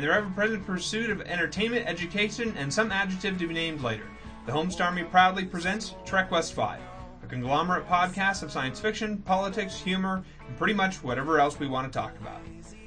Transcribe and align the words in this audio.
In 0.00 0.06
their 0.06 0.14
ever-present 0.14 0.64
pursuit 0.64 1.10
of 1.10 1.20
entertainment, 1.20 1.86
education, 1.86 2.54
and 2.56 2.72
some 2.72 2.90
adjective 2.90 3.38
to 3.38 3.46
be 3.46 3.52
named 3.52 3.82
later, 3.82 4.06
the 4.46 4.52
Homestar 4.52 4.86
Army 4.86 5.04
proudly 5.04 5.44
presents 5.44 5.94
Trek 6.06 6.30
West 6.30 6.54
5, 6.54 6.80
a 7.22 7.26
conglomerate 7.26 7.86
podcast 7.86 8.42
of 8.42 8.50
science 8.50 8.80
fiction, 8.80 9.18
politics, 9.18 9.78
humor, 9.78 10.24
and 10.48 10.56
pretty 10.56 10.72
much 10.72 11.04
whatever 11.04 11.38
else 11.38 11.58
we 11.58 11.68
want 11.68 11.92
to 11.92 11.98
talk 11.98 12.18
about. 12.18 12.40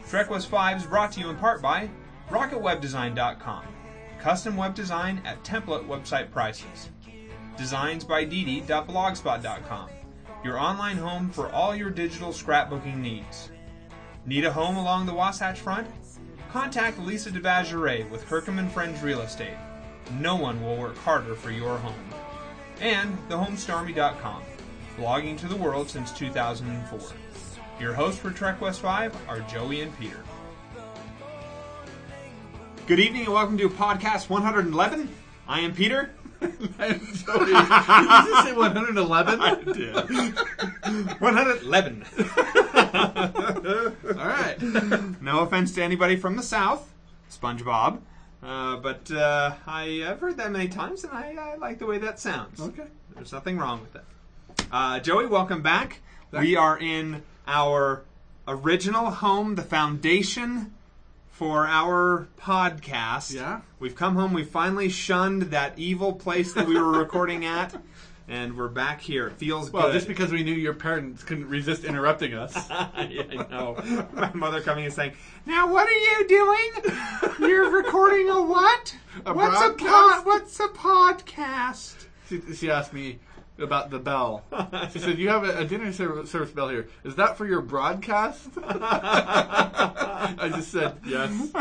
Trek 0.10 0.32
West 0.32 0.48
5 0.48 0.78
is 0.78 0.86
brought 0.88 1.12
to 1.12 1.20
you 1.20 1.30
in 1.30 1.36
part 1.36 1.62
by 1.62 1.88
RocketWebDesign.com, 2.30 3.64
custom 4.24 4.56
web 4.56 4.74
design 4.74 5.22
at 5.26 5.44
template 5.44 5.86
website 5.86 6.32
prices. 6.32 6.90
Designs 7.58 8.06
by 8.06 8.24
Didi.blogspot.com, 8.24 9.90
your 10.46 10.58
online 10.58 10.96
home 10.96 11.30
for 11.30 11.52
all 11.52 11.76
your 11.76 11.90
digital 11.90 12.30
scrapbooking 12.30 13.00
needs. 13.00 13.52
Need 14.26 14.46
a 14.46 14.54
home 14.54 14.78
along 14.78 15.06
the 15.06 15.14
Wasatch 15.14 15.60
Front? 15.60 15.88
Contact 16.54 16.98
Lisa 17.00 17.32
DeVageray 17.32 18.10
with 18.10 18.26
Kirkham 18.26 18.70
Friends 18.70 19.04
Real 19.04 19.20
Estate. 19.20 19.58
No 20.22 20.38
one 20.38 20.64
will 20.64 20.78
work 20.78 20.98
harder 21.00 21.36
for 21.36 21.52
your 21.52 21.78
home. 21.78 22.10
And 22.80 23.18
thehomestarmy.com, 23.28 24.42
blogging 24.98 25.38
to 25.40 25.48
the 25.48 25.58
world 25.58 25.90
since 25.90 26.14
2004. 26.14 27.18
Your 27.78 27.92
hosts 27.92 28.22
for 28.22 28.32
Trek 28.32 28.62
West 28.62 28.80
5 28.80 29.14
are 29.28 29.42
Joey 29.42 29.82
and 29.82 30.00
Peter. 30.00 30.24
Good 32.86 33.00
evening 33.00 33.24
and 33.24 33.34
welcome 33.34 33.58
to 33.60 33.70
podcast 33.70 34.30
111. 34.30 35.08
I 35.48 35.62
am 35.62 35.74
Peter. 35.74 36.10
i'm 36.42 36.50
Did 36.50 37.00
you 37.00 37.08
just 37.08 37.26
say 38.46 38.52
111? 38.52 39.40
I 39.40 39.56
did. 39.64 39.96
111. 41.22 42.06
All 44.20 44.28
right. 44.28 44.62
No 45.22 45.40
offense 45.40 45.72
to 45.76 45.82
anybody 45.82 46.18
from 46.18 46.36
the 46.36 46.44
South, 46.44 46.92
SpongeBob. 47.32 48.02
Uh, 48.44 48.76
but 48.76 49.10
uh, 49.12 49.54
I, 49.66 50.02
have 50.06 50.20
heard 50.20 50.36
that 50.36 50.52
many 50.52 50.68
times, 50.68 51.06
and 51.06 51.14
I, 51.14 51.38
I 51.40 51.56
like 51.56 51.80
the 51.80 51.86
way 51.86 52.00
that 52.00 52.20
sounds. 52.20 52.60
Okay. 52.60 52.84
There's 53.16 53.32
nothing 53.32 53.58
wrong 53.58 53.80
with 53.80 53.96
it. 53.96 54.04
Uh, 54.74 55.00
Joey, 55.00 55.28
welcome 55.28 55.62
back. 55.62 56.02
Thank 56.32 56.44
we 56.44 56.50
you. 56.50 56.60
are 56.60 56.78
in 56.78 57.24
our 57.48 58.04
original 58.46 59.10
home, 59.10 59.56
the 59.56 59.62
foundation 59.62 60.73
for 61.44 61.68
our 61.68 62.30
podcast. 62.40 63.34
Yeah. 63.34 63.60
We've 63.78 63.96
come 63.96 64.16
home. 64.16 64.32
We 64.32 64.46
finally 64.46 64.88
shunned 64.88 65.44
that 65.44 65.78
evil 65.78 66.14
place 66.14 66.54
that 66.54 66.66
we 66.66 66.80
were 66.80 66.92
recording 67.00 67.44
at, 67.44 67.76
and 68.30 68.56
we're 68.56 68.70
back 68.70 69.02
here. 69.02 69.28
It 69.28 69.34
feels 69.34 69.70
Well, 69.70 69.82
good. 69.84 69.88
Well, 69.88 69.94
just 69.94 70.08
because 70.08 70.32
we 70.32 70.42
knew 70.44 70.54
your 70.54 70.74
parents 70.74 71.22
couldn't 71.22 71.50
resist 71.50 71.84
interrupting 71.84 72.34
us. 72.34 72.56
yeah, 72.70 72.88
I 72.98 73.46
know. 73.52 74.08
My 74.14 74.32
mother 74.34 74.62
coming 74.62 74.86
and 74.86 74.94
saying, 74.94 75.14
"Now 75.46 75.70
what 75.70 75.86
are 75.86 75.92
you 75.92 76.28
doing? 76.30 76.72
You're 77.40 77.70
recording 77.72 78.30
a 78.30 78.42
what? 78.42 78.96
A 79.26 79.34
what's 79.34 79.58
a 79.58 79.60
broadcast? 79.74 79.80
pod? 79.86 80.26
What's 80.26 80.60
a 80.62 80.68
podcast?" 80.70 82.06
She, 82.30 82.42
she 82.56 82.72
asked 82.72 82.94
me 82.94 83.20
about 83.58 83.90
the 83.90 84.00
bell. 84.00 84.44
She 84.92 85.00
said, 85.00 85.18
"You 85.18 85.30
have 85.30 85.44
a, 85.44 85.60
a 85.60 85.66
dinner 85.66 85.92
service, 85.94 86.30
service 86.30 86.52
bell 86.52 86.70
here. 86.70 86.88
Is 87.04 87.16
that 87.16 87.38
for 87.38 87.46
your 87.46 87.62
broadcast?" 87.62 88.50
I 88.64 90.52
just 90.54 90.72
said 90.72 90.98
yes. 91.06 91.32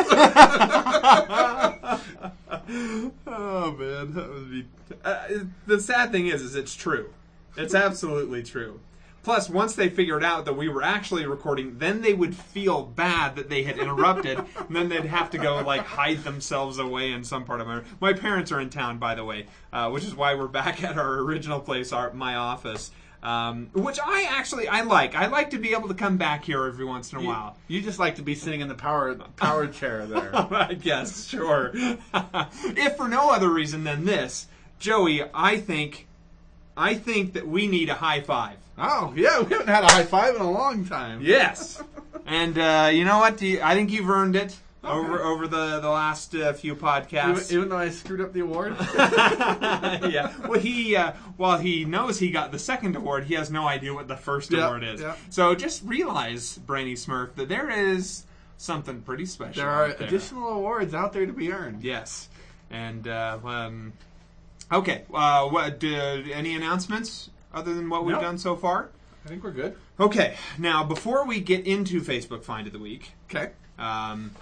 oh 3.27 3.77
man, 3.79 4.15
that 4.15 4.29
would 4.29 4.51
be. 4.51 4.67
Uh, 5.05 5.25
the 5.67 5.81
sad 5.81 6.13
thing 6.13 6.27
is, 6.27 6.43
is 6.43 6.55
it's 6.55 6.75
true. 6.75 7.13
It's 7.57 7.75
absolutely 7.75 8.43
true. 8.43 8.81
Plus, 9.23 9.49
once 9.49 9.75
they 9.77 9.89
figured 9.89 10.25
out 10.25 10.45
that 10.47 10.55
we 10.55 10.69
were 10.69 10.83
actually 10.83 11.25
recording, 11.27 11.79
then 11.79 12.01
they 12.01 12.13
would 12.13 12.35
feel 12.35 12.83
bad 12.83 13.37
that 13.37 13.49
they 13.49 13.63
had 13.63 13.79
interrupted, 13.79 14.37
and 14.59 14.75
then 14.75 14.89
they'd 14.89 15.05
have 15.05 15.31
to 15.31 15.39
go 15.39 15.61
like 15.61 15.83
hide 15.83 16.25
themselves 16.25 16.79
away 16.79 17.13
in 17.13 17.23
some 17.23 17.45
part 17.45 17.61
of 17.61 17.67
my. 17.69 17.83
My 18.01 18.13
parents 18.13 18.51
are 18.51 18.61
in 18.61 18.69
town, 18.71 18.99
by 18.99 19.15
the 19.15 19.25
way, 19.25 19.47
uh, 19.73 19.91
which 19.91 20.03
is 20.05 20.15
why 20.15 20.35
we're 20.35 20.49
back 20.49 20.83
at 20.83 20.99
our 20.99 21.19
original 21.21 21.61
place, 21.61 21.93
our 21.93 22.13
my 22.13 22.35
office, 22.35 22.91
um, 23.23 23.71
which 23.75 24.01
I 24.05 24.27
actually 24.29 24.67
I 24.67 24.81
like. 24.81 25.15
I 25.15 25.27
like 25.29 25.51
to 25.51 25.59
be 25.59 25.73
able 25.73 25.87
to 25.89 25.95
come 25.95 26.17
back 26.17 26.45
here 26.45 26.65
every 26.67 26.85
once 26.85 27.13
in 27.13 27.19
a 27.19 27.23
You, 27.23 27.29
while. 27.29 27.57
you 27.69 27.81
just 27.81 28.01
like 28.01 28.17
to 28.17 28.23
be 28.23 28.35
sitting 28.35 28.61
in 28.61 28.67
the 28.67 28.75
power 28.75 29.15
power 29.37 29.67
chair 29.69 30.05
there. 30.05 30.31
I 30.53 30.75
guess, 30.75 31.29
sure. 31.29 31.71
if 31.75 32.97
for 32.97 33.07
no 33.09 33.31
other 33.31 33.49
reason 33.51 33.85
than 33.85 34.05
this, 34.05 34.49
Joey, 34.81 35.23
I 35.33 35.59
think, 35.59 36.09
I 36.77 36.95
think 36.95 37.35
that 37.35 37.47
we 37.47 37.69
need 37.69 37.89
a 37.89 37.95
high 37.95 38.21
five. 38.21 38.57
Oh 38.79 39.13
yeah, 39.17 39.41
we 39.41 39.51
haven't 39.51 39.69
had 39.69 39.85
a 39.85 39.89
high 39.89 40.05
five 40.05 40.35
in 40.35 40.41
a 40.41 40.51
long 40.51 40.85
time. 40.85 41.21
Yes. 41.23 41.83
and 42.27 42.57
uh, 42.59 42.91
you 42.93 43.05
know 43.05 43.19
what? 43.19 43.41
You- 43.43 43.61
I 43.63 43.75
think 43.75 43.91
you've 43.91 44.09
earned 44.09 44.37
it 44.37 44.57
over 44.85 45.21
over 45.23 45.47
the 45.47 45.79
the 45.81 45.89
last 45.91 46.35
uh, 46.35 46.53
few 46.55 46.75
podcasts. 46.75 47.53
even 47.53 47.69
though 47.69 47.77
I 47.79 47.91
screwed 47.91 48.21
up 48.21 48.33
the 48.33 48.41
award. 48.41 48.75
yeah. 48.97 50.33
Well, 50.49 50.59
he 50.59 50.97
uh, 50.97 51.13
while 51.37 51.59
he 51.59 51.85
knows 51.85 52.19
he 52.19 52.31
got 52.31 52.51
the 52.51 52.59
second 52.59 52.97
award, 52.97 53.25
he 53.25 53.35
has 53.35 53.51
no 53.51 53.69
idea 53.69 53.95
what 53.95 54.09
the 54.09 54.17
first 54.17 54.51
Yeah, 54.51 54.67
award 54.67 54.83
is. 54.85 55.01
yeah. 55.01 55.15
So 55.31 55.55
just 55.55 55.83
realize, 55.85 56.59
Brainy 56.59 56.95
Smurf, 56.95 57.35
that 57.37 57.49
there 57.49 57.71
is 57.71 58.25
something 58.57 59.03
pretty 59.03 59.27
special. 59.27 59.63
there 59.63 59.71
are 59.71 59.93
there. 59.93 60.07
additional 60.09 60.49
awards 60.49 60.95
out 60.95 61.13
there 61.13 61.27
to 61.27 61.33
be 61.33 61.53
earned. 61.53 61.83
Yes, 61.85 62.29
and 62.71 63.07
uh, 63.07 63.39
um, 63.45 63.93
okay. 64.73 65.05
Uh, 65.13 65.47
what? 65.49 65.83
Any 65.85 66.57
announcements 66.57 67.31
other 67.55 67.75
than 67.75 67.89
what 67.89 68.05
we've 68.05 68.17
No. 68.17 68.21
done 68.23 68.39
so 68.39 68.57
far? 68.57 68.91
I 69.25 69.29
think 69.29 69.45
we're 69.45 69.51
good. 69.53 69.77
Okay. 70.01 70.37
Now, 70.59 70.83
before 70.85 71.25
we 71.27 71.41
get 71.41 71.67
into 71.67 72.01
Facebook 72.01 72.43
Find 72.45 72.67
of 72.67 72.73
the 72.73 72.79
Week, 72.79 73.13
Okay. 73.31 73.51
um, 73.79 74.33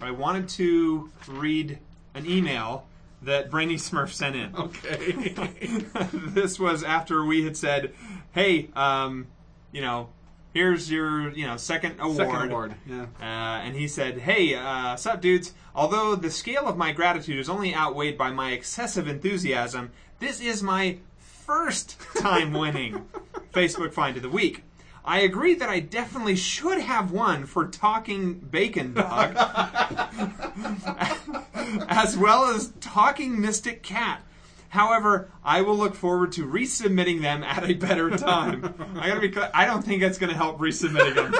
I 0.00 0.10
wanted 0.10 0.48
to 0.50 1.10
read 1.28 1.78
an 2.14 2.26
email 2.28 2.86
that 3.22 3.50
Brainy 3.50 3.76
Smurf 3.76 4.10
sent 4.10 4.36
in. 4.36 4.54
Okay. 4.56 5.12
this 6.12 6.58
was 6.58 6.82
after 6.82 7.24
we 7.24 7.44
had 7.44 7.56
said, 7.56 7.94
"Hey, 8.32 8.68
um, 8.74 9.28
you 9.72 9.80
know, 9.80 10.08
here's 10.52 10.90
your 10.90 11.30
you 11.30 11.46
know 11.46 11.56
second 11.56 11.96
award." 12.00 12.16
Second 12.16 12.50
award. 12.50 12.74
Yeah. 12.86 13.06
Uh, 13.20 13.24
and 13.64 13.74
he 13.76 13.88
said, 13.88 14.18
"Hey, 14.18 14.54
uh, 14.54 14.96
sup, 14.96 15.20
dudes? 15.22 15.54
Although 15.74 16.16
the 16.16 16.30
scale 16.30 16.66
of 16.66 16.76
my 16.76 16.92
gratitude 16.92 17.38
is 17.38 17.48
only 17.48 17.74
outweighed 17.74 18.18
by 18.18 18.30
my 18.30 18.50
excessive 18.52 19.08
enthusiasm, 19.08 19.90
this 20.18 20.40
is 20.40 20.62
my 20.62 20.98
first 21.46 21.96
time 22.16 22.52
winning 22.52 23.06
Facebook 23.52 23.92
Find 23.92 24.16
of 24.16 24.22
the 24.22 24.30
Week." 24.30 24.64
I 25.06 25.20
agree 25.20 25.54
that 25.54 25.68
I 25.68 25.80
definitely 25.80 26.36
should 26.36 26.80
have 26.80 27.12
won 27.12 27.44
for 27.44 27.66
talking 27.66 28.34
bacon 28.34 28.94
dog, 28.94 29.34
as 31.88 32.16
well 32.16 32.44
as 32.44 32.72
talking 32.80 33.38
mystic 33.38 33.82
cat. 33.82 34.22
However, 34.70 35.30
I 35.44 35.60
will 35.60 35.76
look 35.76 35.94
forward 35.94 36.32
to 36.32 36.46
resubmitting 36.46 37.20
them 37.20 37.44
at 37.44 37.68
a 37.68 37.74
better 37.74 38.16
time. 38.16 38.74
I 38.98 39.08
gotta 39.08 39.20
be. 39.20 39.30
cl- 39.30 39.50
I 39.52 39.66
don't 39.66 39.84
think 39.84 40.00
that's 40.00 40.16
gonna 40.16 40.34
help 40.34 40.58
resubmitting 40.58 41.14
them 41.14 41.34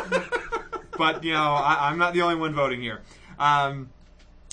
but 0.96 1.24
you 1.24 1.32
know 1.32 1.52
I, 1.52 1.90
I'm 1.90 1.98
not 1.98 2.14
the 2.14 2.22
only 2.22 2.36
one 2.36 2.54
voting 2.54 2.80
here. 2.80 3.02
Um, 3.38 3.90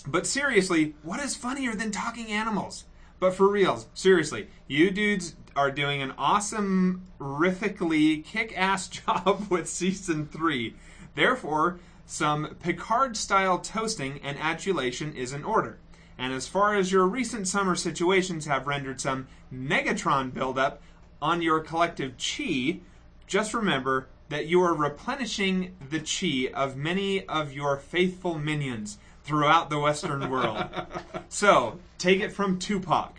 but 0.07 0.25
seriously, 0.25 0.95
what 1.03 1.19
is 1.19 1.35
funnier 1.35 1.75
than 1.75 1.91
talking 1.91 2.27
animals? 2.27 2.85
But 3.19 3.35
for 3.35 3.47
reals, 3.47 3.87
seriously, 3.93 4.47
you 4.67 4.89
dudes 4.89 5.35
are 5.55 5.71
doing 5.71 6.01
an 6.01 6.13
awesome, 6.17 7.07
riffically 7.19 8.17
kick-ass 8.17 8.87
job 8.89 9.47
with 9.49 9.67
season 9.67 10.25
three. 10.25 10.75
Therefore, 11.15 11.79
some 12.05 12.55
Picard-style 12.61 13.59
toasting 13.59 14.19
and 14.23 14.37
adulation 14.37 15.13
is 15.15 15.33
in 15.33 15.43
order. 15.43 15.77
And 16.17 16.33
as 16.33 16.47
far 16.47 16.75
as 16.75 16.91
your 16.91 17.07
recent 17.07 17.47
summer 17.47 17.75
situations 17.75 18.45
have 18.45 18.67
rendered 18.67 19.01
some 19.01 19.27
Megatron 19.53 20.33
buildup 20.33 20.81
on 21.21 21.41
your 21.41 21.59
collective 21.59 22.13
chi, 22.17 22.79
just 23.27 23.53
remember 23.53 24.07
that 24.29 24.47
you 24.47 24.61
are 24.61 24.73
replenishing 24.73 25.75
the 25.89 25.99
chi 25.99 26.51
of 26.53 26.77
many 26.77 27.25
of 27.27 27.53
your 27.53 27.77
faithful 27.77 28.37
minions 28.37 28.97
throughout 29.23 29.69
the 29.69 29.79
Western 29.79 30.29
world. 30.29 30.63
so, 31.29 31.79
take 31.97 32.21
it 32.21 32.31
from 32.31 32.59
Tupac. 32.59 33.15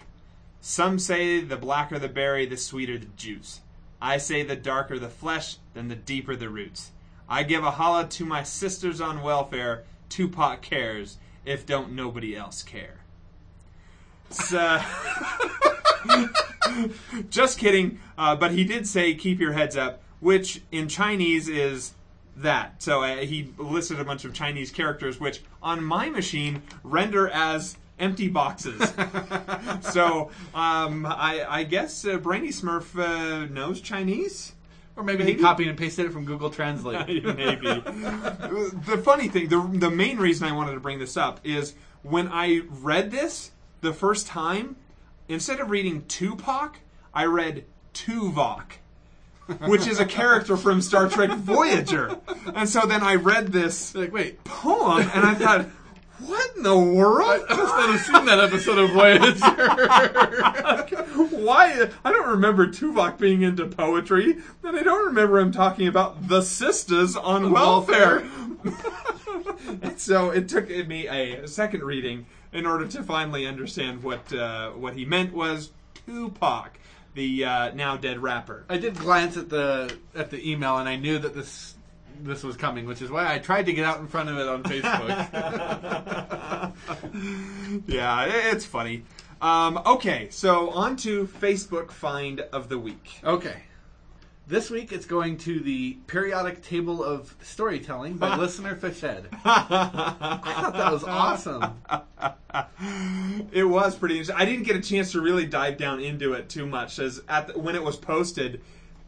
Some 0.65 1.01
say 1.01 1.41
the 1.41 1.57
blacker 1.57 1.99
the 1.99 2.09
berry, 2.09 2.47
the 2.47 2.57
sweeter 2.57 2.97
the 2.97 3.07
juice. 3.17 3.63
I 4.01 4.17
say 4.19 4.45
the 4.45 4.55
darker 4.55 4.97
the 4.97 5.09
flesh, 5.09 5.57
then 5.75 5.89
the 5.89 5.97
deeper 5.97 6.37
the 6.37 6.49
roots. 6.49 6.93
I 7.29 7.43
give 7.43 7.65
a 7.65 7.73
holla 7.73 8.07
to 8.07 8.25
my 8.25 8.45
sisters 8.45 9.01
on 9.01 9.23
welfare. 9.23 9.83
Tupac 10.09 10.63
cares, 10.63 11.19
if 11.45 11.67
don't 11.67 11.93
nobody 11.93 12.37
else 12.37 12.63
care. 12.63 13.01
So, 14.31 14.81
just 17.29 17.59
kidding. 17.59 17.99
Uh, 18.17 18.37
but 18.37 18.53
he 18.53 18.63
did 18.63 18.87
say 18.87 19.15
keep 19.15 19.41
your 19.41 19.53
heads 19.53 19.77
up, 19.77 20.01
which 20.21 20.63
in 20.71 20.87
Chinese 20.87 21.49
is 21.49 21.95
that. 22.37 22.81
So 22.81 23.03
uh, 23.03 23.17
he 23.17 23.53
listed 23.59 23.99
a 23.99 24.05
bunch 24.05 24.25
of 24.25 24.33
Chinese 24.33 24.71
characters, 24.71 25.19
which 25.19 25.43
on 25.61 25.83
my 25.83 26.09
machine 26.09 26.63
render 26.85 27.29
as 27.29 27.77
empty 27.99 28.29
boxes. 28.29 28.81
so 29.81 30.31
um, 30.55 31.07
I, 31.07 31.45
I 31.49 31.63
guess 31.65 32.05
uh, 32.05 32.19
Brainy 32.19 32.49
Smurf 32.49 32.99
uh, 32.99 33.47
knows 33.47 33.81
Chinese. 33.81 34.53
Or 34.95 35.03
maybe, 35.03 35.25
Maybe. 35.25 35.39
he 35.39 35.39
copied 35.39 35.69
and 35.69 35.79
pasted 35.79 36.05
it 36.05 36.13
from 36.13 36.27
Google 36.27 36.51
Translate. 36.51 37.07
Maybe. 37.25 37.81
the 37.81 39.01
funny 39.03 39.29
thing, 39.29 39.49
the, 39.49 39.67
the 39.73 39.91
main 39.91 40.19
reason 40.19 40.47
I 40.47 40.53
wanted 40.53 40.75
to 40.75 40.81
bring 40.81 40.99
this 40.99 41.17
up 41.17 41.41
is 41.45 41.75
when 42.03 42.29
I 42.29 42.61
read 42.69 43.11
this 43.11 43.53
the 43.81 43.95
first 43.95 44.27
time, 44.27 44.77
instead 45.29 45.61
of 45.61 45.71
reading 45.71 46.05
Tupac, 46.09 46.79
I 47.15 47.25
read 47.25 47.65
Tuvok, 47.95 48.73
which 49.67 49.87
is 49.87 49.99
a 49.99 50.05
character 50.05 50.57
from 50.57 50.83
Star 50.83 51.09
Trek 51.09 51.31
Voyager. 51.31 52.19
And 52.55 52.69
so 52.69 52.83
then 52.87 53.03
I 53.03 53.15
read 53.15 53.49
this 53.49 53.95
like, 53.95 54.13
wait, 54.13 54.45
poem 54.45 55.11
and 55.15 55.25
I 55.25 55.35
thought, 55.35 55.67
what 56.27 56.57
in 56.57 56.63
the 56.63 56.79
world? 56.79 57.45
I 57.49 57.57
must 57.57 57.77
not 57.77 57.91
have 57.91 58.01
seen 58.01 58.25
that 58.27 58.41
episode 58.41 58.79
of 58.79 58.91
Voyager. 58.91 59.33
Why? 61.37 61.91
I 62.05 62.13
don't 62.13 62.29
remember 62.29 62.67
Tuvok 62.69 63.19
being 63.19 63.43
into 63.43 63.67
poetry, 63.67 64.39
and 64.63 64.77
I 64.77 64.83
don't 64.83 65.07
remember 65.07 65.39
him 65.39 65.53
talking 65.53 65.89
about 65.89 66.29
the 66.29 66.43
sisters 66.43 67.17
on 67.17 67.51
welfare. 67.51 68.25
and 69.83 69.99
so 70.01 70.31
it 70.31 70.49
took 70.49 70.69
me 70.69 71.09
a 71.09 71.47
second 71.49 71.83
reading 71.83 72.27
in 72.53 72.67
order 72.67 72.87
to 72.87 73.03
finally 73.03 73.47
understand 73.47 74.03
what 74.03 74.33
uh, 74.33 74.71
what 74.71 74.95
he 74.95 75.05
meant 75.05 75.33
was 75.33 75.71
Tupac, 76.07 76.79
the 77.15 77.45
uh, 77.45 77.75
now 77.75 77.97
dead 77.97 78.23
rapper. 78.23 78.65
I 78.69 78.79
did 78.79 78.97
glance 78.97 79.37
at 79.37 79.49
the 79.49 79.97
at 80.15 80.31
the 80.31 80.51
email 80.51 80.79
and 80.79 80.89
I 80.89 80.97
knew 80.97 81.19
that 81.19 81.35
this 81.35 81.75
this 82.23 82.43
was 82.43 82.57
coming, 82.57 82.87
which 82.87 83.03
is 83.03 83.11
why 83.11 83.33
I 83.33 83.39
tried 83.39 83.67
to 83.67 83.73
get 83.73 83.85
out 83.85 84.01
in 84.01 84.07
front 84.07 84.29
of 84.29 84.39
it 84.39 84.49
on 84.49 84.63
Facebook. 84.63 85.33
yeah, 87.87 88.25
it's 88.53 88.65
funny. 88.65 89.05
Um, 89.41 89.81
okay, 89.85 90.29
so 90.31 90.71
on 90.71 90.97
to 90.99 91.27
Facebook 91.27 91.91
find 91.91 92.41
of 92.41 92.69
the 92.69 92.79
week. 92.79 93.19
okay. 93.25 93.57
This 94.45 94.71
week 94.71 94.93
it's 94.93 95.07
going 95.07 95.39
to 95.39 95.61
the 95.61 95.95
periodic 96.09 96.63
table 96.63 97.03
of 97.03 97.35
storytelling 97.43 98.19
by 98.19 98.37
listener 98.39 98.75
Fishhead. 98.75 99.27
I 99.45 100.39
thought 100.43 100.75
that 100.75 100.93
was 100.93 101.05
awesome. 101.05 101.81
it 103.53 103.63
was 103.63 103.95
pretty 103.95 104.17
interesting. 104.17 104.37
I 104.37 104.45
didn't 104.45 104.65
get 104.65 104.75
a 104.75 104.81
chance 104.81 105.13
to 105.13 105.21
really 105.21 105.47
dive 105.47 105.77
down 105.77 106.01
into 106.01 106.33
it 106.33 106.49
too 106.49 106.67
much, 106.67 106.99
as 106.99 107.23
at 107.29 107.47
the, 107.47 107.59
when 107.59 107.77
it 107.77 107.83
was 107.83 107.97
posted, 107.97 108.61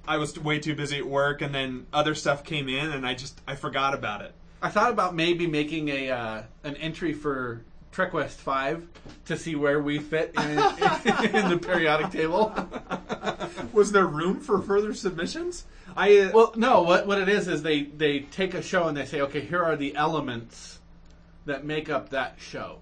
I 0.07 0.19
was 0.19 0.39
way 0.39 0.59
too 0.59 0.75
busy 0.75 0.99
at 0.99 1.07
work, 1.07 1.43
and 1.43 1.55
then 1.55 1.87
other 1.93 2.15
stuff 2.15 2.45
came 2.45 2.69
in, 2.69 2.91
and 2.91 3.07
I 3.07 3.15
just 3.15 3.41
I 3.47 3.55
forgot 3.55 3.95
about 3.95 4.23
it. 4.23 4.35
I 4.63 4.69
thought 4.71 4.91
about 4.91 5.15
maybe 5.15 5.47
making 5.47 5.89
a 5.89 6.11
uh, 6.11 6.43
an 6.63 6.77
entry 6.77 7.13
for 7.13 7.63
Trek 7.93 8.13
West 8.13 8.39
Five 8.39 8.87
to 9.27 9.37
see 9.37 9.55
where 9.55 9.83
we 9.83 9.99
fit 9.99 10.35
in, 10.37 10.43
in 10.51 11.49
the 11.49 11.59
periodic 11.61 12.11
table. 12.11 12.53
Was 13.73 13.93
there 13.93 14.07
room 14.07 14.41
for 14.41 14.61
further 14.61 14.95
submissions? 14.95 15.65
I 15.97 16.19
uh, 16.19 16.31
Well, 16.35 16.53
no. 16.57 16.83
What 16.83 17.07
what 17.07 17.19
it 17.19 17.29
is 17.29 17.49
is 17.49 17.63
they 17.63 17.83
they 17.83 18.21
take 18.21 18.55
a 18.55 18.63
show 18.63 18.89
and 18.89 18.97
they 18.97 19.07
say, 19.07 19.21
okay, 19.23 19.41
here 19.41 19.63
are 19.63 19.77
the 19.77 19.95
elements 19.97 20.81
that 21.47 21.65
make 21.65 21.89
up 21.89 22.11
that 22.11 22.37
show. 22.39 22.79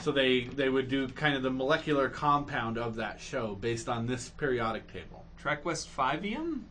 So 0.00 0.10
they 0.10 0.44
they 0.44 0.68
would 0.68 0.88
do 0.88 1.08
kind 1.08 1.36
of 1.36 1.42
the 1.42 1.50
molecular 1.50 2.08
compound 2.08 2.78
of 2.78 2.96
that 2.96 3.20
show 3.20 3.54
based 3.54 3.88
on 3.88 4.06
this 4.06 4.30
periodic 4.30 4.92
table. 4.92 5.21
Trek 5.42 5.64
West 5.64 5.88
Five 5.88 6.24
EM. 6.24 6.66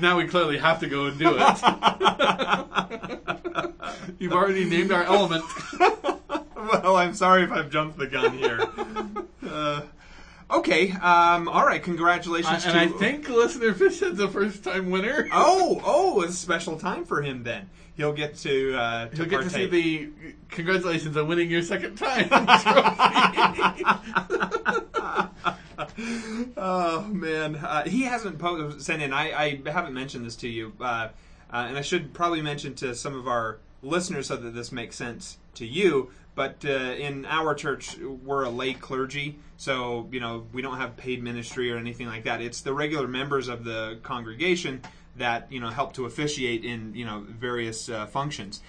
now 0.00 0.16
we 0.16 0.26
clearly 0.26 0.58
have 0.58 0.80
to 0.80 0.88
go 0.88 1.06
and 1.06 1.16
do 1.16 1.36
it. 1.38 1.58
You've 4.18 4.32
already 4.32 4.64
named 4.64 4.90
our 4.90 5.04
element. 5.04 5.44
well, 6.56 6.96
I'm 6.96 7.14
sorry 7.14 7.44
if 7.44 7.52
I've 7.52 7.70
jumped 7.70 7.98
the 7.98 8.08
gun 8.08 8.36
here. 8.36 8.66
uh, 9.48 9.82
okay, 10.50 10.90
um, 10.90 11.46
all 11.46 11.64
right. 11.64 11.80
Congratulations 11.84 12.64
and 12.64 12.72
to 12.72 12.80
I 12.80 12.88
think 12.88 13.28
listener 13.28 13.72
Fishhead's 13.72 14.18
a 14.18 14.26
first 14.26 14.64
time 14.64 14.90
winner. 14.90 15.28
Oh, 15.32 15.80
oh, 15.84 16.22
it's 16.22 16.32
a 16.32 16.36
special 16.36 16.80
time 16.80 17.04
for 17.04 17.22
him 17.22 17.44
then. 17.44 17.70
He'll 17.96 18.12
get 18.12 18.36
to 18.38 18.76
uh, 18.76 19.08
to 19.08 19.26
get 19.26 19.42
to 19.42 19.50
see 19.50 19.66
the 19.66 20.10
congratulations 20.50 21.16
on 21.16 21.26
winning 21.26 21.50
your 21.50 21.62
second 21.62 21.96
time 21.96 22.28
oh 26.56 27.02
man, 27.08 27.56
uh, 27.56 27.88
he 27.88 28.02
hasn't 28.02 28.40
sent 28.80 29.02
in. 29.02 29.12
I, 29.12 29.32
I 29.32 29.70
haven't 29.70 29.94
mentioned 29.94 30.26
this 30.26 30.36
to 30.36 30.48
you, 30.48 30.72
uh, 30.80 30.84
uh, 30.84 31.08
and 31.52 31.78
I 31.78 31.82
should 31.82 32.12
probably 32.12 32.42
mention 32.42 32.74
to 32.76 32.94
some 32.94 33.16
of 33.16 33.28
our 33.28 33.58
listeners 33.82 34.28
so 34.28 34.36
that 34.36 34.54
this 34.54 34.72
makes 34.72 34.96
sense 34.96 35.38
to 35.54 35.66
you. 35.66 36.10
But 36.34 36.64
uh, 36.66 36.68
in 36.68 37.24
our 37.24 37.54
church, 37.54 37.96
we're 37.98 38.44
a 38.44 38.50
lay 38.50 38.74
clergy, 38.74 39.38
so 39.56 40.06
you 40.12 40.20
know 40.20 40.46
we 40.52 40.60
don't 40.60 40.76
have 40.76 40.96
paid 40.96 41.22
ministry 41.22 41.72
or 41.72 41.78
anything 41.78 42.06
like 42.06 42.24
that. 42.24 42.42
It's 42.42 42.60
the 42.60 42.74
regular 42.74 43.08
members 43.08 43.48
of 43.48 43.64
the 43.64 43.98
congregation 44.02 44.82
that 45.18 45.50
you 45.50 45.60
know 45.60 45.68
help 45.70 45.92
to 45.94 46.06
officiate 46.06 46.64
in 46.64 46.94
you 46.94 47.04
know 47.04 47.24
various 47.28 47.88
uh, 47.88 48.06
functions. 48.06 48.60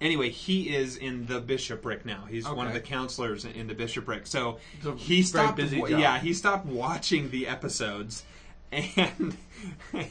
Anyway, 0.00 0.28
he 0.28 0.74
is 0.74 0.96
in 0.96 1.26
the 1.26 1.40
bishopric 1.40 2.04
now. 2.04 2.24
He's 2.28 2.46
one 2.48 2.66
of 2.66 2.74
the 2.74 2.80
counselors 2.80 3.44
in 3.44 3.68
the 3.68 3.74
bishopric. 3.74 4.26
So 4.26 4.58
he 4.96 5.22
stopped. 5.22 5.56
busy. 5.56 5.82
Yeah, 5.88 6.18
he 6.18 6.34
stopped 6.34 6.66
watching 6.66 7.30
the 7.30 7.46
episodes, 7.46 8.24
and 8.72 9.36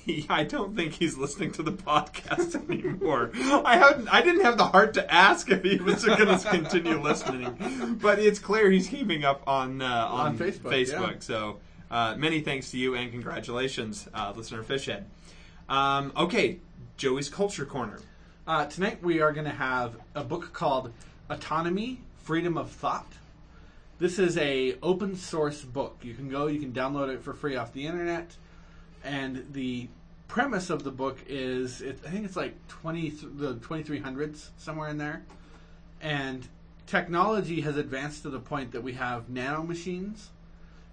he, 0.05 0.25
I 0.29 0.45
don't 0.45 0.75
think 0.75 0.93
he's 0.93 1.17
listening 1.17 1.51
to 1.53 1.63
the 1.63 1.73
podcast 1.73 2.55
anymore. 2.69 3.31
I 3.35 3.77
haven't. 3.77 4.07
I 4.07 4.21
didn't 4.21 4.41
have 4.41 4.57
the 4.57 4.65
heart 4.65 4.93
to 4.95 5.13
ask 5.13 5.51
if 5.51 5.63
he 5.63 5.77
was 5.77 6.03
going 6.05 6.39
to 6.39 6.47
continue 6.49 6.99
listening, 6.99 7.99
but 8.01 8.19
it's 8.19 8.39
clear 8.39 8.71
he's 8.71 8.87
keeping 8.87 9.23
up 9.25 9.43
on 9.45 9.81
uh, 9.81 9.85
on, 9.85 10.27
On 10.27 10.37
Facebook, 10.37 10.71
Facebook. 10.71 11.11
yeah. 11.13 11.19
So 11.19 11.59
uh, 11.91 12.15
many 12.17 12.41
thanks 12.41 12.71
to 12.71 12.77
you 12.79 12.95
and 12.95 13.11
congratulations, 13.11 14.07
uh, 14.13 14.33
listener 14.35 14.63
Fishhead. 14.63 15.03
Um, 15.69 16.11
okay, 16.17 16.59
Joey's 16.97 17.29
Culture 17.29 17.65
Corner. 17.65 17.99
Uh, 18.45 18.65
tonight 18.65 19.01
we 19.01 19.21
are 19.21 19.31
going 19.31 19.45
to 19.45 19.51
have 19.51 19.95
a 20.13 20.23
book 20.23 20.51
called 20.51 20.91
Autonomy: 21.29 22.01
Freedom 22.17 22.57
of 22.57 22.69
Thought. 22.69 23.13
This 23.97 24.19
is 24.19 24.37
a 24.37 24.75
open 24.83 25.15
source 25.15 25.61
book. 25.61 25.99
You 26.01 26.15
can 26.15 26.29
go, 26.29 26.47
you 26.47 26.59
can 26.59 26.73
download 26.73 27.13
it 27.13 27.23
for 27.23 27.33
free 27.33 27.55
off 27.55 27.71
the 27.71 27.85
internet, 27.87 28.35
and 29.05 29.45
the 29.53 29.87
premise 30.27 30.69
of 30.69 30.83
the 30.83 30.91
book 30.91 31.19
is 31.27 31.81
it, 31.81 31.99
I 32.05 32.09
think 32.09 32.25
it's 32.25 32.35
like 32.35 32.55
twenty 32.67 33.11
the 33.11 33.55
twenty 33.55 33.83
three 33.83 33.99
hundreds 33.99 34.51
somewhere 34.57 34.89
in 34.89 34.97
there, 34.97 35.23
and 36.01 36.45
technology 36.87 37.61
has 37.61 37.77
advanced 37.77 38.23
to 38.23 38.29
the 38.29 38.39
point 38.39 38.73
that 38.73 38.83
we 38.83 38.93
have 38.93 39.29
nano 39.29 39.63
machines, 39.63 40.29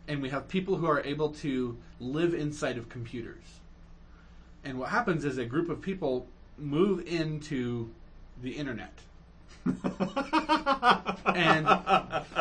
and 0.06 0.22
we 0.22 0.28
have 0.28 0.46
people 0.46 0.76
who 0.76 0.86
are 0.86 1.00
able 1.00 1.30
to 1.30 1.76
live 1.98 2.34
inside 2.34 2.78
of 2.78 2.88
computers. 2.88 3.59
And 4.64 4.78
what 4.78 4.90
happens 4.90 5.24
is 5.24 5.38
a 5.38 5.44
group 5.44 5.68
of 5.68 5.80
people 5.80 6.26
move 6.58 7.06
into 7.06 7.90
the 8.42 8.52
internet. 8.52 8.92
and 11.34 11.68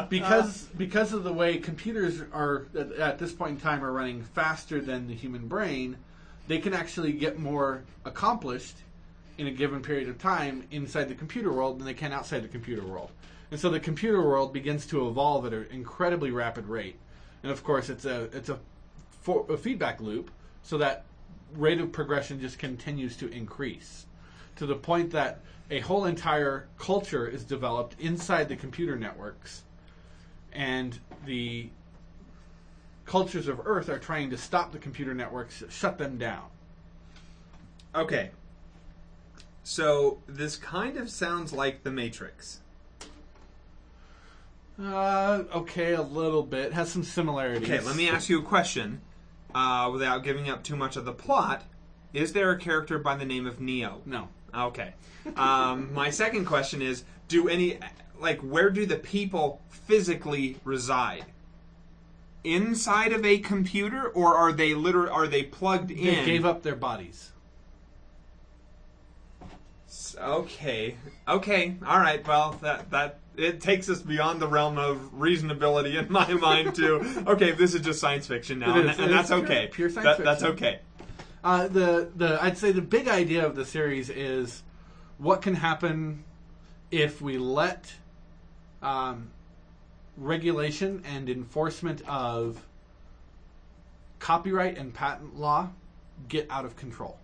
because 0.09 0.63
because 0.77 1.11
of 1.11 1.25
the 1.25 1.33
way 1.33 1.57
computers 1.57 2.21
are 2.31 2.67
at, 2.77 2.91
at 2.93 3.19
this 3.19 3.33
point 3.33 3.51
in 3.51 3.59
time 3.59 3.83
are 3.83 3.91
running 3.91 4.23
faster 4.23 4.79
than 4.79 5.07
the 5.07 5.13
human 5.13 5.47
brain, 5.47 5.97
they 6.47 6.59
can 6.59 6.73
actually 6.73 7.11
get 7.11 7.37
more 7.37 7.83
accomplished 8.05 8.77
in 9.37 9.47
a 9.47 9.51
given 9.51 9.81
period 9.81 10.07
of 10.07 10.17
time 10.17 10.65
inside 10.71 11.05
the 11.05 11.15
computer 11.15 11.51
world 11.51 11.79
than 11.79 11.85
they 11.85 11.93
can 11.93 12.13
outside 12.13 12.41
the 12.41 12.47
computer 12.47 12.83
world. 12.83 13.11
And 13.51 13.59
so 13.59 13.69
the 13.69 13.79
computer 13.79 14.21
world 14.21 14.53
begins 14.53 14.85
to 14.87 15.07
evolve 15.07 15.45
at 15.45 15.53
an 15.53 15.67
incredibly 15.71 16.31
rapid 16.31 16.67
rate. 16.67 16.95
And 17.43 17.51
of 17.51 17.63
course, 17.63 17.89
it's 17.89 18.05
a 18.05 18.23
it's 18.33 18.49
a, 18.49 18.59
for, 19.21 19.45
a 19.49 19.57
feedback 19.57 20.01
loop, 20.01 20.29
so 20.63 20.77
that 20.77 21.05
rate 21.55 21.79
of 21.79 21.91
progression 21.91 22.39
just 22.39 22.59
continues 22.59 23.15
to 23.17 23.29
increase 23.31 24.05
to 24.55 24.65
the 24.65 24.75
point 24.75 25.11
that 25.11 25.39
a 25.71 25.79
whole 25.79 26.05
entire 26.05 26.67
culture 26.77 27.27
is 27.27 27.43
developed 27.43 27.95
inside 27.99 28.49
the 28.49 28.55
computer 28.55 28.95
networks, 28.95 29.63
and 30.51 30.99
the 31.25 31.69
cultures 33.05 33.47
of 33.47 33.61
Earth 33.65 33.89
are 33.89 33.99
trying 33.99 34.29
to 34.31 34.37
stop 34.37 34.71
the 34.71 34.79
computer 34.79 35.13
networks, 35.13 35.63
shut 35.69 35.97
them 35.97 36.17
down. 36.17 36.45
Okay. 37.93 38.31
So 39.63 40.19
this 40.27 40.55
kind 40.55 40.97
of 40.97 41.09
sounds 41.09 41.53
like 41.53 41.83
the 41.83 41.91
Matrix. 41.91 42.59
Uh, 44.81 45.43
okay, 45.53 45.93
a 45.93 46.01
little 46.01 46.43
bit 46.43 46.73
has 46.73 46.91
some 46.91 47.03
similarities. 47.03 47.69
Okay, 47.69 47.85
let 47.85 47.95
me 47.95 48.09
ask 48.09 48.29
you 48.29 48.39
a 48.39 48.43
question 48.43 49.01
uh, 49.55 49.89
without 49.91 50.23
giving 50.23 50.49
up 50.49 50.63
too 50.63 50.75
much 50.75 50.95
of 50.95 51.05
the 51.05 51.13
plot. 51.13 51.63
Is 52.13 52.33
there 52.33 52.51
a 52.51 52.57
character 52.57 52.97
by 52.99 53.15
the 53.15 53.25
name 53.25 53.45
of 53.45 53.59
Neo? 53.59 54.01
No, 54.05 54.29
Okay. 54.53 54.93
Um, 55.35 55.93
my 55.93 56.09
second 56.09 56.45
question 56.45 56.81
is: 56.81 57.03
Do 57.27 57.47
any 57.49 57.77
like 58.19 58.39
where 58.39 58.69
do 58.69 58.85
the 58.85 58.95
people 58.95 59.61
physically 59.69 60.57
reside? 60.63 61.25
Inside 62.43 63.11
of 63.11 63.25
a 63.25 63.37
computer, 63.39 64.07
or 64.07 64.35
are 64.35 64.51
they 64.53 64.73
liter- 64.73 65.11
Are 65.11 65.27
they 65.27 65.43
plugged 65.43 65.91
in? 65.91 66.05
they 66.05 66.25
gave 66.25 66.45
up 66.45 66.63
their 66.63 66.75
bodies. 66.75 67.31
Okay. 70.17 70.95
Okay. 71.27 71.75
All 71.85 71.99
right. 71.99 72.25
Well, 72.27 72.57
that 72.61 72.89
that 72.91 73.18
it 73.37 73.61
takes 73.61 73.89
us 73.89 74.01
beyond 74.01 74.41
the 74.41 74.47
realm 74.47 74.77
of 74.77 74.97
reasonability 75.17 75.95
in 75.95 76.11
my 76.11 76.31
mind 76.33 76.75
to 76.75 76.95
okay, 77.27 77.51
this 77.51 77.73
is 77.73 77.81
just 77.81 77.99
science 77.99 78.27
fiction 78.27 78.59
now, 78.59 78.77
and, 78.77 78.89
and 78.89 79.13
that's 79.13 79.29
is 79.29 79.35
pure- 79.35 79.45
okay. 79.45 79.67
pure 79.71 79.89
science 79.89 80.17
That- 80.17 80.23
That's 80.23 80.43
okay. 80.43 80.79
Uh, 81.43 81.67
the 81.69 82.09
the 82.15 82.37
I'd 82.43 82.57
say 82.57 82.71
the 82.71 82.81
big 82.81 83.07
idea 83.07 83.45
of 83.45 83.55
the 83.55 83.63
series 83.65 84.09
is 84.09 84.61
what 85.17 85.41
can 85.41 85.55
happen 85.55 86.23
if 86.91 87.21
we 87.21 87.37
let 87.37 87.93
um, 88.81 89.29
regulation 90.17 91.03
and 91.05 91.29
enforcement 91.29 92.01
of 92.07 92.65
copyright 94.19 94.77
and 94.77 94.93
patent 94.93 95.39
law 95.39 95.69
get 96.27 96.45
out 96.49 96.65
of 96.65 96.75
control. 96.75 97.17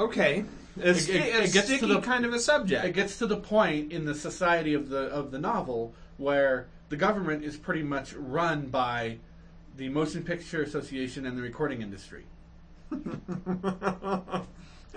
Okay. 0.00 0.44
It's, 0.76 1.08
It- 1.08 1.14
it- 1.16 1.44
it 1.44 1.52
gets 1.52 1.68
to 1.78 1.86
the- 1.86 2.00
kind 2.00 2.24
of 2.24 2.32
a 2.32 2.38
subject. 2.40 2.84
It 2.84 2.94
gets 2.94 3.16
to 3.18 3.26
the 3.26 3.36
point 3.36 3.92
in 3.92 4.04
the 4.06 4.14
society 4.14 4.74
of 4.74 4.88
the 4.88 5.02
of 5.08 5.30
the 5.30 5.38
novel 5.38 5.94
where 6.16 6.66
the 6.88 6.96
government 6.96 7.44
is 7.44 7.56
pretty 7.56 7.82
much 7.82 8.12
run 8.14 8.66
by 8.66 9.18
the 9.76 9.88
Motion 9.88 10.22
Picture 10.24 10.62
Association 10.62 11.26
and 11.26 11.36
the 11.38 11.42
recording 11.42 11.80
industry. 11.82 12.24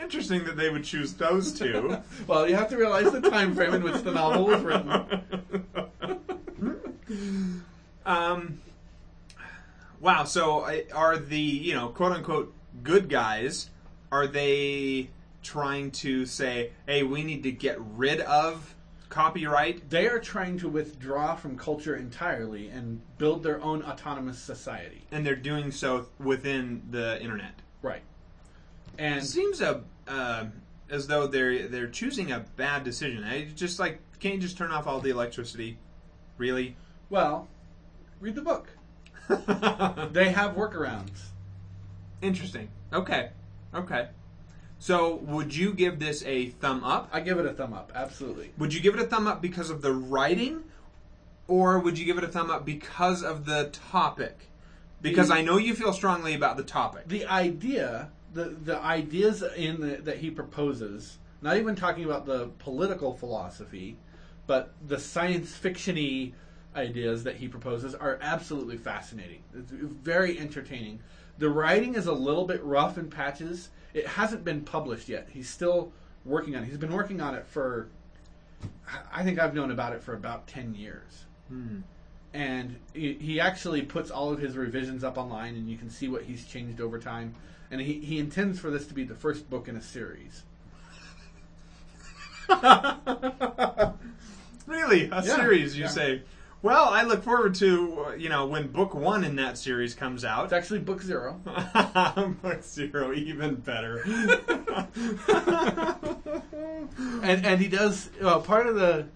Interesting 0.01 0.43
that 0.45 0.55
they 0.57 0.69
would 0.69 0.83
choose 0.83 1.13
those 1.13 1.51
two. 1.51 1.97
Well, 2.27 2.47
you 2.47 2.55
have 2.55 2.69
to 2.69 2.77
realize 2.77 3.11
the 3.11 3.21
time 3.21 3.55
frame 3.55 3.73
in 3.73 3.81
which 3.83 4.01
the 4.03 4.11
novel 4.11 4.45
was 4.45 4.61
written. 4.61 4.91
um, 8.05 8.59
wow. 9.99 10.23
So 10.25 10.69
are 10.93 11.17
the 11.17 11.39
you 11.39 11.73
know 11.73 11.89
quote 11.89 12.11
unquote 12.11 12.53
good 12.83 13.09
guys? 13.09 13.69
Are 14.11 14.27
they 14.27 15.09
trying 15.47 15.91
to 15.91 16.25
say, 16.25 16.71
hey, 16.85 17.03
we 17.03 17.23
need 17.23 17.43
to 17.43 17.51
get 17.51 17.77
rid 17.79 18.19
of 18.21 18.75
copyright? 19.07 19.89
They 19.89 20.07
are 20.07 20.19
trying 20.19 20.59
to 20.59 20.67
withdraw 20.67 21.35
from 21.35 21.57
culture 21.57 21.95
entirely 21.95 22.67
and 22.67 23.01
build 23.17 23.43
their 23.43 23.63
own 23.63 23.81
autonomous 23.81 24.37
society. 24.39 25.05
And 25.09 25.25
they're 25.25 25.35
doing 25.35 25.71
so 25.71 26.07
within 26.19 26.83
the 26.91 27.21
internet. 27.21 27.61
Right. 27.81 28.01
And 28.97 29.21
It 29.21 29.25
seems 29.25 29.61
a 29.61 29.83
uh, 30.07 30.45
as 30.89 31.07
though 31.07 31.27
they're 31.27 31.67
they're 31.67 31.87
choosing 31.87 32.31
a 32.31 32.39
bad 32.57 32.83
decision. 32.83 33.23
I 33.23 33.45
just 33.55 33.79
like 33.79 33.99
can't 34.19 34.35
you 34.35 34.41
just 34.41 34.57
turn 34.57 34.71
off 34.71 34.85
all 34.85 34.99
the 34.99 35.11
electricity? 35.11 35.77
Really? 36.37 36.75
well, 37.09 37.47
read 38.19 38.35
the 38.35 38.41
book. 38.41 38.67
They 40.13 40.29
have 40.29 40.55
workarounds. 40.55 41.19
Interesting. 42.21 42.69
Okay. 42.91 43.29
Okay. 43.73 44.07
So, 44.79 45.15
would 45.15 45.55
you 45.55 45.73
give 45.73 45.99
this 45.99 46.23
a 46.25 46.47
thumb 46.49 46.83
up? 46.83 47.09
I 47.11 47.19
give 47.21 47.39
it 47.39 47.45
a 47.45 47.53
thumb 47.53 47.73
up, 47.73 47.91
absolutely. 47.95 48.51
Would 48.57 48.73
you 48.73 48.79
give 48.79 48.93
it 48.93 48.99
a 48.99 49.05
thumb 49.07 49.25
up 49.27 49.41
because 49.41 49.69
of 49.69 49.81
the 49.81 49.91
writing, 49.91 50.63
or 51.47 51.79
would 51.79 51.97
you 51.97 52.05
give 52.05 52.17
it 52.17 52.23
a 52.23 52.27
thumb 52.27 52.51
up 52.51 52.63
because 52.63 53.23
of 53.23 53.45
the 53.45 53.69
topic? 53.91 54.49
Because 55.01 55.29
The- 55.29 55.35
I 55.35 55.41
know 55.41 55.57
you 55.57 55.73
feel 55.73 55.93
strongly 55.93 56.35
about 56.35 56.57
the 56.57 56.63
topic. 56.63 57.07
The 57.07 57.25
idea, 57.25 58.11
the 58.33 58.45
the 58.45 58.77
ideas 58.79 59.43
in 59.55 59.81
the, 59.81 59.95
that 59.97 60.17
he 60.17 60.29
proposes, 60.29 61.17
not 61.41 61.57
even 61.57 61.75
talking 61.75 62.05
about 62.05 62.25
the 62.25 62.47
political 62.59 63.13
philosophy, 63.13 63.97
but 64.45 64.73
the 64.87 64.99
science 64.99 65.57
fictiony 65.57 66.33
ideas 66.75 67.23
that 67.23 67.37
he 67.37 67.47
proposes 67.47 67.95
are 67.95 68.19
absolutely 68.21 68.77
fascinating. 68.77 69.41
It's 69.55 69.71
very 69.71 70.37
entertaining. 70.39 70.99
The 71.37 71.49
writing 71.49 71.95
is 71.95 72.07
a 72.07 72.13
little 72.13 72.45
bit 72.45 72.63
rough 72.63 72.97
in 72.97 73.09
patches. 73.09 73.69
It 73.93 74.07
hasn't 74.07 74.43
been 74.43 74.61
published 74.61 75.09
yet. 75.09 75.29
He's 75.31 75.49
still 75.49 75.91
working 76.25 76.55
on 76.55 76.63
it. 76.63 76.67
He's 76.67 76.77
been 76.77 76.93
working 76.93 77.21
on 77.21 77.35
it 77.35 77.47
for 77.47 77.89
I 79.13 79.23
think 79.23 79.39
I've 79.39 79.53
known 79.53 79.71
about 79.71 79.93
it 79.93 80.01
for 80.01 80.13
about 80.13 80.47
10 80.47 80.73
years. 80.73 81.25
Hmm. 81.47 81.81
And 82.33 82.77
he, 82.93 83.13
he 83.13 83.39
actually 83.39 83.81
puts 83.83 84.09
all 84.11 84.31
of 84.31 84.39
his 84.39 84.57
revisions 84.57 85.03
up 85.03 85.17
online 85.17 85.55
and 85.55 85.69
you 85.69 85.77
can 85.77 85.89
see 85.89 86.07
what 86.07 86.23
he's 86.23 86.45
changed 86.45 86.81
over 86.81 86.99
time. 86.99 87.35
And 87.69 87.81
he, 87.81 87.99
he 87.99 88.19
intends 88.19 88.59
for 88.59 88.71
this 88.71 88.87
to 88.87 88.93
be 88.93 89.03
the 89.03 89.15
first 89.15 89.49
book 89.49 89.67
in 89.67 89.75
a 89.75 89.81
series. 89.81 90.43
Really, 94.67 95.05
a 95.05 95.23
Yeah, 95.23 95.35
series? 95.35 95.77
You 95.77 95.83
yeah. 95.83 95.89
say? 95.89 96.21
Well, 96.67 96.89
I 96.89 97.03
look 97.03 97.23
forward 97.23 97.55
to 97.55 98.05
uh, 98.07 98.11
you 98.15 98.27
know 98.27 98.45
when 98.45 98.67
book 98.67 98.93
one 98.93 99.23
in 99.23 99.37
that 99.37 99.57
series 99.57 99.95
comes 99.95 100.25
out. 100.25 100.43
It's 100.43 100.53
actually 100.53 100.79
book 100.79 101.01
zero. 101.01 101.39
book 102.41 102.61
zero, 102.61 103.13
even 103.13 103.55
better. 103.55 104.01
and 107.23 107.45
and 107.45 107.61
he 107.61 107.69
does 107.69 108.09
well, 108.21 108.41
part 108.41 108.67
of 108.67 108.75
the 108.75 109.07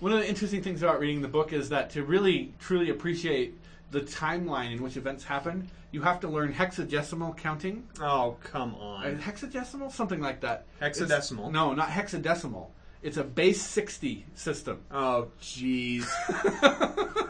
one 0.00 0.12
of 0.12 0.18
the 0.18 0.28
interesting 0.28 0.60
things 0.60 0.82
about 0.82 0.98
reading 0.98 1.22
the 1.22 1.28
book 1.28 1.52
is 1.52 1.68
that 1.68 1.90
to 1.90 2.02
really 2.02 2.52
truly 2.58 2.90
appreciate 2.90 3.54
the 3.92 4.00
timeline 4.00 4.72
in 4.72 4.82
which 4.82 4.96
events 4.96 5.22
happen, 5.22 5.68
you 5.92 6.02
have 6.02 6.18
to 6.20 6.28
learn 6.28 6.52
hexadecimal 6.52 7.36
counting. 7.36 7.86
oh 8.00 8.36
come 8.42 8.74
Uh, 8.74 8.84
on! 8.84 9.18
hexadecimal, 9.18 9.92
something 9.92 10.20
like 10.20 10.40
that. 10.40 10.64
Hexadecimal? 10.80 11.32
It's- 11.38 11.52
no, 11.52 11.74
not 11.74 11.90
hexadecimal. 11.90 12.66
It's 13.02 13.16
a 13.16 13.24
base 13.24 13.60
sixty 13.60 14.24
system. 14.34 14.80
Oh 14.90 15.28
jeez! 15.40 16.06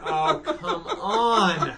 oh 0.05 0.41
come 0.43 0.85
on! 1.01 1.73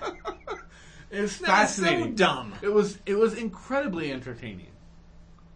It 1.11 1.21
was 1.21 1.35
so 1.37 1.45
fascinating. 1.45 2.15
dumb. 2.15 2.53
It 2.61 2.73
was 2.73 2.97
it 3.05 3.15
was 3.15 3.33
incredibly 3.35 4.11
entertaining. 4.11 4.67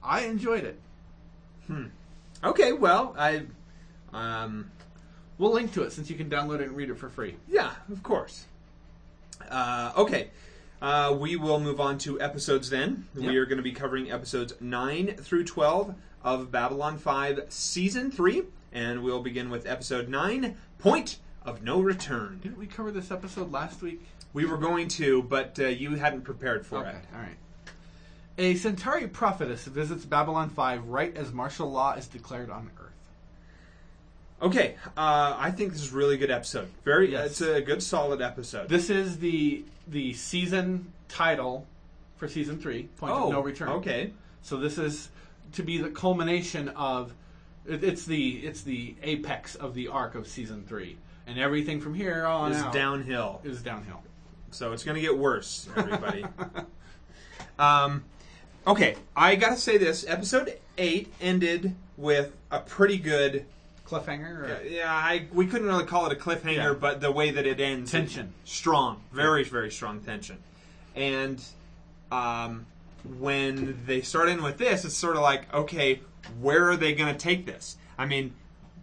I 0.01 0.21
enjoyed 0.21 0.63
it. 0.63 0.79
Hmm. 1.67 1.87
Okay, 2.43 2.71
well 2.71 3.13
I, 3.17 3.43
um, 4.13 4.71
We'll 5.37 5.53
link 5.53 5.73
to 5.73 5.83
it 5.83 5.93
since 5.93 6.09
you 6.09 6.17
can 6.17 6.29
download 6.29 6.55
it 6.59 6.67
and 6.67 6.75
read 6.75 6.89
it 6.89 6.97
for 6.97 7.09
free. 7.09 7.35
yeah, 7.47 7.71
of 7.91 8.03
course. 8.03 8.45
Uh, 9.49 9.93
okay. 9.95 10.29
Uh, 10.81 11.15
we 11.17 11.35
will 11.37 11.59
move 11.59 11.79
on 11.79 11.97
to 11.99 12.19
episodes 12.21 12.69
then. 12.69 13.07
We 13.15 13.37
are 13.37 13.45
going 13.45 13.57
to 13.57 13.63
be 13.63 13.71
covering 13.71 14.11
episodes 14.11 14.53
9 14.59 15.15
through 15.17 15.45
12 15.45 15.95
of 16.23 16.51
Babylon 16.51 16.97
5 16.97 17.45
Season 17.49 18.11
3. 18.11 18.43
And 18.71 19.03
we'll 19.03 19.21
begin 19.21 19.49
with 19.49 19.65
episode 19.65 20.09
9 20.09 20.55
Point 20.77 21.17
of 21.43 21.63
No 21.63 21.79
Return. 21.81 22.39
Didn't 22.43 22.57
we 22.59 22.67
cover 22.67 22.91
this 22.91 23.11
episode 23.11 23.51
last 23.51 23.81
week? 23.81 24.01
We 24.33 24.45
were 24.45 24.57
going 24.57 24.87
to, 24.89 25.23
but 25.23 25.57
uh, 25.59 25.67
you 25.67 25.95
hadn't 25.95 26.21
prepared 26.21 26.65
for 26.65 26.79
Okay, 26.79 26.89
it. 26.89 27.05
all 27.15 27.21
right. 27.21 27.35
A 28.37 28.55
Centauri 28.55 29.07
prophetess 29.07 29.65
visits 29.65 30.05
Babylon 30.05 30.49
5 30.49 30.87
right 30.87 31.15
as 31.17 31.31
martial 31.33 31.69
law 31.71 31.93
is 31.93 32.07
declared 32.07 32.49
on 32.49 32.69
Earth. 32.79 32.85
Okay, 34.41 34.75
uh, 34.95 35.35
I 35.37 35.51
think 35.51 35.73
this 35.73 35.81
is 35.83 35.91
a 35.91 35.95
really 35.95 36.15
good 36.17 36.31
episode. 36.31 36.69
Very, 36.85 37.11
Yes. 37.11 37.31
it's 37.31 37.41
a 37.41 37.59
good, 37.61 37.83
solid 37.83 38.21
episode. 38.21 38.69
This 38.69 38.89
is 38.89 39.17
the 39.19 39.65
the 39.87 40.13
season 40.13 40.93
title 41.09 41.65
for 42.15 42.27
season 42.27 42.59
three, 42.59 42.83
Point 42.97 43.11
oh, 43.13 43.25
of 43.25 43.31
No 43.31 43.41
Return. 43.41 43.69
Okay, 43.69 44.13
So 44.43 44.55
this 44.57 44.77
is 44.77 45.09
to 45.53 45.63
be 45.63 45.77
the 45.77 45.89
culmination 45.89 46.69
of 46.69 47.13
it's 47.65 48.05
the 48.05 48.37
it's 48.37 48.61
the 48.61 48.95
apex 49.03 49.55
of 49.55 49.73
the 49.73 49.87
arc 49.89 50.15
of 50.15 50.27
season 50.27 50.63
three, 50.67 50.97
and 51.27 51.37
everything 51.39 51.79
from 51.79 51.93
here 51.93 52.25
on 52.25 52.51
it's 52.51 52.61
out 52.61 52.73
downhill, 52.73 53.41
is 53.43 53.61
downhill. 53.61 54.01
so 54.51 54.71
it's 54.73 54.83
going 54.83 54.95
to 54.95 55.01
get 55.01 55.17
worse. 55.17 55.67
Everybody. 55.75 56.25
um, 57.59 58.03
okay, 58.65 58.95
I 59.15 59.35
got 59.35 59.49
to 59.49 59.57
say 59.57 59.77
this: 59.77 60.05
episode 60.07 60.57
eight 60.77 61.11
ended 61.21 61.75
with 61.97 62.35
a 62.51 62.59
pretty 62.59 62.97
good. 62.97 63.45
Cliffhanger. 63.87 64.61
Or, 64.61 64.63
Yeah, 64.67 64.93
I 64.93 65.25
we 65.33 65.47
couldn't 65.47 65.67
really 65.67 65.85
call 65.85 66.05
it 66.05 66.11
a 66.11 66.15
cliffhanger, 66.15 66.55
Yeah. 66.55 66.73
but 66.73 67.01
the 67.01 67.11
way 67.11 67.31
that 67.31 67.47
it 67.47 67.59
ends, 67.59 67.91
Tension. 67.91 68.33
strong, 68.45 69.01
very 69.11 69.43
very 69.43 69.71
strong 69.71 69.99
tension, 70.01 70.37
and 70.95 71.43
um, 72.11 72.67
when 73.03 73.81
they 73.85 74.01
start 74.01 74.29
in 74.29 74.41
with 74.43 74.57
this, 74.57 74.85
it's 74.85 74.95
sort 74.95 75.15
of 75.15 75.21
like, 75.21 75.51
okay, 75.53 76.01
where 76.39 76.69
are 76.69 76.77
they 76.77 76.93
going 76.93 77.11
to 77.13 77.19
take 77.19 77.45
this? 77.45 77.77
I 77.97 78.05
mean, 78.05 78.33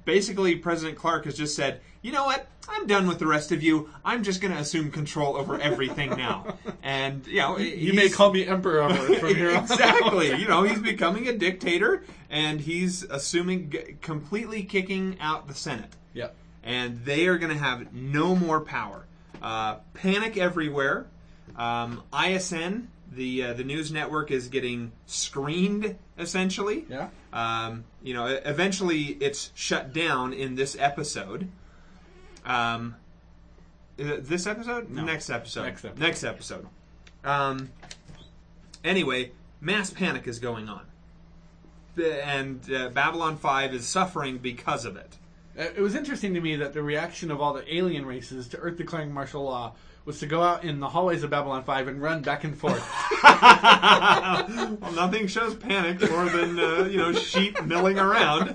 basically, 0.05 0.57
President 0.57 0.97
Clark 0.99 1.25
has 1.27 1.37
just 1.37 1.55
said, 1.57 1.81
you 2.03 2.13
know 2.13 2.25
what? 2.25 2.47
I'm 2.69 2.87
done 2.87 3.07
with 3.07 3.19
the 3.19 3.27
rest 3.27 3.53
of 3.53 3.63
you. 3.63 3.91
I'm 4.05 4.23
just 4.25 4.41
going 4.41 4.53
to 4.53 4.59
assume 4.61 4.91
control 4.91 5.37
over 5.37 5.61
everything 5.61 6.11
now. 6.11 6.57
And, 6.83 7.27
you 7.27 7.39
know, 7.39 7.59
you 7.59 7.95
may 7.95 8.09
call 8.09 8.33
me 8.33 8.47
Emperor 8.47 8.89
from 8.95 9.35
here 9.35 9.51
on 9.51 9.57
out. 9.57 9.63
exactly. 9.73 10.37
You 10.37 10.47
know, 10.47 10.63
he's 10.63 10.79
becoming 10.79 11.27
a 11.27 11.37
dictator, 11.37 12.05
and 12.31 12.61
he's 12.61 13.03
assuming 13.03 13.99
completely 14.03 14.63
kicking 14.63 15.17
out 15.21 15.49
the 15.49 15.55
Senate 15.55 15.95
Yep. 16.15 16.35
and 16.63 17.05
they 17.05 17.27
are 17.27 17.39
going 17.39 17.53
to 17.53 17.59
have 17.59 17.93
no 17.93 18.37
more 18.37 18.61
power. 18.61 19.05
Uh, 19.43 19.77
panic 19.95 20.37
everywhere. 20.37 21.07
Um, 21.57 22.03
ISN, 22.17 22.89
the 23.17 23.43
uh, 23.43 23.53
the 23.55 23.65
news 23.65 23.91
network, 23.91 24.31
is 24.31 24.49
getting 24.49 24.93
screened 25.07 25.97
essentially. 26.19 26.87
Yeah. 26.89 27.09
Um, 27.33 27.85
you 28.03 28.15
know, 28.15 28.27
eventually 28.27 29.17
it's 29.21 29.51
shut 29.55 29.93
down 29.93 30.33
in 30.33 30.55
this 30.55 30.77
episode. 30.79 31.49
Um, 32.45 32.95
uh, 33.99 34.17
this 34.21 34.47
episode? 34.47 34.91
No. 34.91 35.05
Next 35.05 35.31
episode. 35.31 35.65
Next 35.65 35.85
episode. 35.85 35.99
Next 36.01 36.25
episode. 36.25 36.67
Um, 37.25 37.71
anyway, 38.85 39.33
mass 39.61 39.91
panic 39.91 40.29
is 40.29 40.39
going 40.39 40.69
on. 40.69 40.83
and 41.99 42.61
uh, 42.73 42.91
Babylon 42.91 43.37
Five 43.37 43.75
is 43.75 43.87
suffering 43.87 44.39
because 44.39 44.85
of 44.85 44.97
it. 44.97 45.17
Uh, 45.59 45.63
It 45.77 45.81
was 45.81 45.95
interesting 45.95 46.35
to 46.35 46.41
me 46.41 46.57
that 46.57 46.73
the 46.75 46.83
reaction 46.83 47.31
of 47.31 47.41
all 47.41 47.55
the 47.55 47.75
alien 47.75 48.05
races 48.07 48.47
to 48.49 48.59
Earth 48.59 48.77
declaring 48.77 49.13
martial 49.13 49.43
law 49.45 49.75
was 50.07 50.19
to 50.21 50.27
go 50.27 50.43
out 50.43 50.65
in 50.65 50.81
the 50.81 50.89
hallways 50.89 51.23
of 51.23 51.31
Babylon 51.31 51.65
5 51.65 51.89
and 51.89 52.01
run 52.01 52.23
back 52.23 52.45
and 52.45 52.57
forth. 52.57 52.83
well, 53.23 54.93
nothing 54.93 55.27
shows 55.27 55.55
panic 55.55 56.01
more 56.11 56.27
than 56.31 56.59
uh, 56.59 56.85
you 56.85 56.97
know 56.97 57.13
sheep 57.13 57.63
milling 57.65 57.99
around. 57.99 58.51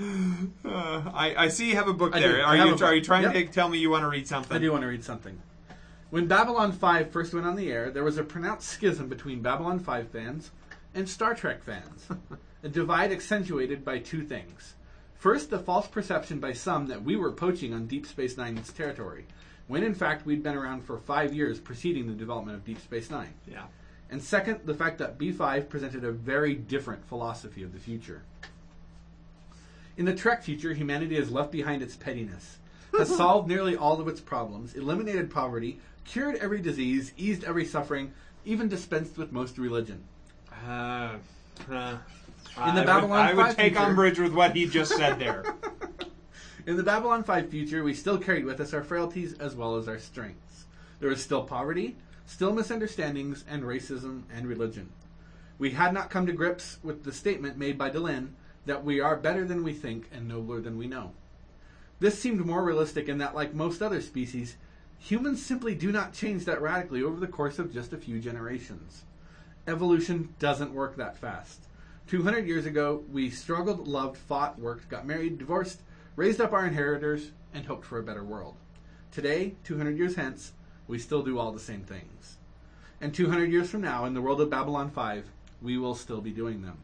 Uh, 0.00 1.02
I, 1.14 1.34
I 1.36 1.48
see 1.48 1.70
you 1.70 1.76
have 1.76 1.88
a 1.88 1.92
book 1.94 2.14
I 2.14 2.20
there. 2.20 2.44
Are 2.44 2.56
you 2.56 2.72
book. 2.72 2.82
are 2.82 2.94
you 2.94 3.00
trying 3.02 3.22
Yep. 3.22 3.32
to 3.32 3.46
tell 3.46 3.68
me 3.68 3.78
you 3.78 3.90
want 3.90 4.02
to 4.02 4.08
read 4.08 4.28
something? 4.28 4.56
I 4.56 4.60
do 4.60 4.70
want 4.70 4.82
to 4.82 4.88
read 4.88 5.02
something. 5.04 5.40
When 6.10 6.26
Babylon 6.26 6.72
5 6.72 7.10
first 7.10 7.34
went 7.34 7.46
on 7.46 7.56
the 7.56 7.70
air, 7.70 7.90
there 7.90 8.04
was 8.04 8.16
a 8.16 8.24
pronounced 8.24 8.68
schism 8.68 9.08
between 9.08 9.42
Babylon 9.42 9.78
5 9.78 10.08
fans 10.08 10.50
and 10.94 11.08
Star 11.08 11.34
Trek 11.34 11.62
fans. 11.62 12.06
a 12.62 12.68
divide 12.68 13.12
accentuated 13.12 13.84
by 13.84 13.98
two 13.98 14.22
things. 14.22 14.74
First, 15.14 15.50
the 15.50 15.58
false 15.58 15.86
perception 15.86 16.38
by 16.38 16.52
some 16.52 16.86
that 16.86 17.02
we 17.02 17.16
were 17.16 17.32
poaching 17.32 17.74
on 17.74 17.86
Deep 17.86 18.06
Space 18.06 18.36
Nine's 18.36 18.72
territory, 18.72 19.26
when 19.68 19.82
in 19.84 19.94
fact 19.94 20.26
we'd 20.26 20.42
been 20.42 20.56
around 20.56 20.82
for 20.84 20.98
five 20.98 21.32
years 21.32 21.60
preceding 21.60 22.06
the 22.06 22.14
development 22.14 22.56
of 22.56 22.64
Deep 22.64 22.80
Space 22.80 23.10
Nine. 23.10 23.32
Yeah. 23.50 23.64
And 24.10 24.22
second, 24.22 24.60
the 24.64 24.74
fact 24.74 24.98
that 24.98 25.18
B5 25.18 25.68
presented 25.68 26.02
a 26.04 26.10
very 26.10 26.54
different 26.54 27.04
philosophy 27.06 27.62
of 27.62 27.72
the 27.74 27.78
future. 27.78 28.22
In 29.98 30.04
the 30.06 30.14
Trek 30.14 30.42
future, 30.42 30.72
humanity 30.72 31.16
has 31.16 31.30
left 31.30 31.52
behind 31.52 31.82
its 31.82 31.94
pettiness, 31.96 32.56
has 32.96 33.14
solved 33.16 33.48
nearly 33.48 33.76
all 33.76 34.00
of 34.00 34.08
its 34.08 34.20
problems, 34.20 34.74
eliminated 34.74 35.30
poverty, 35.30 35.78
cured 36.04 36.36
every 36.36 36.60
disease, 36.62 37.12
eased 37.18 37.44
every 37.44 37.64
suffering, 37.66 38.12
even 38.46 38.68
dispensed 38.68 39.18
with 39.18 39.30
most 39.32 39.58
religion. 39.58 40.02
Uh, 40.66 41.16
uh, 41.70 41.96
In 42.66 42.74
the 42.74 42.82
I 42.82 42.84
Babylon 42.84 43.10
would, 43.10 43.18
I 43.18 43.34
would 43.34 43.46
5 43.46 43.56
take 43.56 43.72
future- 43.74 43.86
umbrage 43.86 44.18
with 44.18 44.32
what 44.32 44.56
he 44.56 44.66
just 44.66 44.96
said 44.96 45.18
there. 45.18 45.44
In 46.68 46.76
the 46.76 46.82
Babylon 46.82 47.24
5 47.24 47.48
future, 47.48 47.82
we 47.82 47.94
still 47.94 48.18
carried 48.18 48.44
with 48.44 48.60
us 48.60 48.74
our 48.74 48.82
frailties 48.82 49.32
as 49.38 49.54
well 49.54 49.76
as 49.76 49.88
our 49.88 49.98
strengths. 49.98 50.66
There 51.00 51.08
was 51.08 51.22
still 51.22 51.42
poverty, 51.44 51.96
still 52.26 52.52
misunderstandings, 52.52 53.42
and 53.48 53.62
racism 53.62 54.24
and 54.30 54.46
religion. 54.46 54.90
We 55.58 55.70
had 55.70 55.94
not 55.94 56.10
come 56.10 56.26
to 56.26 56.32
grips 56.34 56.76
with 56.82 57.04
the 57.04 57.12
statement 57.14 57.56
made 57.56 57.78
by 57.78 57.88
Delenn 57.88 58.32
that 58.66 58.84
we 58.84 59.00
are 59.00 59.16
better 59.16 59.46
than 59.46 59.64
we 59.64 59.72
think 59.72 60.10
and 60.12 60.28
nobler 60.28 60.60
than 60.60 60.76
we 60.76 60.86
know. 60.86 61.12
This 62.00 62.18
seemed 62.18 62.44
more 62.44 62.62
realistic 62.62 63.08
in 63.08 63.16
that, 63.16 63.34
like 63.34 63.54
most 63.54 63.80
other 63.80 64.02
species, 64.02 64.56
humans 64.98 65.42
simply 65.42 65.74
do 65.74 65.90
not 65.90 66.12
change 66.12 66.44
that 66.44 66.60
radically 66.60 67.02
over 67.02 67.18
the 67.18 67.26
course 67.26 67.58
of 67.58 67.72
just 67.72 67.94
a 67.94 67.96
few 67.96 68.20
generations. 68.20 69.04
Evolution 69.66 70.34
doesn't 70.38 70.74
work 70.74 70.96
that 70.96 71.16
fast. 71.16 71.60
200 72.08 72.46
years 72.46 72.66
ago, 72.66 73.04
we 73.10 73.30
struggled, 73.30 73.88
loved, 73.88 74.18
fought, 74.18 74.58
worked, 74.58 74.90
got 74.90 75.06
married, 75.06 75.38
divorced, 75.38 75.80
raised 76.18 76.40
up 76.40 76.52
our 76.52 76.66
inheritors, 76.66 77.30
and 77.54 77.64
hoped 77.64 77.86
for 77.86 77.96
a 77.96 78.02
better 78.02 78.24
world. 78.24 78.56
Today, 79.12 79.54
200 79.62 79.96
years 79.96 80.16
hence, 80.16 80.50
we 80.88 80.98
still 80.98 81.22
do 81.22 81.38
all 81.38 81.52
the 81.52 81.60
same 81.60 81.82
things. 81.82 82.38
And 83.00 83.14
200 83.14 83.52
years 83.52 83.70
from 83.70 83.82
now, 83.82 84.04
in 84.04 84.14
the 84.14 84.20
world 84.20 84.40
of 84.40 84.50
Babylon 84.50 84.90
5, 84.90 85.26
we 85.62 85.78
will 85.78 85.94
still 85.94 86.20
be 86.20 86.32
doing 86.32 86.62
them. 86.62 86.78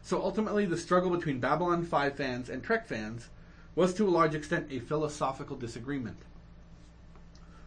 So 0.00 0.22
ultimately, 0.22 0.64
the 0.64 0.78
struggle 0.78 1.10
between 1.10 1.38
Babylon 1.38 1.84
5 1.84 2.16
fans 2.16 2.48
and 2.48 2.62
Trek 2.62 2.88
fans 2.88 3.28
was 3.74 3.92
to 3.92 4.08
a 4.08 4.10
large 4.10 4.34
extent 4.34 4.68
a 4.70 4.78
philosophical 4.78 5.56
disagreement. 5.56 6.22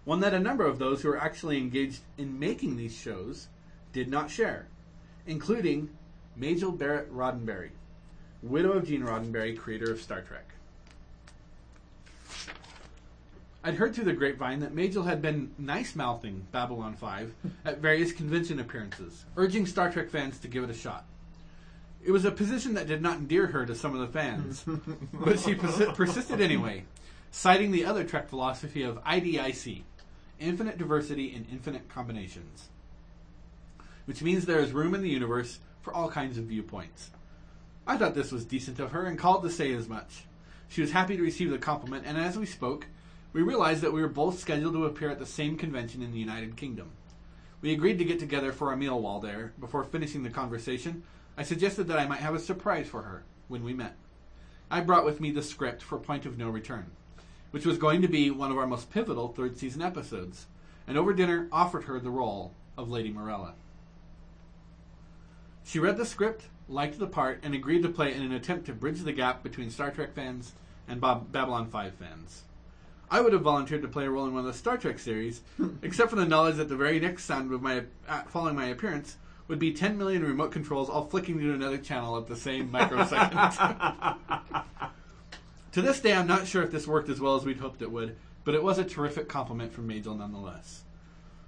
One 0.05 0.21
that 0.21 0.33
a 0.33 0.39
number 0.39 0.65
of 0.65 0.79
those 0.79 1.03
who 1.03 1.09
are 1.09 1.21
actually 1.21 1.59
engaged 1.59 2.01
in 2.17 2.39
making 2.39 2.77
these 2.77 2.97
shows 2.97 3.47
did 3.93 4.09
not 4.09 4.31
share, 4.31 4.65
including 5.27 5.91
Majel 6.35 6.71
Barrett 6.71 7.13
Roddenberry, 7.13 7.69
widow 8.41 8.71
of 8.71 8.87
Gene 8.87 9.03
Roddenberry, 9.03 9.55
creator 9.55 9.91
of 9.91 10.01
Star 10.01 10.21
Trek. 10.21 10.54
I'd 13.65 13.73
heard 13.73 13.95
through 13.95 14.05
the 14.05 14.13
grapevine 14.13 14.59
that 14.59 14.75
Majel 14.75 15.01
had 15.01 15.23
been 15.23 15.49
nice 15.57 15.95
mouthing 15.95 16.45
Babylon 16.51 16.93
5 16.93 17.33
at 17.65 17.79
various 17.79 18.11
convention 18.11 18.59
appearances, 18.59 19.25
urging 19.35 19.65
Star 19.65 19.91
Trek 19.91 20.11
fans 20.11 20.37
to 20.39 20.47
give 20.47 20.63
it 20.63 20.69
a 20.69 20.73
shot. 20.75 21.03
It 22.03 22.11
was 22.11 22.25
a 22.25 22.31
position 22.31 22.75
that 22.75 22.85
did 22.85 23.01
not 23.01 23.17
endear 23.17 23.47
her 23.47 23.65
to 23.65 23.73
some 23.73 23.95
of 23.95 24.01
the 24.01 24.13
fans, 24.13 24.63
but 25.13 25.39
she 25.39 25.55
persi- 25.55 25.95
persisted 25.95 26.41
anyway, 26.41 26.83
citing 27.31 27.71
the 27.71 27.85
other 27.85 28.03
Trek 28.03 28.29
philosophy 28.29 28.83
of 28.83 29.03
IDIC 29.03 29.81
infinite 30.39 30.77
diversity 30.77 31.33
in 31.33 31.47
infinite 31.51 31.89
combinations, 31.89 32.69
which 34.05 34.21
means 34.21 34.45
there 34.45 34.59
is 34.59 34.73
room 34.73 34.93
in 34.93 35.01
the 35.01 35.09
universe 35.09 35.57
for 35.81 35.91
all 35.91 36.07
kinds 36.07 36.37
of 36.37 36.43
viewpoints. 36.45 37.09
I 37.87 37.97
thought 37.97 38.13
this 38.13 38.31
was 38.31 38.45
decent 38.45 38.79
of 38.79 38.91
her 38.91 39.07
and 39.07 39.17
called 39.17 39.41
to 39.41 39.49
say 39.49 39.73
as 39.73 39.89
much. 39.89 40.25
She 40.67 40.81
was 40.81 40.91
happy 40.91 41.17
to 41.17 41.23
receive 41.23 41.49
the 41.49 41.57
compliment, 41.57 42.05
and 42.05 42.15
as 42.15 42.37
we 42.37 42.45
spoke, 42.45 42.85
we 43.35 43.41
realized 43.41 43.81
that 43.81 43.91
we 43.91 44.01
were 44.01 44.07
both 44.07 44.39
scheduled 44.39 44.73
to 44.73 44.85
appear 44.85 45.09
at 45.09 45.19
the 45.19 45.25
same 45.25 45.57
convention 45.57 46.01
in 46.01 46.13
the 46.13 46.17
United 46.17 46.55
Kingdom. 46.55 46.91
We 47.59 47.73
agreed 47.73 47.97
to 47.97 48.05
get 48.05 48.17
together 48.17 48.53
for 48.53 48.71
a 48.71 48.77
meal 48.77 48.97
while 48.97 49.19
there. 49.19 49.51
Before 49.59 49.83
finishing 49.83 50.23
the 50.23 50.29
conversation, 50.29 51.03
I 51.37 51.43
suggested 51.43 51.89
that 51.89 51.99
I 51.99 52.07
might 52.07 52.21
have 52.21 52.33
a 52.33 52.39
surprise 52.39 52.87
for 52.87 53.01
her 53.01 53.23
when 53.49 53.65
we 53.65 53.73
met. 53.73 53.97
I 54.71 54.79
brought 54.79 55.03
with 55.03 55.19
me 55.19 55.31
the 55.31 55.41
script 55.41 55.83
for 55.83 55.97
Point 55.97 56.25
of 56.25 56.37
No 56.37 56.47
Return, 56.47 56.91
which 57.51 57.65
was 57.65 57.77
going 57.77 58.01
to 58.03 58.07
be 58.07 58.31
one 58.31 58.51
of 58.51 58.57
our 58.57 58.65
most 58.65 58.89
pivotal 58.89 59.27
third 59.27 59.57
season 59.57 59.81
episodes, 59.81 60.45
and 60.87 60.97
over 60.97 61.13
dinner 61.13 61.49
offered 61.51 61.83
her 61.83 61.99
the 61.99 62.09
role 62.09 62.53
of 62.77 62.89
Lady 62.89 63.11
Morella. 63.11 63.55
She 65.65 65.79
read 65.79 65.97
the 65.97 66.05
script, 66.05 66.45
liked 66.69 66.99
the 66.99 67.07
part, 67.07 67.41
and 67.43 67.53
agreed 67.53 67.83
to 67.83 67.89
play 67.89 68.13
in 68.13 68.21
an 68.21 68.31
attempt 68.31 68.65
to 68.67 68.73
bridge 68.73 69.01
the 69.01 69.11
gap 69.11 69.43
between 69.43 69.69
Star 69.69 69.91
Trek 69.91 70.15
fans 70.15 70.53
and 70.87 71.01
Bob- 71.01 71.33
Babylon 71.33 71.67
5 71.67 71.95
fans. 71.95 72.43
I 73.09 73.21
would 73.21 73.33
have 73.33 73.43
volunteered 73.43 73.83
to 73.83 73.87
play 73.87 74.05
a 74.05 74.09
role 74.09 74.25
in 74.25 74.33
one 74.33 74.45
of 74.45 74.51
the 74.51 74.57
Star 74.57 74.77
Trek 74.77 74.99
series, 74.99 75.41
except 75.81 76.09
for 76.09 76.15
the 76.15 76.25
knowledge 76.25 76.55
that 76.55 76.69
the 76.69 76.75
very 76.75 76.99
next 76.99 77.25
sound 77.25 77.51
of 77.51 77.61
my 77.61 77.83
uh, 78.07 78.23
following 78.23 78.55
my 78.55 78.65
appearance 78.65 79.17
would 79.47 79.59
be 79.59 79.71
10 79.73 79.97
million 79.97 80.23
remote 80.23 80.51
controls 80.51 80.89
all 80.89 81.05
flicking 81.05 81.39
to 81.39 81.53
another 81.53 81.77
channel 81.77 82.17
at 82.17 82.27
the 82.27 82.35
same 82.35 82.71
microsecond. 82.71 83.31
to 85.71 85.81
this 85.81 85.99
day, 85.99 86.13
I'm 86.13 86.27
not 86.27 86.47
sure 86.47 86.63
if 86.63 86.71
this 86.71 86.87
worked 86.87 87.09
as 87.09 87.19
well 87.19 87.35
as 87.35 87.45
we'd 87.45 87.59
hoped 87.59 87.83
it 87.83 87.91
would, 87.91 88.15
but 88.43 88.55
it 88.55 88.63
was 88.63 88.79
a 88.79 88.83
terrific 88.83 89.29
compliment 89.29 89.71
from 89.71 89.87
Majel 89.87 90.15
nonetheless. 90.15 90.83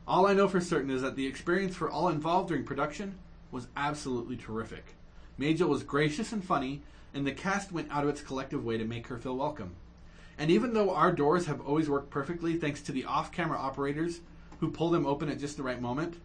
All 0.08 0.28
I 0.28 0.34
know 0.34 0.48
for 0.48 0.62
certain 0.62 0.92
is 0.92 1.02
that 1.02 1.16
the 1.16 1.26
experience 1.26 1.76
for 1.76 1.90
all 1.90 2.10
involved 2.10 2.50
during 2.50 2.64
production 2.64 3.18
was 3.52 3.68
absolutely 3.76 4.38
terrific. 4.38 4.96
Majel 5.38 5.70
was 5.70 5.84
gracious 5.84 6.32
and 6.32 6.44
funny, 6.44 6.84
and 7.14 7.26
the 7.26 7.32
cast 7.32 7.72
went 7.72 7.92
out 7.92 8.04
of 8.04 8.10
its 8.10 8.22
collective 8.22 8.64
way 8.64 8.78
to 8.78 8.86
make 8.86 9.08
her 9.08 9.18
feel 9.18 9.36
welcome. 9.36 9.76
And 10.38 10.52
even 10.52 10.74
though 10.74 10.94
our 10.94 11.12
doors 11.12 11.48
have 11.48 11.62
always 11.62 11.90
worked 11.90 12.12
perfectly 12.12 12.56
thanks 12.58 12.82
to 12.84 12.92
the 12.92 13.06
off 13.06 13.32
camera 13.32 13.58
operators 13.58 14.22
who 14.60 14.72
pull 14.72 14.90
them 14.90 15.06
open 15.06 15.30
at 15.30 15.40
just 15.40 15.58
the 15.58 15.64
right 15.64 15.82
moment, 15.82 16.18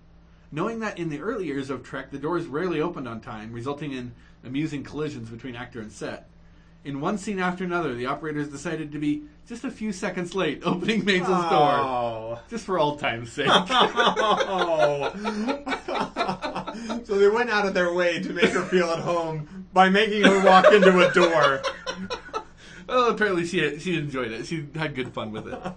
knowing 0.51 0.81
that 0.81 0.99
in 0.99 1.09
the 1.09 1.21
early 1.21 1.47
years 1.47 1.71
of 1.71 1.83
Trek 1.83 2.11
the 2.11 2.19
doors 2.19 2.47
rarely 2.47 2.81
opened 2.81 3.09
on 3.09 3.21
time, 3.21 3.53
resulting 3.53 3.93
in 3.93 4.13
amusing 4.45 4.83
collisions 4.83 5.31
between 5.31 5.57
actor 5.57 5.81
and 5.81 5.91
set, 5.91 6.29
in 6.85 7.01
one 7.01 7.17
scene 7.17 7.39
after 7.39 7.63
another, 7.65 7.95
the 7.95 8.07
operators 8.07 8.49
decided 8.49 8.91
to 8.93 8.99
be 8.99 9.23
just 9.47 9.63
a 9.65 9.71
few 9.71 9.93
seconds 9.93 10.35
late 10.35 10.63
opening 10.67 11.05
Majel's 11.05 11.29
door. 11.29 11.73
Oh. 11.79 12.41
Just 12.51 12.65
for 12.65 12.79
old 12.79 12.99
time's 12.99 13.31
sake. 13.33 13.49
Oh. 13.51 15.13
so 17.05 17.19
they 17.19 17.29
went 17.29 17.51
out 17.51 17.67
of 17.67 17.75
their 17.75 17.93
way 17.95 18.21
to 18.21 18.33
make 18.33 18.51
her 18.51 18.63
feel 18.63 18.89
at 18.91 18.99
home 19.01 19.67
by 19.73 19.89
making 19.89 20.25
her 20.25 20.45
walk 20.45 20.73
into 20.73 21.09
a 21.09 21.13
door. 21.13 21.63
Well, 22.89 23.11
apparently 23.11 23.45
she 23.47 23.79
she 23.79 23.97
enjoyed 23.97 24.33
it. 24.33 24.47
She 24.47 24.67
had 24.75 24.95
good 24.95 25.13
fun 25.13 25.33
with 25.33 25.49
it. 25.49 25.59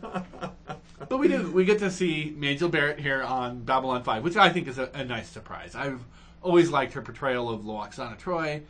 But 1.07 1.17
we 1.19 1.27
did. 1.27 1.53
We 1.53 1.65
get 1.65 1.79
to 1.79 1.91
see 1.91 2.33
Majel 2.35 2.67
Barrett 2.69 2.99
here 2.99 3.21
on 3.21 3.59
Babylon 3.63 4.01
Five, 4.03 4.23
which 4.23 4.37
I 4.37 4.49
think 4.49 4.67
is 4.67 4.79
a, 4.79 4.89
a 4.93 5.03
nice 5.03 5.29
surprise. 5.29 5.75
I've 5.75 5.99
always 6.41 6.71
liked 6.71 6.93
her 6.93 7.01
portrayal 7.01 7.49
of 7.49 7.61
Lwaxana 7.61 8.17
Troi, 8.17 8.61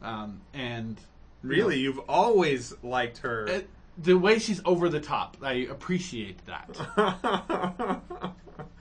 um, 0.00 0.40
and 0.54 0.98
Really, 1.42 1.80
you've 1.80 1.98
always 2.08 2.72
liked 2.82 3.18
her. 3.18 3.46
it, 3.46 3.68
the 3.98 4.14
way 4.16 4.38
she's 4.38 4.62
over 4.64 4.88
the 4.88 5.00
top. 5.00 5.36
I 5.42 5.66
appreciate 5.70 6.38
that. 6.46 6.78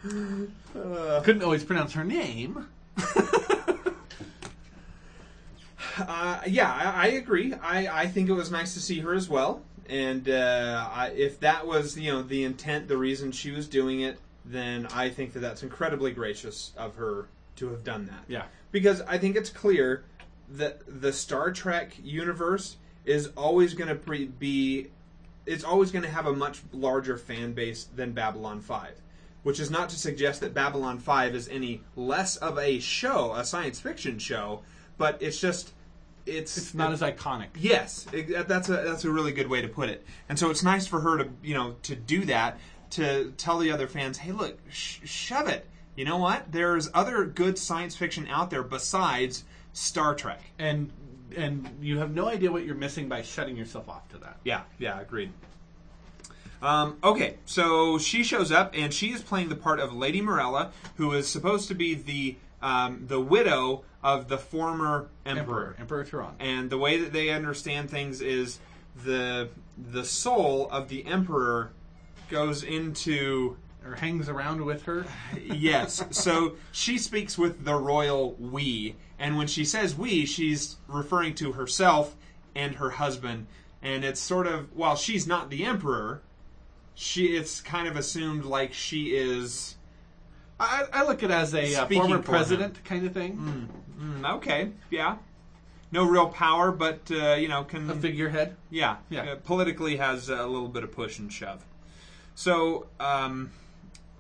Uh, 0.04 1.22
Couldn't 1.24 1.44
always 1.44 1.64
pronounce 1.64 1.94
her 1.94 2.04
name. 2.04 2.68
Uh, 5.98 6.42
yeah, 6.48 6.72
I, 6.72 7.06
I 7.06 7.08
agree. 7.08 7.54
I, 7.54 8.04
I 8.04 8.08
think 8.08 8.30
it 8.30 8.34
was 8.34 8.52
nice 8.52 8.74
to 8.76 8.80
see 8.80 9.00
her 9.00 9.14
as 9.14 9.30
well. 9.30 9.62
And 9.90 10.30
uh, 10.30 10.90
I, 10.92 11.08
if 11.10 11.40
that 11.42 11.68
was 11.68 11.98
you 11.98 12.12
know 12.12 12.22
the 12.22 12.44
intent, 12.44 12.88
the 12.88 12.98
reason 12.98 13.32
she 13.32 13.52
was 13.52 13.68
doing 13.68 14.02
it, 14.02 14.20
then 14.46 14.88
I 14.94 15.10
think 15.10 15.34
that 15.34 15.40
that's 15.40 15.64
incredibly 15.64 16.12
gracious 16.12 16.72
of 16.78 16.96
her 16.96 17.28
to 17.58 17.70
have 17.70 17.84
done 17.84 18.06
that. 18.08 18.24
Yeah. 18.28 18.46
because 18.72 19.02
I 19.02 19.18
think 19.18 19.36
it's 19.36 19.50
clear 19.50 20.06
that 20.50 21.02
the 21.02 21.14
Star 21.14 21.52
Trek 21.52 21.94
universe 22.02 22.78
is 23.06 23.28
always 23.38 23.74
going 23.74 23.88
to 23.90 23.96
pre- 23.96 24.28
be 24.28 24.88
it's 25.46 25.64
always 25.64 25.92
going 25.92 26.04
to 26.04 26.10
have 26.10 26.28
a 26.28 26.34
much 26.34 26.62
larger 26.72 27.18
fan 27.18 27.54
base 27.54 27.86
than 27.96 28.12
Babylon 28.12 28.62
5 28.62 29.02
which 29.44 29.60
is 29.60 29.72
not 29.72 29.90
to 29.90 29.98
suggest 29.98 30.40
that 30.42 30.54
Babylon 30.54 31.00
5 31.00 31.34
is 31.34 31.50
any 31.50 31.82
less 31.96 32.38
of 32.38 32.60
a 32.60 32.80
show 32.80 33.34
a 33.34 33.44
science 33.44 33.80
fiction 33.80 34.20
show 34.20 34.62
but 34.98 35.18
it's 35.22 35.40
just 35.40 35.74
it's 36.26 36.58
It's 36.58 36.74
not 36.74 36.92
as 36.92 37.02
iconic. 37.02 37.48
Yes, 37.58 38.06
it- 38.12 38.48
that's 38.48 38.70
a 38.70 38.74
that's 38.74 39.06
a 39.06 39.12
really 39.12 39.32
good 39.32 39.48
way 39.50 39.62
to 39.62 39.68
put 39.68 39.90
it. 39.90 40.06
And 40.30 40.38
so 40.38 40.50
it's 40.50 40.64
nice 40.64 40.88
for 40.88 41.00
her 41.02 41.18
to 41.18 41.30
you 41.44 41.54
know 41.54 41.76
to 41.84 41.96
do 41.96 42.26
that 42.26 42.60
to 42.92 43.32
tell 43.38 43.58
the 43.58 43.72
other 43.72 43.88
fans, 43.88 44.18
hey, 44.18 44.32
look, 44.34 44.60
sh- 44.70 45.00
shove 45.06 45.48
it. 45.48 45.66
You 45.96 46.04
know 46.06 46.18
what? 46.18 46.52
There's 46.52 46.90
other 46.94 47.26
good 47.26 47.58
science 47.58 47.96
fiction 47.96 48.28
out 48.28 48.50
there 48.50 48.64
besides 48.64 49.44
Star 49.74 50.14
Trek. 50.16 50.42
And 50.60 50.92
and 51.36 51.70
you 51.82 52.00
have 52.00 52.14
no 52.14 52.28
idea 52.28 52.52
what 52.52 52.66
you're 52.66 52.76
missing 52.76 53.08
by 53.08 53.22
shutting 53.22 53.56
yourself 53.56 53.88
off 53.88 54.08
to 54.10 54.18
that. 54.18 54.38
Yeah, 54.44 54.64
yeah, 54.80 55.00
agreed. 55.00 55.32
Um, 56.62 56.98
okay, 57.04 57.38
so 57.46 57.98
she 57.98 58.24
shows 58.24 58.52
up 58.52 58.72
and 58.76 58.94
she 58.94 59.12
is 59.12 59.22
playing 59.24 59.50
the 59.50 59.56
part 59.56 59.80
of 59.80 59.94
Lady 59.94 60.22
Morella, 60.22 60.72
who 60.98 61.12
is 61.14 61.28
supposed 61.28 61.68
to 61.70 61.74
be 61.74 61.96
the 61.96 62.36
um, 62.62 63.06
the 63.08 63.20
widow 63.20 63.84
of 64.04 64.28
the 64.28 64.38
former 64.38 65.10
emperor. 65.26 65.76
Emperor, 65.80 66.04
Emperor 66.04 66.06
Turhan. 66.06 66.34
and 66.40 66.70
the 66.70 66.78
way 66.78 66.98
that 66.98 67.14
they 67.14 67.30
understand 67.30 67.90
things 67.90 68.22
is 68.22 68.60
the 69.04 69.50
the 69.78 70.04
soul 70.04 70.68
of 70.72 70.90
the 70.90 71.06
emperor 71.06 71.72
goes 72.30 72.64
into 72.64 73.58
or 73.86 73.96
hangs 73.96 74.30
around 74.30 74.64
with 74.64 74.84
her. 74.84 75.06
yes 75.42 76.04
so 76.12 76.56
she 76.72 76.98
speaks 76.98 77.38
with 77.38 77.64
the 77.66 77.76
royal 77.76 78.34
we 78.34 78.96
and 79.20 79.38
when 79.38 79.48
she 79.48 79.64
says 79.66 79.96
we 79.96 80.26
she's 80.26 80.78
referring 80.88 81.34
to 81.36 81.54
herself 81.54 82.16
and 82.56 82.76
her 82.76 82.92
husband 82.92 83.48
and 83.82 84.04
it's 84.04 84.20
sort 84.20 84.48
of 84.48 84.76
while 84.76 84.96
she's 84.96 85.26
not 85.26 85.50
the 85.50 85.64
emperor 85.64 86.22
she 86.94 87.28
it's 87.38 87.62
kind 87.62 87.88
of 87.88 87.96
assumed 87.96 88.46
like 88.46 88.74
she 88.74 89.16
is 89.16 89.78
I, 90.62 90.86
I 90.94 91.04
look 91.04 91.24
at 91.24 91.32
it 91.32 91.34
as 91.34 91.54
a 91.54 91.64
uh, 91.76 91.86
Speaking 91.86 92.04
former 92.04 92.22
for 92.22 92.30
president 92.30 92.84
kind 92.86 93.06
of 93.06 93.14
thing, 93.14 93.70
mm, 94.00 94.36
okay 94.36 94.72
yeah 94.90 95.18
no 95.92 96.06
real 96.06 96.30
power 96.30 96.72
but 96.72 97.10
uh, 97.12 97.34
you 97.34 97.48
know 97.48 97.64
can 97.64 97.90
a 97.90 97.96
figurehead. 97.96 98.56
Yeah, 98.70 98.98
Yeah. 99.10 99.32
uh, 99.32 99.36
politically 99.36 99.98
has 99.98 100.30
a 100.30 100.46
little 100.46 100.70
bit 100.70 100.84
of 100.84 100.92
push 100.92 101.20
and 101.20 101.32
shove. 101.32 101.66
So 102.36 102.88
um, 103.00 103.52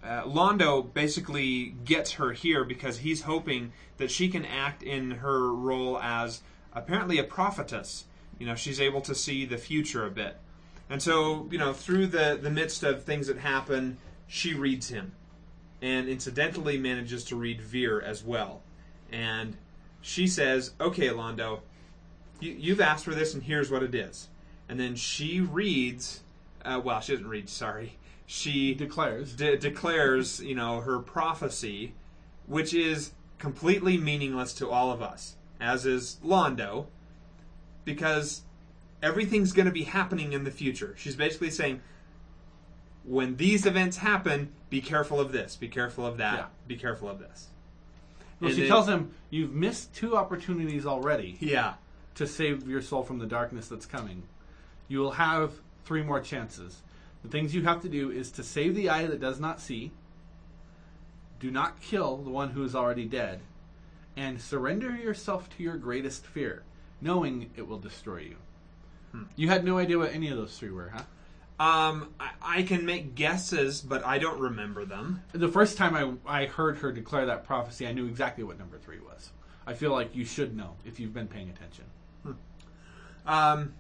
uh, 0.03 0.23
Londo 0.23 0.91
basically 0.93 1.75
gets 1.85 2.13
her 2.13 2.31
here 2.33 2.63
because 2.63 2.99
he's 2.99 3.21
hoping 3.21 3.71
that 3.97 4.11
she 4.11 4.29
can 4.29 4.45
act 4.45 4.83
in 4.83 5.11
her 5.11 5.53
role 5.53 5.99
as 5.99 6.41
apparently 6.73 7.19
a 7.19 7.23
prophetess. 7.23 8.05
You 8.39 8.47
know, 8.47 8.55
she's 8.55 8.81
able 8.81 9.01
to 9.01 9.13
see 9.13 9.45
the 9.45 9.57
future 9.57 10.05
a 10.05 10.09
bit. 10.09 10.37
And 10.89 11.01
so, 11.01 11.47
you 11.51 11.57
know, 11.57 11.71
through 11.73 12.07
the, 12.07 12.37
the 12.41 12.49
midst 12.49 12.83
of 12.83 13.03
things 13.03 13.27
that 13.27 13.37
happen, 13.37 13.97
she 14.27 14.53
reads 14.53 14.89
him. 14.89 15.13
And 15.81 16.07
incidentally 16.07 16.77
manages 16.77 17.23
to 17.25 17.35
read 17.35 17.61
Vir 17.61 18.01
as 18.01 18.23
well. 18.23 18.61
And 19.11 19.57
she 20.01 20.27
says, 20.27 20.71
Okay, 20.79 21.07
Londo, 21.09 21.61
you, 22.39 22.51
you've 22.51 22.81
asked 22.81 23.05
for 23.05 23.15
this, 23.15 23.33
and 23.33 23.43
here's 23.43 23.71
what 23.71 23.83
it 23.83 23.95
is. 23.95 24.29
And 24.69 24.79
then 24.79 24.95
she 24.95 25.41
reads, 25.41 26.21
uh, 26.63 26.79
well, 26.83 27.01
she 27.01 27.13
doesn't 27.13 27.27
read, 27.27 27.49
sorry. 27.49 27.97
She 28.25 28.73
Declares. 28.73 29.35
de- 29.35 29.57
declares, 29.57 30.39
you 30.41 30.55
know, 30.55 30.79
her 30.81 30.99
prophecy, 30.99 31.93
which 32.47 32.73
is 32.73 33.11
completely 33.37 33.97
meaningless 33.97 34.53
to 34.53 34.69
all 34.69 34.91
of 34.91 35.01
us, 35.01 35.35
as 35.59 35.85
is 35.85 36.17
Londo, 36.23 36.85
because 37.83 38.43
everything's 39.03 39.51
going 39.51 39.65
to 39.65 39.71
be 39.71 39.83
happening 39.83 40.31
in 40.33 40.43
the 40.45 40.51
future. 40.51 40.93
She's 40.97 41.15
basically 41.15 41.49
saying, 41.49 41.81
when 43.03 43.35
these 43.37 43.65
events 43.65 43.97
happen, 43.97 44.51
be 44.69 44.81
careful 44.81 45.19
of 45.19 45.31
this, 45.31 45.55
be 45.55 45.67
careful 45.67 46.05
of 46.05 46.17
that, 46.17 46.37
Yeah. 46.37 46.45
be 46.67 46.75
careful 46.77 47.09
of 47.09 47.19
this. 47.19 47.49
Well, 48.39 48.49
And 48.49 48.59
she 48.59 48.67
tells 48.67 48.87
him, 48.87 49.11
"You've 49.29 49.53
missed 49.53 49.93
two 49.93 50.15
opportunities 50.15 50.85
already 50.85 51.37
Yeah. 51.39 51.75
to 52.15 52.25
save 52.25 52.67
your 52.67 52.81
soul 52.81 53.03
from 53.03 53.19
the 53.19 53.25
darkness 53.27 53.67
that's 53.67 53.85
coming. 53.85 54.23
You 54.87 54.99
will 54.99 55.11
have 55.11 55.53
three 55.85 56.03
more 56.03 56.19
chances. 56.19 56.81
The 57.23 57.29
things 57.29 57.53
you 57.53 57.63
have 57.63 57.81
to 57.81 57.89
do 57.89 58.09
is 58.09 58.31
to 58.31 58.43
save 58.43 58.75
the 58.75 58.89
eye 58.89 59.05
that 59.05 59.19
does 59.19 59.39
not 59.39 59.59
see, 59.59 59.91
do 61.39 61.51
not 61.51 61.81
kill 61.81 62.17
the 62.17 62.29
one 62.29 62.51
who 62.51 62.63
is 62.63 62.75
already 62.75 63.05
dead, 63.05 63.41
and 64.15 64.41
surrender 64.41 64.95
yourself 64.95 65.49
to 65.57 65.63
your 65.63 65.77
greatest 65.77 66.25
fear, 66.25 66.63
knowing 66.99 67.51
it 67.55 67.67
will 67.67 67.79
destroy 67.79 68.17
you." 68.21 68.35
Hmm. 69.11 69.23
You 69.35 69.49
had 69.49 69.63
no 69.63 69.77
idea 69.77 69.97
what 69.97 70.13
any 70.13 70.29
of 70.29 70.37
those 70.37 70.57
three 70.57 70.71
were, 70.71 70.89
huh? 70.89 71.03
Um, 71.61 72.09
I, 72.19 72.31
I 72.41 72.63
can 72.63 72.87
make 72.87 73.13
guesses, 73.13 73.81
but 73.81 74.03
I 74.03 74.17
don't 74.17 74.39
remember 74.39 74.83
them. 74.83 75.21
The 75.31 75.47
first 75.47 75.77
time 75.77 76.19
I, 76.25 76.41
I 76.41 76.45
heard 76.47 76.79
her 76.79 76.91
declare 76.91 77.27
that 77.27 77.43
prophecy, 77.43 77.85
I 77.85 77.91
knew 77.91 78.07
exactly 78.07 78.43
what 78.43 78.57
number 78.57 78.79
three 78.79 78.99
was. 78.99 79.31
I 79.67 79.75
feel 79.75 79.91
like 79.91 80.15
you 80.15 80.25
should 80.25 80.57
know 80.57 80.77
if 80.85 80.99
you've 80.99 81.13
been 81.13 81.27
paying 81.27 81.51
attention. 81.51 81.85
Um, 83.27 83.75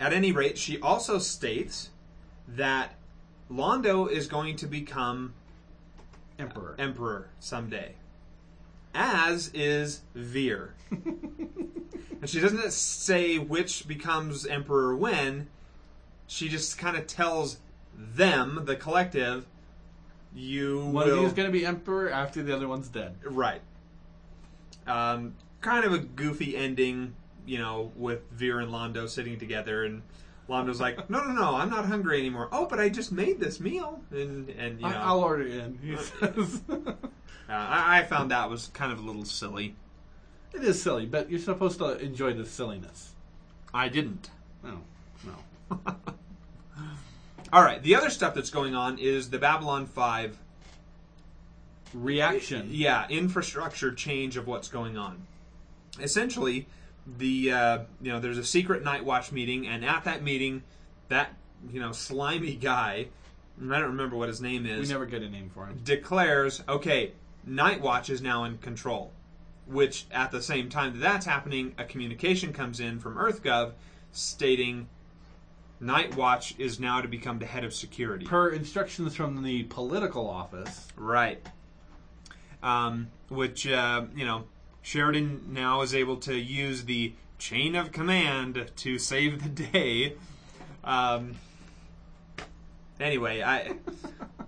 at 0.00 0.12
any 0.12 0.32
rate, 0.32 0.58
she 0.58 0.80
also 0.80 1.20
states 1.20 1.90
that 2.48 2.94
Londo 3.48 4.10
is 4.10 4.26
going 4.26 4.56
to 4.56 4.66
become 4.66 5.34
Emperor. 6.36 6.74
emperor 6.80 7.28
someday, 7.38 7.94
as 8.92 9.52
is 9.54 10.02
Vir. 10.16 10.74
and 10.90 12.26
she 12.26 12.40
doesn't 12.40 12.72
say 12.72 13.38
which 13.38 13.86
becomes 13.86 14.44
emperor 14.46 14.96
when. 14.96 15.46
She 16.32 16.48
just 16.48 16.78
kind 16.78 16.96
of 16.96 17.06
tells 17.06 17.58
them, 17.94 18.62
the 18.64 18.74
collective, 18.74 19.44
you 20.34 20.78
One 20.86 20.94
will 20.94 21.02
of 21.02 21.20
you 21.20 21.26
is 21.26 21.34
going 21.34 21.46
to 21.46 21.52
be 21.52 21.66
emperor 21.66 22.08
after 22.10 22.42
the 22.42 22.56
other 22.56 22.66
one's 22.66 22.88
dead. 22.88 23.16
Right. 23.22 23.60
Um, 24.86 25.34
kind 25.60 25.84
of 25.84 25.92
a 25.92 25.98
goofy 25.98 26.56
ending, 26.56 27.16
you 27.44 27.58
know, 27.58 27.92
with 27.96 28.22
Vir 28.30 28.60
and 28.60 28.72
Londo 28.72 29.10
sitting 29.10 29.38
together, 29.38 29.84
and 29.84 30.00
Londo's 30.48 30.80
like, 30.80 31.10
"No, 31.10 31.22
no, 31.22 31.34
no, 31.34 31.54
I'm 31.54 31.68
not 31.68 31.84
hungry 31.84 32.18
anymore." 32.18 32.48
Oh, 32.50 32.64
but 32.64 32.80
I 32.80 32.88
just 32.88 33.12
made 33.12 33.38
this 33.38 33.60
meal, 33.60 34.00
and 34.10 34.48
and 34.48 34.80
you 34.80 34.88
know, 34.88 34.96
I'll 34.96 35.20
order 35.20 35.42
it 35.42 35.50
in. 35.50 35.78
He 35.82 35.98
says. 35.98 36.62
uh, 36.70 36.94
I, 37.46 37.98
I 37.98 38.04
found 38.04 38.30
that 38.30 38.48
was 38.48 38.68
kind 38.68 38.90
of 38.90 39.00
a 39.00 39.02
little 39.02 39.26
silly. 39.26 39.76
it 40.54 40.64
is 40.64 40.82
silly, 40.82 41.04
but 41.04 41.30
you're 41.30 41.40
supposed 41.40 41.78
to 41.80 41.98
enjoy 41.98 42.32
the 42.32 42.46
silliness. 42.46 43.12
I 43.74 43.90
didn't. 43.90 44.30
No, 44.64 44.80
no. 45.26 45.94
All 47.52 47.62
right, 47.62 47.82
the 47.82 47.94
other 47.94 48.08
stuff 48.08 48.34
that's 48.34 48.50
going 48.50 48.74
on 48.74 48.98
is 48.98 49.28
the 49.30 49.38
Babylon 49.38 49.86
Five 49.86 50.38
Reaction. 51.94 52.68
yeah 52.70 53.06
infrastructure 53.10 53.92
change 53.92 54.38
of 54.38 54.46
what's 54.46 54.68
going 54.68 54.96
on 54.96 55.26
essentially 56.00 56.66
the 57.18 57.52
uh, 57.52 57.78
you 58.00 58.10
know 58.10 58.18
there's 58.18 58.38
a 58.38 58.44
secret 58.44 58.82
night 58.82 59.04
watch 59.04 59.30
meeting 59.30 59.66
and 59.66 59.84
at 59.84 60.04
that 60.04 60.22
meeting 60.22 60.62
that 61.08 61.34
you 61.70 61.80
know 61.80 61.92
slimy 61.92 62.54
guy 62.54 63.08
and 63.60 63.74
i 63.74 63.78
don't 63.78 63.90
remember 63.90 64.16
what 64.16 64.28
his 64.28 64.40
name 64.40 64.64
is. 64.64 64.88
We 64.88 64.92
never 64.94 65.04
get 65.04 65.22
a 65.22 65.28
name 65.28 65.50
for 65.52 65.66
him. 65.66 65.80
declares 65.84 66.62
okay 66.66 67.12
night 67.44 67.82
watch 67.82 68.08
is 68.08 68.22
now 68.22 68.44
in 68.44 68.56
control 68.56 69.12
which 69.66 70.06
at 70.10 70.30
the 70.30 70.40
same 70.40 70.70
time 70.70 70.94
that 70.94 71.00
that's 71.00 71.26
happening 71.26 71.74
a 71.76 71.84
communication 71.84 72.54
comes 72.54 72.80
in 72.80 73.00
from 73.00 73.16
earthgov 73.16 73.72
stating 74.12 74.88
night 75.82 76.16
watch 76.16 76.54
is 76.58 76.80
now 76.80 77.00
to 77.00 77.08
become 77.08 77.38
the 77.38 77.46
head 77.46 77.64
of 77.64 77.74
security 77.74 78.24
Per 78.24 78.50
instructions 78.50 79.14
from 79.14 79.42
the 79.42 79.64
political 79.64 80.28
office, 80.28 80.88
Right. 80.96 81.44
Um, 82.62 83.08
which, 83.28 83.66
uh, 83.66 84.04
you 84.14 84.24
know, 84.24 84.44
Sheridan 84.82 85.52
now 85.52 85.82
is 85.82 85.94
able 85.94 86.16
to 86.18 86.34
use 86.34 86.84
the 86.84 87.12
chain 87.38 87.74
of 87.74 87.90
command 87.90 88.70
to 88.76 88.98
save 88.98 89.42
the 89.42 89.48
day. 89.48 90.14
Um, 90.84 91.34
anyway, 93.00 93.42
I. 93.42 93.74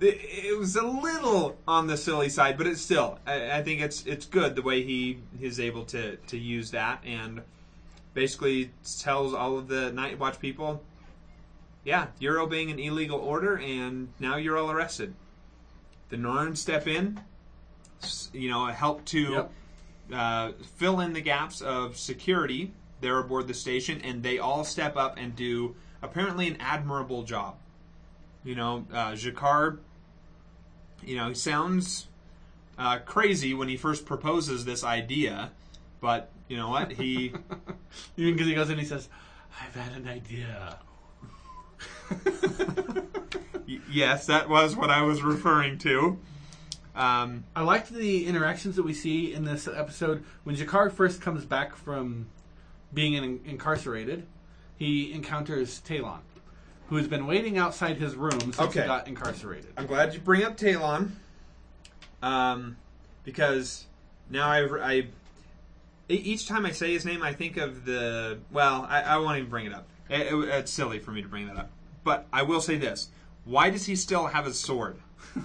It 0.00 0.18
it 0.44 0.58
was 0.58 0.74
a 0.76 0.82
little 0.82 1.56
on 1.68 1.86
the 1.86 1.96
silly 1.96 2.28
side, 2.28 2.58
but 2.58 2.66
it's 2.66 2.80
still. 2.80 3.20
I, 3.26 3.58
I 3.58 3.62
think 3.62 3.80
it's 3.80 4.04
it's 4.04 4.26
good 4.26 4.56
the 4.56 4.60
way 4.60 4.82
he 4.82 5.20
is 5.40 5.60
able 5.60 5.84
to 5.86 6.16
to 6.16 6.36
use 6.36 6.72
that 6.72 7.00
and 7.06 7.42
basically 8.12 8.70
tells 8.98 9.32
all 9.32 9.56
of 9.56 9.68
the 9.68 9.92
Night 9.92 10.18
Watch 10.18 10.40
people, 10.40 10.82
yeah, 11.84 12.06
you're 12.18 12.40
obeying 12.40 12.70
an 12.70 12.78
illegal 12.78 13.18
order, 13.18 13.58
and 13.58 14.08
now 14.18 14.36
you're 14.36 14.56
all 14.56 14.70
arrested. 14.70 15.14
The 16.08 16.16
Narn 16.16 16.56
step 16.56 16.86
in, 16.86 17.20
you 18.32 18.50
know, 18.50 18.66
help 18.66 19.04
to 19.06 19.20
Yep. 19.32 19.52
uh, 20.12 20.52
fill 20.76 21.00
in 21.00 21.12
the 21.12 21.20
gaps 21.20 21.60
of 21.60 21.96
security 21.96 22.72
there 23.00 23.18
aboard 23.18 23.48
the 23.48 23.54
station, 23.54 24.00
and 24.02 24.22
they 24.22 24.38
all 24.38 24.64
step 24.64 24.96
up 24.96 25.16
and 25.18 25.34
do 25.36 25.74
apparently 26.02 26.46
an 26.46 26.56
admirable 26.60 27.22
job. 27.22 27.56
You 28.44 28.54
know, 28.54 28.86
uh, 28.92 29.12
G'Kar, 29.12 29.78
you 31.02 31.16
know, 31.16 31.28
he 31.28 31.34
sounds 31.34 32.06
uh, 32.78 32.98
crazy 32.98 33.54
when 33.54 33.68
he 33.68 33.76
first 33.76 34.04
proposes 34.06 34.64
this 34.64 34.84
idea, 34.84 35.52
but 36.00 36.30
you 36.48 36.56
know 36.56 36.68
what? 36.68 36.92
He 36.92 37.32
even 38.16 38.34
because 38.34 38.46
he 38.48 38.54
goes 38.54 38.68
in, 38.70 38.78
he 38.78 38.84
says, 38.84 39.08
"I've 39.60 39.74
had 39.74 39.92
an 39.96 40.06
idea." 40.08 40.78
Y- 43.66 43.80
yes, 43.90 44.26
that 44.26 44.48
was 44.48 44.76
what 44.76 44.90
I 44.90 45.02
was 45.02 45.22
referring 45.22 45.78
to. 45.78 46.18
Um, 46.94 47.44
I 47.56 47.62
liked 47.62 47.90
the 47.90 48.26
interactions 48.26 48.76
that 48.76 48.82
we 48.84 48.92
see 48.94 49.32
in 49.32 49.44
this 49.44 49.66
episode. 49.66 50.22
When 50.44 50.54
G'Kar 50.54 50.92
first 50.92 51.20
comes 51.20 51.44
back 51.44 51.74
from 51.74 52.26
being 52.92 53.14
in, 53.14 53.40
incarcerated, 53.44 54.26
he 54.76 55.12
encounters 55.12 55.80
Ta'Lon, 55.80 56.20
who 56.88 56.96
has 56.96 57.08
been 57.08 57.26
waiting 57.26 57.56
outside 57.58 57.96
his 57.96 58.14
room 58.14 58.38
since 58.40 58.58
Okay. 58.60 58.82
he 58.82 58.86
got 58.86 59.08
incarcerated. 59.08 59.72
I'm 59.76 59.86
glad 59.86 60.12
you 60.14 60.20
bring 60.20 60.44
up 60.44 60.56
Ta'Lon, 60.56 61.16
um, 62.22 62.76
because 63.24 63.86
now 64.30 64.48
I, 64.48 64.60
I 64.96 65.06
each 66.08 66.46
time 66.46 66.66
I 66.66 66.70
say 66.70 66.92
his 66.92 67.04
name, 67.06 67.22
I 67.22 67.32
think 67.32 67.56
of 67.56 67.86
the. 67.86 68.38
Well, 68.52 68.86
I, 68.88 69.00
I 69.02 69.16
won't 69.16 69.38
even 69.38 69.48
bring 69.50 69.64
it 69.66 69.72
up. 69.72 69.86
It- 70.10 70.26
it- 70.32 70.48
it's 70.48 70.70
silly 70.70 70.98
for 70.98 71.10
me 71.12 71.22
to 71.22 71.28
bring 71.28 71.46
that 71.48 71.56
up, 71.56 71.70
but 72.04 72.26
I 72.32 72.42
will 72.42 72.60
say 72.60 72.76
this: 72.76 73.08
Why 73.44 73.70
does 73.70 73.86
he 73.86 73.96
still 73.96 74.26
have 74.26 74.44
his 74.44 74.58
sword? 74.60 74.98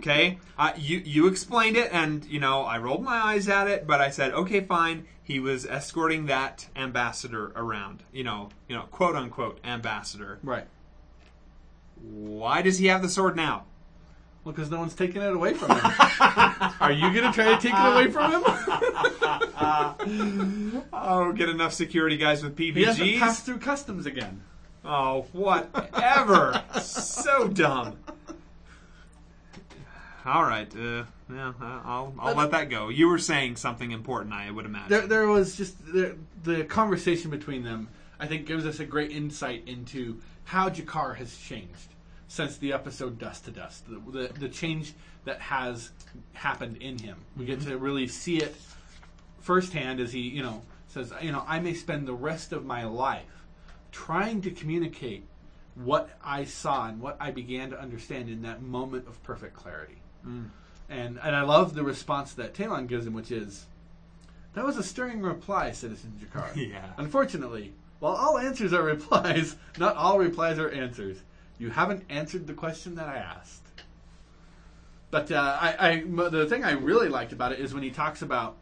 Okay, 0.00 0.38
uh, 0.58 0.72
you 0.76 0.98
you 0.98 1.28
explained 1.28 1.78
it, 1.78 1.88
and 1.90 2.26
you 2.26 2.38
know 2.38 2.60
I 2.64 2.76
rolled 2.76 3.02
my 3.02 3.16
eyes 3.16 3.48
at 3.48 3.68
it, 3.68 3.86
but 3.86 4.02
I 4.02 4.10
said, 4.10 4.34
okay, 4.34 4.60
fine. 4.60 5.06
He 5.22 5.40
was 5.40 5.64
escorting 5.64 6.26
that 6.26 6.68
ambassador 6.76 7.52
around, 7.56 8.02
you 8.12 8.22
know, 8.22 8.50
you 8.68 8.76
know, 8.76 8.82
quote 8.82 9.16
unquote 9.16 9.60
ambassador. 9.64 10.38
Right. 10.42 10.66
Why 12.02 12.60
does 12.60 12.76
he 12.76 12.88
have 12.88 13.00
the 13.00 13.08
sword 13.08 13.34
now? 13.34 13.64
Well, 14.44 14.52
because 14.52 14.70
no 14.70 14.78
one's 14.78 14.94
taking 14.94 15.22
it 15.22 15.32
away 15.32 15.54
from 15.54 15.70
him. 15.70 15.80
Are 16.80 16.92
you 16.92 17.10
going 17.14 17.24
to 17.24 17.32
try 17.32 17.56
to 17.56 17.58
take 17.58 17.72
it 17.74 17.92
away 17.92 18.10
from 18.10 18.32
him? 18.32 18.44
Oh, 20.92 21.32
get 21.32 21.48
enough 21.48 21.72
security 21.72 22.18
guys 22.18 22.42
with 22.42 22.58
he 22.58 22.72
hasn't 22.84 23.08
PPGs. 23.08 23.18
passed 23.18 23.46
through 23.46 23.58
customs 23.58 24.04
again. 24.04 24.42
Oh, 24.84 25.26
whatever. 25.32 26.62
so 26.80 27.48
dumb. 27.48 27.96
All 30.26 30.42
right. 30.42 30.70
Uh, 30.74 31.04
yeah, 31.32 31.52
I'll 31.60 32.14
I'll 32.18 32.34
let 32.34 32.50
that 32.50 32.70
go. 32.70 32.88
You 32.88 33.08
were 33.08 33.18
saying 33.18 33.56
something 33.56 33.90
important, 33.90 34.34
I 34.34 34.50
would 34.50 34.66
imagine. 34.66 34.88
There, 34.88 35.06
there 35.06 35.26
was 35.26 35.56
just 35.56 35.84
the, 35.86 36.16
the 36.42 36.64
conversation 36.64 37.30
between 37.30 37.62
them. 37.62 37.88
I 38.20 38.26
think 38.26 38.46
gives 38.46 38.64
us 38.64 38.80
a 38.80 38.84
great 38.84 39.10
insight 39.10 39.64
into 39.66 40.20
how 40.44 40.68
G'Kar 40.68 41.16
has 41.16 41.36
changed 41.36 41.94
since 42.28 42.56
the 42.56 42.72
episode 42.72 43.18
Dust 43.18 43.46
to 43.46 43.50
Dust. 43.50 43.84
The, 43.88 44.00
the, 44.10 44.32
the 44.38 44.48
change 44.48 44.94
that 45.24 45.40
has 45.40 45.90
happened 46.32 46.76
in 46.78 46.98
him. 46.98 47.16
We 47.36 47.44
get 47.44 47.60
to 47.62 47.76
really 47.76 48.06
see 48.06 48.38
it 48.38 48.54
firsthand 49.40 50.00
as 50.00 50.12
he, 50.12 50.20
you 50.20 50.42
know, 50.42 50.62
says, 50.88 51.12
you 51.20 51.32
know, 51.32 51.44
I 51.46 51.60
may 51.60 51.74
spend 51.74 52.06
the 52.06 52.14
rest 52.14 52.52
of 52.52 52.64
my 52.64 52.84
life 52.84 53.43
trying 53.94 54.42
to 54.42 54.50
communicate 54.50 55.24
what 55.76 56.10
I 56.22 56.44
saw 56.44 56.88
and 56.88 57.00
what 57.00 57.16
I 57.20 57.30
began 57.30 57.70
to 57.70 57.80
understand 57.80 58.28
in 58.28 58.42
that 58.42 58.60
moment 58.60 59.06
of 59.06 59.22
perfect 59.22 59.54
clarity. 59.54 59.98
And 60.24 60.50
and 60.88 61.36
I 61.36 61.42
love 61.42 61.74
the 61.74 61.84
response 61.84 62.32
that 62.34 62.54
Ta'Lon 62.54 62.86
gives 62.86 63.06
him, 63.06 63.14
which 63.14 63.30
is, 63.30 63.66
"That 64.54 64.64
was 64.64 64.76
a 64.76 64.82
stirring 64.82 65.22
reply, 65.22 65.70
Citizen 65.72 66.12
G'Kar. 66.20 66.54
Yeah. 66.70 66.92
Unfortunately, 66.96 67.72
while 68.00 68.14
all 68.14 68.38
answers 68.38 68.72
are 68.72 68.82
replies, 68.94 69.56
not 69.78 69.96
all 69.96 70.18
replies 70.18 70.58
are 70.58 70.68
answers. 70.70 71.18
You 71.58 71.70
haven't 71.70 72.04
answered 72.08 72.46
the 72.46 72.54
question 72.54 72.96
that 72.96 73.08
I 73.08 73.16
asked." 73.16 73.62
But 75.10 75.30
uh, 75.30 75.58
I, 75.60 75.90
I 75.90 76.28
the 76.30 76.46
thing 76.46 76.64
I 76.64 76.72
really 76.72 77.08
liked 77.08 77.32
about 77.32 77.52
it 77.52 77.60
is 77.60 77.72
when 77.72 77.82
he 77.82 77.90
talks 77.90 78.22
about 78.22 78.56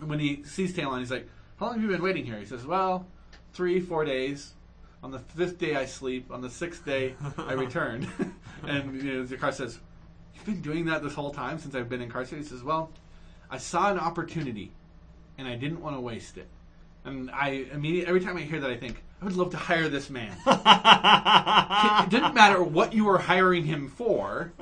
when 0.00 0.18
he 0.18 0.42
sees 0.44 0.74
Ta'Lon, 0.74 0.98
he's 0.98 1.10
like, 1.10 1.28
"How 1.58 1.66
long 1.66 1.74
have 1.76 1.82
you 1.82 1.88
been 1.88 2.02
waiting 2.02 2.24
here?" 2.24 2.38
He 2.38 2.46
says, 2.46 2.66
"Well, 2.66 3.06
three, 3.54 3.80
four 3.80 4.04
days. 4.04 4.52
On 5.02 5.10
the 5.10 5.18
fifth 5.18 5.58
day, 5.58 5.76
I 5.76 5.86
sleep. 5.86 6.30
On 6.30 6.40
the 6.40 6.50
sixth 6.50 6.84
day, 6.84 7.14
I 7.38 7.52
return." 7.54 8.08
and 8.66 9.02
you 9.02 9.14
know, 9.14 9.24
G'Kar 9.24 9.54
says, 9.54 9.78
"You've 10.34 10.44
been 10.44 10.60
doing 10.60 10.86
that 10.86 11.02
this 11.02 11.14
whole 11.14 11.30
time 11.30 11.58
since 11.58 11.74
I've 11.74 11.88
been 11.88 12.02
incarcerated." 12.02 12.46
He 12.46 12.48
says, 12.48 12.62
"Well, 12.62 12.90
I 13.50 13.58
saw 13.58 13.90
an 13.90 13.98
opportunity, 13.98 14.72
and 15.38 15.48
I 15.48 15.54
didn't 15.54 15.80
want 15.80 15.96
to 15.96 16.00
waste 16.00 16.36
it." 16.36 16.48
And 17.04 17.30
I 17.30 17.66
immediately, 17.72 18.08
every 18.08 18.20
time 18.20 18.36
I 18.36 18.40
hear 18.40 18.60
that, 18.60 18.70
I 18.70 18.76
think 18.76 19.02
I 19.20 19.26
would 19.26 19.36
love 19.36 19.50
to 19.50 19.56
hire 19.56 19.88
this 19.88 20.08
man. 20.10 20.36
it 20.46 22.10
didn't 22.10 22.34
matter 22.34 22.62
what 22.62 22.92
you 22.94 23.04
were 23.04 23.18
hiring 23.18 23.64
him 23.64 23.88
for. 23.88 24.52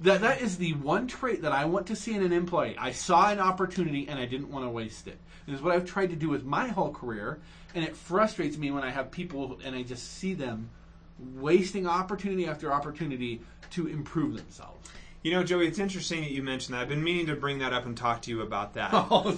That 0.00 0.22
that 0.22 0.40
is 0.40 0.56
the 0.56 0.74
one 0.74 1.06
trait 1.08 1.42
that 1.42 1.52
I 1.52 1.64
want 1.66 1.88
to 1.88 1.96
see 1.96 2.14
in 2.14 2.22
an 2.22 2.32
employee. 2.32 2.76
I 2.78 2.92
saw 2.92 3.30
an 3.30 3.38
opportunity 3.38 4.08
and 4.08 4.18
I 4.18 4.24
didn't 4.24 4.50
want 4.50 4.64
to 4.64 4.70
waste 4.70 5.08
it. 5.08 5.18
It 5.46 5.54
is 5.54 5.60
what 5.60 5.74
I've 5.74 5.84
tried 5.84 6.10
to 6.10 6.16
do 6.16 6.28
with 6.28 6.44
my 6.44 6.68
whole 6.68 6.92
career, 6.92 7.40
and 7.74 7.84
it 7.84 7.96
frustrates 7.96 8.56
me 8.56 8.70
when 8.70 8.84
I 8.84 8.90
have 8.90 9.10
people 9.10 9.58
and 9.64 9.74
I 9.74 9.82
just 9.82 10.18
see 10.18 10.34
them 10.34 10.70
wasting 11.36 11.86
opportunity 11.86 12.46
after 12.46 12.72
opportunity 12.72 13.40
to 13.70 13.86
improve 13.86 14.36
themselves. 14.36 14.88
You 15.22 15.32
know, 15.32 15.44
Joey, 15.44 15.66
it's 15.66 15.78
interesting 15.78 16.22
that 16.22 16.30
you 16.30 16.42
mentioned 16.42 16.74
that. 16.74 16.80
I've 16.80 16.88
been 16.88 17.04
meaning 17.04 17.26
to 17.26 17.36
bring 17.36 17.58
that 17.58 17.74
up 17.74 17.84
and 17.84 17.94
talk 17.94 18.22
to 18.22 18.30
you 18.30 18.40
about 18.40 18.74
that. 18.74 18.90
Oh. 19.12 19.36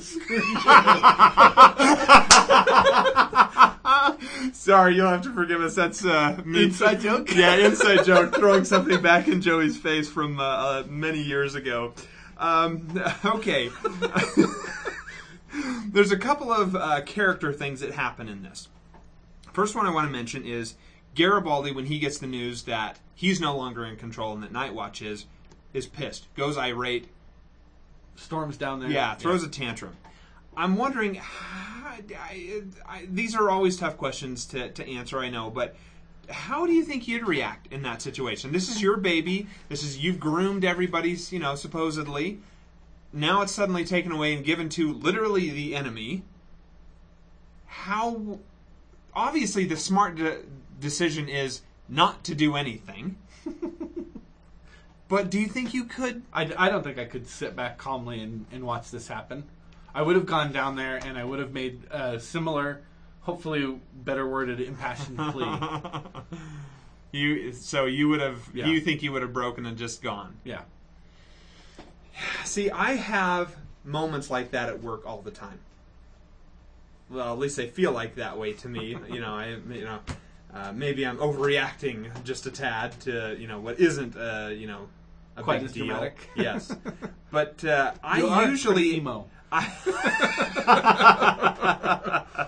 Sorry, 4.53 4.95
you'll 4.95 5.09
have 5.09 5.23
to 5.23 5.33
forgive 5.33 5.61
us. 5.61 5.75
That's 5.75 6.05
uh, 6.05 6.41
me. 6.45 6.65
Inside 6.65 7.01
joke? 7.01 7.31
Yeah, 7.35 7.57
inside 7.57 8.05
joke. 8.05 8.35
Throwing 8.35 8.65
something 8.65 9.03
back 9.03 9.27
in 9.27 9.41
Joey's 9.41 9.77
face 9.77 10.09
from 10.09 10.39
uh, 10.39 10.43
uh, 10.43 10.85
many 10.89 11.21
years 11.21 11.57
ago. 11.57 11.95
Um, 12.39 13.03
okay. 13.25 13.71
There's 15.87 16.13
a 16.13 16.19
couple 16.19 16.53
of 16.53 16.75
uh, 16.75 17.03
character 17.03 17.53
things 17.53 17.81
that 17.81 17.93
happen 17.93 18.29
in 18.29 18.43
this. 18.43 18.69
First 19.53 19.75
one 19.75 19.87
I 19.87 19.91
want 19.91 20.07
to 20.07 20.13
mention 20.13 20.45
is 20.47 20.75
Garibaldi, 21.15 21.73
when 21.73 21.87
he 21.87 21.99
gets 21.99 22.19
the 22.19 22.27
news 22.27 22.63
that 22.65 22.99
he's 23.15 23.41
no 23.41 23.57
longer 23.57 23.85
in 23.85 23.97
control 23.97 24.33
and 24.33 24.43
that 24.43 24.53
Nightwatch 24.53 25.05
is, 25.05 25.27
is 25.73 25.87
pissed, 25.87 26.35
goes 26.35 26.57
irate, 26.57 27.09
Storms 28.15 28.57
down 28.57 28.81
there. 28.81 28.91
yeah, 28.91 29.15
throws 29.15 29.43
a 29.43 29.49
tantrum. 29.49 29.97
I'm 30.55 30.77
wondering, 30.77 31.15
how, 31.15 31.97
I, 32.21 32.63
I, 32.87 33.09
these 33.11 33.35
are 33.35 33.51
always 33.51 33.77
tough 33.79 33.97
questions 33.97 34.45
to, 34.47 34.71
to 34.71 34.87
answer, 34.87 35.19
I 35.19 35.31
know, 35.31 35.51
but 35.51 35.75
how 36.29 36.67
do 36.67 36.73
you 36.73 36.85
think 36.85 37.09
you'd 37.09 37.27
react 37.27 37.73
in 37.73 37.83
that 37.83 38.03
situation? 38.03 38.53
This 38.53 38.71
is 38.71 38.81
your 38.81 38.97
baby. 38.97 39.47
This 39.69 39.83
is 39.83 39.99
you've 39.99 40.21
groomed 40.21 40.65
everybody's, 40.65 41.33
you 41.33 41.39
know, 41.39 41.55
supposedly. 41.55 42.39
Now 43.13 43.43
it's 43.43 43.53
suddenly 43.53 43.85
taken 43.85 44.11
away 44.13 44.35
and 44.35 44.45
given 44.45 44.69
to 44.71 44.93
literally 44.93 45.51
the 45.51 45.75
enemy. 45.77 46.23
How 47.67 48.39
obviously 49.15 49.65
the 49.67 49.77
smart 49.77 50.17
de- 50.17 50.43
decision 50.81 51.29
is 51.29 51.61
not 51.89 52.25
to 52.25 52.35
do 52.35 52.57
anything. 52.57 53.17
but 55.09 55.31
do 55.31 55.39
you 55.39 55.47
think 55.49 55.75
you 55.75 55.85
could 55.85 56.23
I, 56.33 56.51
I 56.57 56.69
don't 56.71 56.83
think 56.83 56.99
I 56.99 57.05
could 57.05 57.27
sit 57.29 57.55
back 57.55 57.77
calmly 57.77 58.21
and, 58.21 58.47
and 58.51 58.65
watch 58.65 58.91
this 58.91 59.09
happen. 59.09 59.45
I 59.95 60.01
would 60.01 60.17
have 60.17 60.27
gone 60.27 60.53
down 60.53 60.77
there 60.77 60.97
and 61.05 61.19
I 61.19 61.25
would 61.25 61.39
have 61.39 61.53
made 61.53 61.83
a 61.91 62.19
similar, 62.19 62.81
hopefully 63.21 63.79
better 63.95 64.27
worded, 64.27 64.59
impassioned 64.59 65.19
plea. 65.19 65.59
you 67.13 67.53
so 67.53 67.85
you 67.85 68.09
would 68.09 68.21
have 68.23 68.41
Yeah. 68.55 68.67
you 68.67 68.81
think 68.81 69.03
you 69.03 69.13
would 69.13 69.21
have 69.23 69.35
broken 69.35 69.67
and 69.67 69.77
just 69.77 70.03
gone. 70.03 70.37
Yeah. 70.45 70.63
See, 72.45 72.71
I 72.71 72.93
have 72.95 73.57
moments 73.85 74.31
like 74.31 74.51
that 74.53 74.69
at 74.69 74.83
work 74.83 75.07
all 75.07 75.23
the 75.23 75.31
time. 75.31 75.59
Well, 77.11 77.33
at 77.33 77.39
least 77.39 77.57
they 77.57 77.67
feel 77.67 77.93
like 77.93 78.15
that 78.17 78.39
way 78.39 78.53
to 78.55 78.69
me. 78.69 78.97
you 79.11 79.21
know, 79.21 79.35
I 79.35 79.57
you 79.71 79.85
know 79.85 79.99
uh, 80.55 80.73
maybe 80.73 81.07
I'm 81.07 81.19
overreacting 81.19 82.25
just 82.25 82.47
a 82.47 82.51
tad 82.51 82.99
to 83.03 83.37
you 83.39 83.47
know 83.49 83.61
what 83.61 83.79
isn't 83.81 84.17
uh, 84.17 84.51
you 84.55 84.67
know 84.67 84.89
a 85.37 85.43
Quite 85.43 85.63
big 85.63 85.73
deal. 85.73 85.87
dramatic. 85.87 86.17
Yes, 86.37 86.75
but 87.31 87.65
uh, 87.65 87.93
I 88.03 88.45
usually 88.47 88.95
emo. 88.97 89.29
I, 89.55 89.69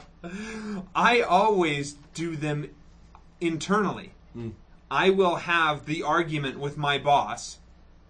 I 0.95 1.21
always 1.21 1.97
do 2.15 2.35
them 2.37 2.71
internally. 3.41 4.13
I 4.91 5.11
will 5.11 5.37
have 5.37 5.85
the 5.87 6.03
argument 6.03 6.59
with 6.59 6.77
my 6.79 6.97
boss, 6.99 7.59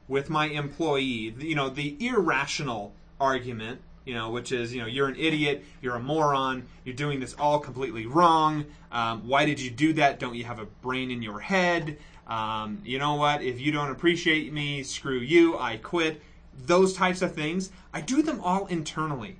with 0.09 0.29
my 0.31 0.47
employee, 0.47 1.35
you 1.39 1.55
know, 1.55 1.69
the 1.69 1.97
irrational 2.05 2.93
argument, 3.21 3.81
you 4.05 4.15
know, 4.15 4.31
which 4.31 4.53
is, 4.53 4.75
you 4.75 4.81
know, 4.81 4.87
you're 4.87 5.09
an 5.09 5.17
idiot, 5.17 5.65
you're 5.81 5.97
a 5.97 6.01
moron, 6.01 6.67
you're 6.85 6.95
doing 6.95 7.21
this 7.21 7.35
all 7.35 7.59
completely 7.59 8.07
wrong. 8.07 8.67
Um, 8.93 9.27
why 9.27 9.47
did 9.47 9.61
you 9.61 9.71
do 9.71 9.95
that? 9.95 10.19
Don't 10.19 10.35
you 10.35 10.45
have 10.45 10.59
a 10.59 10.67
brain 10.67 11.11
in 11.11 11.23
your 11.23 11.41
head? 11.41 11.99
Um, 12.27 12.81
you 12.85 12.99
know 12.99 13.15
what? 13.15 13.43
If 13.43 13.61
you 13.61 13.73
don't 13.73 13.91
appreciate 13.91 14.53
me, 14.53 14.83
screw 14.83 15.19
you, 15.19 15.59
I 15.59 15.79
quit. 15.79 16.21
Those 16.67 16.95
types 16.95 17.23
of 17.23 17.35
things, 17.35 17.71
I 17.93 18.01
do 18.01 18.23
them 18.23 18.41
all 18.41 18.67
internally. 18.67 19.39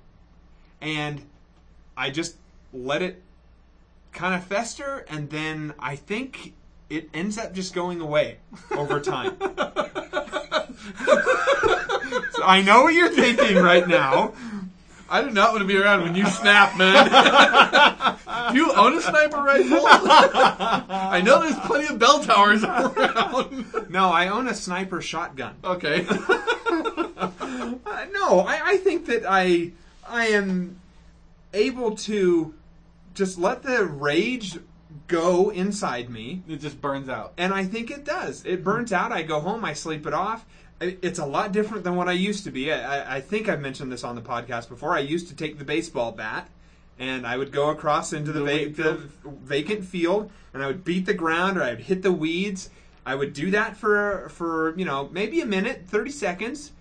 And 0.81 1.21
I 1.95 2.09
just 2.09 2.35
let 2.73 3.01
it 3.01 3.21
kind 4.11 4.33
of 4.33 4.43
fester, 4.43 5.05
and 5.09 5.29
then 5.29 5.73
I 5.79 5.95
think 5.95 6.53
it 6.89 7.09
ends 7.13 7.37
up 7.37 7.53
just 7.53 7.73
going 7.73 8.01
away 8.01 8.37
over 8.71 8.99
time. 8.99 9.37
so 11.05 12.43
I 12.43 12.61
know 12.65 12.83
what 12.83 12.93
you're 12.93 13.09
thinking 13.09 13.57
right 13.57 13.87
now. 13.87 14.33
I 15.07 15.21
do 15.21 15.29
not 15.29 15.51
want 15.51 15.61
to 15.61 15.67
be 15.67 15.77
around 15.77 16.01
when 16.01 16.15
you 16.15 16.25
snap, 16.25 16.77
man. 16.77 17.05
Do 18.51 18.57
you 18.57 18.73
own 18.73 18.97
a 18.97 19.01
sniper 19.01 19.37
rifle? 19.37 19.81
I 19.85 21.21
know 21.23 21.41
there's 21.41 21.59
plenty 21.59 21.87
of 21.93 21.99
bell 21.99 22.23
towers 22.23 22.63
around. 22.63 23.89
No, 23.89 24.09
I 24.09 24.29
own 24.29 24.47
a 24.47 24.53
sniper 24.55 25.01
shotgun. 25.01 25.55
okay. 25.63 26.05
Uh, 26.09 27.29
no, 28.11 28.39
I, 28.39 28.61
I 28.65 28.77
think 28.77 29.05
that 29.05 29.23
I 29.27 29.71
I 30.07 30.27
am 30.27 30.79
able 31.53 31.95
to 31.97 32.53
just 33.13 33.37
let 33.37 33.61
the 33.63 33.85
rage 33.85 34.57
go 35.07 35.49
inside 35.51 36.09
me, 36.09 36.41
It 36.47 36.57
just 36.57 36.81
burns 36.81 37.09
out. 37.09 37.33
and 37.37 37.53
I 37.53 37.63
think 37.65 37.91
it 37.91 38.05
does. 38.05 38.43
It 38.45 38.63
burns 38.63 38.91
out. 38.91 39.11
I 39.11 39.21
go 39.21 39.39
home. 39.39 39.63
I 39.63 39.73
sleep 39.73 40.07
it 40.07 40.13
off. 40.13 40.45
It's 40.81 41.19
a 41.19 41.25
lot 41.25 41.51
different 41.53 41.83
than 41.83 41.95
what 41.95 42.09
I 42.09 42.13
used 42.13 42.43
to 42.43 42.51
be. 42.51 42.71
I, 42.71 43.17
I- 43.17 43.21
think 43.21 43.47
I've 43.47 43.61
mentioned 43.61 43.91
this 43.91 44.03
on 44.03 44.15
the 44.15 44.21
podcast 44.21 44.67
before. 44.69 44.93
I 44.93 44.99
used 44.99 45.27
to 45.29 45.35
take 45.35 45.57
the 45.57 45.65
baseball 45.65 46.11
bat. 46.11 46.49
And 46.97 47.27
I 47.27 47.35
would 47.37 47.51
go 47.51 47.69
across 47.71 48.13
into 48.13 48.31
the, 48.31 48.39
The 48.45 48.65
va- 48.69 48.83
the 48.83 49.29
vacant 49.43 49.83
field, 49.83 50.31
and 50.53 50.63
I 50.63 50.67
would 50.67 50.85
beat 50.85 51.05
the 51.05 51.13
ground, 51.13 51.57
or 51.57 51.63
I 51.63 51.71
would 51.71 51.81
hit 51.81 52.03
the 52.03 52.11
weeds. 52.13 52.69
I 53.05 53.15
would 53.15 53.33
do 53.33 53.51
that 53.51 53.75
for 53.75 54.29
for 54.29 54.73
you 54.77 54.85
know 54.85 55.09
maybe 55.11 55.41
a 55.41 55.45
minute, 55.45 55.83
thirty 55.87 56.09
seconds, 56.09 56.71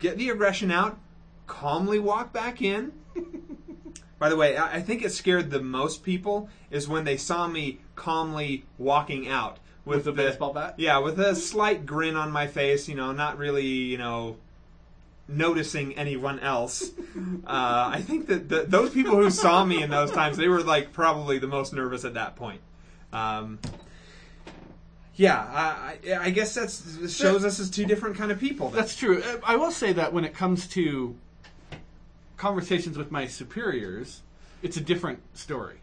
get 0.00 0.18
the 0.18 0.28
aggression 0.28 0.72
out, 0.72 0.98
calmly 1.46 2.00
walk 2.00 2.32
back 2.32 2.60
in. 2.62 2.90
By 4.18 4.28
the 4.28 4.36
way, 4.36 4.56
I 4.56 4.78
I 4.78 4.80
think 4.82 5.04
it 5.04 5.10
scared 5.12 5.52
the 5.52 5.60
most 5.62 6.02
people 6.02 6.48
is 6.72 6.88
when 6.88 7.04
they 7.04 7.16
saw 7.16 7.46
me 7.46 7.78
calmly 7.94 8.64
walking 8.76 9.28
out 9.28 9.58
with, 9.84 9.96
With 9.96 10.04
the 10.04 10.12
baseball 10.12 10.52
bat? 10.52 10.74
Yeah, 10.78 10.98
with 10.98 11.18
a 11.18 11.34
slight 11.34 11.86
grin 11.86 12.16
on 12.16 12.30
my 12.30 12.46
face. 12.46 12.88
You 12.88 12.94
know, 12.94 13.12
not 13.12 13.38
really. 13.38 13.66
You 13.66 13.98
know, 13.98 14.36
noticing 15.28 15.96
anyone 15.96 16.40
else. 16.40 16.90
Uh, 17.46 17.90
I 17.94 18.00
think 18.00 18.26
that 18.28 18.48
the, 18.48 18.62
those 18.62 18.90
people 18.90 19.16
who 19.16 19.30
saw 19.30 19.64
me 19.64 19.82
in 19.82 19.90
those 19.90 20.10
times, 20.10 20.36
they 20.36 20.48
were 20.48 20.62
like 20.62 20.92
probably 20.92 21.38
the 21.38 21.46
most 21.46 21.72
nervous 21.72 22.04
at 22.04 22.14
that 22.14 22.36
point. 22.36 22.60
Um, 23.12 23.58
yeah, 25.14 25.38
I, 25.38 25.98
I 26.10 26.24
I 26.24 26.30
guess 26.30 26.54
that's 26.54 26.80
this 26.80 27.16
shows 27.16 27.44
us 27.44 27.60
as 27.60 27.70
two 27.70 27.84
different 27.84 28.16
kind 28.16 28.32
of 28.32 28.40
people. 28.40 28.70
then. 28.70 28.80
That's 28.80 28.96
true. 28.96 29.22
Uh, 29.22 29.36
I 29.44 29.56
will 29.56 29.70
say 29.70 29.92
that 29.92 30.12
when 30.12 30.24
it 30.24 30.34
comes 30.34 30.66
to 30.68 31.16
conversations 32.36 32.98
with 32.98 33.12
my 33.12 33.26
superiors, 33.26 34.22
it's 34.62 34.76
a 34.76 34.80
different 34.80 35.20
story. 35.34 35.76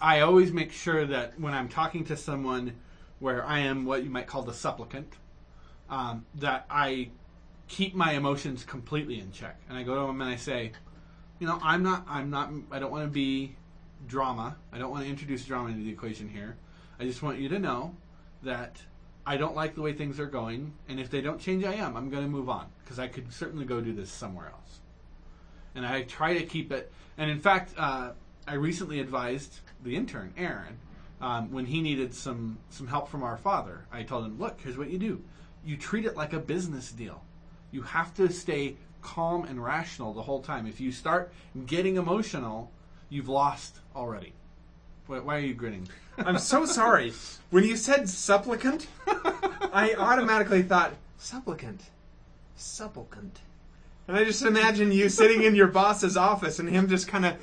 I 0.00 0.20
always 0.20 0.52
make 0.52 0.72
sure 0.72 1.06
that 1.06 1.38
when 1.38 1.54
I'm 1.54 1.68
talking 1.68 2.04
to 2.06 2.16
someone 2.16 2.74
where 3.20 3.44
I 3.44 3.60
am 3.60 3.84
what 3.84 4.04
you 4.04 4.10
might 4.10 4.26
call 4.26 4.42
the 4.42 4.52
supplicant, 4.52 5.14
um, 5.88 6.26
that 6.36 6.66
I 6.68 7.10
keep 7.68 7.94
my 7.94 8.12
emotions 8.12 8.64
completely 8.64 9.20
in 9.20 9.32
check. 9.32 9.60
And 9.68 9.78
I 9.78 9.82
go 9.82 9.94
to 9.94 10.06
them 10.06 10.20
and 10.20 10.30
I 10.30 10.36
say, 10.36 10.72
you 11.38 11.46
know, 11.46 11.58
I'm 11.62 11.82
not, 11.82 12.04
I'm 12.08 12.30
not, 12.30 12.50
I 12.70 12.78
don't 12.78 12.90
want 12.90 13.04
to 13.04 13.10
be 13.10 13.56
drama. 14.06 14.56
I 14.72 14.78
don't 14.78 14.90
want 14.90 15.04
to 15.04 15.10
introduce 15.10 15.44
drama 15.44 15.70
into 15.70 15.84
the 15.84 15.90
equation 15.90 16.28
here. 16.28 16.56
I 16.98 17.04
just 17.04 17.22
want 17.22 17.38
you 17.38 17.48
to 17.48 17.58
know 17.58 17.94
that 18.42 18.80
I 19.26 19.36
don't 19.36 19.56
like 19.56 19.74
the 19.74 19.80
way 19.80 19.94
things 19.94 20.20
are 20.20 20.26
going, 20.26 20.74
and 20.88 21.00
if 21.00 21.10
they 21.10 21.20
don't 21.20 21.40
change, 21.40 21.64
I 21.64 21.74
am. 21.74 21.96
I'm 21.96 22.10
going 22.10 22.24
to 22.24 22.28
move 22.28 22.48
on 22.48 22.66
because 22.82 22.98
I 22.98 23.08
could 23.08 23.32
certainly 23.32 23.64
go 23.64 23.80
do 23.80 23.92
this 23.92 24.10
somewhere 24.10 24.48
else. 24.48 24.80
And 25.74 25.86
I 25.86 26.02
try 26.02 26.38
to 26.38 26.44
keep 26.44 26.70
it. 26.70 26.92
And 27.16 27.30
in 27.30 27.40
fact, 27.40 27.72
uh, 27.76 28.10
I 28.46 28.54
recently 28.54 29.00
advised 29.00 29.60
the 29.84 29.94
intern 29.94 30.32
Aaron 30.36 30.78
um, 31.20 31.52
when 31.52 31.66
he 31.66 31.80
needed 31.80 32.14
some 32.14 32.58
some 32.70 32.88
help 32.88 33.08
from 33.08 33.22
our 33.22 33.36
father. 33.36 33.84
I 33.92 34.02
told 34.02 34.24
him, 34.24 34.38
"Look, 34.38 34.60
here's 34.60 34.76
what 34.76 34.90
you 34.90 34.98
do. 34.98 35.22
You 35.64 35.76
treat 35.76 36.04
it 36.04 36.16
like 36.16 36.32
a 36.32 36.40
business 36.40 36.90
deal. 36.90 37.22
You 37.70 37.82
have 37.82 38.14
to 38.14 38.30
stay 38.32 38.76
calm 39.02 39.44
and 39.44 39.62
rational 39.62 40.12
the 40.12 40.22
whole 40.22 40.42
time. 40.42 40.66
If 40.66 40.80
you 40.80 40.90
start 40.90 41.32
getting 41.66 41.96
emotional, 41.96 42.72
you've 43.08 43.28
lost 43.28 43.78
already." 43.94 44.32
Why, 45.06 45.20
why 45.20 45.36
are 45.36 45.40
you 45.40 45.54
grinning? 45.54 45.88
I'm 46.18 46.38
so 46.38 46.64
sorry. 46.64 47.12
When 47.50 47.64
you 47.64 47.76
said 47.76 48.08
supplicant, 48.08 48.86
I 49.06 49.94
automatically 49.98 50.62
thought 50.62 50.94
supplicant, 51.18 51.82
supplicant, 52.56 53.40
and 54.06 54.16
I 54.16 54.24
just 54.24 54.42
imagine 54.42 54.92
you 54.92 55.08
sitting 55.08 55.42
in 55.42 55.54
your 55.54 55.68
boss's 55.68 56.16
office 56.16 56.58
and 56.58 56.68
him 56.68 56.88
just 56.88 57.08
kind 57.08 57.24
of 57.24 57.36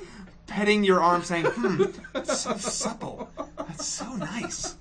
petting 0.52 0.84
your 0.84 1.00
arm, 1.00 1.22
saying, 1.22 1.46
"Hmm, 1.46 1.84
so 2.24 2.54
supple. 2.58 3.30
That's 3.56 3.86
so 3.86 4.12
nice. 4.16 4.74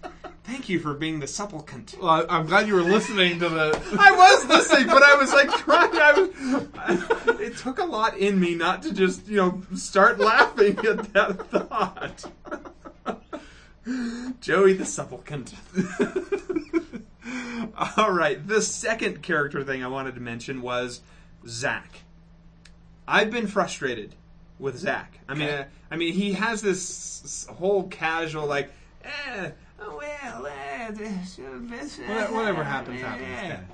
Thank 0.43 0.67
you 0.67 0.79
for 0.79 0.93
being 0.93 1.21
the 1.21 1.27
supplicant." 1.27 1.95
Well, 2.01 2.09
I- 2.09 2.25
I'm 2.37 2.45
glad 2.45 2.67
you 2.67 2.75
were 2.75 2.83
listening 2.83 3.39
to 3.39 3.47
the. 3.47 3.81
I 3.99 4.11
was 4.11 4.45
listening, 4.47 4.87
but 4.87 5.01
I 5.01 5.15
was 5.15 5.31
like 5.31 5.49
trying. 5.51 5.95
I 5.95 6.11
was, 6.13 7.39
it 7.39 7.57
took 7.57 7.79
a 7.79 7.85
lot 7.85 8.17
in 8.17 8.37
me 8.39 8.53
not 8.55 8.83
to 8.83 8.93
just 8.93 9.27
you 9.29 9.37
know 9.37 9.61
start 9.75 10.19
laughing 10.19 10.77
at 10.79 11.13
that 11.13 11.47
thought. 11.49 12.25
Joey 14.41 14.73
the 14.73 14.85
supplicant. 14.85 15.53
All 17.97 18.11
right, 18.11 18.45
the 18.45 18.61
second 18.61 19.23
character 19.23 19.63
thing 19.63 19.83
I 19.83 19.87
wanted 19.87 20.15
to 20.15 20.21
mention 20.21 20.61
was 20.61 20.99
Zach. 21.47 22.01
I've 23.07 23.31
been 23.31 23.47
frustrated 23.47 24.15
with 24.61 24.77
Zach. 24.77 25.19
I 25.27 25.33
mean, 25.33 25.49
uh, 25.49 25.65
I 25.89 25.97
mean, 25.97 26.13
he 26.13 26.33
has 26.33 26.61
this 26.61 27.47
whole 27.49 27.87
casual 27.89 28.45
like, 28.45 28.71
eh, 29.03 29.49
oh, 29.79 29.97
well, 29.97 30.45
eh, 30.47 30.91
this, 30.91 31.39
uh, 31.39 31.57
this, 31.63 31.99
uh, 31.99 32.03
Whatever- 32.03 32.33
whatever 32.33 32.63
happens, 32.63 33.01
happens, 33.01 33.27
eh." 33.27 33.41
kinda. 33.41 33.65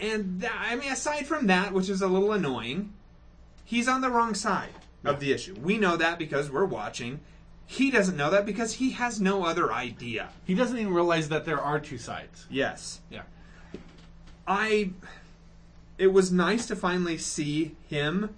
And 0.00 0.40
that, 0.40 0.56
I 0.60 0.74
mean, 0.74 0.92
aside 0.92 1.26
from 1.26 1.46
that, 1.46 1.72
which 1.72 1.88
is 1.88 2.02
a 2.02 2.08
little 2.08 2.32
annoying, 2.32 2.92
he's 3.64 3.86
on 3.88 4.00
the 4.00 4.10
wrong 4.10 4.34
side 4.34 4.74
of 5.04 5.20
the 5.20 5.32
issue. 5.32 5.54
We 5.62 5.78
know 5.78 5.96
that 5.96 6.18
because 6.18 6.50
we're 6.50 6.64
watching. 6.64 7.20
He 7.66 7.90
doesn't 7.90 8.16
know 8.16 8.30
that 8.30 8.44
because 8.44 8.74
he 8.74 8.90
has 8.92 9.20
no 9.20 9.44
other 9.44 9.72
idea. 9.72 10.30
He 10.44 10.54
doesn't 10.54 10.76
even 10.76 10.92
realize 10.92 11.28
that 11.28 11.44
there 11.44 11.60
are 11.60 11.78
two 11.78 11.96
sides. 11.96 12.46
Yes. 12.50 13.00
Yeah. 13.10 13.22
I 14.46 14.90
it 15.96 16.08
was 16.08 16.32
nice 16.32 16.66
to 16.66 16.76
finally 16.76 17.16
see 17.16 17.76
him 17.88 18.34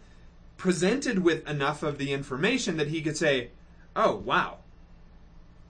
presented 0.56 1.22
with 1.22 1.48
enough 1.48 1.82
of 1.82 1.98
the 1.98 2.12
information 2.12 2.76
that 2.76 2.88
he 2.88 3.02
could 3.02 3.16
say, 3.16 3.50
"Oh, 3.94 4.16
wow. 4.16 4.58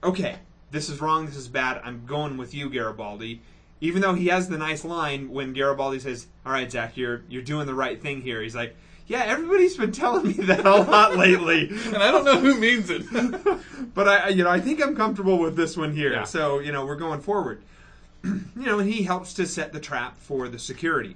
Okay, 0.03 0.37
this 0.71 0.89
is 0.89 1.01
wrong, 1.01 1.25
this 1.25 1.35
is 1.35 1.47
bad. 1.47 1.81
I'm 1.83 2.05
going 2.05 2.37
with 2.37 2.53
you, 2.53 2.69
Garibaldi." 2.69 3.41
Even 3.79 4.01
though 4.01 4.15
he 4.15 4.27
has 4.27 4.47
the 4.47 4.57
nice 4.57 4.83
line 4.83 5.29
when 5.29 5.53
Garibaldi 5.53 5.99
says, 5.99 6.27
"All 6.45 6.51
right, 6.51 6.71
Zach, 6.71 6.97
you're 6.97 7.21
you're 7.29 7.43
doing 7.43 7.67
the 7.67 7.75
right 7.75 8.01
thing 8.01 8.21
here." 8.21 8.41
He's 8.41 8.55
like, 8.55 8.75
"Yeah, 9.05 9.23
everybody's 9.23 9.77
been 9.77 9.91
telling 9.91 10.27
me 10.27 10.33
that 10.33 10.65
a 10.65 10.75
lot 10.75 11.15
lately." 11.15 11.69
And 11.87 11.97
I 11.97 12.11
don't 12.11 12.25
know 12.25 12.39
who 12.39 12.59
means 12.59 12.89
it. 12.89 13.03
but 13.93 14.07
I, 14.07 14.29
you 14.29 14.43
know, 14.43 14.49
I 14.49 14.59
think 14.59 14.81
I'm 14.81 14.95
comfortable 14.95 15.37
with 15.37 15.55
this 15.55 15.77
one 15.77 15.93
here. 15.93 16.13
Yeah. 16.13 16.23
So, 16.23 16.59
you 16.59 16.71
know, 16.71 16.85
we're 16.85 16.95
going 16.95 17.21
forward. 17.21 17.61
you 18.23 18.43
know, 18.55 18.79
and 18.79 18.91
he 18.91 19.03
helps 19.03 19.33
to 19.35 19.45
set 19.45 19.73
the 19.73 19.79
trap 19.79 20.17
for 20.17 20.47
the 20.47 20.59
security. 20.59 21.15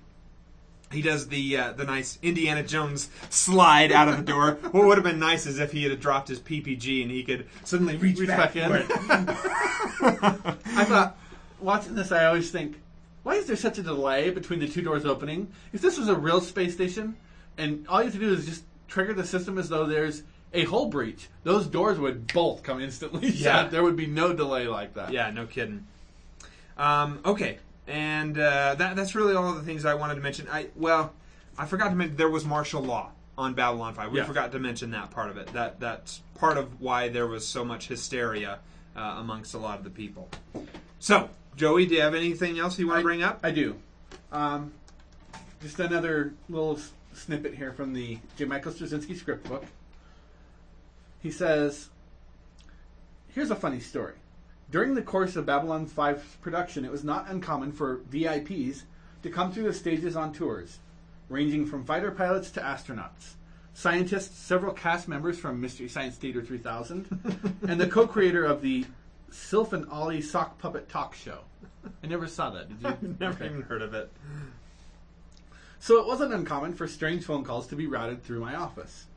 He 0.91 1.01
does 1.01 1.27
the 1.27 1.57
uh, 1.57 1.71
the 1.73 1.85
nice 1.85 2.17
Indiana 2.21 2.63
Jones 2.63 3.09
slide 3.29 3.91
out 3.91 4.07
of 4.07 4.17
the 4.17 4.23
door. 4.23 4.51
what 4.71 4.85
would 4.87 4.97
have 4.97 5.03
been 5.05 5.19
nice 5.19 5.45
is 5.45 5.59
if 5.59 5.71
he 5.71 5.83
had 5.83 5.99
dropped 5.99 6.27
his 6.27 6.39
PPG 6.39 7.01
and 7.03 7.11
he 7.11 7.23
could 7.23 7.45
suddenly 7.63 7.95
reach, 7.97 8.17
Reach 8.19 8.27
back, 8.29 8.53
back 8.53 8.55
in. 8.55 8.85
for. 8.87 10.03
I 10.65 10.83
thought, 10.85 11.17
watching 11.59 11.95
this, 11.95 12.11
I 12.11 12.25
always 12.25 12.51
think, 12.51 12.81
why 13.23 13.35
is 13.35 13.45
there 13.45 13.55
such 13.55 13.77
a 13.77 13.83
delay 13.83 14.29
between 14.31 14.59
the 14.59 14.67
two 14.67 14.81
doors 14.81 15.05
opening? 15.05 15.47
If 15.73 15.81
this 15.81 15.97
was 15.97 16.07
a 16.07 16.15
real 16.15 16.41
space 16.41 16.73
station, 16.73 17.15
and 17.57 17.87
all 17.87 17.99
you 17.99 18.05
have 18.05 18.13
to 18.13 18.19
do 18.19 18.33
is 18.33 18.45
just 18.45 18.63
trigger 18.87 19.13
the 19.13 19.25
system 19.25 19.57
as 19.57 19.69
though 19.69 19.85
there's 19.85 20.23
a 20.53 20.65
hull 20.65 20.87
breach, 20.87 21.29
those 21.43 21.67
doors 21.67 21.97
would 21.99 22.31
both 22.33 22.63
come 22.63 22.81
instantly 22.81 23.27
Yeah. 23.29 23.61
shut. 23.63 23.71
There 23.71 23.83
would 23.83 23.95
be 23.95 24.07
no 24.07 24.33
delay 24.33 24.67
like 24.67 24.95
that. 24.95 25.11
Yeah, 25.13 25.29
no 25.31 25.45
kidding. 25.45 25.85
Um, 26.77 27.19
okay, 27.23 27.59
and 27.91 28.37
uh, 28.37 28.75
that 28.75 28.95
that's 28.95 29.13
really 29.15 29.35
all 29.35 29.49
of 29.49 29.55
the 29.55 29.63
things 29.63 29.83
I 29.85 29.93
wanted 29.93 30.15
to 30.15 30.21
mention. 30.21 30.47
I 30.51 30.67
well, 30.75 31.13
I 31.57 31.65
forgot 31.65 31.89
to 31.89 31.95
mention 31.95 32.15
there 32.15 32.29
was 32.29 32.45
martial 32.45 32.81
law 32.81 33.11
on 33.37 33.53
Babylon 33.53 33.93
Five. 33.93 34.11
We 34.11 34.19
Yeah. 34.19 34.25
forgot 34.25 34.51
to 34.53 34.59
mention 34.59 34.91
that 34.91 35.11
part 35.11 35.29
of 35.29 35.37
it. 35.37 35.51
That 35.53 35.79
that's 35.79 36.21
part 36.35 36.57
of 36.57 36.79
why 36.81 37.09
there 37.09 37.27
was 37.27 37.45
so 37.45 37.65
much 37.65 37.87
hysteria 37.87 38.59
uh, 38.95 39.17
amongst 39.19 39.53
a 39.53 39.57
lot 39.57 39.77
of 39.77 39.83
the 39.83 39.89
people. 39.89 40.29
So, 40.99 41.29
Joey, 41.57 41.85
do 41.85 41.95
you 41.95 42.01
have 42.01 42.15
anything 42.15 42.59
else 42.59 42.79
you 42.79 42.87
want 42.87 42.99
to 42.99 43.03
bring 43.03 43.23
up? 43.23 43.39
I 43.43 43.51
do. 43.51 43.75
Um, 44.31 44.71
just 45.61 45.79
another 45.79 46.33
little 46.49 46.77
s- 46.77 46.91
snippet 47.13 47.53
here 47.55 47.73
from 47.73 47.93
the 47.93 48.19
J. 48.37 48.45
Michael 48.45 48.71
Straczynski 48.71 49.17
script 49.17 49.47
book. 49.49 49.65
He 51.21 51.29
says, 51.31 51.89
Here's 53.29 53.51
a 53.51 53.55
funny 53.55 53.79
story. 53.79 54.13
During 54.71 54.93
the 54.95 55.01
course 55.01 55.35
of 55.35 55.45
Babylon 55.45 55.85
5's 55.85 56.37
production, 56.37 56.85
it 56.85 56.91
was 56.91 57.03
not 57.03 57.29
uncommon 57.29 57.73
for 57.73 57.97
VIPs 58.09 58.83
to 59.21 59.29
come 59.29 59.51
through 59.51 59.65
the 59.65 59.73
stages 59.73 60.15
on 60.15 60.31
tours, 60.31 60.79
ranging 61.27 61.65
from 61.65 61.83
fighter 61.83 62.09
pilots 62.09 62.49
to 62.51 62.61
astronauts, 62.61 63.33
scientists, 63.73 64.37
several 64.37 64.73
cast 64.73 65.09
members 65.09 65.37
from 65.37 65.59
Mystery 65.59 65.89
Science 65.89 66.15
Theater 66.15 66.41
3000, 66.41 67.59
and 67.67 67.81
the 67.81 67.87
co 67.87 68.07
creator 68.07 68.45
of 68.45 68.61
the 68.61 68.85
Sylph 69.29 69.73
and 69.73 69.89
Ollie 69.89 70.21
Sock 70.21 70.57
Puppet 70.57 70.87
Talk 70.87 71.15
Show. 71.15 71.39
I 72.01 72.07
never 72.07 72.27
saw 72.27 72.51
that. 72.51 72.69
Did 72.69 72.97
you? 73.01 73.15
Never 73.19 73.43
even 73.43 73.63
heard 73.63 73.81
of 73.81 73.93
it. 73.93 74.09
So 75.79 75.99
it 75.99 76.05
wasn't 76.05 76.33
uncommon 76.33 76.73
for 76.73 76.87
strange 76.87 77.25
phone 77.25 77.43
calls 77.43 77.67
to 77.67 77.75
be 77.75 77.87
routed 77.87 78.23
through 78.23 78.39
my 78.39 78.55
office. 78.55 79.07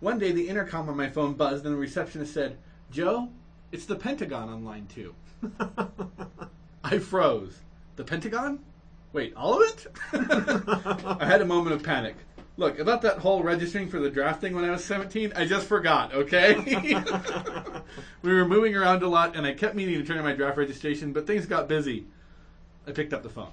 One 0.00 0.18
day, 0.18 0.32
the 0.32 0.48
intercom 0.48 0.88
on 0.88 0.96
my 0.96 1.08
phone 1.08 1.32
buzzed, 1.32 1.64
and 1.64 1.74
the 1.74 1.78
receptionist 1.78 2.34
said, 2.34 2.58
Joe, 2.90 3.30
it's 3.72 3.86
the 3.86 3.96
Pentagon 3.96 4.48
on 4.48 4.64
line 4.64 4.86
two. 4.92 5.14
I 6.84 6.98
froze. 6.98 7.60
The 7.96 8.04
Pentagon? 8.04 8.60
Wait, 9.12 9.34
all 9.36 9.62
of 9.62 9.68
it? 9.68 9.86
I 11.20 11.24
had 11.24 11.42
a 11.42 11.44
moment 11.44 11.74
of 11.74 11.82
panic. 11.82 12.16
Look, 12.56 12.78
about 12.78 13.02
that 13.02 13.18
whole 13.18 13.42
registering 13.42 13.88
for 13.88 13.98
the 13.98 14.10
draft 14.10 14.40
thing 14.40 14.54
when 14.54 14.64
I 14.64 14.70
was 14.70 14.84
17, 14.84 15.32
I 15.34 15.46
just 15.46 15.66
forgot, 15.66 16.12
okay? 16.12 16.54
we 18.22 18.32
were 18.32 18.44
moving 18.44 18.76
around 18.76 19.02
a 19.02 19.08
lot, 19.08 19.34
and 19.34 19.46
I 19.46 19.54
kept 19.54 19.74
meaning 19.74 19.94
to 19.94 20.04
turn 20.04 20.18
in 20.18 20.24
my 20.24 20.34
draft 20.34 20.58
registration, 20.58 21.12
but 21.12 21.26
things 21.26 21.46
got 21.46 21.68
busy. 21.68 22.06
I 22.86 22.92
picked 22.92 23.14
up 23.14 23.22
the 23.22 23.30
phone. 23.30 23.52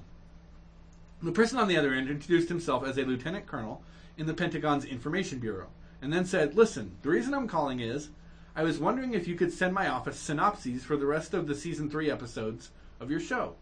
The 1.24 1.32
person 1.32 1.58
on 1.58 1.68
the 1.68 1.78
other 1.78 1.94
end 1.94 2.10
introduced 2.10 2.50
himself 2.50 2.86
as 2.86 2.98
a 2.98 3.04
lieutenant 3.04 3.48
colonel 3.48 3.82
in 4.18 4.28
the 4.28 4.34
Pentagon's 4.34 4.86
Information 4.86 5.40
Bureau, 5.40 5.68
and 6.02 6.12
then 6.12 6.26
said, 6.26 6.56
Listen, 6.56 6.98
the 7.02 7.10
reason 7.10 7.34
I'm 7.34 7.48
calling 7.48 7.80
is 7.80 8.10
I 8.58 8.64
was 8.64 8.80
wondering 8.80 9.14
if 9.14 9.28
you 9.28 9.36
could 9.36 9.54
send 9.54 9.76
my 9.76 9.88
office 9.88 10.18
synopses 10.18 10.84
for 10.84 10.98
the 10.98 11.06
rest 11.06 11.36
of 11.36 11.46
the 11.46 11.54
season 11.54 11.92
three 11.92 12.10
episodes 12.10 12.72
of 13.00 13.12
your 13.12 13.20
show. 13.20 13.54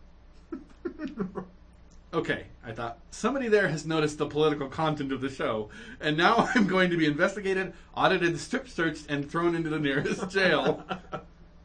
okay, 2.13 2.45
I 2.65 2.71
thought, 2.71 2.99
somebody 3.11 3.49
there 3.49 3.67
has 3.67 3.85
noticed 3.85 4.17
the 4.17 4.25
political 4.25 4.69
content 4.69 5.11
of 5.11 5.19
the 5.19 5.29
show, 5.29 5.69
and 5.99 6.15
now 6.15 6.49
I'm 6.55 6.65
going 6.65 6.91
to 6.91 6.97
be 6.97 7.07
investigated, 7.07 7.73
audited, 7.93 8.39
strip 8.39 8.69
searched, 8.69 9.07
and 9.09 9.29
thrown 9.29 9.53
into 9.53 9.69
the 9.69 9.79
nearest 9.79 10.29
jail. 10.29 10.85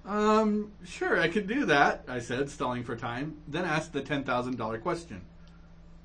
um, 0.05 0.73
sure, 0.85 1.21
I 1.21 1.29
could 1.29 1.47
do 1.47 1.67
that, 1.67 2.03
I 2.09 2.19
said, 2.19 2.51
stalling 2.51 2.83
for 2.83 2.97
time, 2.97 3.37
then 3.47 3.65
asked 3.65 3.93
the 3.93 4.03
$10,000 4.03 4.83
question. 4.83 5.21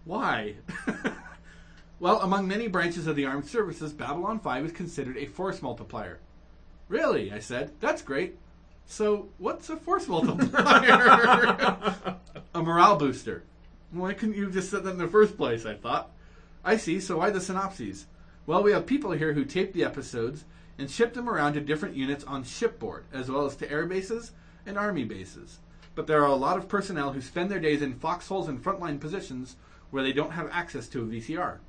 Why? 0.04 0.58
well, 2.00 2.22
among 2.22 2.48
many 2.48 2.68
branches 2.68 3.08
of 3.08 3.16
the 3.16 3.26
armed 3.26 3.48
services, 3.48 3.94
Babylon 3.94 4.40
5 4.40 4.66
is 4.66 4.72
considered 4.72 5.18
a 5.18 5.26
force 5.26 5.64
multiplier. 5.64 6.20
Really? 6.88 7.32
I 7.32 7.40
said. 7.40 7.72
That's 7.80 8.02
great. 8.02 8.38
So, 8.86 9.30
what's 9.38 9.70
a 9.70 9.78
force 9.78 10.08
multiplier? 10.08 10.92
a 12.54 12.62
morale 12.62 12.98
booster. 12.98 13.44
Why 13.92 14.14
couldn't 14.14 14.36
you 14.36 14.46
have 14.46 14.54
just 14.54 14.70
said 14.70 14.84
that 14.84 14.92
in 14.92 14.98
the 14.98 15.08
first 15.08 15.38
place? 15.38 15.66
I 15.66 15.76
thought. 15.76 16.12
I 16.64 16.78
see, 16.78 17.00
so 17.00 17.18
why 17.18 17.30
the 17.30 17.42
synopses? 17.42 18.06
Well, 18.46 18.64
we 18.64 18.72
have 18.72 18.86
people 18.86 19.12
here 19.12 19.34
who 19.34 19.46
tape 19.46 19.74
the 19.74 19.84
episodes 19.84 20.46
and 20.78 20.90
ship 20.90 21.14
them 21.14 21.30
around 21.30 21.54
to 21.54 21.62
different 21.62 21.96
units 21.96 22.24
on 22.24 22.44
shipboard, 22.44 23.06
as 23.14 23.30
well 23.30 23.46
as 23.46 23.56
to 23.58 23.72
air 23.72 23.86
bases 23.86 24.32
and 24.66 24.78
army 24.78 25.04
bases. 25.04 25.60
But 25.96 26.08
there 26.08 26.22
are 26.22 26.28
a 26.28 26.36
lot 26.36 26.58
of 26.58 26.68
personnel 26.68 27.14
who 27.14 27.22
spend 27.22 27.50
their 27.50 27.60
days 27.60 27.82
in 27.82 27.96
foxholes 27.96 28.48
and 28.48 28.62
frontline 28.62 29.00
positions 29.00 29.56
where 29.90 30.04
they 30.04 30.12
don't 30.12 30.32
have 30.32 30.50
access 30.52 30.88
to 30.90 31.02
a 31.02 31.06
VCR. 31.06 31.60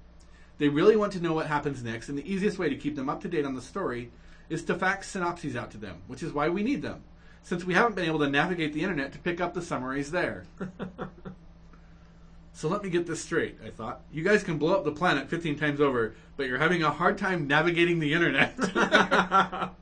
They 0.59 0.69
really 0.69 0.97
want 0.97 1.13
to 1.13 1.21
know 1.21 1.33
what 1.33 1.47
happens 1.47 1.83
next, 1.83 2.09
and 2.09 2.19
the 2.19 2.31
easiest 2.31 2.59
way 2.59 2.69
to 2.69 2.77
keep 2.77 2.97
them 2.97 3.09
up 3.09 3.21
to 3.23 3.29
date 3.29 3.45
on 3.45 3.55
the 3.55 3.63
story 3.63 4.11
is 4.49 4.65
to 4.65 4.75
fax 4.75 5.09
synopses 5.09 5.57
out 5.57 5.71
to 5.73 5.79
them, 5.79 6.03
which 6.07 6.23
is 6.23 6.33
why 6.33 6.49
we 6.49 6.63
need 6.63 6.83
them, 6.83 7.03
since 7.43 7.65
we 7.65 7.75
haven't 7.75 7.95
been 7.95 8.05
able 8.07 8.19
to 8.21 8.29
navigate 8.29 8.73
the 8.73 8.83
internet 8.83 9.13
to 9.13 9.19
pick 9.19 9.41
up 9.41 9.55
the 9.55 9.63
summaries 9.63 10.11
there. 10.11 10.45
so 12.53 12.69
let 12.69 12.83
me 12.83 12.91
get 12.91 13.07
this 13.07 13.23
straight, 13.23 13.59
I 13.65 13.71
thought. 13.71 14.03
You 14.13 14.23
guys 14.23 14.43
can 14.43 14.59
blow 14.59 14.75
up 14.75 14.85
the 14.85 14.93
planet 14.93 15.29
15 15.29 15.59
times 15.59 15.81
over, 15.81 16.15
but 16.37 16.47
you're 16.47 16.59
having 16.59 16.83
a 16.83 16.91
hard 16.91 17.19
time 17.19 17.47
navigating 17.47 17.99
the 17.99 18.13
internet. 18.13 18.57
that, 18.57 19.73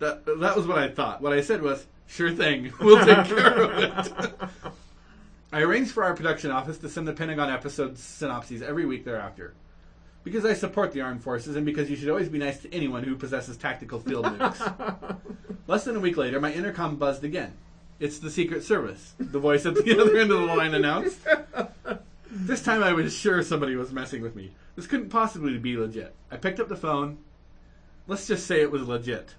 that 0.00 0.56
was 0.56 0.66
what 0.66 0.78
I 0.78 0.88
thought. 0.88 1.20
What 1.20 1.32
I 1.32 1.40
said 1.40 1.62
was, 1.62 1.86
sure 2.06 2.32
thing, 2.32 2.72
we'll 2.80 3.04
take 3.04 3.26
care 3.26 3.62
of 3.62 3.82
it. 3.82 4.32
I 5.52 5.62
arranged 5.62 5.92
for 5.92 6.02
our 6.02 6.14
production 6.14 6.50
office 6.50 6.78
to 6.78 6.88
send 6.88 7.06
the 7.06 7.12
Pentagon 7.12 7.48
episode 7.48 7.96
synopses 7.96 8.60
every 8.60 8.86
week 8.86 9.04
thereafter. 9.04 9.54
Because 10.24 10.46
I 10.46 10.54
support 10.54 10.92
the 10.92 11.02
armed 11.02 11.22
forces 11.22 11.54
and 11.54 11.66
because 11.66 11.90
you 11.90 11.96
should 11.96 12.08
always 12.08 12.30
be 12.30 12.38
nice 12.38 12.60
to 12.62 12.74
anyone 12.74 13.04
who 13.04 13.14
possesses 13.14 13.58
tactical 13.58 14.00
field 14.00 14.24
nukes. 14.24 15.18
Less 15.66 15.84
than 15.84 15.96
a 15.96 16.00
week 16.00 16.16
later, 16.16 16.40
my 16.40 16.52
intercom 16.52 16.96
buzzed 16.96 17.24
again. 17.24 17.52
It's 18.00 18.18
the 18.18 18.30
Secret 18.30 18.64
Service, 18.64 19.14
the 19.18 19.38
voice 19.38 19.66
at 19.66 19.74
the 19.74 20.00
other 20.00 20.16
end 20.16 20.32
of 20.32 20.40
the 20.40 20.46
line 20.46 20.74
announced. 20.74 21.18
This 22.30 22.62
time 22.62 22.82
I 22.82 22.92
was 22.92 23.16
sure 23.16 23.42
somebody 23.42 23.76
was 23.76 23.92
messing 23.92 24.22
with 24.22 24.34
me. 24.34 24.52
This 24.74 24.86
couldn't 24.86 25.10
possibly 25.10 25.56
be 25.58 25.76
legit. 25.76 26.14
I 26.30 26.36
picked 26.36 26.58
up 26.58 26.68
the 26.68 26.76
phone. 26.76 27.18
Let's 28.08 28.26
just 28.26 28.46
say 28.46 28.60
it 28.60 28.72
was 28.72 28.88
legit. 28.88 29.34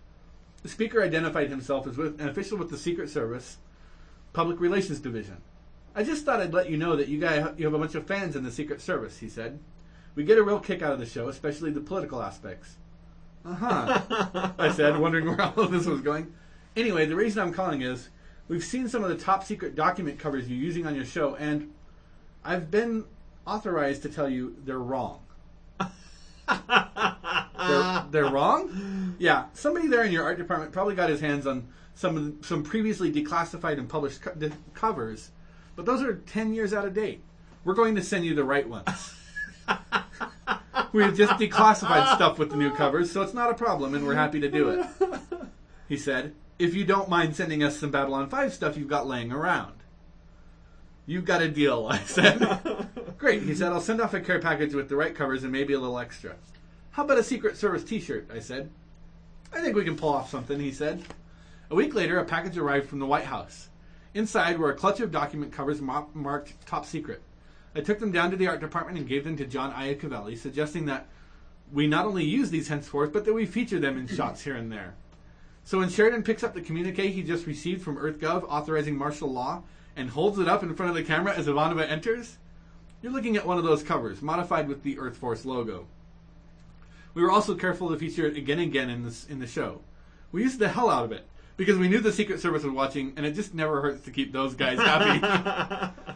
The 0.64 0.70
speaker 0.70 1.04
identified 1.04 1.50
himself 1.50 1.86
as 1.88 1.98
with, 1.98 2.20
an 2.22 2.30
official 2.30 2.58
with 2.58 2.70
the 2.70 2.78
Secret 2.78 3.10
Service 3.10 3.58
Public 4.34 4.60
Relations 4.60 5.00
Division. 5.00 5.38
I 5.94 6.04
just 6.04 6.26
thought 6.26 6.40
I'd 6.40 6.54
let 6.54 6.70
you 6.70 6.78
know 6.78 6.96
that 6.96 7.08
you 7.08 7.20
guys 7.20 7.48
you 7.58 7.66
have 7.66 7.74
a 7.74 7.80
bunch 7.80 7.96
of 7.96 8.08
fans 8.08 8.36
in 8.36 8.44
the 8.44 8.52
Secret 8.52 8.82
Service, 8.82 9.18
he 9.20 9.30
said. 9.30 9.60
We 10.16 10.24
get 10.24 10.38
a 10.38 10.44
real 10.44 10.60
kick 10.60 10.82
out 10.82 10.94
of 10.94 11.00
the 11.00 11.06
show, 11.06 11.28
especially 11.28 11.72
the 11.72 11.82
political 11.82 12.22
aspects. 12.22 12.76
Uh 13.46 13.54
huh. 13.54 14.52
I 14.58 14.72
said, 14.72 14.98
wondering 14.98 15.26
where 15.26 15.42
all 15.42 15.60
of 15.60 15.72
this 15.72 15.86
was 15.86 16.02
going. 16.02 16.34
Anyway, 16.76 17.06
the 17.06 17.16
reason 17.16 17.42
I'm 17.42 17.54
calling 17.54 17.82
is 17.82 18.10
we've 18.48 18.64
seen 18.64 18.88
some 18.88 19.04
of 19.04 19.10
the 19.10 19.18
top 19.18 19.44
secret 19.44 19.76
document 19.76 20.18
covers 20.20 20.50
you're 20.50 20.58
using 20.58 20.88
on 20.88 20.96
your 20.96 21.06
show, 21.06 21.36
and 21.36 21.74
I've 22.44 22.72
been 22.72 23.06
authorized 23.46 24.02
to 24.04 24.10
tell 24.10 24.30
you 24.30 24.56
they're 24.66 24.80
wrong. 24.80 25.20
they're, 26.48 28.06
they're 28.12 28.30
wrong? 28.30 29.16
Yeah, 29.20 29.46
somebody 29.54 29.88
there 29.88 30.04
in 30.04 30.12
your 30.12 30.24
art 30.24 30.38
department 30.38 30.72
probably 30.72 30.96
got 30.96 31.10
his 31.10 31.22
hands 31.22 31.46
on 31.46 31.68
some 31.94 32.40
some 32.44 32.64
previously 32.64 33.12
declassified 33.12 33.78
and 33.78 33.88
published 33.88 34.22
co- 34.22 34.34
de- 34.34 34.52
covers, 34.74 35.32
but 35.76 35.86
those 35.86 36.02
are 36.02 36.16
10 36.16 36.54
years 36.54 36.74
out 36.74 36.86
of 36.86 36.94
date. 36.94 37.22
We're 37.64 37.74
going 37.74 37.96
to 37.96 38.04
send 38.04 38.26
you 38.26 38.36
the 38.36 38.44
right 38.44 38.68
ones. 38.68 39.14
We've 40.94 41.16
just 41.16 41.34
declassified 41.34 42.16
stuff 42.16 42.38
with 42.40 42.50
the 42.50 42.58
new 42.58 42.72
covers, 42.72 43.12
so 43.12 43.22
it's 43.22 43.34
not 43.34 43.52
a 43.52 43.54
problem, 43.54 43.94
and 43.94 44.06
we're 44.06 44.16
happy 44.16 44.40
to 44.40 44.50
do 44.50 44.70
it. 44.70 44.86
He 45.88 45.98
said, 45.98 46.34
if 46.58 46.74
you 46.74 46.86
don't 46.86 47.10
mind 47.10 47.36
sending 47.36 47.64
us 47.64 47.78
some 47.78 47.92
Babylon 47.92 48.30
5 48.30 48.54
stuff 48.54 48.78
you've 48.78 48.88
got 48.88 49.08
laying 49.08 49.32
around. 49.32 49.74
You've 51.06 51.26
got 51.26 51.42
a 51.42 51.50
deal, 51.50 51.88
I 51.90 52.00
said. 52.00 52.88
Great, 53.18 53.44
he 53.44 53.54
said, 53.54 53.72
I'll 53.72 53.82
send 53.82 54.02
off 54.02 54.14
a 54.14 54.20
care 54.20 54.40
package 54.40 54.74
with 54.74 54.90
the 54.90 54.96
right 54.96 55.14
covers 55.14 55.44
and 55.44 55.52
maybe 55.52 55.74
a 55.74 55.80
little 55.80 56.00
extra. 56.00 56.36
How 56.92 57.04
about 57.04 57.20
a 57.20 57.24
Secret 57.24 57.58
Service 57.58 57.84
t 57.84 58.00
shirt? 58.00 58.30
I 58.34 58.40
said. 58.40 58.70
I 59.54 59.62
think 59.62 59.76
we 59.76 59.84
can 59.84 59.98
pull 59.98 60.10
off 60.10 60.32
something, 60.32 60.60
he 60.60 60.72
said. 60.72 61.04
A 61.70 61.76
week 61.76 61.94
later, 61.94 62.20
a 62.20 62.26
package 62.26 62.58
arrived 62.58 62.90
from 62.90 63.00
the 63.00 63.06
White 63.06 63.26
House. 63.26 63.70
Inside 64.14 64.58
were 64.58 64.72
a 64.72 64.76
clutch 64.76 65.00
of 65.02 65.12
document 65.12 65.52
covers 65.52 65.82
mar- 65.82 66.08
marked 66.14 66.66
top 66.66 66.86
secret. 66.86 67.22
I 67.76 67.82
took 67.82 68.00
them 68.00 68.12
down 68.12 68.32
to 68.32 68.38
the 68.38 68.48
art 68.48 68.62
department 68.62 68.98
and 68.98 69.08
gave 69.08 69.26
them 69.26 69.36
to 69.38 69.46
John 69.46 69.74
Iacovelli, 69.74 70.38
suggesting 70.38 70.86
that 70.86 71.08
we 71.74 71.88
not 71.88 72.06
only 72.06 72.24
use 72.24 72.50
these 72.50 72.70
henceforth, 72.70 73.12
but 73.12 73.26
that 73.26 73.34
we 73.34 73.46
feature 73.46 73.80
them 73.80 73.98
in 73.98 74.08
shots 74.08 74.42
here 74.44 74.56
and 74.56 74.72
there. 74.72 74.96
So 75.66 75.80
when 75.80 75.90
Sheridan 75.90 76.24
picks 76.24 76.44
up 76.44 76.54
the 76.54 76.62
communique 76.62 77.12
he 77.12 77.24
just 77.24 77.46
received 77.46 77.84
from 77.84 77.98
EarthGov 77.98 78.44
authorizing 78.44 78.96
martial 78.96 79.32
law 79.32 79.64
and 79.96 80.10
holds 80.10 80.40
it 80.40 80.48
up 80.48 80.64
in 80.64 80.74
front 80.76 80.92
of 80.92 80.96
the 80.96 81.04
camera 81.04 81.36
as 81.36 81.48
Ivanova 81.48 81.90
enters, 81.90 82.38
you're 83.02 83.12
looking 83.12 83.36
at 83.36 83.46
one 83.46 83.58
of 83.58 83.64
those 83.64 83.84
covers, 83.84 84.22
modified 84.22 84.68
with 84.68 84.84
the 84.84 84.98
Earth 84.98 85.18
Force 85.18 85.44
logo. 85.44 85.88
We 87.14 87.24
were 87.24 87.32
also 87.32 87.56
careful 87.56 87.90
to 87.90 87.98
feature 87.98 88.26
it 88.26 88.38
again 88.38 88.60
and 88.60 88.70
again 88.70 88.90
in 88.90 89.04
this 89.04 89.26
in 89.26 89.40
the 89.40 89.48
show. 89.48 89.82
We 90.32 90.44
used 90.44 90.60
the 90.60 90.70
hell 90.70 90.90
out 90.90 91.06
of 91.06 91.12
it 91.12 91.26
because 91.58 91.78
we 91.78 91.88
knew 91.88 92.00
the 92.00 92.12
Secret 92.12 92.40
Service 92.40 92.64
was 92.64 92.74
watching, 92.74 93.14
and 93.16 93.26
it 93.26 93.34
just 93.34 93.54
never 93.54 93.82
hurts 93.82 94.04
to 94.06 94.12
keep 94.12 94.32
those 94.32 94.54
guys 94.54 94.78
happy. 94.78 95.20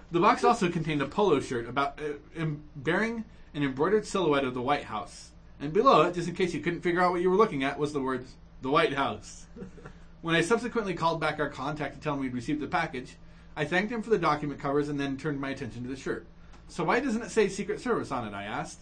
the 0.12 0.20
box 0.20 0.44
also 0.44 0.70
contained 0.70 1.02
a 1.02 1.08
polo 1.08 1.40
shirt 1.40 1.68
about 1.68 2.00
uh, 2.00 2.46
bearing 2.76 3.26
an 3.54 3.64
embroidered 3.64 4.06
silhouette 4.06 4.44
of 4.44 4.54
the 4.54 4.62
White 4.62 4.86
House, 4.86 5.32
and 5.60 5.74
below 5.74 6.02
it, 6.02 6.14
just 6.14 6.28
in 6.28 6.36
case 6.36 6.54
you 6.54 6.60
couldn't 6.60 6.82
figure 6.82 7.02
out 7.02 7.12
what 7.12 7.22
you 7.22 7.30
were 7.30 7.38
looking 7.38 7.64
at, 7.64 7.80
was 7.80 7.94
the 7.94 8.02
words 8.02 8.36
"the 8.62 8.70
White 8.70 8.94
House." 8.94 9.48
when 10.22 10.36
I 10.36 10.42
subsequently 10.42 10.94
called 10.94 11.22
back 11.22 11.40
our 11.40 11.50
contact 11.50 11.96
to 11.96 12.02
tell 12.02 12.16
him 12.16 12.20
we'd 12.20 12.34
received 12.34 12.60
the 12.60 12.68
package, 12.68 13.16
I 13.56 13.66
thanked 13.66 13.92
him 13.92 14.02
for 14.02 14.10
the 14.10 14.18
document 14.18 14.60
covers 14.60 14.90
and 14.90 15.00
then 15.00 15.18
turned 15.18 15.40
my 15.40 15.50
attention 15.50 15.84
to 15.84 15.90
the 15.90 15.96
shirt. 15.96 16.28
So 16.68 16.84
why 16.84 17.00
doesn't 17.00 17.24
it 17.24 17.32
say 17.32 17.48
Secret 17.48 17.80
Service 17.80 18.12
on 18.12 18.28
it? 18.28 18.34
I 18.34 18.44
asked. 18.44 18.82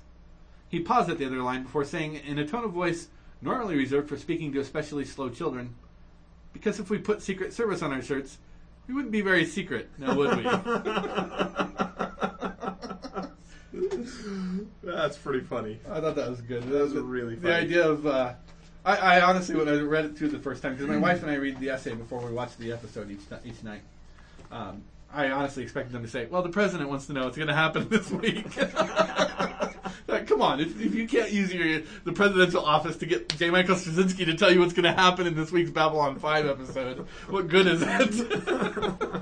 He 0.70 0.82
paused 0.82 1.10
at 1.10 1.18
the 1.18 1.26
other 1.26 1.42
line 1.42 1.64
before 1.64 1.86
saying, 1.86 2.16
in 2.16 2.38
a 2.38 2.46
tone 2.46 2.66
of 2.66 2.72
voice 2.72 3.08
normally 3.42 3.78
reserved 3.78 4.10
for 4.10 4.18
speaking 4.18 4.52
to 4.52 4.60
especially 4.60 5.06
slow 5.06 5.30
children, 5.30 5.76
because 6.58 6.80
if 6.80 6.90
we 6.90 6.98
put 6.98 7.22
Secret 7.22 7.54
Service 7.54 7.82
on 7.82 7.94
our 7.94 8.02
shirts, 8.02 8.38
we 8.88 8.94
wouldn't 8.94 9.12
be 9.12 9.22
very 9.22 9.46
secret, 9.46 9.90
now 9.98 10.16
would 10.16 10.38
we? 10.38 10.44
That's 14.84 15.18
pretty 15.18 15.42
funny. 15.42 15.80
I 15.90 16.02
thought 16.02 16.16
that 16.16 16.30
was 16.30 16.42
good. 16.42 16.64
That 16.64 16.82
was 16.82 16.94
the, 16.94 17.02
really 17.02 17.36
The 17.36 17.54
idea 17.54 17.88
of, 17.88 18.08
uh, 18.08 18.34
I, 18.84 18.98
I 18.98 19.22
honestly, 19.22 19.56
when 19.56 19.70
I 19.70 19.80
read 19.82 20.06
it 20.06 20.18
through 20.18 20.30
the 20.30 20.40
first 20.40 20.64
time, 20.64 20.74
because 20.74 20.88
my 20.88 20.98
wife 20.98 21.22
and 21.22 21.30
I 21.30 21.36
read 21.36 21.60
the 21.60 21.70
essay 21.70 21.94
before 21.94 22.26
we 22.26 22.32
watch 22.32 22.58
the 22.58 22.72
episode 22.72 23.12
each, 23.12 23.20
each 23.46 23.64
night, 23.64 23.82
um, 24.52 24.82
I 25.14 25.30
honestly 25.30 25.62
expected 25.64 25.94
them 25.94 26.02
to 26.04 26.10
say, 26.10 26.26
well, 26.26 26.42
the 26.42 26.50
president 26.50 26.90
wants 26.90 27.06
to 27.08 27.14
know 27.14 27.26
what's 27.26 27.38
going 27.38 27.50
to 27.50 27.54
happen 27.54 27.88
this 27.90 28.10
week. 28.10 28.48
Like, 30.28 30.40
come 30.40 30.42
on, 30.42 30.60
if, 30.60 30.80
if 30.80 30.94
you 30.94 31.08
can't 31.08 31.32
use 31.32 31.54
your 31.54 31.82
the 32.04 32.12
presidential 32.12 32.64
office 32.66 32.98
to 32.98 33.06
get 33.06 33.30
J. 33.30 33.50
Michael 33.50 33.76
Straczynski 33.76 34.26
to 34.26 34.36
tell 34.36 34.52
you 34.52 34.60
what's 34.60 34.74
going 34.74 34.84
to 34.84 34.92
happen 34.94 35.26
in 35.26 35.36
this 35.36 35.52
week's 35.52 35.72
Babylon 35.72 36.20
5 36.20 36.46
episode, 36.48 37.08
what 37.30 37.48
good 37.48 37.68
is 37.68 37.82
it? 37.84 39.22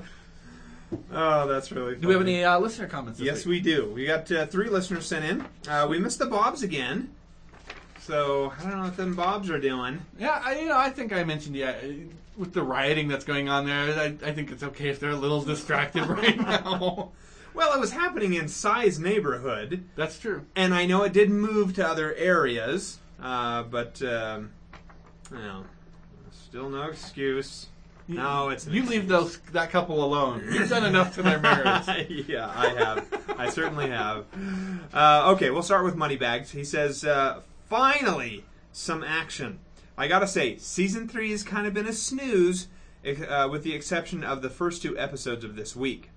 Oh, 1.12 1.48
that's 1.48 1.72
really 1.72 1.94
funny. 1.94 2.02
Do 2.02 2.08
we 2.08 2.14
have 2.14 2.22
any 2.22 2.44
uh, 2.44 2.60
listener 2.60 2.86
comments 2.86 3.18
this 3.18 3.26
Yes, 3.26 3.44
week? 3.44 3.64
we 3.64 3.72
do. 3.72 3.90
We 3.92 4.06
got 4.06 4.30
uh, 4.30 4.46
three 4.46 4.68
listeners 4.68 5.04
sent 5.04 5.24
in. 5.24 5.44
Uh, 5.68 5.84
we 5.90 5.98
missed 5.98 6.20
the 6.20 6.26
Bobs 6.26 6.62
again. 6.62 7.12
So 8.02 8.52
I 8.56 8.62
don't 8.62 8.76
know 8.76 8.84
what 8.84 8.96
them 8.96 9.16
Bobs 9.16 9.50
are 9.50 9.58
doing. 9.58 10.00
Yeah, 10.16 10.40
I, 10.44 10.60
you 10.60 10.68
know, 10.68 10.78
I 10.78 10.90
think 10.90 11.12
I 11.12 11.24
mentioned 11.24 11.56
yeah, 11.56 11.74
with 12.36 12.52
the 12.52 12.62
rioting 12.62 13.08
that's 13.08 13.24
going 13.24 13.48
on 13.48 13.66
there. 13.66 13.98
I, 13.98 14.14
I 14.24 14.32
think 14.32 14.52
it's 14.52 14.62
okay 14.62 14.88
if 14.88 15.00
they're 15.00 15.10
a 15.10 15.16
little 15.16 15.42
distracted 15.42 16.06
right 16.06 16.38
now. 16.38 17.10
Well, 17.56 17.72
it 17.72 17.80
was 17.80 17.92
happening 17.92 18.34
in 18.34 18.48
Sai's 18.48 18.98
neighborhood, 18.98 19.84
That's 19.96 20.18
true. 20.18 20.44
and 20.54 20.74
I 20.74 20.84
know 20.84 21.02
it 21.04 21.14
did 21.14 21.30
move 21.30 21.74
to 21.76 21.88
other 21.88 22.14
areas, 22.14 22.98
uh, 23.20 23.62
but 23.62 24.02
um, 24.02 24.50
you 25.32 25.38
know, 25.38 25.64
still 26.30 26.68
no 26.68 26.82
excuse. 26.82 27.68
No, 28.08 28.50
it's 28.50 28.66
an 28.66 28.74
you 28.74 28.84
leave 28.84 29.08
those 29.08 29.38
that 29.52 29.70
couple 29.70 30.04
alone. 30.04 30.46
You've 30.52 30.68
done 30.68 30.84
enough 30.84 31.14
to 31.16 31.22
their 31.22 31.40
marriage. 31.40 32.08
yeah, 32.28 32.52
I 32.54 32.68
have. 32.68 33.24
I 33.38 33.48
certainly 33.48 33.88
have. 33.88 34.26
Uh, 34.92 35.32
okay, 35.34 35.50
we'll 35.50 35.62
start 35.62 35.84
with 35.84 35.96
Moneybags. 35.96 36.50
He 36.50 36.62
says, 36.62 37.04
uh, 37.04 37.40
finally, 37.68 38.44
some 38.70 39.02
action. 39.02 39.58
I 39.98 40.08
gotta 40.08 40.28
say, 40.28 40.58
season 40.58 41.08
three 41.08 41.30
has 41.30 41.42
kind 41.42 41.66
of 41.66 41.72
been 41.74 41.86
a 41.86 41.92
snooze, 41.94 42.68
uh, 43.28 43.48
with 43.50 43.64
the 43.64 43.74
exception 43.74 44.22
of 44.22 44.42
the 44.42 44.50
first 44.50 44.82
two 44.82 44.96
episodes 44.98 45.42
of 45.42 45.56
this 45.56 45.74
week. 45.74 46.10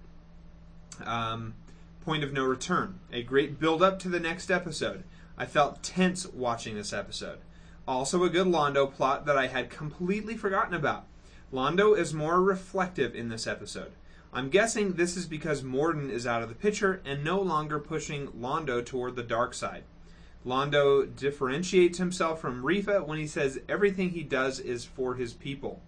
Um, 1.06 1.54
point 2.02 2.24
of 2.24 2.34
no 2.34 2.44
return. 2.44 3.00
A 3.12 3.24
great 3.24 3.60
build 3.60 3.84
up 3.84 4.00
to 4.00 4.10
the 4.10 4.20
next 4.20 4.50
episode. 4.50 5.04
I 5.38 5.46
felt 5.46 5.84
tense 5.84 6.26
watching 6.26 6.76
this 6.76 6.94
episode. 6.94 7.40
Also, 7.88 8.24
a 8.24 8.30
good 8.30 8.48
Londo 8.48 8.92
plot 8.92 9.26
that 9.26 9.38
I 9.38 9.48
had 9.48 9.70
completely 9.70 10.36
forgotten 10.36 10.74
about. 10.74 11.06
Londo 11.52 11.98
is 11.98 12.14
more 12.14 12.42
reflective 12.42 13.16
in 13.16 13.30
this 13.30 13.48
episode. 13.48 13.92
I'm 14.32 14.50
guessing 14.50 14.94
this 14.94 15.18
is 15.18 15.26
because 15.26 15.64
Morden 15.64 16.12
is 16.12 16.28
out 16.28 16.44
of 16.44 16.50
the 16.50 16.56
picture 16.56 17.02
and 17.04 17.24
no 17.24 17.42
longer 17.42 17.80
pushing 17.80 18.28
Londo 18.28 18.86
toward 18.86 19.16
the 19.16 19.24
dark 19.24 19.56
side. 19.56 19.84
Londo 20.46 21.04
differentiates 21.16 21.98
himself 21.98 22.40
from 22.40 22.64
Refa 22.64 23.06
when 23.06 23.18
he 23.18 23.28
says 23.28 23.60
everything 23.68 24.12
he 24.12 24.24
does 24.24 24.60
is 24.60 24.86
for 24.86 25.16
his 25.16 25.34
people. 25.34 25.82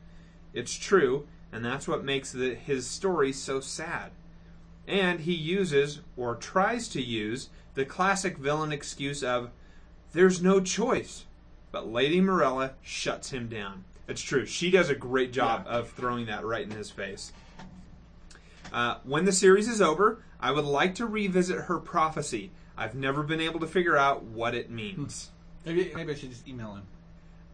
It's 0.54 0.74
true, 0.74 1.28
and 1.52 1.64
that's 1.64 1.88
what 1.88 2.04
makes 2.04 2.32
the, 2.32 2.56
his 2.56 2.88
story 2.88 3.32
so 3.32 3.60
sad. 3.60 4.12
And 4.92 5.22
he 5.22 5.34
uses, 5.34 6.02
or 6.18 6.36
tries 6.36 6.90
to 6.90 7.02
use, 7.02 7.50
the 7.76 7.86
classic 7.86 8.38
villain 8.38 8.74
excuse 8.74 9.24
of, 9.24 9.50
there's 10.12 10.42
no 10.42 10.60
choice. 10.60 11.24
But 11.72 11.88
Lady 11.88 12.20
Morella 12.20 12.74
shuts 12.82 13.30
him 13.30 13.48
down. 13.48 13.86
It's 14.10 14.22
true. 14.22 14.46
She 14.46 14.70
does 14.70 14.90
a 14.90 14.96
great 14.96 15.32
job 15.32 15.64
Yeah. 15.66 15.78
of 15.78 15.92
throwing 15.92 16.26
that 16.26 16.44
right 16.44 16.64
in 16.66 16.72
his 16.72 16.92
face. 16.92 17.32
Uh, 18.74 18.98
when 19.06 19.24
the 19.24 19.32
series 19.32 19.70
is 19.70 19.82
over, 19.82 20.22
I 20.42 20.52
would 20.52 20.66
like 20.66 20.96
to 20.96 21.06
revisit 21.06 21.62
her 21.66 21.80
prophecy. 21.80 22.52
I've 22.78 22.94
never 22.96 23.24
been 23.24 23.40
able 23.40 23.62
to 23.62 23.68
figure 23.68 23.96
out 23.96 24.24
what 24.24 24.54
it 24.54 24.70
means. 24.70 25.30
Maybe 25.66 25.92
maybe 25.96 26.12
I 26.12 26.16
should 26.16 26.32
just 26.32 26.48
email 26.48 26.74
him. 26.76 26.84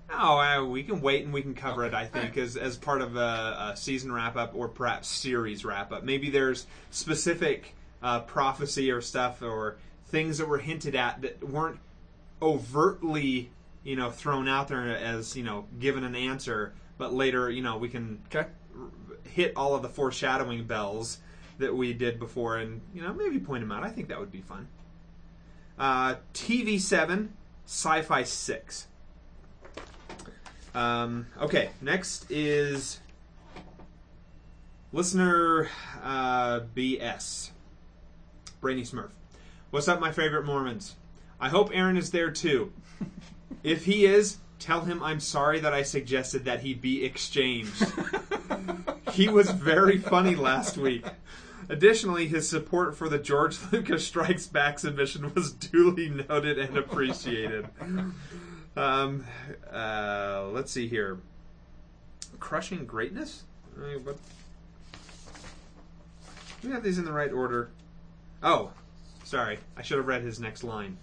Oh, 0.09 0.37
uh, 0.37 0.63
we 0.65 0.83
can 0.83 1.01
wait 1.01 1.25
and 1.25 1.33
we 1.33 1.41
can 1.41 1.53
cover 1.53 1.83
it. 1.85 1.93
I 1.93 2.05
think 2.05 2.37
as 2.37 2.55
as 2.55 2.77
part 2.77 3.01
of 3.01 3.15
a, 3.17 3.71
a 3.73 3.77
season 3.77 4.11
wrap 4.11 4.35
up 4.37 4.53
or 4.55 4.69
perhaps 4.69 5.07
series 5.09 5.65
wrap 5.65 5.91
up. 5.91 6.03
Maybe 6.03 6.29
there's 6.29 6.65
specific 6.91 7.75
uh, 8.01 8.21
prophecy 8.21 8.89
or 8.89 9.01
stuff 9.01 9.41
or 9.41 9.77
things 10.07 10.37
that 10.37 10.47
were 10.47 10.59
hinted 10.59 10.95
at 10.95 11.21
that 11.21 11.43
weren't 11.43 11.79
overtly, 12.41 13.51
you 13.83 13.95
know, 13.95 14.09
thrown 14.09 14.47
out 14.47 14.69
there 14.69 14.95
as 14.95 15.35
you 15.35 15.43
know 15.43 15.67
given 15.79 16.03
an 16.03 16.15
answer, 16.15 16.73
but 16.97 17.13
later, 17.13 17.49
you 17.49 17.61
know, 17.61 17.77
we 17.77 17.89
can 17.89 18.19
Okay. 18.33 18.47
hit 19.25 19.53
all 19.55 19.75
of 19.75 19.81
the 19.81 19.89
foreshadowing 19.89 20.65
bells 20.65 21.17
that 21.57 21.75
we 21.75 21.91
did 21.91 22.19
before 22.19 22.57
and 22.57 22.81
you 22.93 23.01
know 23.01 23.11
maybe 23.13 23.39
point 23.39 23.61
them 23.61 23.71
out 23.71 23.81
i 23.83 23.89
think 23.89 24.07
that 24.09 24.19
would 24.19 24.31
be 24.31 24.41
fun 24.41 24.67
uh, 25.79 26.13
tv7 26.35 27.29
sci-fi 27.65 28.21
6 28.21 28.87
um, 30.77 31.27
okay 31.41 31.69
next 31.81 32.29
is 32.29 32.99
listener 34.93 35.69
uh, 36.03 36.61
bs 36.75 37.49
brainy 38.61 38.83
smurf. 38.83 39.09
What's 39.71 39.87
up 39.87 39.99
my 39.99 40.11
favorite 40.11 40.45
mormons? 40.45 40.95
I 41.39 41.49
hope 41.49 41.71
aaron 41.73 41.97
is 41.97 42.11
there 42.11 42.31
too. 42.31 42.71
If 43.63 43.85
he 43.85 44.05
is 44.05 44.37
tell 44.59 44.81
him 44.81 45.01
i'm 45.03 45.19
sorry 45.19 45.59
that 45.59 45.73
i 45.73 45.81
suggested 45.81 46.45
that 46.45 46.61
he 46.61 46.73
be 46.73 47.03
exchanged. 47.03 47.83
He 49.17 49.29
was 49.29 49.49
very 49.49 49.97
funny 49.97 50.35
last 50.35 50.77
week. 50.77 51.05
Additionally, 51.69 52.27
his 52.27 52.47
support 52.47 52.95
for 52.95 53.09
the 53.09 53.17
George 53.17 53.57
Lucas 53.71 54.05
Strikes 54.05 54.47
Back 54.47 54.79
submission 54.79 55.33
was 55.33 55.51
duly 55.51 56.09
noted 56.09 56.59
and 56.59 56.77
appreciated. 56.77 57.67
Um, 58.77 59.25
uh, 59.73 60.49
let's 60.51 60.71
see 60.71 60.87
here. 60.87 61.17
Crushing 62.39 62.85
Greatness? 62.85 63.43
Uh, 63.75 63.97
what? 63.99 64.17
We 66.63 66.69
have 66.71 66.83
these 66.83 66.99
in 66.99 67.05
the 67.05 67.11
right 67.11 67.31
order? 67.31 67.71
Oh, 68.43 68.71
sorry. 69.23 69.57
I 69.75 69.81
should 69.81 69.97
have 69.97 70.07
read 70.07 70.21
his 70.21 70.39
next 70.39 70.63
line. 70.63 70.97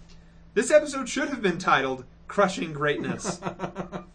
This 0.53 0.71
episode 0.71 1.09
should 1.09 1.27
have 1.27 1.41
been 1.41 1.57
titled 1.57 2.05
Crushing 2.29 2.71
Greatness. 2.71 3.41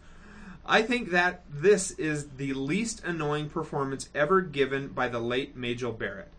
I 0.65 0.81
think 0.81 1.11
that 1.11 1.43
this 1.47 1.91
is 1.91 2.29
the 2.37 2.53
least 2.53 3.03
annoying 3.03 3.49
performance 3.49 4.09
ever 4.15 4.41
given 4.41 4.87
by 4.87 5.07
the 5.07 5.19
late 5.19 5.55
Majel 5.55 5.91
Barrett. 5.91 6.31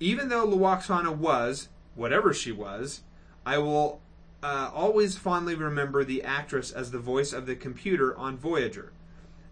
Even 0.00 0.28
though 0.30 0.46
Lwaxana 0.46 1.14
was, 1.14 1.68
whatever 1.94 2.34
she 2.34 2.50
was, 2.50 3.02
I 3.46 3.58
will 3.58 4.00
uh, 4.44 4.70
always 4.74 5.16
fondly 5.16 5.54
remember 5.54 6.04
the 6.04 6.22
actress 6.22 6.70
as 6.70 6.90
the 6.90 6.98
voice 6.98 7.32
of 7.32 7.46
the 7.46 7.56
computer 7.56 8.14
on 8.18 8.36
Voyager. 8.36 8.92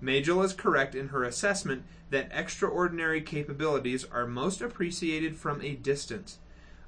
Majel 0.03 0.43
is 0.43 0.53
correct 0.53 0.95
in 0.95 1.09
her 1.09 1.25
assessment 1.25 1.85
that 2.11 2.29
extraordinary 2.31 3.23
capabilities 3.23 4.05
are 4.13 4.27
most 4.27 4.61
appreciated 4.61 5.35
from 5.35 5.63
a 5.63 5.77
distance. 5.77 6.41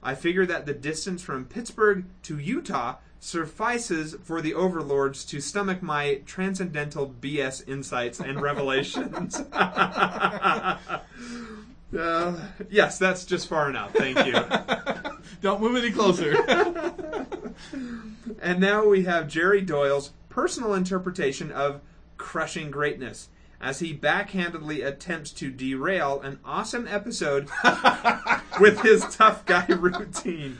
I 0.02 0.14
figure 0.14 0.44
that 0.44 0.66
the 0.66 0.74
distance 0.74 1.22
from 1.22 1.46
Pittsburgh 1.46 2.04
to 2.24 2.38
Utah 2.38 2.96
suffices 3.20 4.16
for 4.22 4.42
the 4.42 4.52
overlords 4.52 5.24
to 5.24 5.40
stomach 5.40 5.82
my 5.82 6.20
transcendental 6.26 7.14
BS 7.22 7.66
insights 7.66 8.20
and 8.20 8.42
revelations. 8.42 9.36
Uh, 11.96 12.34
yes, 12.70 12.98
that's 12.98 13.24
just 13.24 13.48
far 13.48 13.68
enough. 13.70 13.92
Thank 13.92 14.26
you. 14.26 14.34
Don't 15.40 15.60
move 15.60 15.76
any 15.76 15.90
closer. 15.90 16.34
And 18.40 18.60
now 18.60 18.86
we 18.86 19.04
have 19.04 19.28
Jerry 19.28 19.60
Doyle's 19.60 20.10
personal 20.28 20.74
interpretation 20.74 21.50
of 21.52 21.80
crushing 22.16 22.70
greatness 22.70 23.28
as 23.60 23.78
he 23.78 23.96
backhandedly 23.96 24.84
attempts 24.84 25.30
to 25.32 25.50
derail 25.50 26.20
an 26.20 26.38
awesome 26.44 26.86
episode 26.88 27.48
with 28.60 28.80
his 28.82 29.04
tough 29.14 29.46
guy 29.46 29.66
routine. 29.66 30.58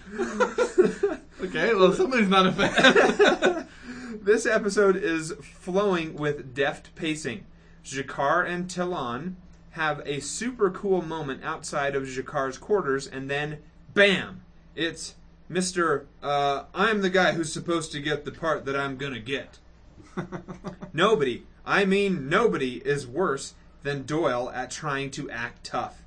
okay, 1.43 1.75
well 1.75 1.93
somebody's 1.93 2.29
not 2.29 2.47
a 2.47 2.53
fan. 2.53 3.69
This 4.23 4.47
episode 4.47 4.97
is 4.97 5.35
flowing 5.43 6.15
with 6.15 6.55
deft 6.55 6.95
pacing. 6.95 7.45
G'Kar 7.85 8.49
and 8.49 8.71
Ta'Lon 8.71 9.37
have 9.75 10.01
a 10.07 10.21
super 10.21 10.71
cool 10.71 11.03
moment 11.03 11.43
outside 11.43 11.97
of 11.97 12.05
G'Kar's 12.05 12.59
quarters, 12.59 13.09
and 13.09 13.29
then, 13.29 13.59
bam! 13.93 14.43
It's 14.77 15.17
Mr. 15.51 16.05
Uh, 16.23 16.67
I'm 16.73 17.03
the 17.03 17.11
guy 17.11 17.33
who's 17.33 17.53
supposed 17.53 17.91
to 17.91 18.01
get 18.01 18.25
the 18.25 18.31
part 18.31 18.67
that 18.67 18.77
I'm 18.77 18.97
gonna 18.97 19.19
get. 19.19 19.59
Nobody, 20.93 21.43
I 21.67 21.85
mean 21.87 22.29
nobody, 22.29 22.77
is 22.87 23.05
worse 23.05 23.55
than 23.83 24.05
Doyle 24.05 24.49
at 24.55 24.71
trying 24.71 25.11
to 25.11 25.29
act 25.29 25.65
tough. 25.65 26.05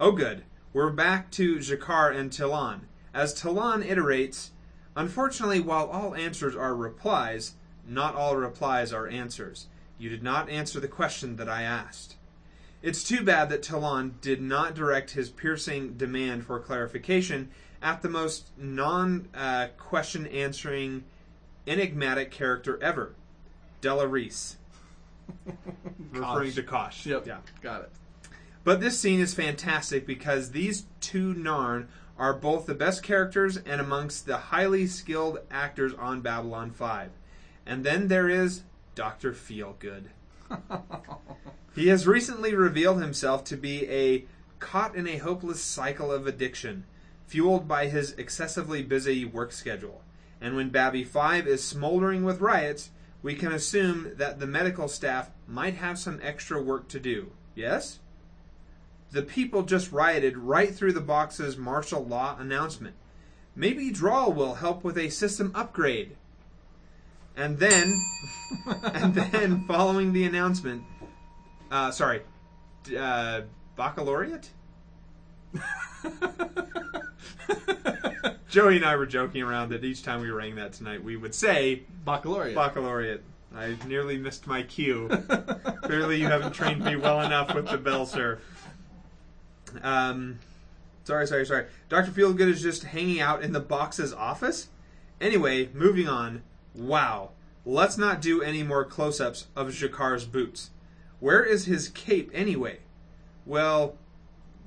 Oh, 0.00 0.10
good. 0.10 0.42
We're 0.72 0.90
back 0.90 1.30
to 1.32 1.58
G'Kar 1.58 2.12
and 2.12 2.32
Ta'Lon. 2.32 2.88
As 3.14 3.32
Ta'Lon 3.32 3.84
iterates, 3.84 4.50
unfortunately, 4.96 5.60
while 5.60 5.86
all 5.86 6.16
answers 6.16 6.56
are 6.56 6.74
replies, 6.74 7.54
not 7.86 8.16
all 8.16 8.36
replies 8.36 8.92
are 8.92 9.06
answers. 9.06 9.68
You 9.98 10.10
did 10.10 10.24
not 10.24 10.50
answer 10.50 10.80
the 10.80 10.88
question 10.88 11.36
that 11.36 11.48
I 11.48 11.62
asked. 11.62 12.16
It's 12.80 13.02
too 13.02 13.24
bad 13.24 13.48
that 13.50 13.62
Ta'Lon 13.62 14.16
did 14.20 14.40
not 14.40 14.74
direct 14.74 15.10
his 15.10 15.30
piercing 15.30 15.94
demand 15.94 16.46
for 16.46 16.60
clarification 16.60 17.50
at 17.82 18.02
the 18.02 18.08
most 18.08 18.50
non 18.56 19.28
uh, 19.34 19.68
question 19.76 20.26
answering 20.28 21.04
enigmatic 21.66 22.30
character 22.30 22.78
ever, 22.82 23.14
Della 23.80 24.06
Reese. 24.06 24.56
Referring 26.12 26.52
to 26.52 26.62
Kosh. 26.62 27.04
yep. 27.04 27.26
Yeah. 27.26 27.38
Got 27.60 27.82
it. 27.82 27.92
But 28.64 28.80
this 28.80 28.98
scene 28.98 29.20
is 29.20 29.34
fantastic 29.34 30.06
because 30.06 30.50
these 30.50 30.86
two 31.00 31.34
Narn 31.34 31.86
are 32.18 32.34
both 32.34 32.66
the 32.66 32.74
best 32.74 33.02
characters 33.02 33.56
and 33.56 33.80
amongst 33.80 34.26
the 34.26 34.36
highly 34.36 34.86
skilled 34.86 35.38
actors 35.50 35.94
on 35.94 36.20
Babylon 36.20 36.70
5. 36.70 37.10
And 37.64 37.84
then 37.84 38.08
there 38.08 38.28
is 38.28 38.62
Dr. 38.94 39.32
Feelgood. 39.32 40.06
he 41.78 41.88
has 41.88 42.06
recently 42.06 42.54
revealed 42.54 43.00
himself 43.00 43.44
to 43.44 43.56
be 43.56 43.88
a 43.88 44.24
caught 44.58 44.96
in 44.96 45.06
a 45.06 45.18
hopeless 45.18 45.62
cycle 45.62 46.10
of 46.10 46.26
addiction, 46.26 46.84
fueled 47.26 47.68
by 47.68 47.86
his 47.86 48.12
excessively 48.12 48.82
busy 48.82 49.24
work 49.24 49.52
schedule. 49.52 50.02
And 50.40 50.56
when 50.56 50.70
Babby 50.70 51.04
5 51.04 51.46
is 51.46 51.62
smoldering 51.62 52.24
with 52.24 52.40
riots, 52.40 52.90
we 53.22 53.34
can 53.34 53.52
assume 53.52 54.12
that 54.16 54.40
the 54.40 54.46
medical 54.46 54.88
staff 54.88 55.30
might 55.46 55.74
have 55.74 55.98
some 55.98 56.20
extra 56.22 56.60
work 56.62 56.88
to 56.88 57.00
do. 57.00 57.32
Yes? 57.54 57.98
The 59.10 59.22
people 59.22 59.62
just 59.62 59.92
rioted 59.92 60.36
right 60.36 60.74
through 60.74 60.92
the 60.92 61.00
box's 61.00 61.56
martial 61.56 62.04
law 62.04 62.36
announcement. 62.38 62.94
Maybe 63.56 63.90
Draal 63.90 64.32
will 64.32 64.54
help 64.54 64.84
with 64.84 64.98
a 64.98 65.10
system 65.10 65.50
upgrade. 65.54 66.16
And 67.36 67.58
then, 67.58 68.00
and 68.82 69.14
then, 69.14 69.64
following 69.66 70.12
the 70.12 70.24
announcement, 70.24 70.82
uh, 71.70 71.90
sorry, 71.90 72.22
uh, 72.98 73.42
baccalaureate. 73.76 74.50
Joey 78.48 78.76
and 78.76 78.84
I 78.84 78.96
were 78.96 79.06
joking 79.06 79.42
around 79.42 79.70
that 79.70 79.84
each 79.84 80.02
time 80.02 80.20
we 80.20 80.30
rang 80.30 80.54
that 80.56 80.72
tonight, 80.72 81.02
we 81.04 81.16
would 81.16 81.34
say 81.34 81.82
Baccalaureate. 82.04 82.54
baccalaureate. 82.54 83.22
I 83.54 83.76
nearly 83.86 84.16
missed 84.18 84.46
my 84.46 84.62
cue. 84.62 85.08
Clearly, 85.82 86.18
you 86.20 86.26
haven't 86.26 86.52
trained 86.52 86.84
me 86.84 86.96
well 86.96 87.20
enough 87.20 87.54
with 87.54 87.68
the 87.68 87.78
bell, 87.78 88.06
sir. 88.06 88.38
Um, 89.82 90.38
sorry, 91.04 91.26
sorry, 91.26 91.44
sorry. 91.46 91.66
Doctor 91.88 92.10
Feelgood 92.10 92.48
is 92.48 92.62
just 92.62 92.84
hanging 92.84 93.20
out 93.20 93.42
in 93.42 93.52
the 93.52 93.60
box's 93.60 94.12
office. 94.12 94.68
Anyway, 95.20 95.68
moving 95.74 96.08
on. 96.08 96.42
Wow. 96.74 97.30
Let's 97.66 97.98
not 97.98 98.20
do 98.22 98.40
any 98.42 98.62
more 98.62 98.84
close-ups 98.84 99.46
of 99.56 99.68
G'Kar's 99.68 100.24
boots. 100.24 100.70
Where 101.20 101.44
is 101.44 101.64
his 101.64 101.88
cape 101.88 102.30
anyway? 102.32 102.78
Well, 103.44 103.96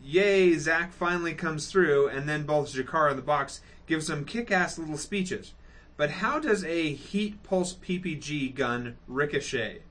yay, 0.03 0.57
Zack 0.57 0.91
finally 0.91 1.33
comes 1.33 1.67
through, 1.71 2.09
and 2.09 2.27
then 2.27 2.43
both 2.43 2.73
G'Kar 2.73 3.09
and 3.09 3.17
the 3.17 3.23
box 3.23 3.61
give 3.87 4.03
some 4.03 4.25
kick-ass 4.25 4.77
little 4.77 4.97
speeches. 4.97 5.53
But 5.97 6.11
how 6.11 6.39
does 6.39 6.63
a 6.63 6.93
heat 6.93 7.43
pulse 7.43 7.73
PPG 7.75 8.55
gun 8.55 8.97
ricochet? 9.07 9.83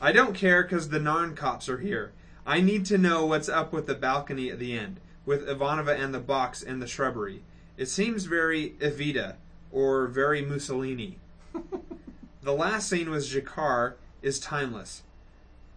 I 0.00 0.12
don't 0.12 0.34
care 0.34 0.62
because 0.62 0.88
the 0.88 0.98
Narn 0.98 1.34
cops 1.34 1.68
are 1.68 1.78
here. 1.78 2.12
I 2.46 2.60
need 2.60 2.86
to 2.86 2.98
know 2.98 3.26
what's 3.26 3.48
up 3.48 3.72
with 3.72 3.86
the 3.86 3.94
balcony 3.94 4.50
at 4.50 4.58
the 4.58 4.78
end, 4.78 5.00
with 5.24 5.48
Ivanova 5.48 5.98
and 5.98 6.14
the 6.14 6.20
box 6.20 6.62
and 6.62 6.80
the 6.80 6.86
shrubbery. 6.86 7.42
It 7.76 7.86
seems 7.86 8.24
very 8.24 8.76
Evita, 8.78 9.34
or 9.72 10.06
very 10.06 10.42
Mussolini. 10.42 11.18
the 12.42 12.52
last 12.52 12.88
scene 12.88 13.10
with 13.10 13.24
G'Kar 13.24 13.94
is 14.26 14.40
timeless. 14.40 15.04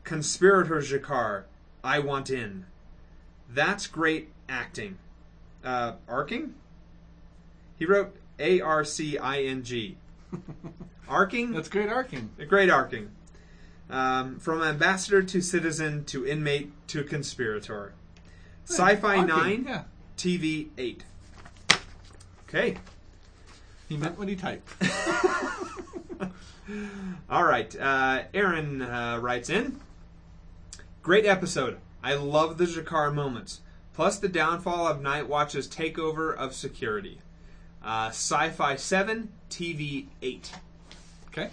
Conspirator 0.04 0.80
G'Kar, 0.80 1.44
I 1.84 2.00
want 2.00 2.32
in. 2.32 2.66
That's 3.48 3.86
great 3.86 4.30
acting. 4.50 4.98
Uh, 5.64 5.94
arcing? 6.08 6.56
He 7.78 7.86
wrote 7.86 8.16
A 8.40 8.60
R 8.60 8.84
C 8.84 9.20
I 9.20 9.42
N 9.44 9.64
G. 9.64 9.98
Arcing? 11.08 11.52
That's 11.54 11.70
great 11.70 11.90
arcing. 11.90 12.30
Great 12.48 12.70
arcing. 12.70 13.10
Um, 13.90 14.38
from 14.40 14.62
ambassador 14.62 15.24
to 15.24 15.42
citizen 15.42 16.06
to 16.06 16.26
inmate 16.26 16.72
to 16.90 17.04
conspirator. 17.04 17.94
Sci-fi 18.66 19.24
9, 19.24 19.66
Yeah. 19.68 19.84
TV 20.18 20.68
8. 20.78 21.04
Okay. 22.48 22.78
He 23.88 23.98
meant 23.98 24.20
what 24.20 24.28
he 24.28 24.36
typed. 24.36 24.70
All 27.30 27.44
right. 27.44 27.74
Uh, 27.80 28.24
Aaron 28.34 28.82
uh, 28.82 29.20
writes 29.22 29.50
in. 29.50 29.80
Great 31.02 31.26
episode. 31.26 31.78
I 32.04 32.14
love 32.16 32.58
the 32.58 32.66
G'Kar 32.66 33.14
moments, 33.14 33.62
plus 33.94 34.20
the 34.20 34.30
downfall 34.30 34.88
of 34.88 35.02
Night 35.02 35.28
Watch's 35.28 35.68
takeover 35.68 36.36
of 36.36 36.54
security. 36.54 37.20
Uh, 37.84 38.08
Sci-fi 38.10 38.76
7, 38.76 39.30
TV 39.50 40.06
8. 40.22 40.52
Okay. 41.28 41.50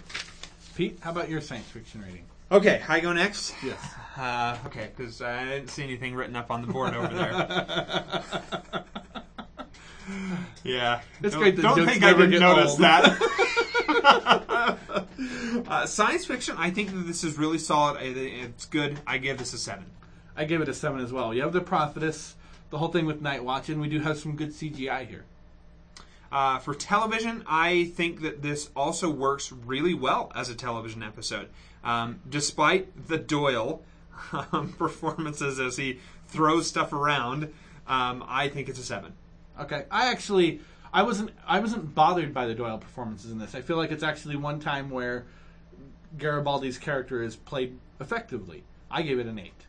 Pete, 0.75 0.97
how 1.01 1.11
about 1.11 1.29
your 1.29 1.41
science 1.41 1.67
fiction 1.67 2.01
rating? 2.01 2.23
Okay, 2.51 2.81
I 2.87 2.99
go 3.01 3.11
next. 3.13 3.53
Yes. 3.63 3.79
Uh, 4.15 4.57
okay, 4.67 4.89
because 4.95 5.21
I 5.21 5.45
didn't 5.45 5.69
see 5.69 5.83
anything 5.83 6.15
written 6.15 6.35
up 6.35 6.49
on 6.49 6.61
the 6.61 6.71
board 6.71 6.93
over 6.93 7.07
there. 7.13 7.33
yeah, 10.63 11.01
It's 11.21 11.33
don't, 11.33 11.41
great 11.41 11.55
that 11.57 11.61
Don't 11.61 11.85
think 11.85 12.03
I 12.03 12.11
never 12.11 12.25
didn't 12.25 12.39
notice 12.41 12.71
old. 12.71 12.79
that. 12.81 13.19
uh, 15.67 15.85
science 15.85 16.25
fiction. 16.25 16.55
I 16.57 16.69
think 16.69 16.91
that 16.91 17.07
this 17.07 17.23
is 17.23 17.37
really 17.37 17.57
solid. 17.57 17.97
It's 18.01 18.65
good. 18.65 18.99
I 19.07 19.17
give 19.17 19.37
this 19.37 19.53
a 19.53 19.57
seven. 19.57 19.85
I 20.35 20.45
gave 20.45 20.61
it 20.61 20.69
a 20.69 20.73
seven 20.73 20.99
as 20.99 21.11
well. 21.11 21.33
You 21.33 21.41
have 21.41 21.53
the 21.53 21.61
prophetess, 21.61 22.35
the 22.69 22.77
whole 22.77 22.89
thing 22.89 23.05
with 23.05 23.21
Night 23.21 23.43
Watch, 23.43 23.69
and 23.69 23.81
we 23.81 23.89
do 23.89 23.99
have 23.99 24.17
some 24.17 24.35
good 24.35 24.49
CGI 24.49 25.07
here. 25.07 25.25
Uh, 26.31 26.59
for 26.59 26.75
television, 26.75 27.43
I 27.47 27.85
think 27.95 28.21
that 28.21 28.41
this 28.41 28.69
also 28.75 29.09
works 29.09 29.51
really 29.51 29.93
well 29.93 30.31
as 30.35 30.49
a 30.49 30.55
television 30.55 31.01
episode. 31.01 31.47
Um, 31.83 32.19
despite 32.29 33.07
the 33.07 33.17
Doyle 33.17 33.81
um, 34.51 34.73
performances 34.77 35.59
as 35.59 35.77
he 35.77 35.99
throws 36.27 36.67
stuff 36.67 36.91
around, 36.91 37.53
um, 37.87 38.23
I 38.27 38.49
think 38.49 38.67
it's 38.67 38.79
a 38.79 38.83
seven. 38.83 39.13
Okay, 39.59 39.85
I 39.89 40.11
actually 40.11 40.59
I 40.93 41.03
wasn't 41.03 41.31
I 41.47 41.59
wasn't 41.59 41.93
bothered 41.93 42.33
by 42.33 42.45
the 42.47 42.55
Doyle 42.55 42.77
performances 42.77 43.31
in 43.31 43.39
this. 43.39 43.55
I 43.55 43.61
feel 43.61 43.77
like 43.77 43.91
it's 43.91 44.03
actually 44.03 44.35
one 44.35 44.59
time 44.59 44.89
where 44.89 45.25
Garibaldi's 46.17 46.77
character 46.77 47.21
is 47.23 47.35
played 47.35 47.77
effectively. 47.99 48.63
I 48.89 49.01
gave 49.01 49.19
it 49.19 49.25
an 49.27 49.37
eight. 49.39 49.65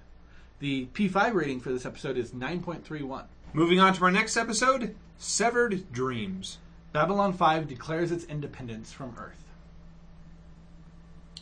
The 0.61 0.87
P5 0.93 1.35
rating 1.35 1.61
for 1.61 1.73
this 1.73 1.87
episode 1.87 2.17
is 2.17 2.33
nine 2.35 2.63
point 2.63 2.85
three 2.85 3.03
one. 3.03 3.25
Moving 3.53 3.81
on 3.81 3.95
to 3.95 4.05
our 4.05 4.11
next 4.11 4.37
episode 4.37 4.95
Severed 5.19 5.93
Dreams. 5.93 6.59
Babylon 6.93 7.33
5 7.33 7.69
declares 7.69 8.11
its 8.13 8.25
independence 8.25 8.93
from 8.93 9.15
Earth. 9.19 9.45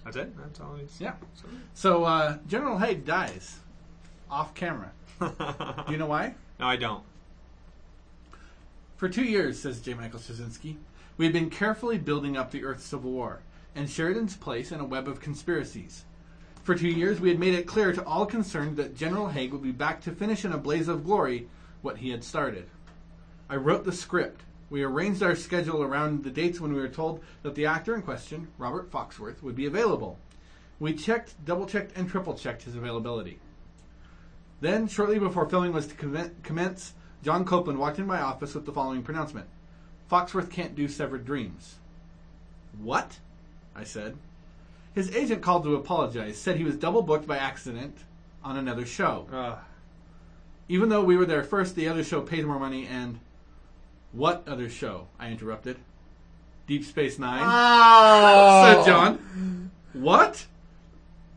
That's 0.05 0.16
it? 0.16 0.37
That's 0.37 0.61
all 0.61 0.77
he's. 0.77 1.01
Yeah. 1.01 1.14
So 1.74 2.05
uh, 2.05 2.39
General 2.47 2.79
Hague 2.79 3.05
dies 3.05 3.59
off 4.31 4.55
camera. 4.55 4.93
Do 5.20 5.33
you 5.91 5.97
know 5.99 6.07
why? 6.07 6.35
No, 6.61 6.66
I 6.66 6.77
don't. 6.77 7.03
For 8.97 9.11
two 9.11 9.24
years, 9.24 9.61
says 9.61 9.80
J. 9.80 9.92
Michael 9.92 10.20
Straczynski, 10.20 10.76
we 11.18 11.26
had 11.26 11.34
been 11.34 11.51
carefully 11.51 11.99
building 11.99 12.36
up 12.36 12.51
the 12.51 12.64
Earth 12.64 12.80
Civil 12.80 13.11
War 13.11 13.40
and 13.74 13.90
Sheridan's 13.90 14.36
place 14.36 14.72
in 14.72 14.80
a 14.80 14.86
web 14.86 15.07
of 15.07 15.20
conspiracies. 15.20 16.07
For 16.62 16.74
two 16.74 16.88
years, 16.88 17.20
we 17.20 17.28
had 17.28 17.38
made 17.38 17.53
it 17.53 17.66
clear 17.66 17.92
to 17.92 18.05
all 18.07 18.24
concerned 18.24 18.78
that 18.78 18.97
General 18.97 19.28
Hague 19.28 19.53
would 19.53 19.62
be 19.62 19.70
back 19.70 20.01
to 20.03 20.12
finish 20.12 20.47
in 20.47 20.53
a 20.53 20.59
blaze 20.59 20.88
of 20.88 21.05
glory 21.05 21.47
what 21.82 21.99
he 21.99 22.09
had 22.09 22.24
started. 22.24 22.70
I 23.51 23.57
wrote 23.57 23.84
the 23.84 23.92
script. 23.92 24.40
We 24.70 24.82
arranged 24.82 25.22
our 25.22 25.36
schedule 25.36 25.82
around 25.82 26.24
the 26.24 26.30
dates 26.30 26.59
when 26.59 26.72
we 26.72 26.80
were 26.80 26.88
told 26.88 27.22
that 27.42 27.55
the 27.55 27.66
actor 27.66 27.94
in 27.94 28.01
question, 28.01 28.49
Robert 28.57 28.90
Foxworth, 28.90 29.42
would 29.42 29.55
be 29.55 29.66
available. 29.66 30.18
We 30.80 30.94
checked, 30.94 31.34
double 31.44 31.66
checked, 31.66 31.97
and 31.97 32.09
triple 32.09 32.34
checked 32.34 32.62
his 32.62 32.74
availability. 32.74 33.40
Then, 34.62 34.88
shortly 34.88 35.18
before 35.18 35.49
filming 35.49 35.74
was 35.74 35.86
to 35.86 35.94
commen- 35.94 36.42
commence, 36.42 36.94
John 37.22 37.44
Copeland 37.44 37.78
walked 37.78 37.98
in 37.98 38.06
my 38.06 38.20
office 38.20 38.54
with 38.54 38.66
the 38.66 38.72
following 38.72 39.02
pronouncement 39.02 39.46
Foxworth 40.10 40.50
can't 40.50 40.74
do 40.74 40.88
Severed 40.88 41.24
Dreams. 41.24 41.76
What? 42.80 43.18
I 43.74 43.84
said. 43.84 44.16
His 44.94 45.14
agent 45.14 45.42
called 45.42 45.64
to 45.64 45.74
apologize, 45.74 46.38
said 46.38 46.56
he 46.56 46.64
was 46.64 46.76
double 46.76 47.02
booked 47.02 47.26
by 47.26 47.36
accident 47.36 47.98
on 48.42 48.56
another 48.56 48.86
show. 48.86 49.26
Ugh. 49.32 49.58
Even 50.68 50.88
though 50.88 51.04
we 51.04 51.16
were 51.16 51.26
there 51.26 51.44
first, 51.44 51.74
the 51.74 51.88
other 51.88 52.02
show 52.02 52.20
paid 52.20 52.44
more 52.44 52.58
money 52.58 52.86
and. 52.86 53.20
What 54.12 54.44
other 54.46 54.70
show? 54.70 55.08
I 55.18 55.28
interrupted. 55.30 55.76
Deep 56.66 56.84
Space 56.84 57.18
Nine? 57.18 57.42
Oh! 57.44 58.64
said 58.64 58.86
John. 58.86 59.70
What? 59.92 60.46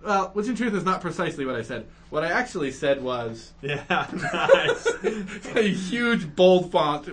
Well, 0.04 0.30
which 0.34 0.48
in 0.48 0.56
truth 0.56 0.74
is 0.74 0.86
not 0.86 1.02
precisely 1.02 1.46
what 1.46 1.56
I 1.56 1.62
said. 1.62 1.86
What 2.10 2.24
I 2.24 2.30
actually 2.32 2.72
said 2.72 3.04
was 3.04 3.52
Yeah, 3.62 3.84
nice. 4.34 4.88
a 5.56 5.70
huge 5.70 6.36
bold 6.36 6.72
font, 6.72 7.10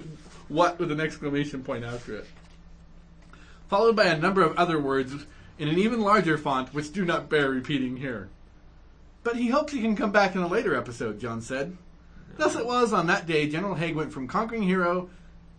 what 0.48 0.78
with 0.78 0.92
an 0.92 1.00
exclamation 1.00 1.62
point 1.62 1.84
after 1.84 2.16
it. 2.16 2.26
Followed 3.68 3.96
by 3.96 4.04
a 4.04 4.18
number 4.18 4.42
of 4.42 4.56
other 4.56 4.80
words 4.80 5.12
in 5.58 5.68
an 5.68 5.78
even 5.78 6.00
larger 6.00 6.38
font, 6.38 6.72
which 6.72 6.92
do 6.92 7.04
not 7.04 7.28
bear 7.28 7.50
repeating 7.50 7.96
here. 7.96 8.28
But 9.24 9.36
he 9.36 9.48
hopes 9.48 9.72
he 9.72 9.80
can 9.80 9.96
come 9.96 10.12
back 10.12 10.36
in 10.36 10.40
a 10.40 10.46
later 10.46 10.76
episode, 10.76 11.18
John 11.18 11.40
said. 11.40 11.76
Thus 12.36 12.54
it 12.54 12.66
was 12.66 12.92
on 12.92 13.06
that 13.08 13.26
day 13.26 13.48
General 13.48 13.74
Hague 13.74 13.96
went 13.96 14.12
from 14.12 14.28
conquering 14.28 14.62
hero 14.62 15.10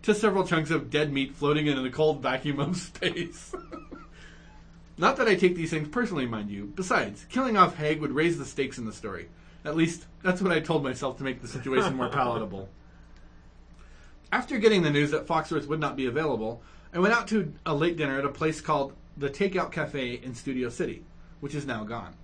to 0.02 0.14
several 0.14 0.46
chunks 0.46 0.70
of 0.70 0.90
dead 0.90 1.12
meat 1.12 1.34
floating 1.34 1.66
in 1.66 1.82
the 1.82 1.90
cold 1.90 2.22
vacuum 2.22 2.60
of 2.60 2.76
space. 2.78 3.52
Not 4.98 5.16
that 5.16 5.28
I 5.28 5.36
take 5.36 5.54
these 5.54 5.70
things 5.70 5.88
personally, 5.88 6.26
mind 6.26 6.50
you. 6.50 6.72
Besides, 6.74 7.24
killing 7.28 7.56
off 7.56 7.76
Hague 7.76 8.00
would 8.00 8.12
raise 8.12 8.36
the 8.36 8.44
stakes 8.44 8.78
in 8.78 8.84
the 8.84 8.92
story. 8.92 9.28
At 9.64 9.76
least, 9.76 10.06
that's 10.22 10.42
what 10.42 10.50
I 10.50 10.58
told 10.58 10.82
myself 10.82 11.16
to 11.18 11.24
make 11.24 11.40
the 11.40 11.48
situation 11.48 11.94
more 11.94 12.08
palatable. 12.08 12.68
After 14.32 14.58
getting 14.58 14.82
the 14.82 14.90
news 14.90 15.12
that 15.12 15.26
Foxworth 15.26 15.68
would 15.68 15.80
not 15.80 15.96
be 15.96 16.06
available, 16.06 16.62
I 16.92 16.98
went 16.98 17.14
out 17.14 17.28
to 17.28 17.54
a 17.64 17.74
late 17.74 17.96
dinner 17.96 18.18
at 18.18 18.24
a 18.24 18.30
place 18.30 18.60
called 18.60 18.92
the 19.16 19.30
Takeout 19.30 19.72
Cafe 19.72 20.20
in 20.22 20.34
Studio 20.34 20.68
City, 20.68 21.04
which 21.40 21.54
is 21.54 21.64
now 21.64 21.84
gone. 21.84 22.14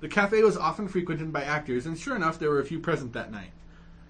The 0.00 0.08
cafe 0.08 0.42
was 0.42 0.56
often 0.56 0.88
frequented 0.88 1.32
by 1.32 1.42
actors, 1.42 1.84
and 1.84 1.98
sure 1.98 2.16
enough, 2.16 2.38
there 2.38 2.50
were 2.50 2.60
a 2.60 2.66
few 2.66 2.78
present 2.78 3.12
that 3.12 3.32
night, 3.32 3.50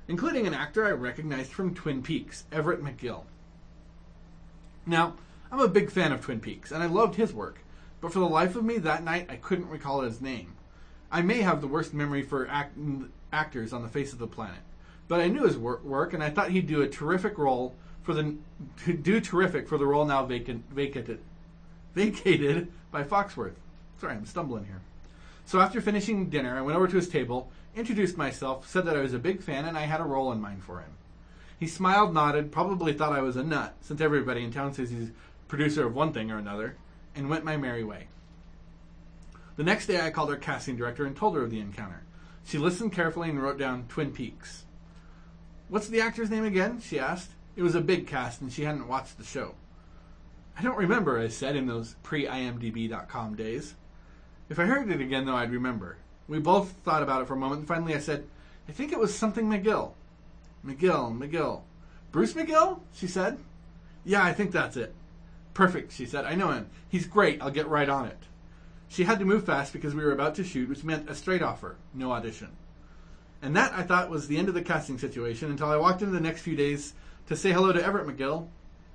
including 0.07 0.47
an 0.47 0.55
actor 0.55 0.85
I 0.87 0.91
recognized 0.91 1.51
from 1.51 1.75
Twin 1.75 2.03
Peaks, 2.03 2.45
Everett 2.53 2.83
McGill. 2.83 3.25
Now, 4.87 5.15
I'm 5.51 5.61
a 5.61 5.69
big 5.69 5.91
fan 5.91 6.13
of 6.13 6.21
Twin 6.21 6.41
Peaks, 6.41 6.71
and 6.71 6.83
I 6.83 6.87
loved 6.87 7.15
his 7.15 7.33
work, 7.33 7.61
but 8.01 8.13
for 8.13 8.19
the 8.19 8.29
life 8.29 8.57
of 8.57 8.65
me, 8.65 8.79
that 8.79 9.05
night 9.05 9.27
I 9.31 9.37
couldn't 9.37 9.69
recall 9.69 10.03
his 10.03 10.21
name. 10.21 10.53
I 11.11 11.23
may 11.23 11.41
have 11.41 11.61
the 11.61 11.67
worst 11.67 11.95
memory 11.95 12.23
for 12.23 12.47
act- 12.49 12.77
actors 13.33 13.73
on 13.73 13.83
the 13.83 13.89
face 13.89 14.13
of 14.13 14.19
the 14.19 14.27
planet, 14.27 14.61
but 15.09 15.21
I 15.21 15.29
knew 15.29 15.45
his 15.45 15.57
wor- 15.57 15.81
work, 15.83 16.13
and 16.13 16.23
I 16.23 16.31
thought 16.31 16.51
he'd 16.51 16.67
do 16.67 16.83
a 16.83 16.89
terrific 16.89 17.39
role 17.39 17.75
for 18.03 18.15
the 18.15 18.37
do 18.87 19.21
terrific 19.21 19.69
for 19.69 19.79
the 19.79 19.87
role 19.87 20.05
now 20.05 20.25
vacant 20.25 20.65
vacated 20.71 21.21
vacated 21.95 22.69
by 22.91 23.03
Foxworth. 23.03 23.57
Sorry, 24.01 24.15
I'm 24.15 24.27
stumbling 24.27 24.65
here. 24.65 24.81
So 25.45 25.61
after 25.61 25.81
finishing 25.81 26.31
dinner, 26.31 26.57
I 26.57 26.63
went 26.63 26.77
over 26.77 26.87
to 26.87 26.97
his 26.97 27.09
table, 27.09 27.51
introduced 27.75 28.17
myself, 28.17 28.69
said 28.69 28.85
that 28.85 28.97
I 28.97 29.01
was 29.01 29.15
a 29.15 29.19
big 29.19 29.43
fan, 29.43 29.65
and 29.65 29.77
I 29.77 29.83
had 29.83 30.01
a 30.01 30.05
role 30.05 30.31
in 30.31 30.41
mind 30.41 30.63
for 30.63 30.81
him. 30.81 30.91
He 31.59 31.67
smiled, 31.67 32.15
nodded, 32.15 32.53
probably 32.53 32.93
thought 32.93 33.13
I 33.13 33.23
was 33.23 33.37
a 33.37 33.43
nut, 33.43 33.75
since 33.81 34.01
everybody 34.01 34.45
in 34.45 34.53
town 34.53 34.75
says 34.75 34.91
he's 34.91 35.11
producer 35.49 35.87
of 35.87 35.95
one 35.95 36.13
thing 36.13 36.31
or 36.31 36.39
another, 36.39 36.77
and 37.19 37.29
went 37.29 37.45
my 37.45 37.57
merry 37.57 37.85
way. 37.85 38.07
The 39.57 39.65
next 39.65 39.87
day, 39.87 40.01
I 40.01 40.11
called 40.11 40.31
our 40.31 40.37
casting 40.37 40.77
director 40.77 41.05
and 41.05 41.17
told 41.17 41.35
her 41.35 41.43
of 41.43 41.51
the 41.51 41.59
encounter. 41.59 42.05
She 42.45 42.59
listened 42.59 42.93
carefully 42.93 43.29
and 43.29 43.43
wrote 43.43 43.59
down 43.59 43.87
Twin 43.89 44.13
Peaks. 44.13 44.65
What's 45.69 45.89
the 45.89 46.01
actor's 46.01 46.31
name 46.31 46.45
again? 46.45 46.81
she 46.81 46.99
asked. 46.99 47.31
It 47.57 47.63
was 47.63 47.75
a 47.75 47.81
big 47.81 48.07
cast, 48.07 48.41
and 48.41 48.53
she 48.53 48.63
hadn't 48.63 48.87
watched 48.87 49.19
the 49.19 49.25
show. 49.25 49.57
I 50.57 50.63
don't 50.63 50.79
remember, 50.79 51.19
I 51.19 51.27
said 51.29 51.57
in 51.57 51.67
those 51.67 51.97
pre 52.05 52.25
IMDb.com 52.25 53.35
days. 53.35 53.75
If 54.49 54.61
I 54.61 54.65
heard 54.65 54.91
it 54.91 55.01
again, 55.01 55.27
though, 55.27 55.35
I'd 55.35 55.51
remember. 55.51 55.99
We 56.29 56.39
both 56.39 56.71
thought 56.85 57.03
about 57.03 57.23
it 57.23 57.27
for 57.27 57.35
a 57.35 57.39
moment, 57.39 57.61
and 57.61 57.69
finally 57.69 57.95
I 57.95 57.99
said, 57.99 58.27
I 58.69 58.73
think 58.73 58.93
it 58.93 58.99
was 58.99 59.13
something 59.13 59.49
McGill. 59.49 59.93
McGill, 60.65 61.19
McGill. 61.19 61.63
Bruce 62.13 62.35
McGill? 62.35 62.81
She 62.95 63.09
said. 63.09 63.39
Yeah, 64.05 64.25
I 64.25 64.33
think 64.33 64.53
that's 64.53 64.77
it. 64.77 64.95
Perfect, 65.59 65.93
she 65.93 66.07
said. 66.07 66.25
I 66.25 66.37
know 66.37 66.53
him. 66.53 66.71
He's 66.89 67.09
great. 67.09 67.43
I'll 67.43 67.51
get 67.51 67.67
right 67.67 67.89
on 67.89 68.07
it. 68.07 68.17
She 68.87 69.03
had 69.03 69.19
to 69.19 69.25
move 69.25 69.45
fast 69.45 69.73
because 69.73 69.93
we 69.93 70.05
were 70.05 70.13
about 70.13 70.37
to 70.37 70.45
shoot, 70.45 70.69
which 70.69 70.85
meant 70.85 71.11
a 71.11 71.17
straight 71.17 71.43
offer, 71.43 71.75
no 71.93 72.13
audition. 72.13 72.51
And 73.43 73.57
that, 73.57 73.73
I 73.73 73.83
thought, 73.83 74.09
was 74.09 74.29
the 74.29 74.39
end 74.39 74.47
of 74.47 74.55
the 74.55 74.63
casting 74.63 74.99
situation 74.99 75.51
until 75.51 75.69
I 75.69 75.77
walked 75.77 76.01
into 76.01 76.15
the 76.15 76.21
next 76.21 76.43
few 76.43 76.55
days 76.55 76.95
to 77.27 77.35
say 77.35 77.51
hello 77.51 77.73
to 77.73 77.85
Everett 77.85 78.07
McGill 78.07 78.47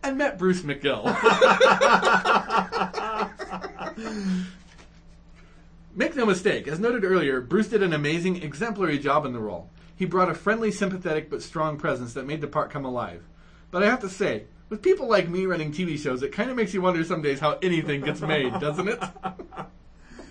and 0.03 0.17
met 0.17 0.37
Bruce 0.37 0.61
McGill. 0.61 1.03
Make 5.93 6.15
no 6.15 6.25
mistake, 6.25 6.69
as 6.69 6.79
noted 6.79 7.03
earlier, 7.03 7.41
Bruce 7.41 7.67
did 7.67 7.83
an 7.83 7.91
amazing, 7.91 8.41
exemplary 8.41 8.99
job 8.99 9.25
in 9.25 9.33
the 9.33 9.39
role. 9.39 9.69
He 9.97 10.05
brought 10.05 10.31
a 10.31 10.33
friendly, 10.33 10.71
sympathetic, 10.71 11.29
but 11.29 11.43
strong 11.43 11.77
presence 11.77 12.13
that 12.13 12.25
made 12.25 12.39
the 12.39 12.47
part 12.47 12.71
come 12.71 12.85
alive. 12.85 13.25
But 13.69 13.83
I 13.83 13.87
have 13.87 13.99
to 13.99 14.07
say, 14.07 14.45
with 14.73 14.81
people 14.81 15.07
like 15.07 15.29
me 15.29 15.45
running 15.45 15.71
TV 15.71 15.99
shows, 15.99 16.23
it 16.23 16.31
kind 16.31 16.49
of 16.49 16.55
makes 16.57 16.73
you 16.73 16.81
wonder 16.81 17.03
some 17.03 17.21
days 17.21 17.39
how 17.39 17.59
anything 17.61 18.01
gets 18.01 18.21
made, 18.21 18.51
doesn't 18.59 18.87
it? 18.87 18.99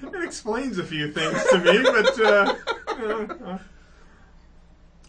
It 0.04 0.24
explains 0.24 0.78
a 0.78 0.84
few 0.84 1.12
things 1.12 1.40
to 1.50 1.58
me, 1.58 1.80
but 1.80 2.20
uh, 2.20 3.58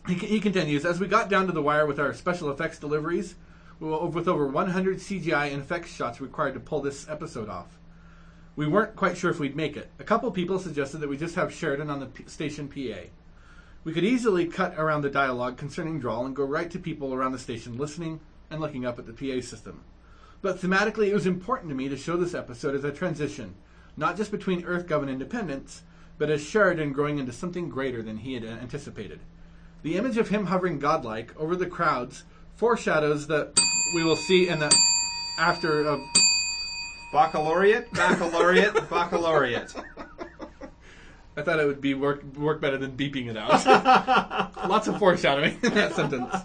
He, 0.07 0.13
he 0.13 0.39
continues, 0.39 0.85
as 0.85 0.99
we 0.99 1.07
got 1.07 1.29
down 1.29 1.47
to 1.47 1.51
the 1.51 1.63
wire 1.63 1.87
with 1.87 1.99
our 1.99 2.13
special 2.13 2.51
effects 2.51 2.77
deliveries, 2.77 3.33
we 3.79 3.87
were 3.87 4.05
with 4.05 4.27
over 4.27 4.47
100 4.47 4.97
CGI 4.99 5.51
and 5.51 5.63
effects 5.63 5.91
shots 5.91 6.21
required 6.21 6.53
to 6.53 6.59
pull 6.59 6.81
this 6.81 7.09
episode 7.09 7.49
off. 7.49 7.79
We 8.55 8.67
weren't 8.67 8.95
quite 8.95 9.17
sure 9.17 9.31
if 9.31 9.39
we'd 9.39 9.55
make 9.55 9.75
it. 9.75 9.89
A 9.97 10.03
couple 10.03 10.29
people 10.29 10.59
suggested 10.59 10.99
that 10.99 11.09
we 11.09 11.17
just 11.17 11.35
have 11.35 11.51
Sheridan 11.51 11.89
on 11.89 11.99
the 11.99 12.05
P- 12.05 12.25
station 12.27 12.67
PA. 12.67 13.07
We 13.83 13.93
could 13.93 14.05
easily 14.05 14.45
cut 14.45 14.75
around 14.77 15.01
the 15.01 15.09
dialogue 15.09 15.57
concerning 15.57 15.99
Draal 15.99 16.27
and 16.27 16.35
go 16.35 16.45
right 16.45 16.69
to 16.69 16.77
people 16.77 17.15
around 17.15 17.31
the 17.31 17.39
station 17.39 17.77
listening 17.77 18.19
and 18.49 18.61
looking 18.61 18.85
up 18.85 18.99
at 18.99 19.05
the 19.05 19.13
PA 19.13 19.45
system. 19.45 19.83
But 20.41 20.59
thematically, 20.59 21.07
it 21.07 21.13
was 21.13 21.25
important 21.25 21.69
to 21.69 21.75
me 21.75 21.87
to 21.89 21.97
show 21.97 22.17
this 22.17 22.33
episode 22.33 22.75
as 22.75 22.83
a 22.83 22.91
transition, 22.91 23.55
not 23.95 24.17
just 24.17 24.31
between 24.31 24.63
EarthGov 24.63 25.01
and 25.01 25.09
Independence, 25.09 25.83
but 26.17 26.29
as 26.29 26.43
Sheridan 26.43 26.93
growing 26.93 27.17
into 27.17 27.31
something 27.31 27.69
greater 27.69 28.01
than 28.01 28.17
he 28.17 28.33
had 28.33 28.43
anticipated. 28.43 29.21
The 29.83 29.97
image 29.97 30.17
of 30.17 30.29
him 30.29 30.47
hovering 30.47 30.79
godlike 30.79 31.35
over 31.39 31.55
the 31.55 31.65
crowds 31.65 32.23
foreshadows 32.55 33.27
that 33.27 33.59
we 33.95 34.03
will 34.03 34.15
see 34.15 34.47
in 34.47 34.59
the 34.59 34.75
after 35.37 35.81
of 35.85 36.01
baccalaureate, 37.11 37.91
baccalaureate, 37.93 38.73
baccalaureate. 38.89 39.73
I 41.35 41.41
thought 41.41 41.59
it 41.59 41.65
would 41.65 41.81
be 41.81 41.93
work 41.93 42.23
work 42.35 42.61
better 42.61 42.77
than 42.77 42.95
beeping 42.95 43.27
it 43.27 43.37
out. 43.37 43.65
Lots 44.69 44.87
of 44.87 44.99
foreshadowing 44.99 45.57
in 45.63 45.73
that 45.73 45.93
sentence. 45.93 46.35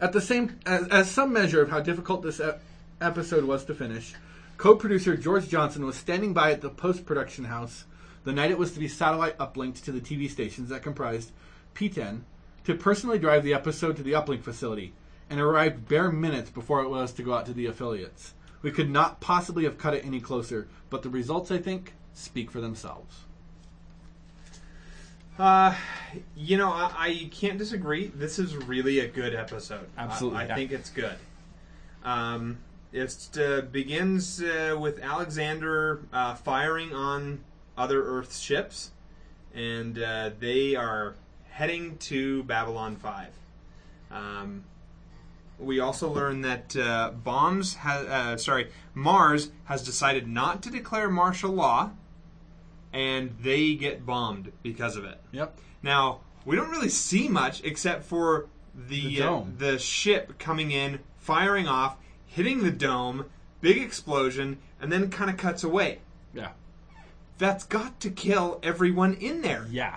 At 0.00 0.12
the 0.12 0.20
same 0.20 0.60
as, 0.64 0.86
as 0.88 1.10
some 1.10 1.32
measure 1.32 1.60
of 1.60 1.70
how 1.70 1.80
difficult 1.80 2.22
this 2.22 2.38
ep- 2.38 2.62
episode 3.00 3.44
was 3.44 3.64
to 3.64 3.74
finish, 3.74 4.14
co-producer 4.56 5.16
George 5.16 5.48
Johnson 5.48 5.84
was 5.84 5.96
standing 5.96 6.32
by 6.32 6.52
at 6.52 6.60
the 6.60 6.70
post-production 6.70 7.46
house 7.46 7.84
the 8.24 8.32
night 8.32 8.50
it 8.50 8.58
was 8.58 8.72
to 8.72 8.78
be 8.78 8.88
satellite 8.88 9.38
uplinked 9.38 9.82
to 9.84 9.92
the 9.92 10.00
TV 10.00 10.28
stations 10.28 10.68
that 10.68 10.82
comprised 10.82 11.32
PTEN 11.74 12.20
to 12.64 12.74
personally 12.74 13.18
drive 13.18 13.42
the 13.42 13.54
episode 13.54 13.96
to 13.96 14.02
the 14.02 14.12
uplink 14.12 14.42
facility 14.42 14.92
and 15.30 15.40
arrived 15.40 15.88
bare 15.88 16.12
minutes 16.12 16.50
before 16.50 16.82
it 16.82 16.90
was 16.90 17.12
to 17.12 17.22
go 17.22 17.34
out 17.34 17.46
to 17.46 17.52
the 17.52 17.66
affiliates. 17.66 18.34
We 18.60 18.70
could 18.70 18.90
not 18.90 19.20
possibly 19.20 19.64
have 19.64 19.78
cut 19.78 19.94
it 19.94 20.04
any 20.04 20.20
closer, 20.20 20.68
but 20.90 21.02
the 21.02 21.10
results, 21.10 21.50
I 21.50 21.58
think, 21.58 21.94
speak 22.12 22.50
for 22.50 22.60
themselves. 22.60 23.24
Uh, 25.38 25.74
you 26.36 26.56
know, 26.56 26.72
I, 26.72 26.92
I 26.96 27.28
can't 27.30 27.58
disagree. 27.58 28.08
This 28.08 28.38
is 28.38 28.56
really 28.56 28.98
a 28.98 29.06
good 29.06 29.34
episode. 29.34 29.86
Absolutely, 29.96 30.40
I, 30.40 30.42
I 30.42 30.46
yeah. 30.46 30.54
think 30.56 30.72
it's 30.72 30.90
good. 30.90 31.16
Um, 32.04 32.58
it 32.92 33.28
uh, 33.38 33.60
begins 33.60 34.42
uh, 34.42 34.76
with 34.78 34.98
Alexander 35.00 36.00
uh, 36.12 36.34
firing 36.34 36.92
on 36.92 37.40
other 37.76 38.02
Earth 38.02 38.36
ships, 38.36 38.90
and 39.54 40.02
uh, 40.02 40.30
they 40.40 40.74
are 40.74 41.14
heading 41.50 41.98
to 41.98 42.42
Babylon 42.44 42.96
Five. 42.96 43.32
Um, 44.10 44.64
we 45.58 45.80
also 45.80 46.10
learn 46.10 46.40
that 46.42 46.76
uh, 46.76 47.10
bombs 47.10 47.74
ha- 47.76 48.04
uh, 48.08 48.36
sorry 48.36 48.70
Mars 48.94 49.50
has 49.64 49.82
decided 49.84 50.26
not 50.26 50.62
to 50.62 50.70
declare 50.70 51.10
martial 51.10 51.50
law, 51.50 51.90
and 52.92 53.36
they 53.40 53.74
get 53.74 54.06
bombed 54.06 54.52
because 54.62 54.96
of 54.96 55.04
it. 55.04 55.20
Yep. 55.32 55.58
Now 55.82 56.20
we 56.44 56.56
don't 56.56 56.70
really 56.70 56.88
see 56.88 57.28
much 57.28 57.62
except 57.64 58.04
for 58.04 58.46
the 58.74 59.16
The 59.16 59.22
uh, 59.22 59.42
the 59.56 59.78
ship 59.78 60.38
coming 60.38 60.70
in, 60.70 61.00
firing 61.18 61.66
off, 61.66 61.96
hitting 62.26 62.62
the 62.62 62.70
dome, 62.70 63.26
big 63.60 63.78
explosion, 63.78 64.58
and 64.80 64.92
then 64.92 65.10
kind 65.10 65.30
of 65.30 65.36
cuts 65.36 65.64
away. 65.64 65.98
Yeah. 66.32 66.50
That's 67.38 67.64
got 67.64 68.00
to 68.00 68.10
kill 68.10 68.60
everyone 68.62 69.14
in 69.14 69.42
there. 69.42 69.66
Yeah. 69.70 69.96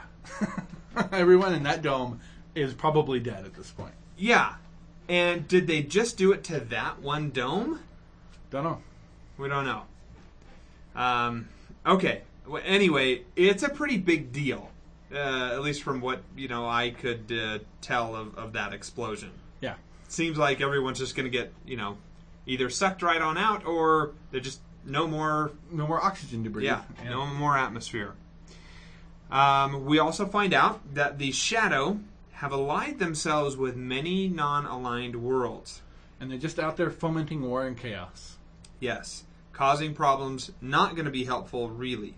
Everyone 1.12 1.54
in 1.54 1.64
that 1.64 1.82
dome 1.82 2.20
is 2.54 2.74
probably 2.74 3.20
dead 3.20 3.46
at 3.46 3.56
this 3.56 3.72
point. 3.72 3.94
Yeah. 4.18 4.56
And 5.10 5.48
did 5.48 5.66
they 5.68 5.82
just 5.82 6.18
do 6.18 6.32
it 6.32 6.44
to 6.46 6.60
that 6.60 7.02
one 7.02 7.32
dome? 7.32 7.80
Don't 8.52 8.64
know. 8.64 8.82
We 9.38 9.48
don't 9.50 9.66
know. 9.66 9.84
Um, 10.96 11.50
okay. 11.86 12.22
Well, 12.48 12.62
anyway, 12.66 13.24
it's 13.36 13.64
a 13.64 13.70
pretty 13.70 13.98
big 13.98 14.32
deal, 14.32 14.70
uh, 15.14 15.52
at 15.54 15.62
least 15.62 15.84
from 15.84 16.02
what 16.02 16.22
you 16.36 16.48
know 16.48 16.68
I 16.68 16.90
could 16.92 17.32
uh, 17.32 17.60
tell 17.82 18.16
of, 18.16 18.38
of 18.38 18.54
that 18.54 18.74
explosion. 18.74 19.32
Yeah. 19.62 19.76
Seems 20.08 20.38
like 20.38 20.60
everyone's 20.62 21.00
just 21.00 21.16
going 21.16 21.26
to 21.26 21.38
get 21.38 21.54
you 21.66 21.78
know 21.78 21.98
either 22.46 22.70
sucked 22.70 23.02
right 23.02 23.22
on 23.22 23.38
out, 23.38 23.66
or 23.66 24.12
they're 24.32 24.42
just 24.42 24.60
no 24.86 25.08
more 25.08 25.52
No 25.72 25.86
more 25.88 26.04
oxygen 26.04 26.44
to 26.44 26.50
breathe. 26.50 26.66
yeah, 26.66 26.82
no 27.06 27.26
more 27.26 27.58
atmosphere. 27.58 28.14
Um, 29.30 29.86
we 29.86 30.00
also 30.00 30.26
find 30.26 30.54
out 30.54 30.82
that 30.96 31.18
the 31.18 31.32
Shadow 31.32 32.00
have 32.34 32.52
allied 32.52 33.00
themselves 33.00 33.56
with 33.56 33.76
many 33.76 34.28
non-aligned 34.28 35.16
worlds. 35.16 35.82
And 36.20 36.30
they're 36.30 36.38
just 36.38 36.60
out 36.60 36.76
there 36.78 36.90
fomenting 36.90 37.42
war 37.42 37.66
and 37.66 37.78
chaos. 37.78 38.38
Yes, 38.80 39.24
causing 39.54 39.94
problems, 39.94 40.52
not 40.60 40.96
going 40.96 41.06
to 41.06 41.12
be 41.12 41.24
helpful, 41.24 41.70
really. 41.70 42.16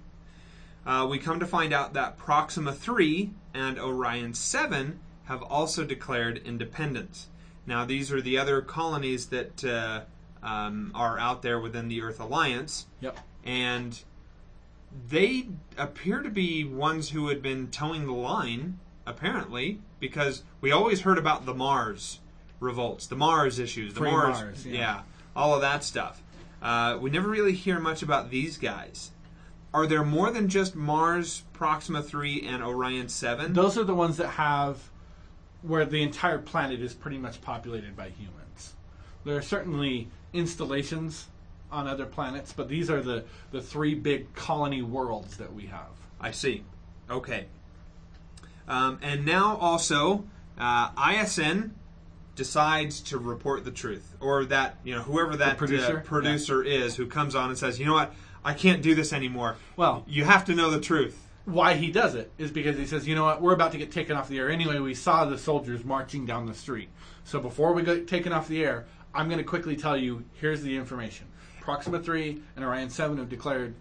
Uh, 0.86 1.08
we 1.10 1.18
come 1.18 1.40
to 1.40 1.46
find 1.46 1.74
out 1.74 1.94
that 1.94 2.18
Proxima 2.18 2.74
3 2.74 3.32
and 3.54 3.80
Orion 3.80 4.34
7 4.34 5.00
have 5.26 5.42
also 5.44 5.86
declared 5.86 6.42
independence. 6.46 7.30
Now, 7.66 7.86
these 7.86 8.12
are 8.12 8.22
the 8.22 8.38
other 8.38 8.62
colonies 8.62 9.28
that 9.28 9.64
uh, 9.64 10.02
um, 10.46 10.92
are 10.94 11.18
out 11.18 11.42
there 11.42 11.60
within 11.60 11.88
the 11.88 12.02
Earth 12.02 12.20
Alliance, 12.20 12.88
Yep. 13.00 13.18
and 13.46 14.04
they 15.10 15.48
appear 15.78 16.22
to 16.22 16.30
be 16.30 16.64
ones 16.66 17.10
who 17.10 17.30
had 17.30 17.42
been 17.42 17.68
towing 17.70 18.06
the 18.06 18.14
line, 18.14 18.80
apparently, 19.06 19.80
because 20.00 20.44
we 20.60 20.72
always 20.72 21.02
heard 21.02 21.18
about 21.18 21.46
the 21.46 21.54
Mars 21.54 22.20
revolts, 22.60 23.08
the 23.08 23.16
Mars 23.16 23.60
issues, 23.60 23.94
the 23.94 24.02
Free 24.02 24.12
Mars, 24.12 24.42
Mars, 24.42 24.66
yeah. 24.66 24.78
yeah, 24.78 25.02
all 25.36 25.56
of 25.56 25.62
that 25.62 25.84
stuff. 25.84 26.22
Uh, 26.62 26.98
we 27.00 27.10
never 27.10 27.28
really 27.30 27.54
hear 27.54 27.80
much 27.80 28.02
about 28.04 28.30
these 28.30 28.58
guys. 28.58 29.12
Are 29.74 29.88
there 29.88 30.04
more 30.04 30.30
than 30.30 30.50
just 30.50 30.76
Mars, 30.76 31.44
Proxima 31.54 32.04
3, 32.04 32.48
and 32.48 32.64
Orion 32.64 33.10
7? 33.10 33.54
Those 33.54 33.78
are 33.78 33.84
the 33.84 33.96
ones 33.96 34.18
that 34.18 34.30
have 34.30 34.78
where 35.64 35.86
the 35.86 36.04
entire 36.04 36.38
planet 36.38 36.82
is 36.82 36.94
pretty 36.94 37.18
much 37.18 37.42
populated 37.42 37.96
by 37.96 38.10
humans. 38.10 38.74
There 39.24 39.36
are 39.36 39.42
certainly 39.42 40.10
installations 40.34 41.28
on 41.72 41.88
other 41.88 42.06
planets, 42.06 42.54
but 42.54 42.68
these 42.68 42.90
are 42.90 43.02
the, 43.02 43.24
the 43.52 43.62
three 43.62 43.96
big 43.96 44.34
colony 44.36 44.82
worlds 44.82 45.38
that 45.38 45.54
we 45.54 45.66
have. 45.68 45.90
I 46.20 46.32
see. 46.32 46.64
Okay. 47.10 47.46
Um, 48.68 49.00
and 49.02 49.26
now 49.26 49.58
also, 49.58 50.26
uh, 50.58 50.90
ISN 50.98 51.74
decides 52.36 53.02
to 53.02 53.18
report 53.18 53.66
the 53.66 53.72
truth, 53.72 54.16
or 54.20 54.46
that 54.46 54.78
you 54.84 54.96
know 54.96 55.02
whoever 55.02 55.36
that 55.38 55.58
producer? 55.58 55.98
uh, 55.98 56.02
producer 56.02 56.64
is 56.64 56.96
who 56.96 57.06
comes 57.06 57.36
on 57.36 57.50
and 57.50 57.58
says, 57.58 57.80
you 57.80 57.86
know 57.86 57.94
what, 57.94 58.14
I 58.46 58.54
can't 58.54 58.82
do 58.82 58.96
this 58.96 59.14
anymore. 59.14 59.58
Well- 59.76 60.04
you 60.08 60.26
have 60.26 60.46
to 60.46 60.56
know 60.56 60.70
the 60.70 60.82
truth. 60.82 61.20
Why 61.46 61.74
he 61.74 61.92
does 61.92 62.16
it 62.16 62.32
is 62.38 62.52
because 62.52 62.78
he 62.78 62.86
says, 62.86 63.06
you 63.06 63.16
know 63.16 63.26
what, 63.26 63.42
we're 63.42 63.54
about 63.54 63.74
to 63.74 63.78
get 63.78 63.92
taken 63.92 64.16
off 64.16 64.30
the 64.30 64.40
air 64.40 64.50
anyway. 64.50 64.80
We 64.80 64.94
saw 64.94 65.26
the 65.26 65.38
soldiers 65.38 65.84
marching 65.84 66.26
down 66.26 66.46
the 66.46 66.54
street. 66.54 66.88
So 67.26 67.40
before 67.40 67.74
we 67.74 67.84
get 67.84 68.08
taken 68.08 68.32
off 68.32 68.48
the 68.48 68.64
air, 68.64 68.86
I'm 69.14 69.28
going 69.28 69.40
to 69.40 69.44
quickly 69.44 69.76
tell 69.76 69.98
you 69.98 70.24
here's 70.34 70.62
the 70.62 70.76
information. 70.78 71.28
Proxima 71.60 72.00
3 72.00 72.42
and 72.56 72.64
Orion 72.64 72.90
7 72.90 73.18
have 73.18 73.30
declared 73.30 73.76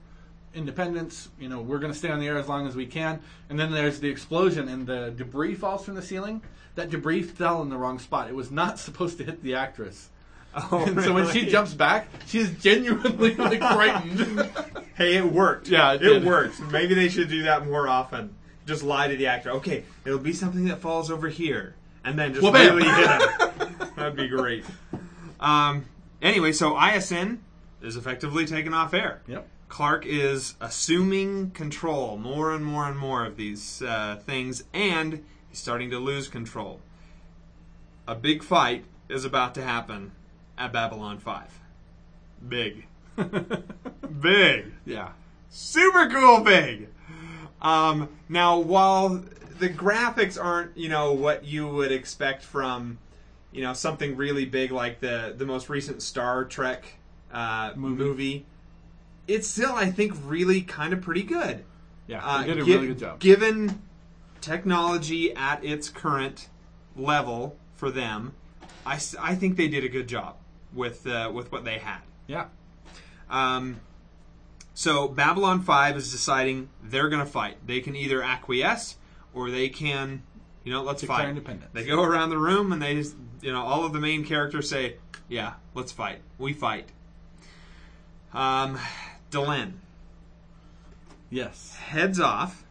independence. 0.55 1.29
You 1.39 1.49
know, 1.49 1.61
we're 1.61 1.79
going 1.79 1.93
to 1.93 1.99
stay 1.99 2.11
on 2.11 2.21
the 2.21 2.27
air 2.27 2.39
as 2.39 2.49
long 2.49 2.67
as 2.67 2.77
we 2.77 2.87
can. 2.87 3.21
And 3.49 3.59
then 3.59 3.73
there's 3.73 4.01
the 4.01 4.09
explosion 4.09 4.69
and 4.69 4.87
the 4.87 5.13
debris 5.17 5.55
falls 5.55 5.85
from 5.85 5.95
the 5.95 6.03
ceiling. 6.03 6.43
That 6.75 6.91
debris 6.91 7.23
fell 7.23 7.63
in 7.63 7.69
the 7.69 7.77
wrong 7.77 7.99
spot. 7.99 8.29
It 8.29 8.35
was 8.35 8.51
not 8.51 8.79
supposed 8.79 9.19
to 9.19 9.25
hit 9.25 9.43
the 9.43 9.55
actress. 9.55 10.11
Oh, 10.55 10.85
And 10.87 11.01
so 11.03 11.15
when 11.15 11.29
she 11.29 11.47
jumps 11.47 11.73
back, 11.73 12.09
she 12.27 12.39
is 12.39 12.51
genuinely 12.63 13.35
like 13.35 13.61
frightened. 13.61 14.51
hey, 14.95 15.17
it 15.17 15.25
worked. 15.25 15.69
Yeah, 15.69 15.95
it 15.95 16.03
it, 16.03 16.25
worked. 16.25 16.61
Maybe 16.71 16.95
they 16.95 17.09
should 17.09 17.29
do 17.29 17.45
that 17.45 17.67
more 17.67 17.89
often. 17.89 18.35
Just 18.67 18.83
lie 18.83 19.09
to 19.09 19.17
the 19.17 19.27
actor. 19.27 19.51
Okay, 19.53 19.85
it'll 20.05 20.19
be 20.19 20.33
something 20.33 20.67
that 20.67 20.79
falls 20.81 21.11
over 21.11 21.29
here, 21.29 21.75
and 22.05 22.19
then 22.19 22.33
just 22.35 22.43
Well, 22.43 22.53
really 22.53 22.85
hit 22.85 23.09
him. 23.09 23.91
That'd 23.97 24.17
be 24.17 24.29
great. 24.29 24.65
Um. 25.41 25.87
Anyway, 26.21 26.53
so 26.53 26.79
ISN 26.81 27.41
is 27.81 27.97
effectively 27.97 28.47
taken 28.47 28.73
off 28.73 28.95
air. 28.95 29.23
yep. 29.27 29.49
Clark 29.69 30.05
is 30.07 30.55
assuming 30.61 31.51
control 31.53 32.17
more 32.19 32.53
and 32.53 32.65
more 32.65 32.87
and 32.87 32.97
more 32.97 33.25
of 33.25 33.37
these 33.37 33.81
uh, 33.83 34.21
things, 34.25 34.65
and 34.75 35.25
he's 35.49 35.59
starting 35.59 35.91
to 35.91 35.99
lose 35.99 36.29
control. 36.29 36.79
A 38.07 38.15
big 38.15 38.43
fight 38.43 38.85
is 39.09 39.25
about 39.25 39.55
to 39.55 39.63
happen 39.63 40.13
at 40.59 40.73
Babylon 40.73 41.19
5. 41.19 41.61
Big. 42.49 42.87
big. 44.21 44.73
Yeah. 44.85 45.11
Super 45.51 46.09
cool 46.09 46.41
big. 46.41 46.89
Um, 47.61 48.09
now, 48.29 48.59
while 48.59 49.23
the 49.59 49.69
graphics 49.69 50.43
aren't, 50.43 50.77
you 50.77 50.89
know, 50.89 51.13
what 51.13 51.45
you 51.45 51.69
would 51.69 51.93
expect 51.93 52.43
from, 52.43 52.99
you 53.53 53.63
know, 53.63 53.73
something 53.73 54.17
really 54.17 54.45
big 54.45 54.73
like 54.73 55.01
the 55.01 55.35
the 55.37 55.45
most 55.45 55.69
recent 55.69 56.03
Star 56.03 56.45
Trek 56.45 56.85
uh, 57.33 57.73
Movie. 57.77 58.03
movie, 58.03 58.47
it's 59.29 59.47
still, 59.47 59.73
I 59.73 59.91
think, 59.91 60.15
really 60.25 60.63
kind 60.63 60.93
of 60.93 61.01
pretty 61.01 61.23
good. 61.23 61.65
Yeah. 62.07 62.25
Uh, 62.25 62.43
did 62.43 62.59
a 62.59 62.65
gi- 62.65 62.75
really 62.75 62.87
good 62.89 62.99
job. 62.99 63.21
Given 63.21 63.83
technology 64.41 65.33
at 65.35 65.65
its 65.65 65.89
current 65.89 66.49
level 66.97 67.57
for 67.77 67.91
them, 67.91 68.35
I, 68.85 68.99
I 69.21 69.35
think 69.37 69.57
they 69.57 69.69
did 69.69 69.85
a 69.85 69.89
good 69.89 70.09
job 70.09 70.37
with 70.75 71.07
uh, 71.07 71.31
with 71.33 71.51
what 71.53 71.65
they 71.65 71.79
had. 71.79 72.01
Yeah. 72.27 72.47
Um, 73.31 73.81
so 74.75 75.09
Babylon 75.09 75.63
Five 75.63 75.97
is 75.97 76.11
deciding 76.11 76.69
they're 76.83 77.09
going 77.09 77.25
to 77.25 77.31
fight. 77.31 77.67
They 77.67 77.81
can 77.81 77.95
either 77.97 78.23
acquiesce 78.23 78.97
or 79.35 79.51
they 79.51 79.69
can, 79.69 80.23
you 80.65 80.73
know, 80.73 80.83
let's 80.83 81.01
Declare 81.03 81.19
fight. 81.19 81.29
independence. 81.29 81.71
They 81.73 81.85
go 81.87 82.03
around 82.03 82.31
the 82.31 82.39
room 82.39 82.73
and 82.73 82.81
they, 82.83 82.95
just, 82.95 83.15
you 83.41 83.53
know, 83.53 83.63
all 83.63 83.85
of 83.85 83.93
the 83.93 84.01
main 84.01 84.25
characters 84.25 84.69
say, 84.69 84.97
"Yeah, 85.29 85.55
let's 85.75 85.93
fight. 85.93 86.21
We 86.39 86.53
fight." 86.53 86.89
Um, 88.33 88.79
Delenn 89.31 89.73
Yes. 91.31 91.75
heads 91.77 92.21
off, 92.21 92.65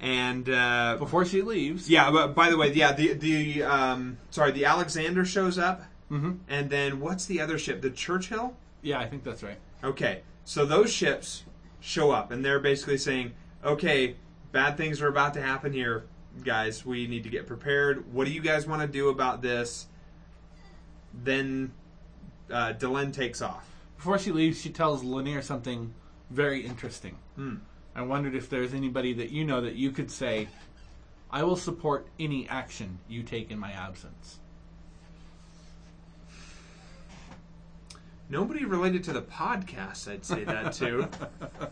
and 0.00 0.48
uh, 0.48 0.96
Before 0.98 1.24
she 1.24 1.42
leaves. 1.42 1.88
yeah. 1.90 2.10
But 2.10 2.34
by 2.34 2.48
the 2.50 2.56
way, 2.56 2.72
yeah, 2.72 2.92
the 2.92 3.12
the 3.14 3.62
um, 3.62 4.18
sorry, 4.30 4.52
the 4.52 4.64
Alexander 4.64 5.24
shows 5.24 5.58
up, 5.58 5.82
hmm 6.14 6.32
and 6.48 6.70
then 6.70 7.00
what's 7.00 7.26
the 7.26 7.40
other 7.40 7.58
ship? 7.58 7.82
The 7.82 7.90
Churchill. 7.90 8.56
Yeah, 8.82 9.00
I 9.00 9.06
think 9.06 9.24
that's 9.24 9.42
right. 9.42 9.58
Okay, 9.82 10.22
so 10.44 10.64
those 10.64 10.92
ships 10.92 11.44
show 11.80 12.10
up, 12.10 12.30
and 12.30 12.44
they're 12.44 12.60
basically 12.60 12.98
saying, 12.98 13.32
"Okay, 13.64 14.16
bad 14.52 14.76
things 14.76 15.00
are 15.00 15.08
about 15.08 15.34
to 15.34 15.42
happen 15.42 15.72
here, 15.72 16.04
guys. 16.42 16.86
We 16.86 17.06
need 17.06 17.24
to 17.24 17.30
get 17.30 17.46
prepared. 17.46 18.12
What 18.12 18.26
do 18.26 18.32
you 18.32 18.40
guys 18.40 18.66
want 18.66 18.82
to 18.82 18.88
do 18.88 19.08
about 19.08 19.42
this?" 19.42 19.86
Then 21.12 21.72
uh, 22.50 22.74
Delenn 22.74 23.12
takes 23.12 23.42
off. 23.42 23.68
Before 23.96 24.18
she 24.18 24.32
leaves, 24.32 24.60
she 24.60 24.70
tells 24.70 25.02
Lennier 25.02 25.42
something 25.42 25.94
very 26.30 26.64
interesting. 26.66 27.16
Hmm. 27.36 27.56
I 27.96 28.02
wondered 28.02 28.34
if 28.34 28.50
there's 28.50 28.74
anybody 28.74 29.12
that 29.14 29.30
you 29.30 29.44
know 29.44 29.60
that 29.60 29.76
you 29.76 29.92
could 29.92 30.10
say, 30.10 30.48
I 31.30 31.44
will 31.44 31.56
support 31.56 32.08
any 32.18 32.48
action 32.48 32.98
you 33.08 33.22
take 33.22 33.50
in 33.50 33.58
my 33.58 33.70
absence. 33.70 34.40
Nobody 38.30 38.64
related 38.64 39.04
to 39.04 39.12
the 39.12 39.22
podcast, 39.22 40.10
I'd 40.10 40.24
say 40.24 40.44
that 40.44 40.72
too. 40.72 41.08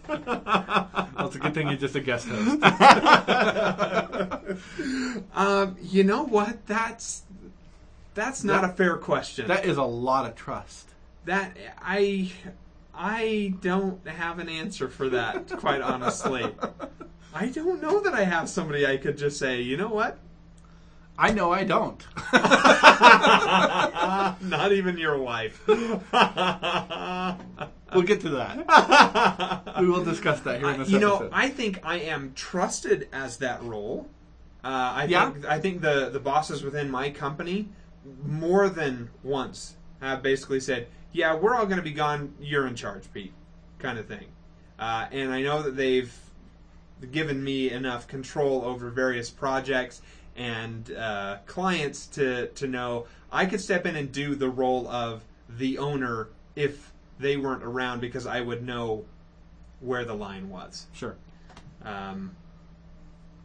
Well, 1.15 1.27
it's 1.27 1.37
a 1.37 1.41
good 1.41 1.53
thing 1.55 1.69
you're 1.69 1.77
just 1.77 1.95
a 1.95 2.01
guest 2.01 2.27
host. 2.27 2.63
um, 5.35 5.77
you 5.83 6.05
know 6.05 6.23
what? 6.25 6.67
That's 6.67 7.23
that's 8.15 8.45
not 8.45 8.63
That- 8.63 8.71
a 8.71 8.73
fair 8.75 8.97
question. 8.97 9.47
that 9.49 9.65
is 9.65 9.77
a 9.77 9.83
lot 9.83 10.27
of 10.27 10.35
trust. 10.35 10.89
that 11.27 11.57
I 11.81 12.33
I 12.95 13.55
don't 13.61 14.07
have 14.07 14.39
an 14.39 14.49
answer 14.49 14.89
for 14.89 15.09
that, 15.11 15.49
quite 15.59 15.81
honestly. 15.81 16.55
I 17.35 17.47
don't 17.49 17.81
know 17.81 18.01
that 18.01 18.13
I 18.15 18.25
have 18.25 18.49
somebody 18.49 18.87
I 18.87 18.97
could 18.99 19.17
just 19.17 19.39
say, 19.39 19.61
you 19.63 19.77
know 19.77 19.89
what? 19.89 20.19
I 21.23 21.31
know 21.31 21.53
I 21.53 21.63
don't. 21.63 22.05
Not 24.43 24.73
even 24.73 24.99
your 24.99 25.19
wife. 25.19 25.61
We'll 27.95 28.05
get 28.05 28.23
to 28.23 28.31
that. 28.31 29.75
We 29.81 29.87
will 29.87 30.03
discuss 30.03 30.41
that 30.41 30.61
here 30.61 30.71
in 30.71 30.81
this 30.81 30.89
you 30.89 30.99
know. 30.99 31.29
I 31.31 31.51
think 31.51 31.81
I 31.85 31.97
am 31.97 32.33
trusted 32.35 33.07
as 33.13 33.37
that 33.37 33.63
role. 33.63 34.09
Uh, 34.65 34.69
I 34.97 35.05
Yeah. 35.05 35.31
think 35.31 35.45
I 35.47 35.61
think 35.61 35.83
the 35.83 36.09
the 36.11 36.19
bosses 36.19 36.65
within 36.65 36.91
my 36.91 37.11
company 37.11 37.69
more 38.25 38.71
than 38.71 39.11
once 39.23 39.77
have 40.01 40.23
basically 40.23 40.61
said, 40.61 40.87
"Yeah, 41.13 41.35
we're 41.35 41.55
all 41.55 41.67
going 41.67 41.77
to 41.77 41.83
be 41.83 41.93
gone. 41.93 42.33
You're 42.41 42.67
in 42.67 42.77
charge, 42.77 43.13
Pete," 43.13 43.35
kind 43.79 43.99
of 43.99 44.07
thing. 44.07 44.29
Uh, 44.79 45.09
and 45.13 45.31
I 45.31 45.43
know 45.43 45.61
that 45.63 45.77
they've 45.77 46.11
given 47.11 47.45
me 47.45 47.71
enough 47.71 48.07
control 48.09 48.63
over 48.65 48.89
various 48.89 49.29
projects 49.29 50.01
and 50.37 50.91
uh, 50.93 51.39
clients 51.47 52.07
to 52.09 52.49
to 52.49 52.67
know 52.67 53.07
I 53.31 53.47
could 53.47 53.61
step 53.61 53.87
in 53.87 53.97
and 53.97 54.11
do 54.11 54.35
the 54.35 54.49
role 54.49 54.89
of 54.89 55.23
the 55.49 55.79
owner 55.79 56.29
if 56.57 56.93
they 57.19 57.37
weren't 57.37 57.63
around 57.63 58.01
because 58.01 58.27
I 58.27 58.41
would 58.41 58.65
know 58.65 59.05
where 59.81 60.05
the 60.05 60.15
line 60.15 60.49
was. 60.49 60.87
sure. 60.93 61.17
Um, 61.85 62.37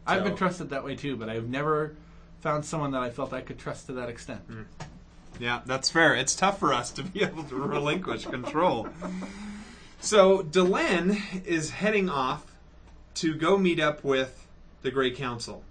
I've 0.06 0.24
been 0.24 0.36
trusted 0.36 0.70
that 0.70 0.84
way 0.84 0.96
too, 0.96 1.16
but 1.16 1.28
I've 1.28 1.48
never 1.48 1.94
found 2.40 2.64
someone 2.64 2.92
that 2.92 3.02
I 3.02 3.10
felt 3.10 3.32
I 3.32 3.40
could 3.40 3.58
trust 3.58 3.86
to 3.86 3.92
that 3.94 4.08
extent. 4.08 4.40
yeah, 5.38 5.60
that's 5.66 5.90
fair. 5.90 6.14
It's 6.14 6.34
tough 6.34 6.58
for 6.58 6.72
us 6.72 6.90
to 6.92 7.02
be 7.02 7.22
able 7.24 7.44
to 7.44 7.56
relinquish 7.56 8.24
control. 8.24 8.88
So 10.00 10.42
Delenn 10.42 11.44
is 11.44 11.70
heading 11.70 12.08
off 12.08 12.46
to 13.16 13.34
go 13.34 13.58
meet 13.58 13.80
up 13.80 14.04
with 14.04 14.46
the 14.82 14.90
Grey 14.90 15.10
Council. 15.10 15.64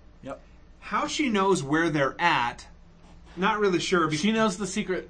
How 0.88 1.06
she 1.08 1.28
knows 1.28 1.62
where 1.62 1.90
they're 1.90 2.16
at, 2.18 2.66
not 3.36 3.60
really 3.60 3.80
sure. 3.80 4.08
Because 4.08 4.22
She 4.22 4.32
knows 4.32 4.56
the 4.56 4.66
secret 4.66 5.10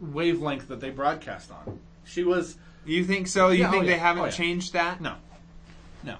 wavelength 0.00 0.68
that 0.68 0.80
they 0.80 0.88
broadcast 0.88 1.50
on. 1.50 1.80
She 2.04 2.24
was 2.24 2.56
you 2.86 3.04
think 3.04 3.26
so? 3.28 3.50
You 3.50 3.60
Yeah, 3.60 3.68
oh 3.68 3.70
think 3.72 3.84
yeah, 3.84 3.90
they 3.92 3.98
haven't 3.98 4.22
oh 4.22 4.24
yeah. 4.26 4.30
changed 4.30 4.72
that? 4.72 5.02
no, 5.02 5.16
no. 6.02 6.16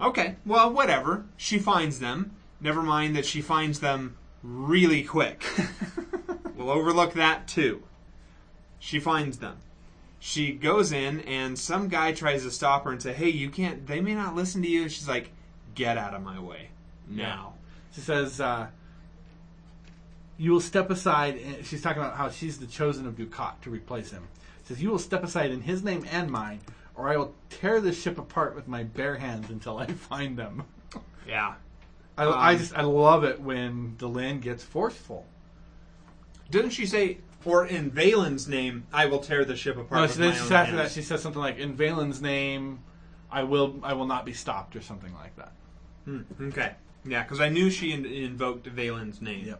Okay, 0.00 0.34
well, 0.44 0.72
whatever. 0.72 1.24
She 1.36 1.60
finds 1.60 2.00
them. 2.00 2.32
Never 2.60 2.82
mind 2.82 3.14
that 3.14 3.24
she 3.24 3.40
finds 3.40 3.78
them 3.78 4.16
really 4.42 5.04
quick. 5.04 5.44
we'll 6.56 6.70
overlook 6.70 7.12
that 7.12 7.46
too. 7.46 7.84
She 8.80 8.98
finds 8.98 9.38
them. 9.38 9.58
She 10.18 10.52
goes 10.52 10.90
in, 10.90 11.20
and 11.20 11.56
some 11.56 11.86
guy 11.86 12.10
tries 12.10 12.42
to 12.42 12.50
stop 12.50 12.82
her 12.84 12.90
and 12.90 13.00
say, 13.00 13.12
"Hey, 13.12 13.28
you 13.28 13.48
can't. 13.48 13.86
They 13.86 14.00
may 14.00 14.16
not 14.16 14.34
listen 14.34 14.60
to 14.62 14.68
you." 14.68 14.88
She's 14.88 15.08
like, 15.08 15.30
"Get 15.76 15.96
out 15.96 16.14
of 16.14 16.22
my 16.22 16.40
way 16.40 16.70
now." 17.08 17.53
She 17.94 18.00
says, 18.00 18.40
uh, 18.40 18.68
"You 20.36 20.52
will 20.52 20.60
step 20.60 20.90
aside." 20.90 21.36
and 21.36 21.64
She's 21.64 21.82
talking 21.82 22.02
about 22.02 22.16
how 22.16 22.30
she's 22.30 22.58
the 22.58 22.66
chosen 22.66 23.06
of 23.06 23.14
Dukhat 23.16 23.60
to 23.62 23.70
replace 23.70 24.10
him. 24.10 24.24
She 24.62 24.68
says, 24.74 24.82
"You 24.82 24.90
will 24.90 24.98
step 24.98 25.22
aside 25.22 25.50
in 25.50 25.60
his 25.62 25.82
name 25.84 26.04
and 26.10 26.30
mine, 26.30 26.60
or 26.94 27.08
I 27.08 27.16
will 27.16 27.34
tear 27.50 27.80
this 27.80 28.00
ship 28.00 28.18
apart 28.18 28.54
with 28.54 28.66
my 28.66 28.82
bare 28.84 29.16
hands 29.16 29.50
until 29.50 29.78
I 29.78 29.86
find 30.10 30.36
them." 30.36 30.64
Yeah. 31.26 31.54
I, 32.16 32.24
I 32.24 32.52
Um, 32.52 32.58
just 32.58 32.76
I 32.76 32.82
love 32.82 33.24
it 33.24 33.40
when 33.40 33.96
Delenn 33.98 34.40
gets 34.40 34.62
forceful. 34.62 35.26
Doesn't 36.50 36.70
she 36.70 36.86
say, 36.86 37.18
or 37.44 37.66
in 37.66 37.90
Valen's 37.90 38.46
name, 38.46 38.86
I 38.92 39.06
will 39.06 39.18
tear 39.18 39.44
the 39.44 39.56
ship 39.56 39.76
apart 39.76 40.00
No, 40.00 40.06
she, 40.06 40.18
then 40.18 40.34
she 40.34 40.54
after 40.54 40.76
that 40.76 40.90
she 40.92 41.02
says 41.02 41.22
something 41.22 41.40
like, 41.40 41.58
"In 41.58 41.76
Valen's 41.76 42.20
name, 42.22 42.80
I 43.30 43.42
will 43.44 43.78
I 43.82 43.94
will 43.94 44.06
not 44.06 44.24
be 44.24 44.32
stopped" 44.32 44.76
or 44.76 44.80
something 44.80 45.12
like 45.14 45.34
that. 45.36 45.52
Hmm, 46.04 46.20
okay. 46.40 46.74
Yeah, 47.04 47.22
because 47.22 47.40
I 47.40 47.48
knew 47.48 47.70
she 47.70 47.92
in- 47.92 48.06
invoked 48.06 48.66
Valen's 48.66 49.20
name. 49.20 49.54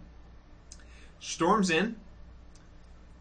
Storms 1.20 1.70
in. 1.70 1.96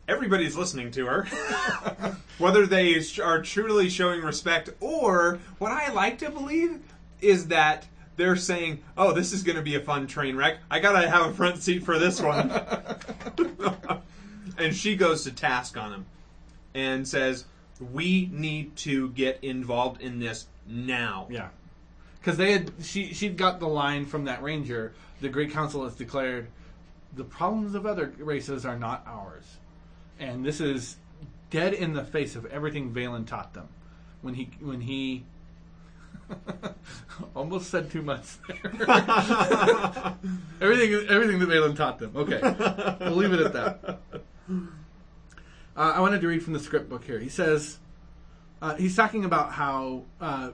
Everybody's 0.08 0.56
listening 0.56 0.92
to 0.92 1.06
her. 1.06 1.24
Whether 2.38 2.66
they 2.66 3.02
are 3.22 3.42
truly 3.42 3.90
showing 3.90 4.22
respect 4.22 4.70
or 4.80 5.40
what 5.60 5.72
I 5.72 5.92
like 5.94 6.18
to 6.20 6.30
believe 6.30 6.80
is 7.22 7.48
that 7.48 7.88
they're 8.16 8.36
saying, 8.36 8.84
oh, 8.98 9.14
this 9.14 9.34
is 9.34 9.44
going 9.44 9.56
to 9.56 9.62
be 9.62 9.76
a 9.76 9.80
fun 9.80 10.08
train 10.08 10.36
wreck. 10.36 10.58
I 10.70 10.80
got 10.80 11.00
to 11.00 11.10
have 11.10 11.26
a 11.26 11.34
front 11.34 11.64
seat 11.64 11.84
for 11.84 11.98
this 11.98 12.22
one. 12.22 12.52
and 14.58 14.76
she 14.76 14.96
goes 14.96 15.24
to 15.24 15.32
task 15.32 15.78
on 15.78 15.94
him 15.94 16.06
and 16.74 17.08
says, 17.08 17.46
we 17.92 18.30
need 18.32 18.76
to 18.78 19.10
get 19.10 19.44
involved 19.44 20.02
in 20.02 20.20
this 20.20 20.48
now. 20.68 21.28
Yeah, 21.30 21.50
because 22.24 22.38
they 22.38 22.54
had 22.54 22.72
she 22.82 23.14
she'd 23.14 23.36
got 23.36 23.60
the 23.60 23.68
line 23.68 24.06
from 24.06 24.26
that 24.26 24.42
ranger. 24.42 24.94
The 25.20 25.28
Great 25.30 25.52
Council 25.52 25.84
has 25.84 25.96
declared 25.96 26.48
the 27.16 27.24
problems 27.24 27.76
of 27.76 27.86
other 27.86 28.14
races 28.18 28.66
are 28.66 28.80
not 28.80 29.04
ours, 29.06 29.44
and 30.20 30.46
this 30.46 30.62
is 30.62 30.98
dead 31.50 31.74
in 31.74 31.94
the 31.94 32.04
face 32.04 32.36
of 32.36 32.46
everything 32.46 32.94
Valen 32.94 33.28
taught 33.28 33.54
them 33.54 33.68
when 34.22 34.34
he 34.36 34.50
when 34.62 34.82
he. 34.82 35.26
Almost 37.36 37.70
said 37.70 37.92
too 37.92 38.02
much 38.02 38.24
there. 38.48 38.58
everything, 40.62 40.94
everything 41.10 41.40
that 41.40 41.50
Valen 41.50 41.76
taught 41.76 42.00
them. 42.00 42.14
Okay, 42.16 42.40
we'll 43.02 43.18
leave 43.18 43.34
it 43.34 43.42
at 43.42 43.54
that. 43.54 44.00
Uh, 44.50 44.56
I 45.76 46.00
wanted 46.00 46.22
to 46.22 46.28
read 46.28 46.42
from 46.42 46.54
the 46.54 46.60
script 46.60 46.90
book 46.90 47.04
here. 47.04 47.20
He 47.20 47.30
says 47.30 47.78
uh, 48.62 48.76
he's 48.76 48.96
talking 48.96 49.26
about 49.26 49.52
how 49.52 50.04
uh, 50.22 50.52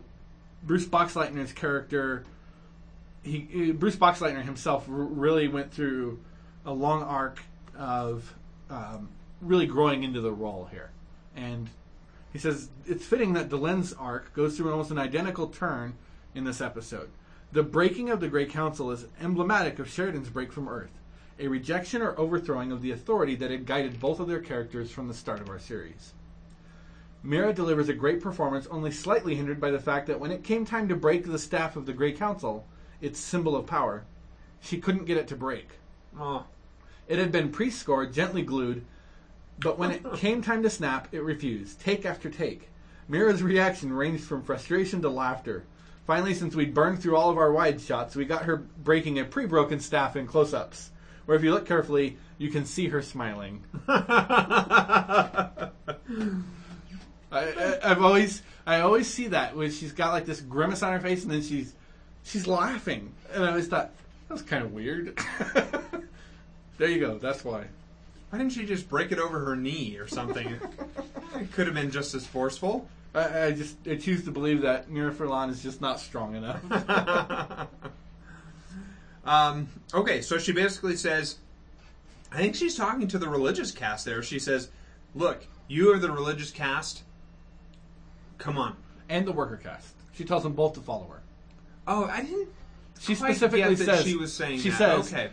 Bruce 0.64 0.86
Boxleitner's 0.86 1.54
character, 1.54 2.26
he 3.24 3.72
Bruce 3.72 3.96
Boxleitner 3.96 4.44
himself, 4.44 4.88
r- 4.90 4.96
really 4.96 5.48
went 5.48 5.72
through 5.72 6.20
a 6.66 6.74
long 6.74 7.04
arc 7.04 7.40
of 7.78 8.34
um, 8.70 9.10
really 9.42 9.66
growing 9.66 10.04
into 10.04 10.22
the 10.22 10.32
role 10.32 10.68
here, 10.72 10.92
and 11.36 11.70
he 12.34 12.40
says 12.40 12.70
it's 12.86 13.06
fitting 13.06 13.34
that 13.34 13.50
Delenn's 13.50 13.94
arc 13.94 14.34
goes 14.34 14.58
through 14.58 14.72
almost 14.72 14.92
an 14.92 15.00
identical 15.00 15.48
turn 15.48 15.96
in 16.36 16.44
this 16.44 16.62
episode. 16.62 17.10
The 17.52 17.64
breaking 17.64 18.10
of 18.10 18.20
the 18.20 18.28
Great 18.28 18.52
Council 18.52 18.92
is 18.92 19.08
emblematic 19.20 19.80
of 19.80 19.90
Sheridan's 19.90 20.30
break 20.30 20.52
from 20.52 20.70
Earth, 20.70 20.92
a 21.40 21.48
rejection 21.48 22.02
or 22.02 22.20
overthrowing 22.20 22.72
of 22.72 22.82
the 22.82 22.92
authority 22.92 23.36
that 23.36 23.50
had 23.50 23.66
guided 23.66 24.00
both 24.00 24.20
of 24.20 24.28
their 24.28 24.42
characters 24.42 24.92
from 24.92 25.08
the 25.08 25.14
start 25.14 25.40
of 25.40 25.50
our 25.50 25.58
series. 25.58 26.14
Mira 27.22 27.54
delivers 27.54 27.90
a 27.90 27.94
great 27.94 28.22
performance, 28.22 28.66
only 28.68 28.92
slightly 28.92 29.36
hindered 29.36 29.60
by 29.60 29.72
the 29.72 29.80
fact 29.80 30.08
that 30.08 30.20
when 30.20 30.32
it 30.32 30.44
came 30.44 30.66
time 30.66 30.88
to 30.88 30.96
break 30.96 31.26
the 31.26 31.38
staff 31.38 31.76
of 31.76 31.86
the 31.86 31.94
Great 31.94 32.18
Council, 32.18 32.66
its 33.02 33.20
symbol 33.20 33.56
of 33.56 33.66
power, 33.66 34.06
she 34.62 34.80
couldn't 34.80 35.06
get 35.06 35.18
it 35.18 35.28
to 35.28 35.36
break. 35.36 35.70
Oh. 36.18 36.46
It 37.08 37.20
had 37.20 37.32
been 37.32 37.52
pre 37.52 37.72
scored, 37.72 38.14
gently 38.14 38.42
glued, 38.42 38.86
but 39.60 39.78
when 39.78 39.92
it 39.92 40.14
came 40.16 40.42
time 40.42 40.64
to 40.64 40.70
snap, 40.70 41.10
it 41.12 41.24
refused, 41.24 41.82
take 41.82 42.06
after 42.06 42.30
take. 42.30 42.70
Mira's 43.10 43.44
reaction 43.44 43.92
ranged 43.92 44.24
from 44.24 44.44
frustration 44.44 45.02
to 45.02 45.10
laughter. 45.10 45.66
Finally, 46.06 46.36
since 46.36 46.56
we'd 46.56 46.74
burned 46.74 47.02
through 47.02 47.18
all 47.18 47.30
of 47.30 47.38
our 47.38 47.52
wide 47.52 47.82
shots, 47.82 48.16
we 48.16 48.26
got 48.26 48.46
her 48.46 48.58
breaking 48.58 49.20
a 49.20 49.26
pre 49.26 49.46
broken 49.46 49.80
staff 49.80 50.16
in 50.16 50.26
close 50.26 50.54
ups, 50.54 50.92
where 51.26 51.36
if 51.36 51.44
you 51.44 51.54
look 51.54 51.66
carefully, 51.66 52.18
you 52.38 52.50
can 52.50 52.66
see 52.66 52.88
her 52.88 53.02
smiling. 53.02 53.64
I, 57.32 57.40
I, 57.40 57.92
I've 57.92 58.02
always, 58.02 58.42
I 58.66 58.82
always 58.82 59.08
see 59.12 59.28
that 59.28 59.56
when 59.56 59.72
she's 59.72 59.92
got 59.92 60.14
like 60.14 60.26
this 60.26 60.42
grimace 60.42 60.84
on 60.84 60.94
her 60.94 61.00
face, 61.00 61.24
and 61.24 61.32
then 61.32 61.42
she's, 61.42 61.74
she's 62.24 62.48
laughing, 62.48 63.14
and 63.34 63.44
I 63.44 63.50
always 63.50 63.68
thought 63.68 63.92
that 64.28 64.34
was 64.34 64.42
kind 64.42 64.64
of 64.64 64.74
weird. 64.74 65.18
there 66.78 66.90
you 66.90 67.00
go. 67.00 67.18
That's 67.18 67.44
why. 67.44 67.66
Why 68.30 68.38
didn't 68.38 68.54
she 68.54 68.66
just 68.66 68.88
break 68.88 69.12
it 69.12 69.20
over 69.20 69.40
her 69.46 69.56
knee 69.56 69.98
or 69.98 70.08
something? 70.08 70.48
it 71.36 71.52
could 71.52 71.66
have 71.66 71.76
been 71.76 71.92
just 71.92 72.14
as 72.14 72.28
forceful. 72.28 72.88
I, 73.14 73.46
I 73.46 73.52
just 73.52 73.76
I 73.88 73.96
choose 73.96 74.24
to 74.26 74.32
believe 74.32 74.62
that 74.62 74.90
Mira 74.90 75.12
Furlan 75.12 75.50
is 75.50 75.64
just 75.64 75.82
not 75.82 76.00
strong 76.00 76.36
enough. 76.36 76.62
um, 79.26 79.68
okay, 79.94 80.22
so 80.22 80.38
she 80.38 80.52
basically 80.52 80.96
says, 80.96 81.38
I 82.32 82.38
think 82.38 82.56
she's 82.56 82.76
talking 82.76 83.08
to 83.08 83.18
the 83.18 83.28
religious 83.28 83.72
caste 83.72 84.06
there. 84.06 84.22
She 84.22 84.38
says, 84.38 84.70
Look, 85.16 85.48
you 85.68 85.92
are 85.92 85.98
the 85.98 86.12
religious 86.12 86.52
caste. 86.52 87.02
Come 88.40 88.58
on. 88.58 88.76
and 89.08 89.26
the 89.28 89.32
worker 89.32 89.58
caste. 89.58 89.94
She 90.14 90.26
tells 90.26 90.44
them 90.44 90.54
both 90.54 90.74
to 90.74 90.82
follow 90.82 91.08
her. 91.08 91.22
Oh, 91.88 92.06
I 92.06 92.22
didn't. 92.24 92.50
She 93.00 93.16
quite 93.16 93.36
specifically 93.36 93.76
get 93.76 93.86
that 93.86 93.98
says 93.98 94.06
she 94.06 94.16
was 94.18 94.34
saying 94.34 94.60
she 94.60 94.70
that. 94.70 94.78
says 94.78 95.14
okay. 95.14 95.30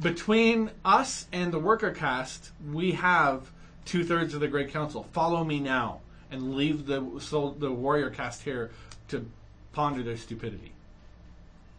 between 0.00 0.70
us 0.84 1.26
and 1.32 1.52
the 1.52 1.58
worker 1.58 1.90
caste, 1.90 2.52
we 2.72 2.92
have 2.92 3.50
two 3.84 4.04
thirds 4.04 4.34
of 4.34 4.40
the 4.40 4.48
Great 4.48 4.70
Council. 4.72 5.06
Follow 5.12 5.42
me 5.42 5.58
now, 5.58 6.00
and 6.30 6.54
leave 6.54 6.86
the 6.86 7.04
so 7.20 7.56
the 7.58 7.72
warrior 7.72 8.10
caste 8.10 8.42
here 8.42 8.70
to 9.08 9.28
ponder 9.72 10.02
their 10.02 10.16
stupidity. 10.16 10.72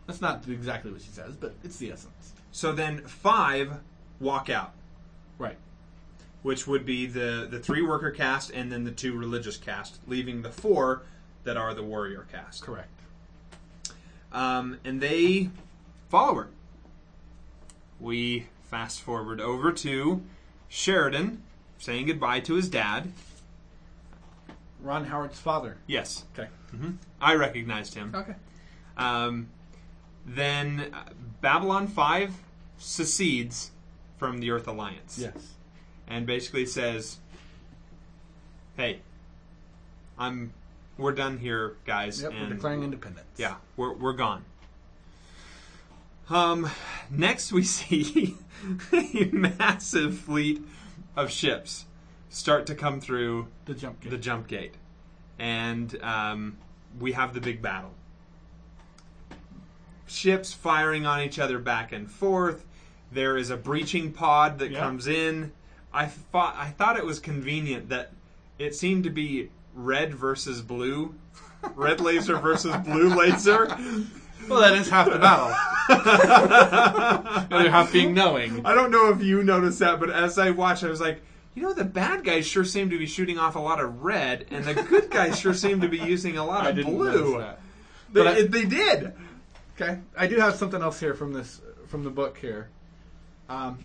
That's 0.06 0.22
not 0.22 0.48
exactly 0.48 0.92
what 0.92 1.02
she 1.02 1.10
says, 1.10 1.36
but 1.36 1.54
it's 1.64 1.78
the 1.78 1.92
essence. 1.92 2.34
So 2.52 2.72
then 2.72 3.00
five 3.06 3.74
walk 4.20 4.50
out, 4.50 4.74
Right. 5.38 5.58
Which 6.44 6.68
would 6.68 6.86
be 6.86 7.06
the 7.08 7.48
the 7.50 7.60
three 7.60 7.82
worker 7.82 8.12
caste 8.12 8.52
and 8.54 8.72
then 8.72 8.84
the 8.84 8.92
two 8.92 9.18
religious 9.18 9.58
caste, 9.58 10.00
leaving 10.08 10.42
the 10.44 10.52
four 10.52 11.04
that 11.44 11.58
are 11.58 11.74
the 11.74 11.84
warrior 11.84 12.26
caste. 12.32 12.62
Correct. 12.64 12.90
Um, 14.32 14.78
and 14.84 15.02
they 15.02 15.50
follow 16.10 16.36
her. 16.36 16.50
We 18.00 18.48
fast 18.70 19.02
forward 19.02 19.42
over 19.42 19.72
to 19.72 20.22
Sheridan 20.68 21.42
saying 21.80 22.06
goodbye 22.08 22.42
to 22.42 22.54
his 22.56 22.70
dad. 22.70 23.12
Ron 24.82 25.06
Howard's 25.06 25.40
father. 25.40 25.78
Yes, 25.88 26.26
Okay. 26.38 26.50
I 27.20 27.34
recognized 27.36 27.96
him. 27.96 28.14
Okay. 28.14 28.36
Um, 28.98 29.48
then 30.26 30.94
Babylon 31.42 31.88
5 31.88 32.34
secedes 32.78 33.72
from 34.18 34.40
the 34.40 34.52
Earth 34.52 34.68
Alliance. 34.68 35.18
Yes. 35.20 35.54
And 36.08 36.26
basically 36.26 36.66
says, 36.66 37.18
hey, 38.78 39.00
I'm. 40.18 40.54
We're 40.98 41.12
done 41.12 41.38
here, 41.38 41.76
guys. 41.86 42.24
Yep. 42.24 42.32
We're 42.34 42.50
declaring 42.50 42.84
independence. 42.84 43.28
Yeah, 43.38 43.56
we're, 43.76 43.94
we're 43.94 44.14
gone. 44.14 44.46
Um, 46.30 46.70
next 47.12 47.52
we 47.52 47.62
see 47.64 48.36
a 48.92 49.26
massive 49.26 50.18
fleet 50.18 50.62
of 51.16 51.30
ships 51.30 51.86
start 52.30 52.66
to 52.68 52.76
come 52.76 53.00
through 53.00 53.48
The 53.66 53.76
jump 53.76 54.02
gate. 54.02 54.10
the 54.10 54.18
jump 54.18 54.48
gate, 54.48 54.74
and 55.38 56.02
um, 56.02 56.58
we 57.00 57.12
have 57.12 57.34
the 57.36 57.42
big 57.42 57.62
battle. 57.62 57.92
Ships 60.08 60.54
firing 60.54 61.06
on 61.06 61.22
each 61.22 61.38
other 61.38 61.60
back 61.60 61.92
and 61.92 62.10
forth. 62.10 62.66
There 63.12 63.38
is 63.38 63.50
a 63.50 63.58
breaching 63.58 64.12
pod 64.14 64.58
that 64.60 64.72
Yeah. 64.72 64.80
comes 64.80 65.06
in. 65.08 65.52
I 65.98 66.06
thought 66.06 66.56
I 66.58 66.68
thought 66.70 66.98
it 66.98 67.06
was 67.06 67.20
convenient 67.20 67.90
that 67.90 68.12
it 68.60 68.76
seemed 68.76 69.04
to 69.06 69.10
be 69.10 69.50
red 69.74 70.14
versus 70.14 70.62
blue, 70.62 71.16
red 71.76 72.00
laser 72.02 72.38
versus 72.38 72.76
blue 72.86 73.10
laser. 73.16 73.66
well, 74.48 74.62
that 74.62 74.74
is 74.74 74.90
half 74.90 75.10
the 75.12 75.18
battle. 75.20 75.48
the 75.90 77.56
other 77.56 77.70
half 77.72 77.92
being 77.92 78.14
knowing. 78.14 78.66
I 78.66 78.74
don't 78.76 78.92
know 78.92 79.10
if 79.12 79.22
you 79.24 79.44
noticed 79.44 79.80
that, 79.80 80.00
but 80.00 80.10
as 80.10 80.38
I 80.38 80.52
watched, 80.52 80.84
I 80.84 80.88
was 80.90 81.02
like, 81.02 81.22
you 81.56 81.64
know, 81.64 81.74
the 81.74 81.84
bad 81.84 82.24
guys 82.24 82.46
sure 82.46 82.64
seem 82.66 82.90
to 82.92 82.98
be 83.00 83.08
shooting 83.08 83.40
off 83.40 83.56
a 83.56 83.60
lot 83.60 83.80
of 83.80 84.04
red, 84.04 84.46
and 84.52 84.64
the 84.66 84.76
good 84.76 85.10
guys 85.10 85.40
sure 85.40 85.54
seem 85.54 85.82
to 85.82 85.88
be 85.88 85.98
using 85.98 86.38
a 86.38 86.46
lot 86.46 86.66
I 86.66 86.70
of 86.70 86.76
didn't 86.76 86.96
blue. 86.96 87.12
notice 87.12 87.46
that. 87.46 87.60
They, 88.14 88.24
But 88.24 88.28
I- 88.38 88.42
they 88.48 88.66
did. 88.66 89.14
Okay, 89.80 90.00
I 90.18 90.28
do 90.28 90.38
have 90.38 90.56
something 90.56 90.82
else 90.82 91.00
here 91.00 91.14
from 91.14 91.34
this 91.34 91.62
from 91.88 92.04
the 92.04 92.10
book 92.10 92.38
here. 92.38 92.70
Um, 93.50 93.84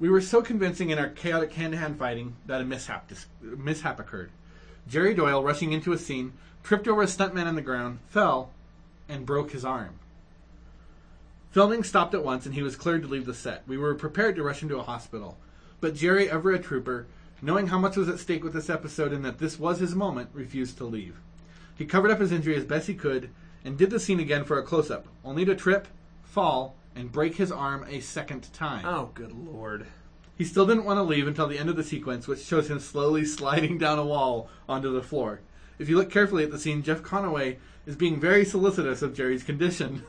we 0.00 0.08
were 0.08 0.20
so 0.20 0.42
convincing 0.42 0.90
in 0.90 0.98
our 0.98 1.08
chaotic 1.08 1.52
hand-to-hand 1.52 1.98
fighting 1.98 2.36
that 2.46 2.60
a 2.60 2.64
mishap 2.64 3.08
dis- 3.08 3.26
mishap 3.40 4.00
occurred. 4.00 4.30
Jerry 4.88 5.14
Doyle, 5.14 5.42
rushing 5.42 5.72
into 5.72 5.92
a 5.92 5.98
scene, 5.98 6.32
tripped 6.62 6.88
over 6.88 7.02
a 7.02 7.06
stuntman 7.06 7.46
on 7.46 7.54
the 7.54 7.62
ground, 7.62 8.00
fell, 8.08 8.50
and 9.08 9.26
broke 9.26 9.52
his 9.52 9.64
arm. 9.64 9.98
Filming 11.50 11.84
stopped 11.84 12.14
at 12.14 12.24
once, 12.24 12.46
and 12.46 12.54
he 12.54 12.62
was 12.62 12.74
cleared 12.74 13.02
to 13.02 13.08
leave 13.08 13.26
the 13.26 13.34
set. 13.34 13.62
We 13.66 13.78
were 13.78 13.94
prepared 13.94 14.34
to 14.36 14.42
rush 14.42 14.62
him 14.62 14.68
to 14.70 14.78
a 14.78 14.82
hospital, 14.82 15.38
but 15.80 15.94
Jerry, 15.94 16.28
ever 16.28 16.50
a 16.50 16.58
trooper, 16.58 17.06
knowing 17.40 17.68
how 17.68 17.78
much 17.78 17.96
was 17.96 18.08
at 18.08 18.18
stake 18.18 18.42
with 18.42 18.52
this 18.52 18.70
episode 18.70 19.12
and 19.12 19.24
that 19.24 19.38
this 19.38 19.58
was 19.58 19.78
his 19.78 19.94
moment, 19.94 20.30
refused 20.32 20.76
to 20.78 20.84
leave. 20.84 21.16
He 21.76 21.84
covered 21.84 22.10
up 22.10 22.20
his 22.20 22.32
injury 22.32 22.56
as 22.56 22.64
best 22.64 22.88
he 22.88 22.94
could 22.94 23.30
and 23.64 23.78
did 23.78 23.90
the 23.90 24.00
scene 24.00 24.20
again 24.20 24.44
for 24.44 24.58
a 24.58 24.62
close 24.62 24.90
up, 24.90 25.06
only 25.24 25.44
to 25.44 25.54
trip, 25.54 25.86
fall, 26.22 26.74
and 26.94 27.12
break 27.12 27.36
his 27.36 27.52
arm 27.52 27.84
a 27.88 28.00
second 28.00 28.52
time. 28.52 28.84
Oh, 28.86 29.10
good 29.14 29.32
lord. 29.32 29.86
He 30.36 30.44
still 30.44 30.66
didn't 30.66 30.84
want 30.84 30.98
to 30.98 31.02
leave 31.02 31.28
until 31.28 31.46
the 31.46 31.58
end 31.58 31.70
of 31.70 31.76
the 31.76 31.84
sequence, 31.84 32.26
which 32.26 32.44
shows 32.44 32.68
him 32.68 32.80
slowly 32.80 33.24
sliding 33.24 33.78
down 33.78 33.98
a 33.98 34.04
wall 34.04 34.48
onto 34.68 34.92
the 34.92 35.02
floor. 35.02 35.40
If 35.78 35.88
you 35.88 35.96
look 35.96 36.10
carefully 36.10 36.44
at 36.44 36.50
the 36.50 36.58
scene, 36.58 36.82
Jeff 36.82 37.02
Conaway 37.02 37.58
is 37.86 37.96
being 37.96 38.20
very 38.20 38.44
solicitous 38.44 39.02
of 39.02 39.14
Jerry's 39.14 39.42
condition. 39.42 40.04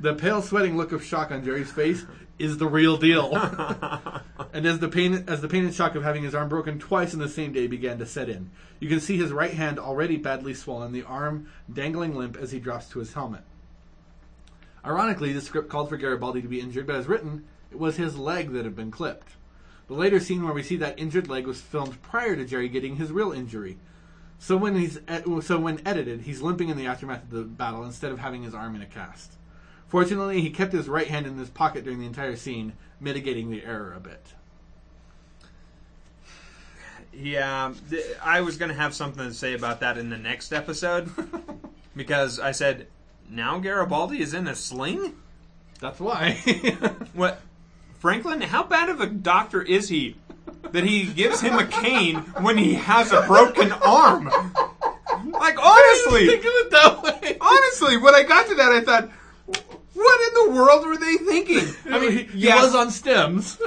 The 0.00 0.14
pale, 0.14 0.42
sweating 0.42 0.76
look 0.76 0.92
of 0.92 1.04
shock 1.04 1.30
on 1.30 1.44
Jerry's 1.44 1.70
face 1.70 2.04
is 2.38 2.58
the 2.58 2.66
real 2.66 2.96
deal. 2.96 3.34
and 4.52 4.66
as 4.66 4.80
the 4.80 4.88
pain, 4.88 5.24
as 5.28 5.40
the 5.40 5.48
pain 5.48 5.64
and 5.64 5.74
shock 5.74 5.94
of 5.94 6.02
having 6.02 6.24
his 6.24 6.34
arm 6.34 6.48
broken 6.48 6.78
twice 6.78 7.14
in 7.14 7.20
the 7.20 7.28
same 7.28 7.52
day 7.52 7.66
began 7.66 7.98
to 7.98 8.06
set 8.06 8.28
in, 8.28 8.50
you 8.80 8.88
can 8.88 9.00
see 9.00 9.16
his 9.16 9.32
right 9.32 9.52
hand 9.52 9.78
already 9.78 10.16
badly 10.16 10.54
swollen, 10.54 10.92
the 10.92 11.04
arm 11.04 11.46
dangling 11.72 12.16
limp 12.16 12.36
as 12.36 12.50
he 12.50 12.58
drops 12.58 12.88
to 12.88 12.98
his 12.98 13.12
helmet. 13.12 13.42
Ironically, 14.84 15.32
the 15.32 15.40
script 15.40 15.68
called 15.68 15.88
for 15.88 15.96
Garibaldi 15.96 16.42
to 16.42 16.48
be 16.48 16.60
injured, 16.60 16.86
but 16.86 16.96
as 16.96 17.06
written, 17.06 17.44
it 17.70 17.78
was 17.78 17.96
his 17.96 18.18
leg 18.18 18.52
that 18.52 18.64
had 18.64 18.76
been 18.76 18.90
clipped. 18.90 19.36
The 19.86 19.94
later 19.94 20.20
scene 20.20 20.44
where 20.44 20.54
we 20.54 20.62
see 20.62 20.76
that 20.76 20.98
injured 20.98 21.28
leg 21.28 21.46
was 21.46 21.60
filmed 21.60 22.00
prior 22.02 22.34
to 22.36 22.44
Jerry 22.44 22.68
getting 22.68 22.96
his 22.96 23.12
real 23.12 23.32
injury. 23.32 23.78
So 24.38 24.56
when 24.56 24.76
he's 24.76 24.98
so 25.42 25.60
when 25.60 25.86
edited, 25.86 26.22
he's 26.22 26.42
limping 26.42 26.68
in 26.68 26.76
the 26.76 26.86
aftermath 26.86 27.22
of 27.22 27.30
the 27.30 27.44
battle 27.44 27.84
instead 27.84 28.10
of 28.10 28.18
having 28.18 28.42
his 28.42 28.54
arm 28.54 28.74
in 28.74 28.82
a 28.82 28.86
cast. 28.86 29.34
Fortunately, 29.86 30.40
he 30.40 30.50
kept 30.50 30.72
his 30.72 30.88
right 30.88 31.06
hand 31.06 31.26
in 31.26 31.36
his 31.36 31.50
pocket 31.50 31.84
during 31.84 32.00
the 32.00 32.06
entire 32.06 32.34
scene, 32.34 32.72
mitigating 32.98 33.50
the 33.50 33.64
error 33.64 33.92
a 33.94 34.00
bit. 34.00 34.34
Yeah, 37.12 37.74
th- 37.90 38.16
I 38.22 38.40
was 38.40 38.56
going 38.56 38.70
to 38.70 38.74
have 38.74 38.94
something 38.94 39.22
to 39.22 39.34
say 39.34 39.52
about 39.52 39.80
that 39.80 39.98
in 39.98 40.08
the 40.08 40.16
next 40.16 40.52
episode 40.52 41.10
because 41.96 42.40
I 42.40 42.52
said, 42.52 42.86
now 43.30 43.58
Garibaldi 43.58 44.20
is 44.20 44.34
in 44.34 44.46
a 44.46 44.54
sling? 44.54 45.14
That's 45.80 46.00
why. 46.00 46.38
What? 47.14 47.40
Franklin, 47.98 48.40
how 48.40 48.64
bad 48.64 48.88
of 48.88 49.00
a 49.00 49.06
doctor 49.06 49.60
is 49.62 49.88
he 49.88 50.16
that 50.70 50.82
he 50.84 51.04
gives 51.04 51.40
him 51.40 51.58
a 51.58 51.66
cane 51.66 52.16
when 52.40 52.56
he 52.58 52.74
has 52.74 53.12
a 53.12 53.22
broken 53.22 53.70
arm? 53.70 54.24
Like, 54.24 55.58
honestly, 55.62 56.26
Think 56.26 56.40
of 56.40 56.50
it 56.52 56.70
that 56.70 57.02
way. 57.02 57.36
honestly, 57.40 57.96
when 57.98 58.14
I 58.14 58.22
got 58.24 58.46
to 58.48 58.54
that, 58.56 58.72
I 58.72 58.80
thought, 58.80 59.10
what 59.94 60.28
in 60.28 60.34
the 60.46 60.50
world 60.56 60.86
were 60.86 60.96
they 60.96 61.16
thinking? 61.16 61.74
I 61.92 61.98
mean, 62.00 62.12
he, 62.12 62.24
he 62.24 62.38
yes. 62.38 62.62
was 62.62 62.74
on 62.74 62.90
stems. 62.90 63.58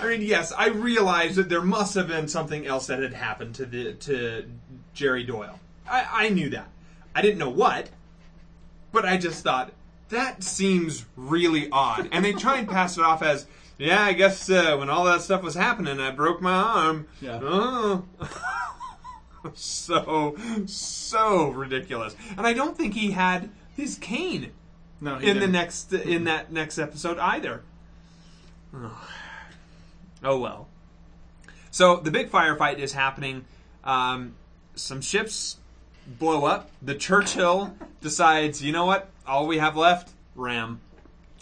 I 0.00 0.06
mean, 0.06 0.22
yes, 0.22 0.52
I 0.56 0.68
realized 0.68 1.36
that 1.36 1.48
there 1.48 1.62
must 1.62 1.94
have 1.94 2.08
been 2.08 2.28
something 2.28 2.66
else 2.66 2.88
that 2.88 3.00
had 3.00 3.14
happened 3.14 3.54
to 3.56 3.64
the 3.64 3.94
to 3.94 4.44
Jerry 4.92 5.24
Doyle. 5.24 5.58
I, 5.88 6.06
I 6.26 6.28
knew 6.30 6.50
that. 6.50 6.68
I 7.14 7.22
didn't 7.22 7.38
know 7.38 7.50
what, 7.50 7.90
but 8.92 9.04
I 9.04 9.16
just 9.16 9.42
thought 9.44 9.72
that 10.08 10.42
seems 10.42 11.04
really 11.16 11.68
odd. 11.70 12.08
And 12.12 12.24
they 12.24 12.32
try 12.32 12.58
and 12.58 12.68
pass 12.68 12.96
it 12.98 13.04
off 13.04 13.22
as, 13.22 13.46
yeah, 13.78 14.02
I 14.02 14.12
guess 14.12 14.48
uh, 14.50 14.76
when 14.76 14.88
all 14.90 15.04
that 15.04 15.22
stuff 15.22 15.42
was 15.42 15.54
happening, 15.54 16.00
I 16.00 16.10
broke 16.10 16.40
my 16.40 16.52
arm. 16.52 17.06
Yeah. 17.20 17.40
Oh. 17.42 18.04
so 19.54 20.36
so 20.66 21.48
ridiculous. 21.50 22.16
And 22.36 22.46
I 22.46 22.52
don't 22.52 22.76
think 22.76 22.94
he 22.94 23.10
had 23.12 23.50
his 23.76 23.96
cane 23.98 24.52
No, 25.00 25.16
in 25.16 25.20
the 25.20 25.34
didn't. 25.34 25.52
next 25.52 25.92
in 25.92 26.24
that 26.24 26.50
next 26.52 26.78
episode 26.78 27.18
either. 27.18 27.62
Oh 30.22 30.38
well. 30.38 30.68
So 31.70 31.96
the 31.96 32.10
big 32.10 32.30
firefight 32.30 32.78
is 32.78 32.92
happening. 32.92 33.44
Um, 33.82 34.34
some 34.74 35.00
ships 35.00 35.58
blow 36.06 36.44
up. 36.44 36.70
The 36.82 36.94
Churchill 36.94 37.74
decides, 38.00 38.62
you 38.62 38.72
know 38.72 38.86
what? 38.86 39.10
All 39.26 39.46
we 39.46 39.58
have 39.58 39.76
left, 39.76 40.10
ram. 40.34 40.80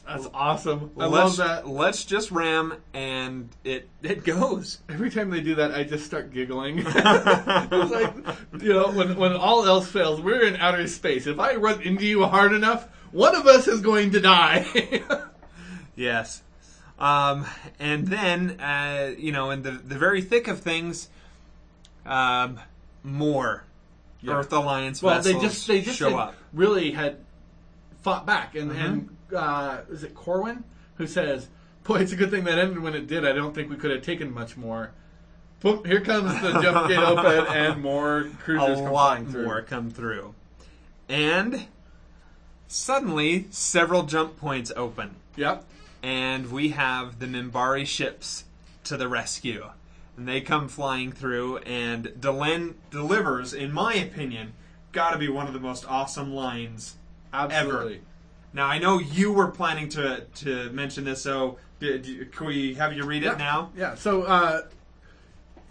That's 0.06 0.26
awesome. 0.34 0.90
I 0.98 1.06
let's, 1.06 1.38
love 1.38 1.48
that. 1.48 1.68
Let's 1.68 2.04
just 2.04 2.32
ram, 2.32 2.74
and 2.92 3.48
it 3.62 3.88
it 4.02 4.24
goes. 4.24 4.78
Every 4.88 5.10
time 5.10 5.30
they 5.30 5.40
do 5.40 5.54
that, 5.54 5.72
I 5.72 5.84
just 5.84 6.04
start 6.04 6.32
giggling. 6.32 6.78
it's 6.84 7.90
like, 7.92 8.14
you 8.60 8.72
know, 8.72 8.90
when, 8.90 9.16
when 9.16 9.32
all 9.32 9.64
else 9.64 9.88
fails, 9.88 10.20
we're 10.20 10.44
in 10.44 10.56
outer 10.56 10.88
space. 10.88 11.28
If 11.28 11.38
I 11.38 11.54
run 11.54 11.82
into 11.82 12.04
you 12.04 12.24
hard 12.24 12.52
enough, 12.52 12.88
one 13.12 13.36
of 13.36 13.46
us 13.46 13.68
is 13.68 13.80
going 13.80 14.10
to 14.12 14.20
die. 14.20 15.02
Yes. 15.94 16.42
Um, 16.98 17.46
and 17.78 18.06
then, 18.06 18.58
uh, 18.60 19.12
you 19.18 19.30
know, 19.30 19.50
in 19.50 19.62
the, 19.62 19.72
the 19.72 19.96
very 19.96 20.22
thick 20.22 20.48
of 20.48 20.60
things, 20.60 21.10
um, 22.06 22.58
more 23.02 23.64
Yeah. 24.22 24.34
Earth 24.34 24.52
Alliance 24.52 25.02
well, 25.02 25.20
they 25.20 25.32
vessels 25.32 25.42
just 25.54 25.66
they 25.66 25.80
just 25.82 25.98
show 25.98 26.16
up. 26.16 26.34
really 26.52 26.92
had 26.92 27.16
fought 28.02 28.24
back, 28.26 28.54
and 28.54 28.70
and 28.72 29.16
uh, 29.34 29.78
is 29.90 30.04
it 30.04 30.14
Corwin 30.14 30.64
who 30.96 31.06
says, 31.06 31.48
"Boy, 31.84 31.96
it's 32.00 32.12
a 32.12 32.16
good 32.16 32.30
thing 32.30 32.44
that 32.44 32.58
ended 32.58 32.78
when 32.80 32.94
it 32.94 33.06
did. 33.06 33.26
I 33.26 33.32
don't 33.32 33.54
think 33.54 33.68
we 33.70 33.76
could 33.76 33.90
have 33.90 34.02
taken 34.02 34.32
much 34.32 34.56
more." 34.56 34.92
Boom, 35.60 35.84
here 35.84 36.00
comes 36.00 36.32
the 36.40 36.52
jump 36.62 36.88
gate 36.88 36.98
open, 36.98 37.46
and 37.54 37.80
more 37.82 38.28
cruisers 38.42 38.80
a 38.80 38.82
come 38.82 38.92
lot 38.92 39.26
through. 39.28 39.44
more 39.44 39.62
come 39.62 39.90
through. 39.90 40.34
And 41.08 41.66
suddenly, 42.68 43.46
several 43.50 44.02
jump 44.04 44.38
points 44.38 44.72
open, 44.76 45.16
Yep. 45.36 45.64
and 46.02 46.50
we 46.50 46.70
have 46.70 47.18
the 47.18 47.26
Minbari 47.26 47.86
ships 47.86 48.44
to 48.84 48.96
the 48.96 49.08
rescue. 49.08 49.70
And 50.16 50.28
they 50.28 50.40
come 50.42 50.68
flying 50.68 51.10
through, 51.10 51.58
and 51.58 52.06
Delenn 52.20 52.74
delivers, 52.90 53.54
in 53.54 53.72
my 53.72 53.94
opinion, 53.94 54.52
got 54.92 55.12
to 55.12 55.18
be 55.18 55.28
one 55.28 55.46
of 55.46 55.54
the 55.54 55.60
most 55.60 55.88
awesome 55.88 56.34
lines 56.34 56.96
Absolutely. 57.32 58.00
Now 58.52 58.66
I 58.66 58.78
know 58.78 58.98
you 58.98 59.32
were 59.32 59.48
planning 59.48 59.88
to 59.90 60.26
to 60.36 60.70
mention 60.70 61.04
this, 61.04 61.22
so 61.22 61.58
did 61.80 62.06
you, 62.06 62.26
can 62.26 62.46
we 62.46 62.74
have 62.74 62.92
you 62.92 63.04
read 63.04 63.22
it 63.24 63.38
now? 63.38 63.70
Yeah. 63.76 63.94
So, 63.94 64.22
uh, 64.22 64.62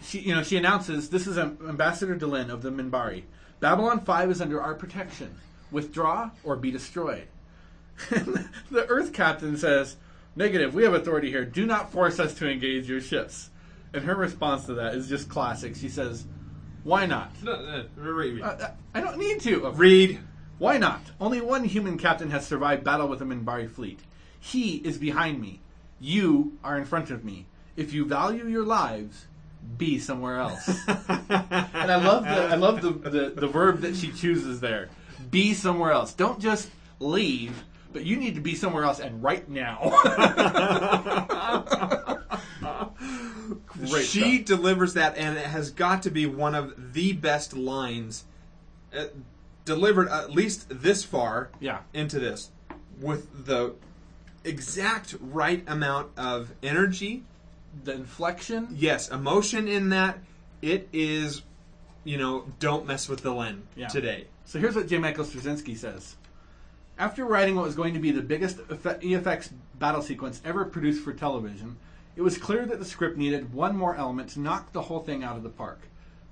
she, 0.02 0.20
you 0.20 0.34
know, 0.34 0.42
she 0.42 0.56
announces 0.56 1.10
this 1.10 1.26
is 1.26 1.38
Am- 1.38 1.58
Ambassador 1.68 2.16
Delenn 2.16 2.50
of 2.50 2.62
the 2.62 2.70
Minbari. 2.70 3.22
Babylon 3.60 4.00
Five 4.00 4.30
is 4.30 4.40
under 4.40 4.60
our 4.60 4.74
protection. 4.74 5.36
Withdraw 5.70 6.30
or 6.42 6.56
be 6.56 6.70
destroyed. 6.70 7.28
the 8.10 8.86
Earth 8.88 9.12
Captain 9.12 9.56
says, 9.56 9.96
"Negative. 10.34 10.74
We 10.74 10.82
have 10.82 10.94
authority 10.94 11.30
here. 11.30 11.44
Do 11.44 11.64
not 11.64 11.92
force 11.92 12.18
us 12.18 12.34
to 12.34 12.50
engage 12.50 12.88
your 12.88 13.00
ships." 13.00 13.50
And 13.94 14.04
her 14.04 14.14
response 14.14 14.66
to 14.66 14.74
that 14.74 14.94
is 14.94 15.08
just 15.08 15.28
classic. 15.28 15.76
She 15.76 15.88
says, 15.88 16.24
"Why 16.84 17.06
not? 17.06 17.30
No, 17.42 17.60
no, 17.62 17.84
read. 18.02 18.42
Uh, 18.42 18.70
I 18.94 19.00
don't 19.00 19.18
need 19.18 19.40
to. 19.42 19.70
read. 19.70 20.20
Why 20.58 20.78
not? 20.78 21.00
Only 21.20 21.40
one 21.40 21.64
human 21.64 21.98
captain 21.98 22.30
has 22.30 22.46
survived 22.46 22.84
battle 22.84 23.08
with 23.08 23.18
the 23.18 23.24
Minbari 23.24 23.68
fleet. 23.68 24.00
He 24.38 24.76
is 24.76 24.96
behind 24.96 25.40
me. 25.40 25.60
You 26.00 26.58
are 26.64 26.78
in 26.78 26.84
front 26.84 27.10
of 27.10 27.24
me. 27.24 27.46
If 27.76 27.92
you 27.92 28.04
value 28.04 28.46
your 28.46 28.64
lives, 28.64 29.26
be 29.76 29.98
somewhere 29.98 30.38
else. 30.38 30.68
and 30.88 31.90
I 31.90 31.96
love 31.96 32.24
the 32.24 32.30
I 32.30 32.54
love 32.56 32.82
the, 32.82 32.90
the, 32.90 33.30
the 33.30 33.48
verb 33.48 33.80
that 33.80 33.96
she 33.96 34.12
chooses 34.12 34.60
there. 34.60 34.88
Be 35.30 35.54
somewhere 35.54 35.92
else. 35.92 36.12
Don't 36.12 36.40
just 36.40 36.70
leave, 36.98 37.64
but 37.92 38.04
you 38.04 38.16
need 38.16 38.34
to 38.34 38.40
be 38.40 38.54
somewhere 38.54 38.84
else 38.84 39.00
and 39.00 39.22
right 39.22 39.48
now. 39.48 39.78
Great 43.66 44.04
she 44.06 44.36
stuff. 44.36 44.46
delivers 44.58 44.94
that, 44.94 45.16
and 45.16 45.36
it 45.36 45.46
has 45.46 45.70
got 45.70 46.02
to 46.04 46.10
be 46.10 46.26
one 46.26 46.54
of 46.54 46.92
the 46.92 47.12
best 47.12 47.54
lines 47.56 48.24
uh, 48.96 49.06
delivered 49.64 50.08
at 50.08 50.30
least 50.32 50.66
this 50.70 51.04
far 51.04 51.50
Yeah. 51.60 51.80
into 51.94 52.18
this, 52.18 52.50
with 53.00 53.46
the 53.46 53.74
exact 54.44 55.14
right 55.20 55.62
amount 55.66 56.10
of 56.16 56.52
energy. 56.62 57.22
The 57.84 57.92
inflection. 57.94 58.68
Yes, 58.76 59.08
emotion 59.08 59.66
in 59.68 59.88
that. 59.90 60.18
It 60.60 60.88
is, 60.92 61.42
you 62.04 62.18
know, 62.18 62.44
don't 62.60 62.86
mess 62.86 63.08
with 63.08 63.22
Delenn 63.22 63.62
Yeah. 63.76 63.88
today. 63.88 64.26
So 64.44 64.58
here's 64.58 64.74
what 64.76 64.88
J. 64.88 64.98
Michael 64.98 65.24
Straczynski 65.24 65.76
says. 65.76 66.16
After 66.98 67.24
writing 67.24 67.56
what 67.56 67.64
was 67.64 67.74
going 67.74 67.94
to 67.94 68.00
be 68.00 68.10
the 68.10 68.20
biggest 68.20 68.58
EFX 68.58 69.50
battle 69.78 70.02
sequence 70.02 70.42
ever 70.44 70.64
produced 70.66 71.02
for 71.02 71.12
television, 71.12 71.76
it 72.16 72.22
was 72.22 72.38
clear 72.38 72.66
that 72.66 72.78
the 72.78 72.84
script 72.84 73.16
needed 73.16 73.54
one 73.54 73.76
more 73.76 73.96
element 73.96 74.30
to 74.30 74.40
knock 74.40 74.72
the 74.72 74.82
whole 74.82 75.00
thing 75.00 75.24
out 75.24 75.36
of 75.36 75.42
the 75.42 75.48
park. 75.48 75.80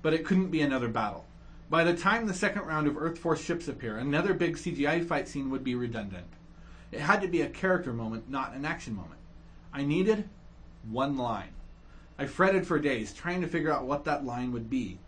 But 0.01 0.13
it 0.13 0.25
couldn't 0.25 0.51
be 0.51 0.61
another 0.61 0.87
battle. 0.87 1.25
By 1.69 1.83
the 1.83 1.95
time 1.95 2.27
the 2.27 2.33
second 2.33 2.63
round 2.63 2.87
of 2.87 2.97
Earth 2.97 3.17
Force 3.17 3.41
ships 3.41 3.67
appear, 3.67 3.97
another 3.97 4.33
big 4.33 4.57
CGI 4.57 5.05
fight 5.05 5.27
scene 5.27 5.49
would 5.49 5.63
be 5.63 5.75
redundant. 5.75 6.27
It 6.91 6.99
had 6.99 7.21
to 7.21 7.27
be 7.27 7.41
a 7.41 7.49
character 7.49 7.93
moment, 7.93 8.29
not 8.29 8.53
an 8.53 8.65
action 8.65 8.95
moment. 8.95 9.19
I 9.73 9.83
needed 9.83 10.27
one 10.89 11.17
line. 11.17 11.53
I 12.19 12.25
fretted 12.25 12.67
for 12.67 12.77
days, 12.77 13.13
trying 13.13 13.41
to 13.41 13.47
figure 13.47 13.71
out 13.71 13.85
what 13.85 14.03
that 14.05 14.25
line 14.25 14.51
would 14.51 14.69
be. 14.69 14.99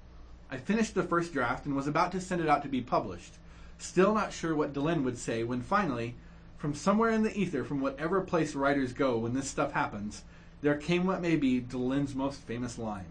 I 0.50 0.58
finished 0.58 0.96
the 0.96 1.04
first 1.04 1.34
draft 1.34 1.66
and 1.66 1.76
was 1.76 1.88
about 1.88 2.12
to 2.14 2.22
send 2.22 2.42
it 2.42 2.48
out 2.48 2.64
to 2.64 2.70
be 2.70 2.82
published, 2.82 3.34
still 3.78 4.14
not 4.14 4.32
sure 4.32 4.56
what 4.56 4.74
Delenn 4.74 5.04
would 5.04 5.18
say 5.18 5.44
when 5.44 5.62
finally, 5.62 6.16
from 6.58 6.74
somewhere 6.74 7.10
in 7.10 7.24
the 7.24 7.38
ether, 7.38 7.64
from 7.64 7.82
whatever 7.82 8.22
place 8.22 8.56
writers 8.56 8.94
go 8.94 9.18
when 9.18 9.34
this 9.34 9.50
stuff 9.50 9.74
happens, 9.74 10.24
there 10.64 10.76
came 10.76 11.06
what 11.06 11.22
may 11.22 11.36
be 11.36 11.60
Delenn's 11.60 12.16
most 12.16 12.40
famous 12.42 12.80
line. 12.80 13.06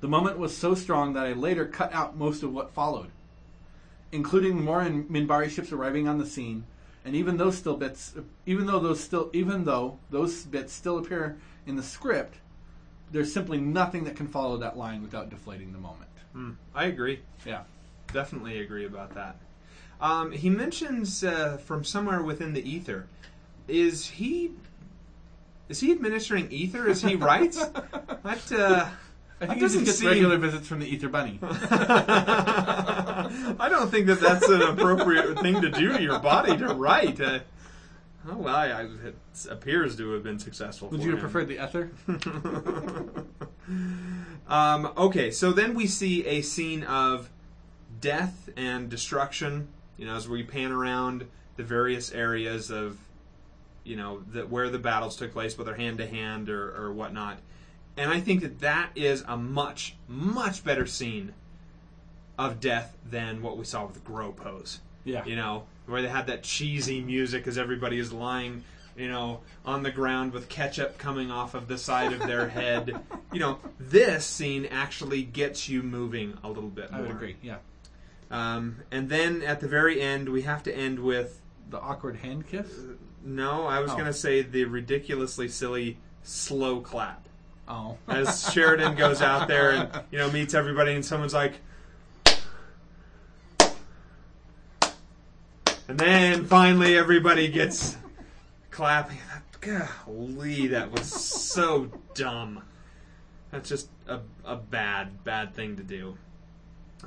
The 0.00 0.06
moment 0.08 0.38
was 0.38 0.56
so 0.56 0.74
strong 0.76 1.14
that 1.14 1.26
I 1.26 1.32
later 1.32 1.66
cut 1.66 1.92
out 1.92 2.16
most 2.16 2.42
of 2.44 2.52
what 2.52 2.72
followed. 2.74 3.10
including 4.12 4.64
more 4.64 4.80
and 4.80 5.08
Minbari 5.08 5.50
ships 5.50 5.72
arriving 5.72 6.06
on 6.06 6.18
the 6.18 6.26
scene, 6.26 6.64
and 7.04 7.16
even 7.16 7.36
those 7.36 7.58
still 7.58 7.76
bits, 7.76 8.14
even 8.46 8.66
though 8.66 8.78
those 8.78 9.02
still, 9.02 9.28
even 9.32 9.64
though 9.64 9.98
those 10.10 10.44
bits 10.44 10.72
still 10.72 10.98
appear 10.98 11.36
in 11.66 11.74
the 11.76 11.82
script, 11.82 12.36
there's 13.10 13.32
simply 13.32 13.58
nothing 13.58 14.04
that 14.04 14.14
can 14.16 14.28
follow 14.28 14.56
that 14.56 14.78
line 14.78 15.02
without 15.02 15.30
deflating 15.30 15.72
the 15.72 15.78
moment. 15.78 16.10
Hmm, 16.32 16.52
I 16.74 16.84
agree. 16.86 17.20
Yeah. 17.44 17.62
Definitely 18.12 18.60
agree 18.60 18.86
about 18.86 19.14
that. 19.14 19.36
Um, 20.00 20.30
he 20.30 20.48
mentions 20.48 21.24
uh, 21.24 21.56
from 21.56 21.82
somewhere 21.84 22.22
within 22.22 22.52
the 22.52 22.68
ether. 22.68 23.06
Is 23.66 24.06
he? 24.10 24.52
Is 25.68 25.80
he 25.80 25.92
administering 25.92 26.50
ether 26.50 26.88
as 26.88 27.02
he 27.02 27.16
writes? 27.16 27.58
that 27.66 28.52
uh, 28.52 28.88
I 29.40 29.46
that 29.46 29.48
think 29.48 29.54
he 29.54 29.60
just 29.60 29.74
doesn't 29.74 29.84
gets 29.84 29.98
seem- 29.98 30.08
regular 30.08 30.38
visits 30.38 30.66
from 30.68 30.80
the 30.80 30.86
Ether 30.86 31.08
Bunny. 31.08 31.38
I 31.42 33.66
don't 33.68 33.90
think 33.90 34.06
that 34.06 34.20
that's 34.20 34.48
an 34.48 34.62
appropriate 34.62 35.38
thing 35.40 35.60
to 35.62 35.70
do 35.70 35.92
to 35.92 36.02
your 36.02 36.18
body 36.18 36.56
to 36.56 36.74
write. 36.74 37.20
Uh, 37.20 37.40
oh 38.28 38.36
well, 38.36 38.54
I, 38.54 38.68
I, 38.68 38.82
it 38.82 39.16
appears 39.50 39.96
to 39.96 40.12
have 40.12 40.22
been 40.22 40.38
successful. 40.38 40.88
Would 40.90 41.00
for 41.00 41.06
you 41.06 41.10
have 41.12 41.18
him. 41.18 41.22
preferred 41.30 41.48
the 41.48 41.64
Ether? 41.64 41.90
um, 44.48 44.92
okay, 44.96 45.30
so 45.30 45.52
then 45.52 45.74
we 45.74 45.86
see 45.86 46.26
a 46.26 46.42
scene 46.42 46.84
of 46.84 47.30
death 48.00 48.48
and 48.56 48.88
destruction. 48.88 49.68
You 49.96 50.06
know, 50.06 50.16
as 50.16 50.28
we 50.28 50.42
pan 50.42 50.72
around 50.72 51.26
the 51.56 51.62
various 51.64 52.12
areas 52.12 52.70
of, 52.70 52.98
you 53.84 53.96
know, 53.96 54.22
the, 54.32 54.46
where 54.46 54.70
the 54.70 54.78
battles 54.78 55.16
took 55.16 55.32
place, 55.32 55.56
whether 55.56 55.74
hand 55.74 55.98
to 55.98 56.06
hand 56.06 56.48
or, 56.48 56.74
or 56.74 56.92
whatnot. 56.92 57.38
And 57.96 58.10
I 58.10 58.20
think 58.20 58.42
that 58.42 58.60
that 58.60 58.90
is 58.94 59.22
a 59.28 59.36
much, 59.36 59.96
much 60.08 60.64
better 60.64 60.86
scene 60.86 61.32
of 62.38 62.60
death 62.60 62.96
than 63.08 63.42
what 63.42 63.56
we 63.56 63.64
saw 63.64 63.86
with 63.86 64.02
GROPOS. 64.04 64.80
Yeah. 65.04 65.24
You 65.24 65.36
know, 65.36 65.64
where 65.86 66.02
they 66.02 66.08
had 66.08 66.26
that 66.26 66.42
cheesy 66.42 67.00
music 67.00 67.46
as 67.46 67.58
everybody 67.58 67.98
is 67.98 68.12
lying, 68.12 68.64
you 68.96 69.08
know, 69.08 69.40
on 69.64 69.82
the 69.82 69.90
ground 69.90 70.32
with 70.32 70.48
ketchup 70.48 70.98
coming 70.98 71.30
off 71.30 71.54
of 71.54 71.68
the 71.68 71.78
side 71.78 72.12
of 72.12 72.20
their 72.20 72.48
head. 72.60 72.98
You 73.32 73.40
know, 73.40 73.58
this 73.78 74.24
scene 74.24 74.66
actually 74.66 75.22
gets 75.22 75.68
you 75.68 75.82
moving 75.82 76.36
a 76.42 76.48
little 76.48 76.70
bit 76.70 76.90
More. 76.90 77.00
I 77.00 77.02
would 77.02 77.10
agree. 77.10 77.36
Yeah. 77.42 77.58
Um, 78.30 78.76
and 78.90 79.08
then 79.08 79.42
at 79.42 79.60
the 79.60 79.68
very 79.68 80.00
end, 80.00 80.28
we 80.28 80.42
have 80.42 80.62
to 80.64 80.76
end 80.76 80.98
with 80.98 81.40
The 81.70 81.78
awkward 81.78 82.16
hand 82.16 82.48
kiss. 82.48 82.66
No, 83.24 83.66
I 83.66 83.80
was 83.80 83.90
Oh. 83.90 83.94
going 83.94 84.06
to 84.06 84.12
say 84.12 84.42
the 84.42 84.64
ridiculously 84.64 85.48
silly 85.48 85.98
slow 86.22 86.80
clap. 86.80 87.26
Oh. 87.66 87.96
As 88.06 88.52
Sheridan 88.52 88.94
goes 88.96 89.22
out 89.22 89.48
there 89.48 89.70
and, 89.72 89.90
you 90.10 90.18
know, 90.18 90.30
meets 90.30 90.54
everybody, 90.54 90.94
and 90.94 91.04
someone's 91.04 91.34
like, 91.34 91.54
and 95.88 95.98
then 95.98 96.44
finally 96.46 96.96
everybody 96.96 97.48
gets 97.48 97.96
clapping. 98.70 99.18
Golly, 99.60 100.66
that 100.68 100.90
was 100.92 101.06
so 101.10 101.90
dumb. 102.14 102.62
That's 103.50 103.68
just 103.68 103.88
a, 104.06 104.20
a 104.44 104.56
bad, 104.56 105.24
bad 105.24 105.54
thing 105.54 105.76
to 105.76 105.82
do. 105.82 106.18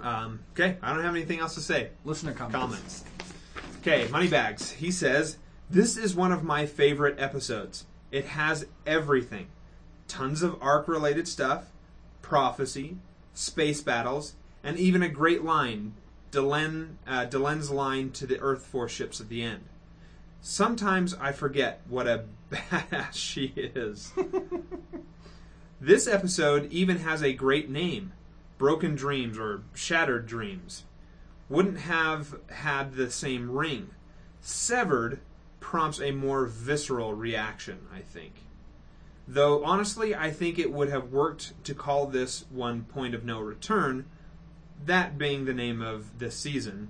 Um, 0.02 0.39
okay, 0.53 0.77
I 0.81 0.94
don't 0.94 1.03
have 1.03 1.15
anything 1.15 1.39
else 1.39 1.53
to 1.56 1.61
say. 1.61 1.89
Listener 2.03 2.34
comments. 2.34 2.56
Comments. 2.57 3.03
Okay, 3.81 4.07
Moneybags. 4.11 4.72
He 4.72 4.89
says, 4.89 5.38
This 5.69 5.98
is 5.98 6.15
one 6.15 6.31
of 6.31 6.45
my 6.45 6.65
favorite 6.65 7.19
episodes. 7.19 7.85
It 8.10 8.26
has 8.27 8.68
everything 8.85 9.48
tons 10.07 10.41
of 10.41 10.56
arc 10.61 10.88
related 10.88 11.27
stuff, 11.27 11.73
prophecy, 12.22 12.95
space 13.34 13.81
battles, 13.81 14.35
and 14.64 14.77
even 14.77 15.03
a 15.03 15.10
great 15.10 15.44
line 15.44 15.94
Delenn, 16.31 16.95
uh, 17.06 17.26
Delenn's 17.26 17.69
line 17.69 18.11
to 18.11 18.26
the 18.26 18.39
Earth 18.39 18.65
Force 18.65 18.94
ships 18.94 19.19
at 19.19 19.27
the 19.27 19.44
end. 19.44 19.65
Sometimes 20.39 21.14
I 21.15 21.34
forget 21.34 21.81
what 21.89 22.07
a 22.07 22.23
badass 22.52 23.14
she 23.14 23.53
is. 23.57 24.14
this 25.81 26.07
episode 26.07 26.72
even 26.72 26.99
has 26.99 27.22
a 27.22 27.34
great 27.34 27.69
name 27.69 28.14
Broken 28.57 28.95
Dreams 28.95 29.38
or 29.38 29.64
Shattered 29.73 30.27
Dreams. 30.27 30.85
Wouldn't 31.49 31.80
have 31.80 32.38
had 32.49 32.95
the 32.95 33.11
same 33.11 33.52
ring. 33.52 33.89
Severed 34.41 35.19
prompts 35.68 35.99
a 35.99 36.11
more 36.11 36.45
visceral 36.45 37.14
reaction, 37.14 37.77
I 37.94 37.99
think. 37.99 38.31
Though 39.27 39.65
honestly, 39.65 40.15
I 40.15 40.31
think 40.31 40.57
it 40.57 40.72
would 40.72 40.88
have 40.88 41.11
worked 41.11 41.61
to 41.65 41.73
call 41.73 42.07
this 42.07 42.45
one 42.49 42.84
Point 42.85 43.14
of 43.14 43.26
No 43.26 43.41
Return, 43.41 44.06
that 44.85 45.18
being 45.18 45.44
the 45.44 45.53
name 45.53 45.81
of 45.81 46.19
this 46.19 46.38
season. 46.38 46.88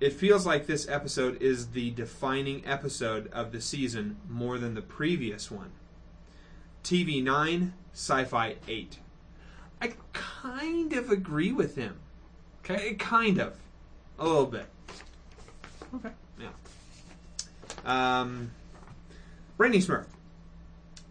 It 0.00 0.12
feels 0.12 0.44
like 0.44 0.66
this 0.66 0.88
episode 0.88 1.40
is 1.40 1.68
the 1.68 1.92
defining 1.92 2.66
episode 2.66 3.30
of 3.32 3.52
the 3.52 3.60
season 3.60 4.16
more 4.28 4.58
than 4.58 4.74
the 4.74 4.82
previous 4.82 5.48
one. 5.48 5.70
TV 6.82 7.22
9, 7.22 7.74
Sci 7.92 8.24
Fi 8.24 8.56
8. 8.66 8.98
I 9.80 9.92
kind 10.12 10.92
of 10.94 11.10
agree 11.10 11.52
with 11.52 11.76
him. 11.76 12.00
Okay. 12.64 12.94
Kind 12.94 13.38
of. 13.38 13.56
A 14.18 14.24
little 14.24 14.46
bit. 14.46 14.66
Okay. 15.94 16.10
Um, 17.86 18.50
Brainy 19.56 19.78
Smurf. 19.78 20.06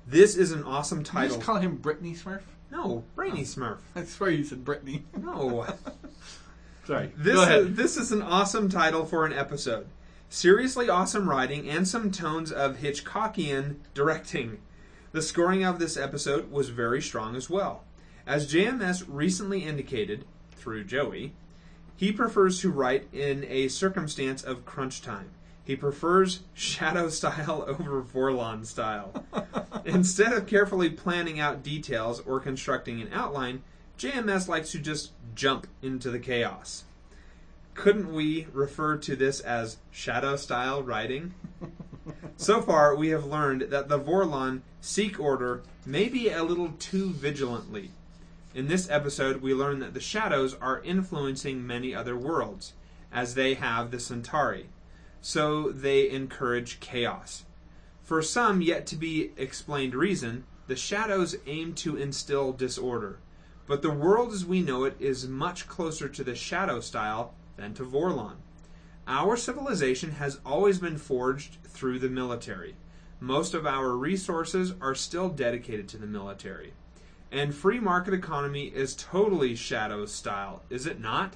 This 0.07 0.35
is 0.35 0.51
an 0.51 0.63
awesome 0.63 0.99
Did 0.99 1.07
you 1.07 1.13
title. 1.13 1.35
just 1.37 1.45
call 1.45 1.55
him 1.57 1.77
Brittany 1.77 2.13
Smurf? 2.13 2.41
no, 2.71 3.03
Brainy 3.15 3.41
Smurf. 3.43 3.77
I 3.95 4.03
swear 4.03 4.29
you 4.29 4.43
said 4.43 4.63
Brittany. 4.65 5.03
No. 5.17 5.65
Sorry. 6.85 7.11
This 7.17 7.35
Go 7.35 7.41
ahead. 7.43 7.59
is, 7.61 7.75
this 7.75 7.97
is 7.97 8.11
an 8.11 8.21
awesome 8.21 8.69
title 8.69 9.05
for 9.05 9.25
an 9.25 9.33
episode. 9.33 9.87
Seriously 10.29 10.89
awesome 10.89 11.29
writing 11.29 11.67
and 11.69 11.87
some 11.87 12.11
tones 12.11 12.51
of 12.51 12.77
Hitchcockian 12.77 13.77
directing. 13.93 14.59
The 15.11 15.21
scoring 15.21 15.63
of 15.63 15.79
this 15.79 15.95
episode 15.97 16.51
was 16.51 16.69
very 16.69 17.01
strong 17.01 17.35
as 17.35 17.49
well. 17.49 17.83
As 18.27 18.51
JMS 18.51 19.05
recently 19.07 19.63
indicated, 19.63 20.25
through 20.51 20.83
Joey, 20.83 21.33
he 21.95 22.11
prefers 22.11 22.59
to 22.61 22.71
write 22.71 23.07
in 23.13 23.45
a 23.45 23.67
circumstance 23.69 24.43
of 24.43 24.65
crunch 24.65 25.01
time. 25.01 25.29
He 25.65 25.75
prefers 25.75 26.41
shadow 26.53 27.09
style 27.09 27.65
over 27.67 28.01
Vorlon 28.01 28.65
style. 28.65 29.25
Instead 29.83 30.31
of 30.31 30.45
carefully 30.45 30.89
planning 30.89 31.39
out 31.39 31.63
details 31.63 32.19
or 32.21 32.39
constructing 32.39 33.01
an 33.01 33.09
outline, 33.11 33.63
JMS 33.97 34.47
likes 34.47 34.71
to 34.71 34.79
just 34.79 35.11
jump 35.33 35.67
into 35.81 36.11
the 36.11 36.19
chaos. 36.19 36.83
Couldn't 37.73 38.13
we 38.13 38.47
refer 38.53 38.97
to 38.97 39.15
this 39.15 39.39
as 39.39 39.77
shadow 39.91 40.35
style 40.35 40.83
writing? 40.83 41.33
so 42.37 42.61
far, 42.61 42.95
we 42.95 43.09
have 43.09 43.25
learned 43.25 43.63
that 43.63 43.89
the 43.89 43.99
Vorlon 43.99 44.61
seek 44.81 45.19
order 45.19 45.63
maybe 45.85 46.29
a 46.29 46.43
little 46.43 46.73
too 46.79 47.09
vigilantly. 47.09 47.89
In 48.53 48.67
this 48.67 48.89
episode, 48.89 49.41
we 49.41 49.53
learn 49.53 49.79
that 49.79 49.93
the 49.93 49.99
shadows 49.99 50.53
are 50.61 50.81
influencing 50.83 51.65
many 51.65 51.93
other 51.93 52.15
worlds, 52.15 52.73
as 53.11 53.33
they 53.33 53.55
have 53.55 53.91
the 53.91 53.99
Centauri. 53.99 54.67
So 55.27 55.71
they 55.71 56.07
encourage 56.11 56.79
chaos. 56.79 57.45
For 58.03 58.21
some 58.21 58.61
yet 58.61 58.85
to 58.85 58.95
be 58.95 59.31
explained 59.37 59.95
reason, 59.95 60.43
the 60.67 60.75
shadows 60.75 61.35
aim 61.47 61.73
to 61.77 61.97
instill 61.97 62.53
disorder. 62.53 63.17
But 63.65 63.81
the 63.81 63.89
world 63.89 64.33
as 64.33 64.45
we 64.45 64.61
know 64.61 64.83
it 64.83 64.95
is 64.99 65.27
much 65.27 65.67
closer 65.67 66.07
to 66.07 66.23
the 66.23 66.35
shadow 66.35 66.79
style 66.79 67.33
than 67.57 67.73
to 67.73 67.83
Vorlon. 67.83 68.35
Our 69.07 69.35
civilization 69.35 70.11
has 70.11 70.39
always 70.45 70.77
been 70.77 70.99
forged 70.99 71.57
through 71.63 71.97
the 71.97 72.07
military. 72.07 72.75
Most 73.19 73.55
of 73.55 73.65
our 73.65 73.97
resources 73.97 74.75
are 74.79 74.93
still 74.93 75.29
dedicated 75.29 75.87
to 75.87 75.97
the 75.97 76.05
military. 76.05 76.73
And 77.31 77.55
free 77.55 77.79
market 77.79 78.13
economy 78.13 78.65
is 78.65 78.95
totally 78.95 79.55
shadow 79.55 80.05
style, 80.05 80.61
is 80.69 80.85
it 80.85 80.99
not? 80.99 81.33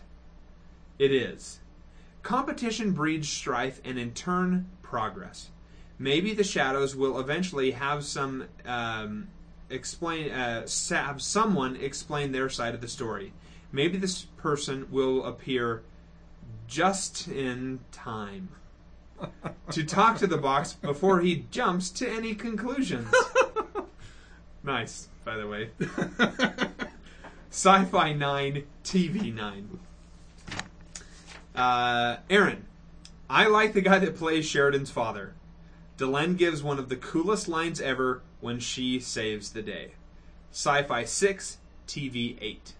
It 0.99 1.11
is. 1.11 1.59
Competition 2.21 2.91
breeds 2.91 3.29
strife 3.29 3.81
and 3.83 3.97
in 3.97 4.11
turn 4.11 4.67
progress. 4.81 5.49
Maybe 5.97 6.33
the 6.33 6.43
shadows 6.43 6.95
will 6.95 7.19
eventually 7.19 7.71
have 7.71 8.03
some 8.05 8.45
um, 8.65 9.27
explain 9.69 10.31
uh, 10.31 10.67
have 10.89 11.21
someone 11.21 11.75
explain 11.75 12.31
their 12.31 12.49
side 12.49 12.73
of 12.73 12.81
the 12.81 12.87
story. 12.87 13.33
Maybe 13.71 13.97
this 13.97 14.23
person 14.37 14.87
will 14.89 15.25
appear 15.25 15.83
just 16.67 17.27
in 17.27 17.79
time 17.91 18.49
to 19.71 19.83
talk 19.83 20.17
to 20.17 20.27
the 20.27 20.37
box 20.37 20.73
before 20.73 21.21
he 21.21 21.45
jumps 21.51 21.89
to 21.91 22.09
any 22.09 22.35
conclusions. 22.35 23.13
nice, 24.63 25.09
by 25.23 25.35
the 25.35 25.47
way. 25.47 25.69
Sci 27.51 27.85
Fi 27.85 28.13
9, 28.13 28.63
TV 28.83 29.33
9. 29.33 29.79
Uh, 31.55 32.17
Aaron, 32.29 32.65
I 33.29 33.47
like 33.47 33.73
the 33.73 33.81
guy 33.81 33.99
that 33.99 34.15
plays 34.15 34.45
Sheridan's 34.45 34.91
father. 34.91 35.33
Delenn 35.97 36.37
gives 36.37 36.63
one 36.63 36.79
of 36.79 36.89
the 36.89 36.95
coolest 36.95 37.47
lines 37.47 37.81
ever 37.81 38.21
when 38.39 38.59
she 38.59 38.99
saves 38.99 39.51
the 39.51 39.61
day. 39.61 39.91
Sci 40.51 40.83
Fi 40.83 41.03
6, 41.03 41.57
TV 41.87 42.37
8. 42.41 42.73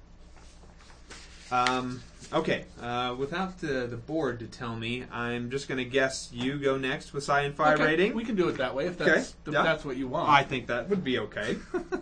Um, 1.51 2.01
Okay, 2.31 2.65
uh, 2.79 3.15
without 3.17 3.57
the, 3.59 3.87
the 3.87 3.97
board 3.97 4.39
to 4.39 4.45
tell 4.45 4.75
me, 4.75 5.03
I'm 5.11 5.49
just 5.49 5.67
going 5.67 5.79
to 5.79 5.85
guess 5.85 6.29
you 6.31 6.59
go 6.59 6.77
next 6.77 7.11
with 7.11 7.23
sci-fi 7.23 7.73
Okay, 7.73 7.83
rating. 7.83 8.13
We 8.13 8.23
can 8.23 8.35
do 8.35 8.49
it 8.49 8.57
that 8.57 8.75
way 8.75 8.85
if 8.85 9.01
Okay, 9.01 9.11
that's 9.11 9.35
if 9.47 9.53
yeah. 9.53 9.63
that's 9.63 9.83
what 9.83 9.97
you 9.97 10.07
want. 10.07 10.29
I 10.29 10.43
think 10.43 10.67
that 10.67 10.89
would 10.89 11.03
be 11.03 11.19
okay. 11.19 11.57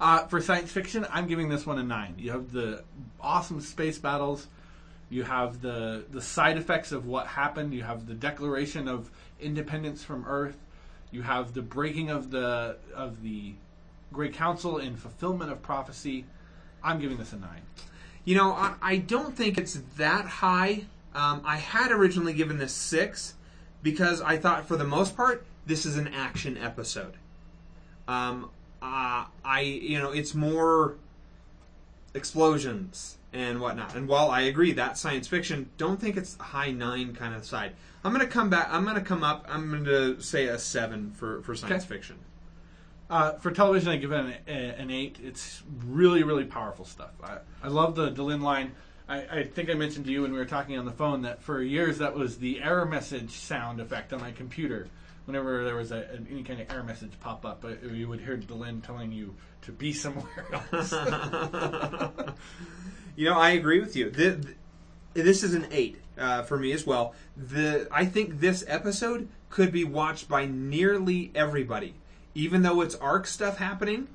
Uh, 0.00 0.24
for 0.28 0.40
science 0.40 0.70
fiction, 0.70 1.04
I'm 1.10 1.26
giving 1.26 1.48
this 1.48 1.66
one 1.66 1.76
a 1.76 1.82
nine. 1.82 2.14
You 2.18 2.30
have 2.30 2.52
the 2.52 2.84
awesome 3.20 3.60
space 3.60 3.98
battles. 3.98 4.46
You 5.10 5.24
have 5.24 5.62
the 5.62 6.04
the 6.10 6.20
side 6.20 6.58
effects 6.58 6.92
of 6.92 7.06
what 7.06 7.26
happened. 7.26 7.72
You 7.72 7.82
have 7.82 8.06
the 8.06 8.14
declaration 8.14 8.88
of 8.88 9.10
independence 9.40 10.04
from 10.04 10.24
Earth. 10.26 10.56
You 11.10 11.22
have 11.22 11.54
the 11.54 11.62
breaking 11.62 12.10
of 12.10 12.30
the 12.30 12.76
of 12.94 13.22
the 13.22 13.54
Great 14.12 14.34
Council 14.34 14.78
in 14.78 14.96
fulfillment 14.96 15.50
of 15.50 15.62
prophecy. 15.62 16.24
I'm 16.82 17.00
giving 17.00 17.16
this 17.16 17.32
a 17.32 17.36
nine. 17.36 17.62
You 18.24 18.36
know, 18.36 18.52
I, 18.52 18.74
I 18.82 18.96
don't 18.98 19.36
think 19.36 19.58
it's 19.58 19.80
that 19.96 20.26
high. 20.26 20.84
Um, 21.14 21.42
I 21.44 21.56
had 21.56 21.90
originally 21.90 22.34
given 22.34 22.58
this 22.58 22.72
six 22.72 23.34
because 23.82 24.20
I 24.20 24.36
thought, 24.36 24.66
for 24.66 24.76
the 24.76 24.84
most 24.84 25.16
part, 25.16 25.46
this 25.66 25.86
is 25.86 25.96
an 25.96 26.08
action 26.08 26.58
episode. 26.58 27.14
Um, 28.06 28.50
uh, 28.82 29.24
I, 29.44 29.60
you 29.60 29.98
know, 29.98 30.12
it's 30.12 30.34
more 30.34 30.96
explosions 32.14 33.17
and 33.32 33.60
whatnot. 33.60 33.94
And 33.94 34.08
while 34.08 34.30
I 34.30 34.42
agree 34.42 34.72
that 34.72 34.96
science 34.98 35.28
fiction, 35.28 35.70
don't 35.76 36.00
think 36.00 36.16
it's 36.16 36.36
a 36.40 36.42
high 36.42 36.70
nine 36.70 37.14
kind 37.14 37.34
of 37.34 37.44
side. 37.44 37.72
I'm 38.04 38.12
gonna 38.12 38.26
come 38.26 38.48
back. 38.50 38.68
I'm 38.70 38.84
gonna 38.84 39.00
come 39.00 39.22
up. 39.22 39.46
I'm 39.48 39.70
gonna 39.70 40.20
say 40.22 40.46
a 40.46 40.58
seven 40.58 41.12
for 41.12 41.42
for 41.42 41.54
science 41.54 41.84
Okay. 41.84 41.94
fiction. 41.94 42.16
Uh, 43.10 43.32
for 43.34 43.50
television, 43.50 43.88
I 43.90 43.96
give 43.96 44.12
it 44.12 44.42
an, 44.46 44.54
an 44.54 44.90
eight. 44.90 45.18
It's 45.22 45.62
really, 45.86 46.22
really 46.22 46.44
powerful 46.44 46.84
stuff. 46.84 47.12
I, 47.22 47.38
I 47.62 47.68
love 47.68 47.94
the 47.94 48.10
Delenn 48.10 48.42
line. 48.42 48.72
I, 49.08 49.38
I 49.38 49.44
think 49.44 49.70
I 49.70 49.74
mentioned 49.74 50.04
to 50.04 50.12
you 50.12 50.22
when 50.22 50.32
we 50.32 50.38
were 50.38 50.44
talking 50.44 50.76
on 50.78 50.84
the 50.84 50.92
phone 50.92 51.22
that 51.22 51.42
for 51.42 51.62
years 51.62 51.98
that 51.98 52.14
was 52.14 52.36
the 52.36 52.62
error 52.62 52.84
message 52.84 53.30
sound 53.30 53.80
effect 53.80 54.12
on 54.12 54.20
my 54.20 54.32
computer. 54.32 54.88
Whenever 55.28 55.62
there 55.62 55.76
was 55.76 55.92
a, 55.92 55.98
an- 56.10 56.26
any 56.30 56.42
kind 56.42 56.58
of 56.58 56.70
error 56.70 56.82
message 56.82 57.12
pop 57.20 57.44
up, 57.44 57.62
you 57.92 58.08
would 58.08 58.18
hear 58.18 58.38
Delenn 58.38 58.82
telling 58.82 59.12
you 59.12 59.34
to 59.60 59.72
be 59.72 59.92
somewhere 59.92 60.46
else. 60.72 60.90
you 63.14 63.28
know, 63.28 63.38
I 63.38 63.50
agree 63.50 63.78
with 63.78 63.94
you. 63.94 64.08
The, 64.08 64.30
the- 64.30 64.54
this 65.22 65.42
is 65.42 65.52
an 65.52 65.66
eight 65.70 66.00
uh, 66.16 66.44
for 66.44 66.58
me 66.58 66.72
as 66.72 66.86
well. 66.86 67.12
The 67.36 67.86
I 67.92 68.06
think 68.06 68.40
this 68.40 68.64
episode 68.66 69.28
could 69.50 69.70
be 69.70 69.84
watched 69.84 70.30
by 70.30 70.46
nearly 70.46 71.30
everybody, 71.34 71.92
even 72.34 72.62
though 72.62 72.80
it's 72.80 72.94
arc 72.94 73.26
stuff 73.26 73.58
happening. 73.58 74.08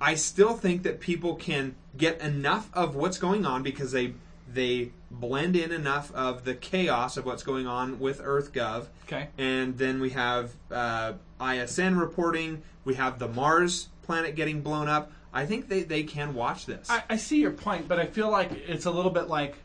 I 0.00 0.14
still 0.14 0.54
think 0.54 0.84
that 0.84 1.00
people 1.00 1.34
can 1.34 1.74
get 1.96 2.20
enough 2.20 2.70
of 2.72 2.94
what's 2.94 3.18
going 3.18 3.44
on 3.44 3.64
because 3.64 3.90
they 3.90 4.14
they 4.52 4.92
blend 5.10 5.56
in 5.56 5.72
enough 5.72 6.12
of 6.14 6.44
the 6.44 6.54
chaos 6.54 7.16
of 7.16 7.24
what's 7.24 7.42
going 7.42 7.66
on 7.66 7.98
with 7.98 8.20
EarthGov. 8.20 8.86
Okay. 9.06 9.28
And 9.38 9.76
then 9.78 10.00
we 10.00 10.10
have 10.10 10.52
uh, 10.70 11.14
ISN 11.40 11.96
reporting. 11.96 12.62
We 12.84 12.94
have 12.94 13.18
the 13.18 13.28
Mars 13.28 13.88
planet 14.02 14.34
getting 14.34 14.60
blown 14.62 14.88
up. 14.88 15.12
I 15.32 15.46
think 15.46 15.68
they, 15.68 15.82
they 15.82 16.02
can 16.02 16.34
watch 16.34 16.66
this. 16.66 16.90
I, 16.90 17.02
I 17.10 17.16
see 17.16 17.40
your 17.40 17.52
point, 17.52 17.86
but 17.86 18.00
I 18.00 18.06
feel 18.06 18.30
like 18.30 18.50
it's 18.52 18.86
a 18.86 18.90
little 18.90 19.12
bit 19.12 19.28
like 19.28 19.56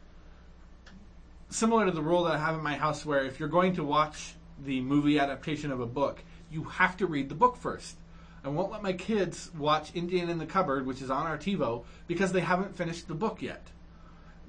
similar 1.49 1.85
to 1.85 1.91
the 1.91 2.01
rule 2.01 2.23
that 2.25 2.35
I 2.35 2.37
have 2.37 2.55
in 2.55 2.63
my 2.63 2.75
house, 2.75 3.05
where 3.05 3.23
if 3.25 3.39
you're 3.39 3.49
going 3.49 3.75
to 3.75 3.83
watch 3.83 4.33
the 4.63 4.81
movie 4.81 5.19
adaptation 5.19 5.71
of 5.71 5.79
a 5.79 5.85
book, 5.85 6.23
you 6.51 6.63
have 6.65 6.97
to 6.97 7.07
read 7.07 7.29
the 7.29 7.35
book 7.35 7.57
first. 7.57 7.95
I 8.43 8.49
won't 8.49 8.71
let 8.71 8.83
my 8.83 8.93
kids 8.93 9.49
watch 9.57 9.89
Indian 9.95 10.29
in 10.29 10.37
the 10.37 10.45
Cupboard, 10.45 10.85
which 10.85 11.01
is 11.01 11.09
on 11.09 11.25
our 11.25 11.37
TiVo, 11.37 11.83
because 12.05 12.31
they 12.31 12.41
haven't 12.41 12.75
finished 12.75 13.07
the 13.07 13.15
book 13.15 13.41
yet. 13.41 13.65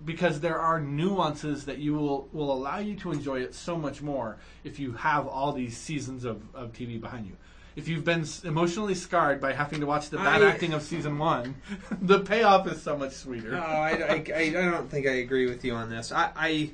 Because 0.06 0.40
there 0.40 0.58
are 0.58 0.80
nuances 0.80 1.66
that 1.66 1.78
you 1.78 1.92
will 1.94 2.28
will 2.32 2.50
allow 2.50 2.78
you 2.78 2.94
to 2.96 3.12
enjoy 3.12 3.40
it 3.40 3.54
so 3.54 3.76
much 3.76 4.00
more 4.00 4.38
if 4.64 4.78
you 4.78 4.92
have 4.92 5.26
all 5.26 5.52
these 5.52 5.76
seasons 5.76 6.24
of, 6.24 6.42
of 6.54 6.72
TV 6.72 6.98
behind 6.98 7.26
you. 7.26 7.36
If 7.76 7.88
you've 7.88 8.04
been 8.04 8.24
emotionally 8.44 8.94
scarred 8.94 9.38
by 9.38 9.52
having 9.52 9.80
to 9.80 9.86
watch 9.86 10.08
the 10.08 10.16
bad 10.16 10.42
I- 10.42 10.48
acting 10.48 10.72
of 10.72 10.82
season 10.82 11.18
one, 11.18 11.56
the 12.00 12.20
payoff 12.20 12.66
is 12.66 12.80
so 12.80 12.96
much 12.96 13.12
sweeter. 13.12 13.50
No, 13.50 13.58
I, 13.58 13.90
I, 14.34 14.34
I, 14.34 14.50
don't 14.50 14.90
think 14.90 15.06
I 15.06 15.16
agree 15.16 15.46
with 15.46 15.62
you 15.62 15.74
on 15.74 15.90
this. 15.90 16.10
I, 16.10 16.30
I 16.34 16.70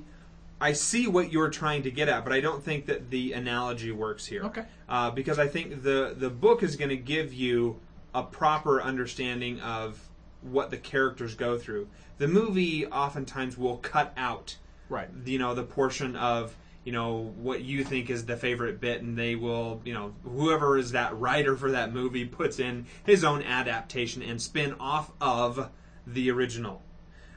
I 0.61 0.73
see 0.75 1.09
what 1.09 1.33
you're 1.33 1.51
trying 1.51 1.83
to 1.83 1.91
get 1.91 2.09
at, 2.09 2.23
but 2.23 2.33
I 2.33 2.41
don't 2.41 2.63
think 2.63 2.87
that 2.87 3.11
the 3.11 3.33
analogy 3.33 3.91
works 3.91 4.27
here. 4.27 4.45
Okay. 4.45 4.65
Uh, 4.89 5.11
because 5.11 5.41
I 5.41 5.49
think 5.49 5.83
the 5.83 6.15
the 6.17 6.31
book 6.31 6.63
is 6.63 6.77
going 6.77 6.91
to 6.91 6.97
give 6.97 7.35
you 7.35 7.81
a 8.15 8.23
proper 8.23 8.81
understanding 8.81 9.61
of 9.61 9.99
what 10.43 10.71
the 10.71 10.77
characters 10.77 11.35
go 11.35 11.59
through. 11.59 11.89
The 12.19 12.29
movie 12.29 12.87
oftentimes 12.87 13.57
will 13.57 13.79
cut 13.79 14.13
out 14.17 14.57
Right. 14.89 15.09
you 15.25 15.39
know 15.39 15.55
the 15.55 15.63
portion 15.63 16.17
of 16.17 16.55
you 16.85 16.93
know 16.93 17.33
what 17.39 17.63
you 17.63 17.83
think 17.83 18.11
is 18.11 18.27
the 18.27 18.37
favorite 18.37 18.79
bit 18.81 19.01
and 19.01 19.17
they 19.17 19.37
will 19.37 19.81
you 19.85 19.95
know 19.95 20.13
whoever 20.25 20.77
is 20.77 20.93
that 20.93 21.19
writer 21.19 21.57
for 21.57 21.71
that 21.71 21.95
movie 21.95 22.27
puts 22.27 22.59
in 22.59 22.85
his 23.07 23.25
own 23.25 23.43
adaptation 23.43 24.21
and 24.21 24.43
spin 24.43 24.75
off 24.79 25.11
of 25.21 25.71
the 26.07 26.31
original 26.31 26.83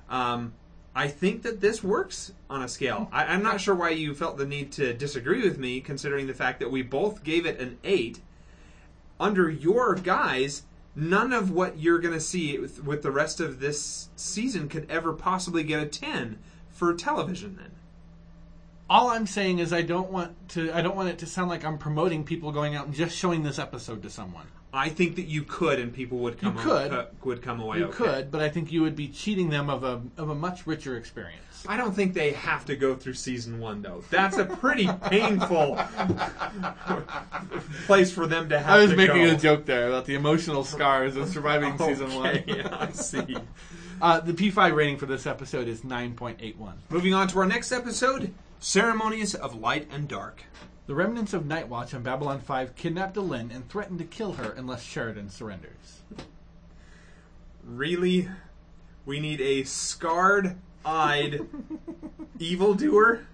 um, 0.09 0.51
i 0.95 1.07
think 1.07 1.43
that 1.43 1.61
this 1.61 1.81
works 1.81 2.33
on 2.49 2.61
a 2.61 2.67
scale 2.67 3.07
I, 3.13 3.25
i'm 3.27 3.43
not 3.43 3.61
sure 3.61 3.75
why 3.75 3.91
you 3.91 4.13
felt 4.13 4.37
the 4.37 4.45
need 4.45 4.73
to 4.73 4.93
disagree 4.93 5.41
with 5.43 5.57
me 5.57 5.79
considering 5.79 6.27
the 6.27 6.33
fact 6.33 6.59
that 6.59 6.71
we 6.71 6.81
both 6.81 7.23
gave 7.23 7.45
it 7.45 7.59
an 7.61 7.77
8 7.85 8.19
under 9.19 9.49
your 9.49 9.95
guise 9.95 10.63
none 10.95 11.33
of 11.33 11.51
what 11.51 11.77
you're 11.77 11.99
going 11.99 12.13
to 12.13 12.19
see 12.19 12.57
with, 12.57 12.83
with 12.83 13.03
the 13.03 13.11
rest 13.11 13.39
of 13.39 13.59
this 13.59 14.09
season 14.15 14.69
could 14.69 14.89
ever 14.89 15.13
possibly 15.13 15.63
get 15.63 15.81
a 15.81 15.85
10 15.85 16.39
for 16.69 16.93
television 16.93 17.57
then 17.57 17.71
All 18.89 19.09
I'm 19.09 19.27
saying 19.27 19.59
is 19.59 19.73
I 19.73 19.81
don't 19.81 20.11
want 20.11 20.49
to. 20.49 20.71
I 20.71 20.81
don't 20.81 20.95
want 20.95 21.09
it 21.09 21.17
to 21.19 21.25
sound 21.25 21.49
like 21.49 21.65
I'm 21.65 21.77
promoting 21.77 22.23
people 22.23 22.51
going 22.51 22.75
out 22.75 22.85
and 22.85 22.93
just 22.93 23.17
showing 23.17 23.43
this 23.43 23.57
episode 23.57 24.03
to 24.03 24.09
someone. 24.09 24.47
I 24.75 24.89
think 24.89 25.15
that 25.15 25.25
you 25.27 25.43
could, 25.43 25.79
and 25.79 25.93
people 25.93 26.17
would 26.19 26.37
come. 26.37 26.57
You 26.57 26.61
could. 26.61 26.91
uh, 26.91 27.05
would 27.23 27.41
come 27.41 27.61
away. 27.61 27.77
You 27.77 27.85
okay. 27.85 27.95
could, 27.95 28.31
but 28.31 28.41
I 28.41 28.49
think 28.49 28.73
you 28.73 28.81
would 28.81 28.95
be 28.95 29.07
cheating 29.07 29.49
them 29.49 29.69
of 29.69 29.85
a 29.85 30.01
of 30.17 30.29
a 30.29 30.35
much 30.35 30.67
richer 30.67 30.97
experience. 30.97 31.65
I 31.67 31.77
don't 31.77 31.95
think 31.95 32.13
they 32.13 32.31
have 32.33 32.65
to 32.65 32.75
go 32.75 32.93
through 32.95 33.13
season 33.13 33.59
one 33.59 33.81
though. 33.81 34.03
That's 34.09 34.37
a 34.37 34.45
pretty 34.45 34.89
painful 35.03 35.79
place 37.85 38.11
for 38.11 38.27
them 38.27 38.49
to 38.49 38.59
have. 38.59 38.69
I 38.69 38.81
was 38.81 38.93
making 38.93 39.23
go. 39.23 39.31
a 39.31 39.37
joke 39.37 39.65
there 39.65 39.87
about 39.87 40.05
the 40.05 40.15
emotional 40.15 40.65
scars 40.65 41.15
of 41.15 41.29
surviving 41.29 41.77
season 41.79 42.13
one. 42.13 42.27
Okay, 42.27 42.63
I 42.63 42.91
see. 42.91 43.37
Uh, 44.01 44.19
the 44.19 44.33
P5 44.33 44.75
rating 44.75 44.97
for 44.97 45.05
this 45.05 45.25
episode 45.25 45.69
is 45.69 45.83
9.81. 45.83 46.73
Moving 46.89 47.13
on 47.13 47.29
to 47.29 47.39
our 47.39 47.45
next 47.45 47.71
episode: 47.71 48.33
ceremonies 48.59 49.33
of 49.33 49.55
light 49.55 49.87
and 49.89 50.09
dark. 50.09 50.43
The 50.87 50.95
remnants 50.95 51.33
of 51.33 51.45
Night 51.47 51.67
Watch 51.67 51.93
on 51.93 52.03
Babylon 52.03 52.39
5 52.39 52.75
kidnap 52.75 53.15
Delenn 53.15 53.53
and 53.53 53.67
threaten 53.67 53.97
to 53.97 54.03
kill 54.03 54.33
her 54.33 54.51
unless 54.51 54.83
Sheridan 54.83 55.29
surrenders. 55.29 56.01
Really, 57.63 58.29
we 59.05 59.19
need 59.19 59.41
a 59.41 59.63
scarred-eyed 59.63 61.47
evildoer. 62.39 63.25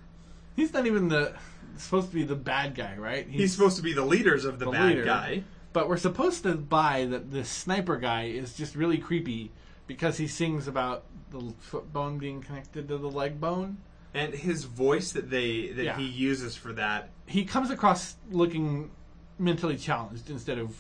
He's 0.56 0.72
not 0.72 0.86
even 0.86 1.10
the 1.10 1.36
supposed 1.78 2.10
to 2.10 2.14
be 2.14 2.24
the 2.24 2.36
bad 2.36 2.76
guy, 2.76 2.96
right? 2.98 3.28
He's 3.28 3.54
supposed 3.54 3.76
to 3.78 3.84
be 3.84 3.92
the 3.94 4.06
leaders 4.06 4.46
of 4.46 4.60
the, 4.60 4.66
The 4.66 4.72
bad 4.72 4.86
leader. 4.88 5.04
guy. 5.04 5.44
But 5.74 5.90
we're 5.90 5.98
supposed 5.98 6.44
to 6.44 6.56
buy 6.56 7.06
that 7.06 7.32
this 7.32 7.50
sniper 7.50 7.98
guy 7.98 8.26
is 8.26 8.56
just 8.56 8.76
really 8.76 8.98
creepy 8.98 9.52
because 9.88 10.18
he 10.18 10.28
sings 10.28 10.68
about 10.68 11.04
the 11.32 11.54
foot 11.60 11.92
bone 11.92 12.18
being 12.18 12.42
connected 12.42 12.88
to 12.90 12.98
the 12.98 13.10
leg 13.10 13.42
bone. 13.42 13.78
And 14.14 14.34
his 14.34 14.66
voice 14.66 15.12
that 15.14 15.30
they 15.30 15.70
that 15.70 15.84
Yeah. 15.84 15.98
he 15.98 16.06
uses 16.06 16.56
for 16.56 16.74
that 16.74 17.10
He 17.26 17.46
comes 17.46 17.70
across 17.70 18.16
looking 18.30 18.92
mentally 19.40 19.78
challenged 19.78 20.30
instead 20.30 20.60
of 20.60 20.76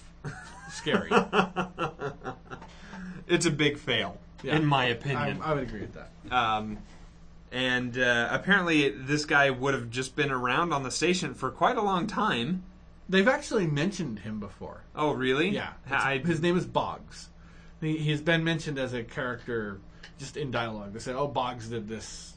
scary. 0.69 1.09
it's 3.27 3.45
a 3.45 3.51
big 3.51 3.77
fail, 3.77 4.17
Yeah. 4.43 4.55
in 4.57 4.65
my 4.65 4.85
I, 4.85 4.89
opinion. 4.89 5.39
I 5.41 5.53
would 5.53 5.63
agree 5.63 5.81
with 5.81 5.93
that. 5.93 6.09
um, 6.35 6.77
and 7.51 7.97
uh, 7.97 8.29
apparently, 8.31 8.89
this 8.89 9.25
guy 9.25 9.49
would 9.49 9.73
have 9.73 9.89
just 9.89 10.15
been 10.15 10.31
around 10.31 10.73
on 10.73 10.83
the 10.83 10.91
station 10.91 11.33
for 11.33 11.51
quite 11.51 11.77
a 11.77 11.81
long 11.81 12.07
time. 12.07 12.63
They've 13.09 13.27
actually 13.27 13.67
mentioned 13.67 14.19
him 14.19 14.39
before. 14.39 14.83
Oh, 14.95 15.11
really? 15.11 15.49
Yeah, 15.49 15.73
Ha- 15.89 16.01
I, 16.03 16.13
It's- 16.13 16.27
his 16.29 16.41
name 16.41 16.57
is 16.57 16.65
Boggs. 16.65 17.27
He, 17.81 17.97
he's 17.97 18.21
been 18.21 18.43
mentioned 18.43 18.79
as 18.79 18.93
a 18.93 19.03
character 19.03 19.79
just 20.17 20.37
in 20.37 20.49
dialogue. 20.51 20.93
They 20.93 20.99
said, 20.99 21.15
"Oh, 21.15 21.27
Boggs 21.27 21.67
did 21.67 21.89
this 21.89 22.35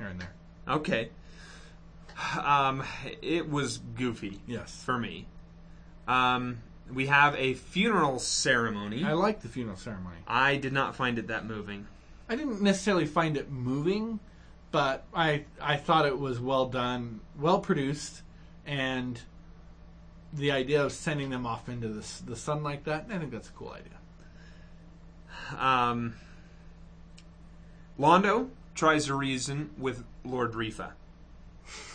here 0.00 0.08
and 0.08 0.20
there." 0.20 0.32
okay. 0.66 1.10
Um, 2.42 2.82
it 3.22 3.48
was 3.48 3.78
goofy 3.78 4.40
Yes, 4.46 4.82
for 4.84 4.98
me. 4.98 5.26
Um, 6.06 6.58
we 6.92 7.06
have 7.06 7.34
a 7.36 7.54
funeral 7.54 8.18
ceremony. 8.18 9.04
I 9.04 9.12
like 9.12 9.40
the 9.42 9.48
funeral 9.48 9.76
ceremony. 9.76 10.16
I 10.26 10.56
did 10.56 10.72
not 10.72 10.96
find 10.96 11.18
it 11.18 11.28
that 11.28 11.46
moving. 11.46 11.86
I 12.28 12.36
didn't 12.36 12.60
necessarily 12.60 13.06
find 13.06 13.36
it 13.36 13.50
moving, 13.50 14.20
but 14.70 15.04
I 15.14 15.44
I 15.60 15.76
thought 15.76 16.06
it 16.06 16.18
was 16.18 16.40
well 16.40 16.66
done, 16.66 17.20
well 17.38 17.60
produced, 17.60 18.22
and 18.66 19.20
the 20.32 20.52
idea 20.52 20.84
of 20.84 20.92
sending 20.92 21.30
them 21.30 21.46
off 21.46 21.68
into 21.68 21.88
the 21.88 22.06
the 22.26 22.36
sun 22.36 22.62
like 22.62 22.84
that, 22.84 23.06
I 23.10 23.18
think 23.18 23.30
that's 23.30 23.48
a 23.48 23.52
cool 23.52 23.72
idea. 23.72 23.96
Um, 25.58 26.14
Londo 27.98 28.50
tries 28.80 29.04
to 29.04 29.14
reason 29.14 29.68
with 29.76 30.02
Lord 30.24 30.52
Refa, 30.54 30.92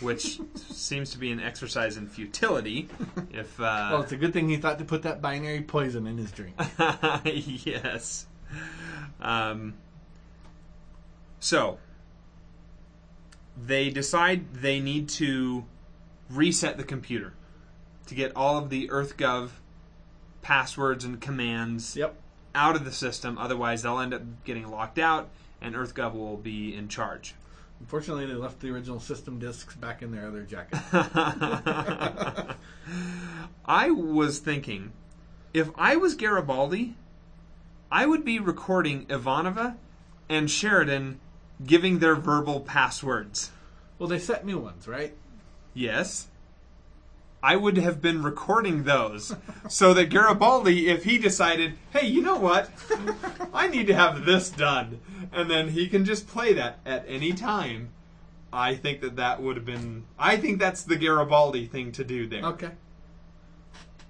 which 0.02 0.40
seems 0.56 1.10
to 1.10 1.18
be 1.18 1.32
an 1.32 1.40
exercise 1.40 1.98
in 1.98 2.08
futility. 2.08 2.88
If 3.32 3.60
uh, 3.60 3.90
Well, 3.92 4.04
it's 4.04 4.12
a 4.12 4.18
good 4.18 4.32
thing 4.32 4.48
he 4.48 4.58
thought 4.58 4.78
to 4.78 4.86
put 4.86 5.02
that 5.02 5.22
binary 5.22 5.62
poison 5.62 6.06
in 6.08 6.18
his 6.18 6.32
drink. 6.32 6.56
yes. 7.26 8.28
Um, 9.20 9.74
so 11.40 11.80
they 13.58 13.90
decide 13.90 14.54
they 14.54 14.80
need 14.80 15.10
to 15.10 15.66
reset 16.30 16.78
the 16.78 16.84
computer 16.84 17.34
to 18.06 18.16
get 18.16 18.32
all 18.36 18.58
of 18.58 18.70
the 18.70 18.88
EarthGov 18.90 19.50
passwords 20.44 21.04
and 21.04 21.20
commands 21.20 21.98
yep. 21.98 22.16
out 22.54 22.76
of 22.76 22.86
the 22.86 22.92
system. 22.92 23.38
Otherwise, 23.38 23.82
they'll 23.82 24.00
end 24.00 24.14
up 24.14 24.22
getting 24.46 24.70
locked 24.70 25.00
out, 25.00 25.30
and 25.66 25.76
EarthGov 25.76 26.14
will 26.14 26.38
be 26.38 26.76
in 26.76 26.88
charge. 26.88 27.34
Unfortunately, 27.80 28.26
they 28.26 28.34
left 28.34 28.60
the 28.62 28.70
original 28.70 29.00
system 29.00 29.40
disks 29.40 29.76
back 29.76 30.02
in 30.02 30.12
their 30.12 30.28
other 30.28 30.44
jacket. 30.44 30.80
I 33.66 33.90
was 33.90 34.40
thinking, 34.40 34.94
if 35.54 35.70
I 35.76 35.96
was 35.96 36.16
Garibaldi, 36.16 36.96
I 37.92 38.06
would 38.06 38.24
be 38.24 38.40
recording 38.40 39.08
Ivanova 39.08 39.76
and 40.30 40.50
Sheridan 40.50 41.20
giving 41.66 42.00
their 42.00 42.16
verbal 42.16 42.62
passwords. 42.62 43.52
well, 43.98 44.08
they 44.08 44.20
set 44.20 44.46
new 44.46 44.60
ones, 44.60 44.88
right? 44.88 45.16
Yes. 45.74 46.28
I 47.46 47.56
would 47.56 47.78
have 47.78 48.02
been 48.02 48.24
recording 48.24 48.86
those 48.86 49.36
so 49.70 49.94
that 49.94 50.10
Garibaldi, 50.10 50.88
if 50.90 51.04
he 51.04 51.20
decided, 51.20 51.76
hey, 51.92 52.08
you 52.08 52.24
know 52.24 52.38
what? 52.38 52.72
I 53.54 53.68
need 53.68 53.86
to 53.86 53.94
have 53.94 54.26
this 54.26 54.50
done. 54.50 55.00
And 55.32 55.48
then 55.48 55.70
he 55.70 55.88
can 55.88 56.06
just 56.06 56.28
play 56.28 56.54
that 56.54 56.80
at 56.88 57.06
any 57.08 57.34
time. 57.34 57.90
I 58.52 58.74
think 58.74 59.02
that 59.02 59.18
that 59.18 59.44
would 59.44 59.58
have 59.58 59.66
been. 59.66 60.06
I 60.18 60.38
think 60.38 60.58
that's 60.58 60.82
the 60.82 60.96
Garibaldi 60.96 61.68
thing 61.68 61.92
to 61.92 62.04
do 62.04 62.26
there. 62.26 62.44
Okay. 62.46 62.72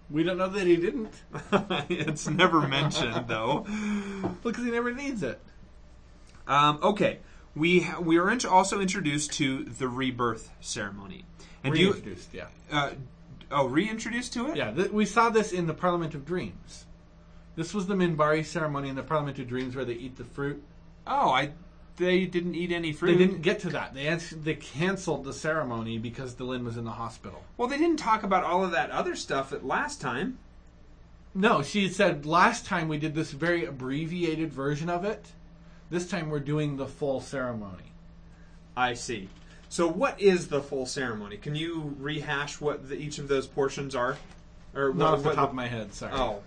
We 0.09 0.23
don't 0.23 0.37
know 0.37 0.47
that 0.47 0.65
he 0.65 0.77
didn't. 0.77 1.13
it's 1.89 2.29
never 2.29 2.65
mentioned, 2.65 3.27
though. 3.27 3.65
Because 4.43 4.63
he 4.63 4.71
never 4.71 4.93
needs 4.93 5.23
it. 5.23 5.41
Um, 6.47 6.79
okay, 6.81 7.19
we 7.53 7.81
ha- 7.81 7.99
we 7.99 8.17
are 8.17 8.31
int- 8.31 8.45
also 8.45 8.79
introduced 8.79 9.33
to 9.33 9.65
the 9.65 9.89
rebirth 9.89 10.51
ceremony, 10.61 11.25
and 11.65 11.75
you 11.75 12.01
yeah. 12.31 12.45
uh, 12.71 12.91
oh 13.55 13.67
reintroduced 13.67 14.33
to 14.33 14.51
it? 14.51 14.57
Yeah, 14.57 14.71
th- 14.71 14.91
we 14.91 15.05
saw 15.05 15.29
this 15.29 15.51
in 15.51 15.67
the 15.67 15.73
Parliament 15.73 16.13
of 16.13 16.25
Dreams. 16.25 16.85
This 17.55 17.73
was 17.73 17.87
the 17.87 17.95
Minbari 17.95 18.45
ceremony 18.45 18.89
in 18.89 18.95
the 18.95 19.03
Parliament 19.03 19.39
of 19.39 19.47
Dreams 19.47 19.75
where 19.75 19.85
they 19.85 19.93
eat 19.93 20.17
the 20.17 20.25
fruit. 20.25 20.61
Oh, 21.07 21.29
I 21.31 21.51
they 21.97 22.25
didn't 22.25 22.55
eat 22.55 22.71
any 22.71 22.91
fruit. 22.91 23.13
They 23.13 23.25
didn't 23.25 23.41
get 23.41 23.59
to 23.61 23.69
that. 23.69 23.93
They 23.93 24.07
ans- 24.07 24.33
they 24.35 24.55
canceled 24.55 25.23
the 25.23 25.33
ceremony 25.33 25.97
because 25.97 26.35
Delenn 26.35 26.65
was 26.65 26.77
in 26.77 26.83
the 26.83 26.91
hospital. 26.91 27.43
Well, 27.57 27.69
they 27.69 27.77
didn't 27.77 27.97
talk 27.97 28.23
about 28.23 28.43
all 28.43 28.63
of 28.63 28.71
that 28.71 28.91
other 28.91 29.15
stuff 29.15 29.53
at 29.53 29.65
last 29.65 30.01
time. 30.01 30.37
No, 31.33 31.61
she 31.61 31.89
said 31.89 32.25
last 32.25 32.65
time 32.65 32.87
we 32.87 32.97
did 32.97 33.15
this 33.15 33.31
very 33.31 33.65
abbreviated 33.65 34.53
version 34.53 34.89
of 34.89 35.05
it. 35.05 35.31
This 35.89 36.07
time 36.07 36.29
we're 36.29 36.39
doing 36.39 36.77
the 36.77 36.87
full 36.87 37.21
ceremony. 37.21 37.91
I 38.75 38.93
see. 38.93 39.29
So, 39.75 39.89
what 39.89 40.21
is 40.21 40.47
the 40.47 40.61
full 40.61 40.85
ceremony? 40.85 41.35
Can 41.35 41.53
you 41.53 41.97
rehash 41.99 42.61
what 42.61 42.87
the, 42.87 42.95
each 42.95 43.19
of 43.19 43.27
those 43.27 43.45
portions 43.45 43.93
are? 43.93 44.15
Or 44.73 44.93
Not 44.93 44.97
what, 44.97 45.03
off 45.05 45.19
the 45.19 45.27
what- 45.27 45.35
top 45.35 45.49
of 45.49 45.55
my 45.55 45.67
head, 45.67 45.93
sorry. 45.93 46.13
Oh, 46.15 46.39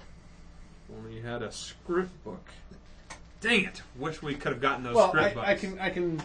you 1.12 1.20
had 1.20 1.42
a 1.42 1.52
script 1.52 2.24
book. 2.24 2.48
Dang 3.42 3.66
it! 3.66 3.82
Wish 3.98 4.22
we 4.22 4.34
could 4.34 4.52
have 4.52 4.62
gotten 4.62 4.82
those 4.82 4.94
well, 4.94 5.08
script 5.10 5.26
I, 5.26 5.34
books. 5.34 5.46
I 5.46 5.54
can 5.56 5.78
I 5.78 5.90
can. 5.90 6.22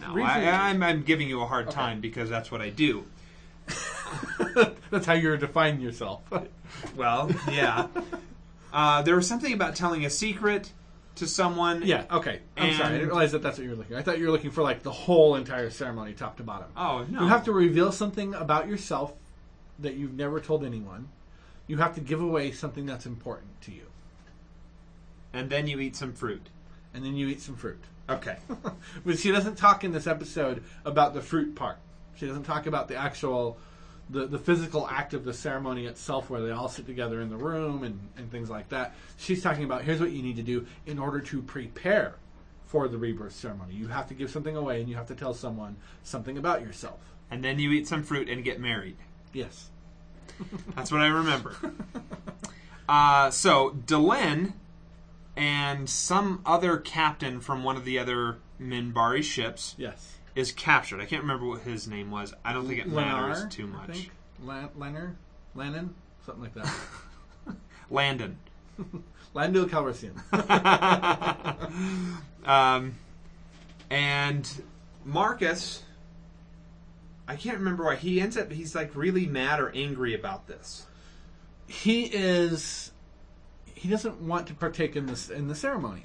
No, 0.00 0.22
I, 0.22 0.68
I'm, 0.68 0.84
I'm 0.84 1.02
giving 1.02 1.28
you 1.28 1.40
a 1.42 1.46
hard 1.46 1.66
Okay. 1.66 1.74
time 1.74 2.00
because 2.00 2.30
that's 2.30 2.52
what 2.52 2.60
I 2.60 2.70
do. 2.70 3.04
That's 4.90 5.04
how 5.04 5.14
you're 5.14 5.36
defining 5.36 5.80
yourself. 5.80 6.22
Well, 6.94 7.28
yeah. 7.50 7.88
uh, 8.72 9.02
there 9.02 9.16
was 9.16 9.26
something 9.26 9.52
about 9.52 9.74
telling 9.74 10.04
a 10.04 10.10
secret 10.10 10.70
to 11.16 11.26
someone. 11.26 11.82
yeah. 11.84 12.04
Okay. 12.10 12.40
I'm 12.56 12.72
sorry. 12.74 12.88
I 12.88 12.92
didn't 12.92 13.08
realize 13.08 13.32
that 13.32 13.42
that's 13.42 13.58
what 13.58 13.64
you 13.64 13.70
were 13.70 13.76
looking. 13.76 13.92
For. 13.94 13.98
I 13.98 14.02
thought 14.02 14.18
you 14.18 14.26
were 14.26 14.32
looking 14.32 14.50
for 14.50 14.62
like 14.62 14.82
the 14.82 14.92
whole 14.92 15.34
entire 15.36 15.70
ceremony, 15.70 16.12
top 16.12 16.36
to 16.38 16.42
bottom. 16.42 16.68
Oh 16.76 17.04
no. 17.10 17.22
You 17.22 17.28
have 17.28 17.44
to 17.44 17.52
reveal 17.52 17.92
something 17.92 18.34
about 18.34 18.68
yourself 18.68 19.12
that 19.78 19.94
you've 19.94 20.14
never 20.14 20.40
told 20.40 20.64
anyone. 20.64 21.08
You 21.66 21.78
have 21.78 21.94
to 21.96 22.00
give 22.00 22.20
away 22.20 22.52
something 22.52 22.86
that's 22.86 23.06
important 23.06 23.60
to 23.62 23.72
you, 23.72 23.82
And 25.32 25.50
then 25.50 25.66
you 25.66 25.80
eat 25.80 25.96
some 25.96 26.12
fruit. 26.12 26.48
and 26.94 27.04
then 27.04 27.14
you 27.16 27.28
eat 27.28 27.40
some 27.42 27.56
fruit. 27.56 27.82
Okay. 28.08 28.36
But 29.04 29.18
she 29.18 29.32
doesn't 29.32 29.56
talk 29.56 29.84
in 29.84 29.92
this 29.92 30.06
episode 30.06 30.62
about 30.84 31.12
the 31.12 31.20
fruit 31.20 31.54
part. 31.54 31.78
She 32.16 32.26
doesn't 32.26 32.44
talk 32.44 32.66
about 32.66 32.88
the 32.88 32.96
actual, 32.96 33.58
the, 34.08 34.26
the 34.26 34.38
physical 34.38 34.86
act 34.88 35.14
of 35.14 35.24
the 35.24 35.32
ceremony 35.32 35.86
itself, 35.86 36.30
where 36.30 36.40
they 36.40 36.50
all 36.50 36.68
sit 36.68 36.86
together 36.86 37.20
in 37.20 37.28
the 37.28 37.36
room 37.36 37.82
and, 37.82 37.98
and 38.16 38.30
things 38.30 38.48
like 38.48 38.68
that. 38.68 38.94
She's 39.16 39.42
talking 39.42 39.64
about 39.64 39.82
here's 39.82 40.00
what 40.00 40.12
you 40.12 40.22
need 40.22 40.36
to 40.36 40.42
do 40.42 40.66
in 40.86 40.98
order 40.98 41.20
to 41.20 41.42
prepare 41.42 42.14
for 42.66 42.88
the 42.88 42.98
rebirth 42.98 43.32
ceremony. 43.32 43.74
You 43.74 43.88
have 43.88 44.08
to 44.08 44.14
give 44.14 44.30
something 44.30 44.56
away, 44.56 44.80
and 44.80 44.88
you 44.88 44.96
have 44.96 45.08
to 45.08 45.14
tell 45.14 45.34
someone 45.34 45.76
something 46.02 46.36
about 46.38 46.62
yourself. 46.62 47.00
And 47.30 47.42
then 47.42 47.58
you 47.58 47.72
eat 47.72 47.88
some 47.88 48.02
fruit 48.02 48.28
and 48.28 48.44
get 48.44 48.60
married. 48.60 48.96
Yes. 49.32 49.70
That's 50.74 50.92
what 50.92 51.00
I 51.00 51.06
remember. 51.06 51.56
uh, 52.88 53.30
so 53.30 53.70
Delenn 53.70 54.52
and 55.36 55.88
some 55.88 56.40
other 56.46 56.76
captain 56.78 57.40
from 57.40 57.64
one 57.64 57.76
of 57.76 57.84
the 57.84 57.98
other 57.98 58.38
Minbari 58.60 59.22
ships 59.22 59.74
Yes. 59.76 60.15
Is 60.36 60.52
captured. 60.52 61.00
I 61.00 61.06
can't 61.06 61.22
remember 61.22 61.46
what 61.46 61.62
his 61.62 61.88
name 61.88 62.12
was. 62.12 62.32
I 62.44 62.52
don't 62.52 62.68
think 62.68 62.78
it 62.78 62.86
matters 62.88 63.44
Lennar, 63.44 63.50
too 63.50 63.64
I 63.64 63.66
much. 63.86 63.96
think. 63.96 64.10
Lan- 64.44 64.68
Lennar? 64.78 65.14
Lennon? 65.56 65.94
Something 66.24 66.44
like 66.44 66.54
that. 66.54 66.72
Landon. 67.90 68.38
Lando 69.34 69.66
Calrissian. 69.66 70.14
um, 72.46 72.94
and 73.90 74.62
Marcus, 75.04 75.82
I 77.28 77.36
can't 77.36 77.58
remember 77.58 77.84
why 77.84 77.96
he 77.96 78.20
ends 78.20 78.36
up. 78.36 78.50
He's 78.52 78.74
like 78.74 78.94
really 78.94 79.26
mad 79.26 79.60
or 79.60 79.70
angry 79.74 80.14
about 80.14 80.46
this. 80.46 80.86
he 81.66 82.04
is. 82.04 82.92
He 83.74 83.88
doesn't 83.90 84.20
want 84.22 84.46
to 84.48 84.54
partake 84.54 84.96
in 84.96 85.06
this 85.06 85.28
in 85.30 85.48
the 85.48 85.54
ceremony. 85.54 86.02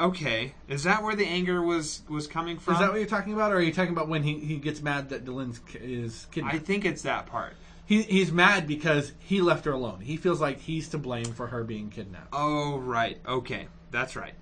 Okay, 0.00 0.54
is 0.68 0.84
that 0.84 1.02
where 1.02 1.16
the 1.16 1.26
anger 1.26 1.60
was 1.60 2.02
was 2.08 2.26
coming 2.28 2.58
from? 2.58 2.74
Is 2.74 2.80
that 2.80 2.90
what 2.90 2.98
you're 2.98 3.08
talking 3.08 3.32
about, 3.32 3.50
or 3.52 3.56
are 3.56 3.60
you 3.60 3.72
talking 3.72 3.92
about 3.92 4.08
when 4.08 4.22
he, 4.22 4.38
he 4.38 4.56
gets 4.58 4.80
mad 4.80 5.08
that 5.10 5.24
Delenn's 5.24 5.58
ki- 5.58 5.78
is 5.80 6.26
kidnapped? 6.30 6.54
I 6.54 6.58
think 6.60 6.84
it's 6.84 7.02
that 7.02 7.26
part. 7.26 7.54
he, 7.84 8.02
he's 8.02 8.30
mad 8.30 8.66
because 8.68 9.12
he 9.18 9.40
left 9.40 9.64
her 9.64 9.72
alone. 9.72 10.00
He 10.00 10.16
feels 10.16 10.40
like 10.40 10.60
he's 10.60 10.88
to 10.90 10.98
blame 10.98 11.24
for 11.32 11.48
her 11.48 11.64
being 11.64 11.90
kidnapped. 11.90 12.28
Oh 12.32 12.78
right, 12.78 13.18
okay, 13.26 13.66
that's 13.90 14.14
right, 14.14 14.34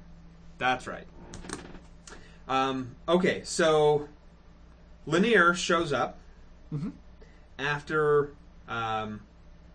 that's 0.59 0.87
right. 0.87 1.07
Um, 2.49 2.95
okay, 3.09 3.41
so 3.45 4.09
Lennier 5.09 5.55
shows 5.55 5.93
up 5.93 6.19
Mhm. 6.73 6.93
after 7.59 8.33
um, 8.69 9.21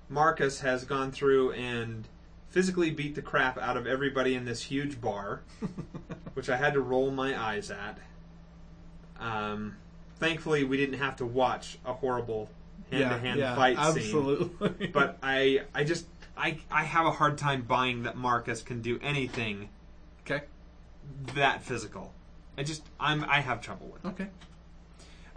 Marcus 0.10 0.60
has 0.62 0.84
gone 0.84 1.12
through 1.12 1.52
and 1.53 2.08
physically 2.52 2.91
beat 2.91 3.15
the 3.15 3.22
crap 3.22 3.57
out 3.57 3.78
of 3.78 3.88
everybody 3.88 4.36
in 4.36 4.45
this 4.45 4.61
huge 4.61 5.02
bar, 5.02 5.41
which 6.34 6.49
I 6.49 6.57
had 6.57 6.73
to 6.73 6.82
roll 6.82 7.10
my 7.10 7.41
eyes 7.41 7.72
at. 7.72 7.98
Um, 9.19 9.78
thankfully, 10.18 10.64
we 10.64 10.78
didn't 10.78 10.99
have 10.99 11.15
to 11.18 11.26
watch 11.26 11.80
a 11.86 11.94
horrible 11.94 12.49
hand-to-hand 12.91 13.40
fight 13.56 13.78
scene 13.94 14.03
absolutely. 14.03 14.88
but 14.88 15.18
I 15.23 15.61
I 15.73 15.86
just 15.86 16.06
I 16.36 16.57
I 16.69 16.84
have 16.84 17.06
a 17.06 17.11
hard 17.11 17.38
time 17.38 17.61
buying 17.61 18.03
that 18.03 18.18
Marcus 18.18 18.61
can 18.61 18.82
do 18.82 18.99
anything 19.02 19.69
okay, 20.26 20.44
that 21.36 21.64
physical. 21.64 22.14
I 22.57 22.64
just 22.64 22.84
I'm 22.99 23.23
I 23.23 23.40
have 23.40 23.61
trouble 23.61 23.88
with. 23.88 24.06
it. 24.06 24.07
okay. 24.10 24.28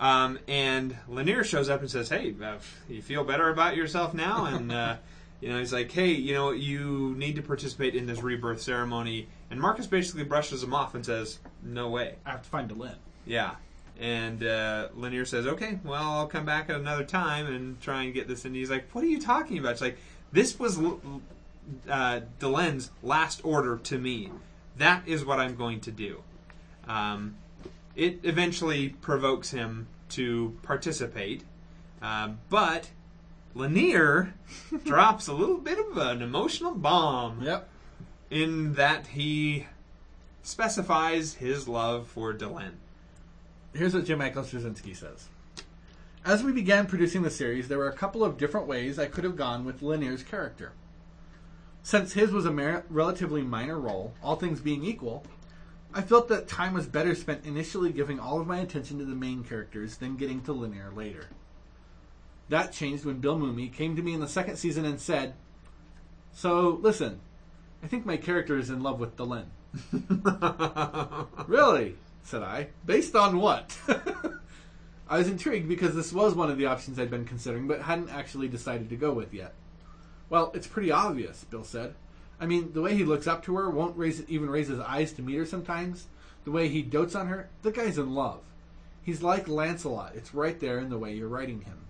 Um, 0.01 0.41
and 0.49 0.97
Lennier 1.09 1.45
shows 1.45 1.71
up 1.71 1.81
and 1.81 1.91
says, 1.91 2.09
"Hey, 2.09 2.35
uh, 2.43 2.57
you 2.89 3.01
feel 3.01 3.23
better 3.23 3.49
about 3.49 3.77
yourself 3.77 4.13
now?" 4.13 4.47
And 4.47 4.73
uh, 4.73 4.97
you 5.41 5.49
know 5.49 5.59
he's 5.59 5.73
like, 5.73 5.91
"Hey, 5.91 6.13
you 6.13 6.35
know 6.35 6.51
you 6.51 7.15
need 7.17 7.37
to 7.37 7.43
participate 7.43 7.95
in 7.95 8.07
this 8.07 8.23
rebirth 8.23 8.63
ceremony." 8.63 9.29
And 9.51 9.61
Marcus 9.61 9.87
basically 9.87 10.25
brushes 10.25 10.63
him 10.63 10.75
off 10.75 10.95
and 10.95 11.05
says, 11.05 11.39
"No 11.63 11.89
way." 11.89 12.17
I 12.25 12.33
have 12.33 12.43
to 12.43 12.49
find 12.49 12.71
Delenn. 12.71 12.97
Yeah. 13.27 13.57
And 13.99 14.43
uh, 14.43 14.89
Lennier 14.97 15.27
says, 15.27 15.47
okay, 15.47 15.79
well, 15.85 16.03
I'll 16.03 16.27
come 16.27 16.45
back 16.45 16.69
at 16.69 16.77
another 16.77 17.05
time 17.05 17.47
and 17.47 17.81
try 17.81 18.03
and 18.03 18.15
get 18.15 18.27
this. 18.27 18.45
And 18.45 18.55
he's 18.55 18.71
like, 18.71 18.91
what 18.93 19.05
are 19.05 19.09
you 19.09 19.21
talking 19.21 19.59
about? 19.59 19.73
It's 19.73 19.81
like, 19.81 19.99
this 20.33 20.59
was 20.59 20.79
l- 20.79 21.01
uh, 21.89 22.21
Delenn's 22.41 22.91
last 23.03 23.41
order 23.45 23.77
to 23.79 23.99
me. 23.99 24.31
That 24.79 25.07
is 25.07 25.25
what 25.25 25.39
I'm 25.39 25.55
going 25.55 25.81
to 25.83 25.93
do. 25.93 26.23
Um, 26.89 27.37
it 27.95 28.19
eventually 28.25 28.89
provokes 28.89 29.53
him 29.53 29.87
to 30.11 30.59
participate. 30.63 31.45
Uh, 32.03 32.31
but 32.51 32.91
Lennier 33.55 34.33
drops 34.85 35.27
a 35.29 35.33
little 35.33 35.59
bit 35.59 35.79
of 35.79 35.97
an 35.97 36.23
emotional 36.23 36.75
bomb 36.75 37.43
Yep. 37.43 37.69
in 38.31 38.75
that 38.75 39.09
he 39.09 39.67
specifies 40.43 41.35
his 41.35 41.69
love 41.69 42.07
for 42.09 42.33
Delenn. 42.35 42.73
Here's 43.75 43.95
what 43.95 44.05
Jim 44.05 44.19
Michael 44.19 44.43
Straczynski 44.43 44.95
says. 44.97 45.29
As 46.25 46.43
we 46.43 46.53
began 46.53 46.87
producing 46.87 47.23
the 47.23 47.31
series, 47.31 47.69
there 47.69 47.79
were 47.79 47.89
a 47.89 47.93
couple 47.97 48.25
of 48.25 48.39
different 48.39 48.67
ways 48.67 48.99
I 48.99 49.07
could 49.07 49.25
have 49.25 49.37
gone 49.37 49.65
with 49.65 49.83
Lennier's 49.83 50.23
character. 50.23 50.73
Since 51.83 52.15
his 52.15 52.31
was 52.31 52.47
a 52.47 52.51
mer- 52.53 52.85
relatively 52.89 53.43
minor 53.43 53.79
role, 53.79 54.15
all 54.23 54.37
things 54.37 54.61
being 54.61 54.85
equal, 54.85 55.25
I 55.93 56.01
felt 56.01 56.29
that 56.29 56.49
time 56.49 56.73
was 56.73 56.87
better 56.87 57.15
spent 57.15 57.45
initially 57.45 57.93
giving 57.93 58.19
all 58.19 58.41
of 58.41 58.47
my 58.47 58.59
attention 58.59 58.99
to 58.99 59.05
the 59.05 59.15
main 59.15 59.45
characters 59.45 59.99
than 59.99 60.17
getting 60.17 60.41
to 60.43 60.53
Lanier 60.53 60.91
later. 60.95 61.27
That 62.49 62.73
changed 62.73 63.05
when 63.05 63.21
Bill 63.21 63.39
Mumy 63.39 63.73
came 63.73 63.97
to 63.97 64.03
me 64.03 64.15
in 64.15 64.21
the 64.21 64.29
second 64.29 64.57
season 64.57 64.85
and 64.85 65.01
said, 65.01 65.35
So, 66.33 66.79
listen, 66.83 67.21
I 67.83 67.87
think 67.87 68.05
my 68.05 68.17
character 68.17 68.59
is 68.59 68.71
in 68.71 68.83
love 68.83 69.01
with 69.01 69.17
Delenn. 69.17 69.47
really? 71.47 71.97
said 72.23 72.43
I. 72.43 72.69
Based 72.85 73.15
on 73.15 73.39
what? 73.39 73.77
I 75.09 75.19
was 75.19 75.29
intrigued 75.29 75.69
because 75.69 75.95
this 75.95 76.13
was 76.13 76.35
one 76.35 76.51
of 76.51 76.57
the 76.57 76.67
options 76.67 76.99
I'd 76.99 77.11
been 77.11 77.27
considering, 77.27 77.69
but 77.69 77.83
hadn't 77.83 78.09
actually 78.09 78.49
decided 78.49 78.89
to 78.89 78.97
go 78.97 79.13
with 79.13 79.35
yet. 79.35 79.53
Well, 80.31 80.51
it's 80.55 80.67
pretty 80.67 80.91
obvious, 80.91 81.45
Bill 81.45 81.65
said. 81.65 81.95
I 82.41 82.47
mean, 82.47 82.73
the 82.73 82.81
way 82.81 82.95
he 82.95 83.05
looks 83.05 83.27
up 83.27 83.45
to 83.45 83.57
her, 83.57 83.71
won't 83.71 83.97
raise 83.97 84.23
even 84.29 84.51
raise 84.51 84.69
his 84.69 84.81
eyes 84.81 85.13
to 85.13 85.23
meet 85.23 85.37
her 85.37 85.47
sometimes. 85.47 86.07
The 86.45 86.51
way 86.51 86.69
he 86.69 86.83
dotes 86.83 87.15
on 87.15 87.27
her, 87.29 87.49
the 87.63 87.71
guy's 87.71 87.99
in 87.99 88.15
love. 88.15 88.41
He's 89.03 89.23
like 89.23 89.47
Lancelot. 89.47 90.13
It's 90.15 90.35
right 90.35 90.59
there 90.59 90.79
in 90.79 90.89
the 90.89 90.99
way 90.99 91.13
you're 91.13 91.29
writing 91.29 91.61
him. 91.61 91.84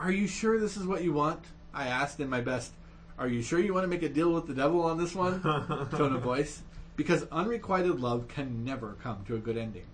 Are 0.00 0.12
you 0.12 0.26
sure 0.26 0.58
this 0.58 0.76
is 0.76 0.86
what 0.86 1.02
you 1.02 1.12
want? 1.12 1.40
I 1.74 1.88
asked 1.88 2.20
in 2.20 2.28
my 2.28 2.40
best, 2.40 2.72
Are 3.18 3.28
you 3.28 3.42
sure 3.42 3.58
you 3.58 3.74
want 3.74 3.84
to 3.84 3.88
make 3.88 4.02
a 4.02 4.08
deal 4.08 4.32
with 4.32 4.46
the 4.46 4.54
devil 4.54 4.82
on 4.82 4.98
this 4.98 5.14
one? 5.14 5.42
tone 5.42 6.14
of 6.14 6.22
voice. 6.22 6.62
Because 6.96 7.26
unrequited 7.30 8.00
love 8.00 8.28
can 8.28 8.64
never 8.64 8.96
come 9.02 9.24
to 9.26 9.36
a 9.36 9.38
good 9.38 9.56
ending. 9.56 9.86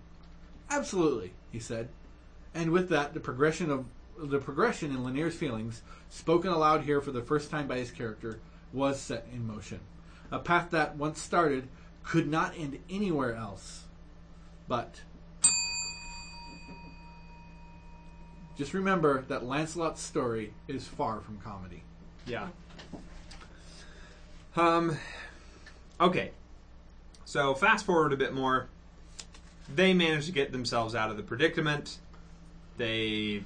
Absolutely, 0.69 1.33
he 1.51 1.59
said. 1.59 1.89
And 2.53 2.71
with 2.71 2.89
that, 2.89 3.13
the 3.13 3.19
progression 3.19 3.69
of 3.69 3.85
the 4.17 4.39
progression 4.39 4.91
in 4.91 5.03
Lennier's 5.03 5.35
feelings, 5.35 5.81
spoken 6.09 6.49
aloud 6.49 6.83
here 6.83 7.01
for 7.01 7.11
the 7.11 7.21
first 7.21 7.51
time 7.51 7.67
by 7.67 7.77
his 7.77 7.91
character, 7.91 8.39
was 8.71 8.99
set 8.99 9.27
in 9.33 9.45
motion. 9.45 9.79
A 10.31 10.39
path 10.39 10.71
that, 10.71 10.95
once 10.95 11.21
started, 11.21 11.67
could 12.03 12.27
not 12.27 12.57
end 12.57 12.79
anywhere 12.89 13.35
else. 13.35 13.83
But 14.67 15.01
just 18.57 18.73
remember 18.73 19.23
that 19.27 19.45
Lancelot's 19.45 20.01
story 20.01 20.53
is 20.67 20.87
far 20.87 21.19
from 21.21 21.37
comedy. 21.39 21.83
Yeah. 22.25 22.47
Um. 24.55 24.97
Okay. 25.99 26.31
So 27.25 27.53
fast 27.53 27.85
forward 27.85 28.13
a 28.13 28.17
bit 28.17 28.33
more. 28.33 28.67
They 29.73 29.93
manage 29.93 30.27
to 30.27 30.31
get 30.31 30.51
themselves 30.51 30.95
out 30.95 31.09
of 31.09 31.17
the 31.17 31.23
predicament. 31.23 31.97
They, 32.77 33.43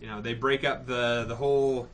you 0.00 0.06
know, 0.06 0.20
they 0.20 0.34
break 0.34 0.64
up 0.64 0.86
the 0.86 1.24
the 1.26 1.36
whole 1.36 1.88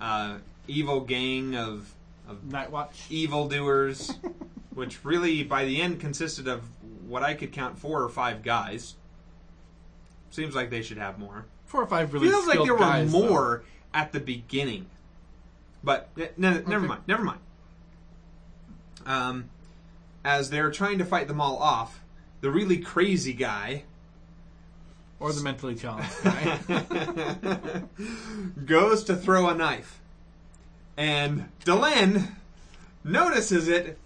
uh, 0.00 0.38
evil 0.68 1.00
gang 1.00 1.56
of 1.56 1.92
of 2.28 2.44
Night 2.44 2.70
Watch. 2.70 3.06
evildoers, 3.08 4.12
which 4.74 5.04
really 5.04 5.42
by 5.44 5.64
the 5.64 5.80
end 5.80 6.00
consisted 6.00 6.48
of 6.48 6.62
what 7.06 7.22
I 7.22 7.34
could 7.34 7.52
count 7.52 7.78
four 7.78 8.02
or 8.02 8.08
five 8.08 8.42
guys. 8.42 8.96
Seems 10.30 10.54
like 10.54 10.70
they 10.70 10.82
should 10.82 10.98
have 10.98 11.18
more. 11.18 11.46
Four 11.66 11.82
or 11.82 11.86
five 11.86 12.12
really 12.12 12.28
Feels 12.28 12.46
like 12.46 12.62
there 12.62 12.74
were 12.74 12.78
guys, 12.80 13.12
though. 13.12 13.18
more 13.28 13.64
at 13.92 14.12
the 14.12 14.20
beginning, 14.20 14.86
but 15.82 16.08
eh, 16.18 16.28
no, 16.36 16.52
never 16.52 16.76
Okay. 16.76 16.86
mind. 16.86 17.00
Never 17.06 17.24
mind. 17.24 17.40
Um, 19.04 19.44
as 20.24 20.50
they're 20.50 20.70
trying 20.70 20.98
to 20.98 21.04
fight 21.04 21.28
them 21.28 21.40
all 21.40 21.56
off, 21.58 22.00
the 22.40 22.50
really 22.50 22.78
crazy 22.78 23.32
guy 23.32 23.84
Or 25.20 25.32
the 25.32 25.42
mentally 25.42 25.74
challenged 25.74 26.10
guy. 26.24 27.82
goes 28.64 29.04
to 29.04 29.16
throw 29.16 29.48
a 29.48 29.54
knife, 29.54 30.00
and 30.96 31.48
Delenn 31.64 32.32
notices 33.04 33.66
it, 33.68 33.98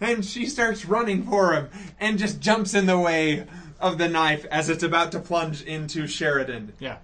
and 0.00 0.24
she 0.24 0.46
starts 0.46 0.84
running 0.84 1.22
for 1.24 1.52
him, 1.54 1.68
and 2.00 2.18
just 2.18 2.40
jumps 2.40 2.74
in 2.74 2.86
the 2.86 2.98
way 2.98 3.46
of 3.84 3.98
the 3.98 4.08
knife 4.08 4.46
as 4.50 4.70
it's 4.70 4.82
about 4.82 5.12
to 5.12 5.20
plunge 5.20 5.60
into 5.62 6.06
Sheridan. 6.06 6.72
yeah. 6.78 6.96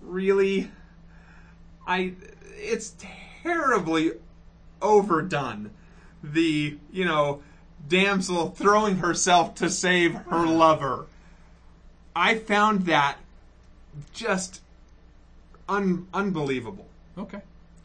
really 0.00 0.70
i 1.86 2.12
it's 2.56 2.94
terribly 3.42 4.12
overdone 4.82 5.70
the 6.22 6.76
you 6.92 7.04
know 7.04 7.42
damsel 7.88 8.50
throwing 8.50 8.96
herself 8.96 9.54
to 9.54 9.70
save 9.70 10.14
her 10.14 10.46
lover 10.46 11.06
i 12.16 12.34
found 12.34 12.86
that 12.86 13.16
just 14.12 14.60
un- 15.68 16.06
unbelievable 16.12 16.86
Okay. 17.16 17.40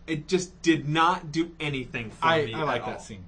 it 0.08 0.28
just 0.28 0.60
did 0.64 0.90
not 0.90 1.32
do 1.32 1.52
anything 1.60 2.10
for 2.10 2.26
I, 2.26 2.46
me 2.46 2.54
I 2.56 2.64
like 2.64 2.82
at 2.82 2.86
that 2.88 2.96
all. 2.96 3.00
scene. 3.02 3.26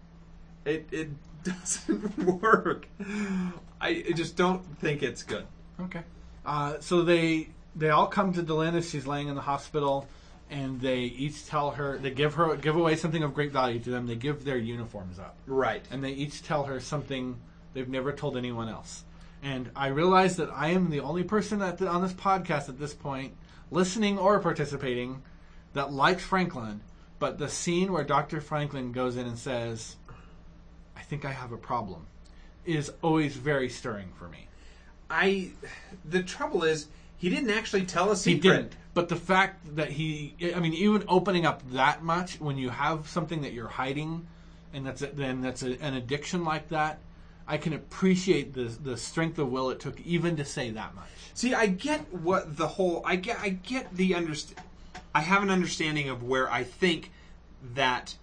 it 0.66 0.88
it 0.92 1.10
doesn't 1.60 2.18
work 2.42 2.88
i 3.80 4.04
I 4.08 4.12
just 4.16 4.36
don't 4.36 4.64
think 4.80 5.04
it's 5.04 5.24
good 5.24 5.46
Okay. 5.86 6.02
Uh, 6.46 6.80
so 6.80 7.04
they 7.04 7.50
they 7.76 7.90
all 7.90 8.08
come 8.08 8.34
to 8.34 8.44
Delenn 8.44 8.76
as 8.76 8.90
she's 8.90 9.08
laying 9.08 9.28
in 9.28 9.36
the 9.36 9.42
hospital, 9.42 10.08
and 10.50 10.82
they 10.82 11.00
each 11.00 11.46
tell 11.48 11.72
her 11.72 11.98
they 11.98 12.12
give 12.12 12.36
her 12.36 12.56
give 12.56 12.76
away 12.76 12.96
something 12.96 13.24
of 13.24 13.34
great 13.34 13.52
value 13.52 13.80
to 13.80 13.90
them. 13.90 14.08
They 14.08 14.16
give 14.16 14.44
their 14.44 14.58
uniforms 14.58 15.20
up, 15.20 15.38
right 15.48 15.84
and 15.92 16.04
they 16.04 16.12
each 16.12 16.44
tell 16.44 16.64
her 16.66 16.80
something 16.80 17.38
they've 17.74 17.90
never 17.90 18.12
told 18.12 18.38
anyone 18.38 18.70
else. 18.70 19.04
And 19.44 19.72
I 19.76 19.88
realize 19.88 20.36
that 20.38 20.52
I 20.52 20.70
am 20.70 20.92
the 20.92 21.00
only 21.00 21.24
person 21.24 21.62
at 21.64 21.80
the, 21.80 21.88
on 21.88 22.04
this 22.04 22.14
podcast 22.14 22.70
at 22.70 22.78
this 22.78 22.94
point, 22.94 23.34
listening 23.72 24.20
or 24.20 24.40
participating, 24.40 25.24
that 25.74 25.92
likes 25.92 26.24
Franklin. 26.24 26.82
But 27.18 27.40
the 27.40 27.50
scene 27.50 27.92
where 27.92 28.04
Dr. 28.04 28.40
Franklin 28.42 28.92
goes 28.92 29.16
in 29.16 29.26
and 29.26 29.38
says, 29.38 29.96
"I 30.96 31.02
think 31.02 31.26
I 31.26 31.32
have 31.32 31.52
a 31.52 31.58
problem," 31.58 32.08
is 32.66 32.92
always 33.02 33.36
very 33.36 33.70
stirring 33.70 34.12
for 34.18 34.28
me. 34.28 34.48
I 35.10 35.52
the 36.06 36.24
trouble 36.24 36.64
is 36.64 36.88
he 37.18 37.30
didn't 37.30 37.52
actually 37.52 37.86
tell 37.86 38.12
a 38.12 38.16
He 38.16 38.36
didn't. 38.36 38.76
But 38.94 39.08
the 39.08 39.16
fact 39.16 39.76
that 39.76 39.92
he, 39.92 40.36
I 40.54 40.60
mean, 40.60 40.74
even 40.74 41.04
opening 41.08 41.46
up 41.46 41.62
that 41.72 42.04
much 42.04 42.42
when 42.42 42.58
you 42.58 42.70
have 42.70 43.08
something 43.08 43.42
that 43.42 43.54
you're 43.54 43.70
hiding, 43.70 44.28
and 44.74 44.86
that's 44.86 45.02
a, 45.02 45.08
then 45.08 45.42
that's 45.42 45.64
a, 45.64 45.80
an 45.82 45.94
addiction 45.94 46.44
like 46.44 46.68
that, 46.70 47.00
I 47.48 47.58
can 47.58 47.74
appreciate 47.74 48.54
the 48.54 48.64
the 48.64 48.98
strength 48.98 49.40
of 49.40 49.50
will 49.50 49.70
it 49.70 49.80
took 49.80 50.00
even 50.02 50.36
to 50.38 50.46
say 50.46 50.72
that 50.72 50.96
much. 50.96 51.10
See, 51.34 51.54
I 51.54 51.68
get 51.68 52.14
what 52.14 52.58
the 52.58 52.68
whole 52.68 53.02
I 53.06 53.16
get 53.16 53.40
I 53.40 53.50
get 53.50 53.96
the 53.96 54.12
underst 54.12 54.54
I 55.14 55.22
have 55.22 55.44
an 55.44 55.50
understanding 55.50 56.10
of 56.10 56.24
where 56.24 56.52
I 56.52 56.64
think 56.64 57.12
that 57.76 58.16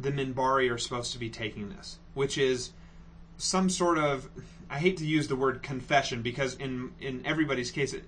the 0.00 0.12
Minbari 0.12 0.70
are 0.70 0.78
supposed 0.78 1.12
to 1.12 1.18
be 1.18 1.30
taking 1.30 1.68
this, 1.70 1.98
which 2.14 2.38
is 2.38 2.72
some 3.36 3.70
sort 3.70 3.98
of 3.98 4.28
I 4.68 4.78
hate 4.78 4.98
to 4.98 5.06
use 5.06 5.28
the 5.28 5.36
word 5.36 5.62
confession 5.62 6.22
because 6.22 6.54
in 6.54 6.92
in 7.00 7.24
everybody's 7.24 7.70
case 7.70 7.92
it 7.92 8.04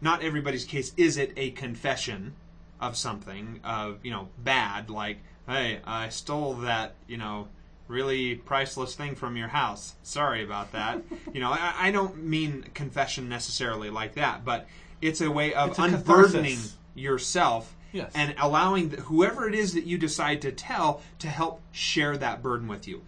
not 0.00 0.22
everybody's 0.22 0.64
case 0.64 0.92
is 0.96 1.16
it 1.16 1.32
a 1.36 1.52
confession 1.52 2.34
of 2.80 2.96
something 2.96 3.60
of 3.64 4.04
you 4.04 4.10
know 4.10 4.28
bad 4.38 4.90
like 4.90 5.18
hey 5.48 5.80
I 5.84 6.08
stole 6.08 6.54
that 6.54 6.94
you 7.06 7.16
know 7.16 7.48
really 7.88 8.34
priceless 8.34 8.94
thing 8.94 9.14
from 9.14 9.36
your 9.36 9.48
house 9.48 9.94
sorry 10.02 10.42
about 10.44 10.72
that 10.72 11.02
you 11.32 11.40
know 11.40 11.50
I, 11.50 11.74
I 11.78 11.90
don't 11.92 12.24
mean 12.24 12.64
confession 12.74 13.28
necessarily 13.28 13.88
like 13.88 14.14
that 14.14 14.44
but 14.44 14.66
it's 15.00 15.20
a 15.20 15.30
way 15.30 15.54
of 15.54 15.78
unburdening 15.78 16.56
catharsis. 16.56 16.76
yourself 16.94 17.74
Yes. 17.92 18.10
and 18.14 18.34
allowing 18.38 18.88
the, 18.88 18.96
whoever 19.02 19.46
it 19.46 19.54
is 19.54 19.74
that 19.74 19.84
you 19.84 19.98
decide 19.98 20.40
to 20.42 20.52
tell 20.52 21.02
to 21.18 21.28
help 21.28 21.60
share 21.72 22.16
that 22.16 22.42
burden 22.42 22.66
with 22.66 22.88
you 22.88 23.02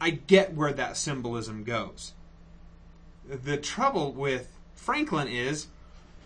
I 0.00 0.10
get 0.10 0.54
where 0.54 0.72
that 0.72 0.96
symbolism 0.96 1.64
goes. 1.64 2.12
The 3.28 3.56
trouble 3.56 4.12
with 4.12 4.56
Franklin 4.74 5.28
is 5.28 5.66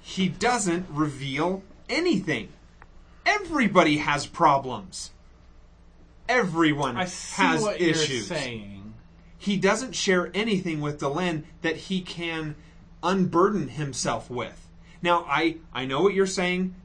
he 0.03 0.29
doesn't 0.29 0.87
reveal 0.91 1.63
anything. 1.89 2.49
Everybody 3.25 3.99
has 3.99 4.27
problems. 4.27 5.11
Everyone 6.29 6.97
I 6.97 7.07
see 7.07 7.43
has 7.43 7.63
what 7.63 7.81
issues. 7.81 8.29
you're 8.31 8.39
saying. 8.39 8.95
He 9.39 9.57
doesn't 9.57 9.95
share 9.95 10.31
anything 10.35 10.81
with 10.81 11.01
Delenn 11.01 11.45
that 11.63 11.77
he 11.77 12.01
can 12.01 12.55
unburden 13.03 13.69
himself 13.69 14.31
with. 14.31 14.69
Now, 15.01 15.25
I, 15.29 15.57
I 15.75 15.85
know 15.85 16.03
what 16.03 16.15
you're 16.15 16.27
saying. 16.27 16.77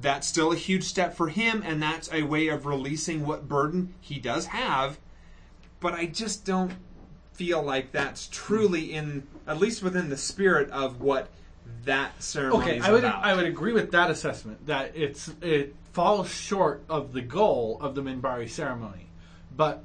That's 0.00 0.26
still 0.26 0.52
a 0.52 0.56
huge 0.56 0.84
step 0.84 1.14
for 1.14 1.28
him, 1.28 1.62
and 1.64 1.82
that's 1.82 2.12
a 2.12 2.22
way 2.22 2.48
of 2.48 2.66
releasing 2.66 3.26
what 3.26 3.48
burden 3.48 3.94
he 4.00 4.18
does 4.18 4.46
have. 4.46 4.98
But 5.80 5.94
I 5.94 6.06
just 6.06 6.44
don't 6.44 6.72
feel 7.32 7.62
like 7.62 7.92
that's 7.92 8.28
truly 8.28 8.92
in, 8.92 9.26
at 9.46 9.58
least 9.58 9.82
within 9.82 10.08
the 10.08 10.16
spirit 10.16 10.70
of 10.70 11.00
what 11.00 11.28
that 11.84 12.22
ceremony 12.22 12.64
Okay, 12.64 12.78
is 12.78 12.84
I 12.84 12.92
would 12.92 13.04
about. 13.04 13.24
I 13.24 13.34
would 13.34 13.46
agree 13.46 13.72
with 13.72 13.90
that 13.92 14.10
assessment 14.10 14.66
that 14.66 14.92
it's 14.94 15.30
it 15.40 15.74
falls 15.92 16.28
short 16.28 16.82
of 16.88 17.12
the 17.12 17.22
goal 17.22 17.78
of 17.80 17.94
the 17.94 18.02
Minbari 18.02 18.48
ceremony, 18.48 19.06
but 19.54 19.84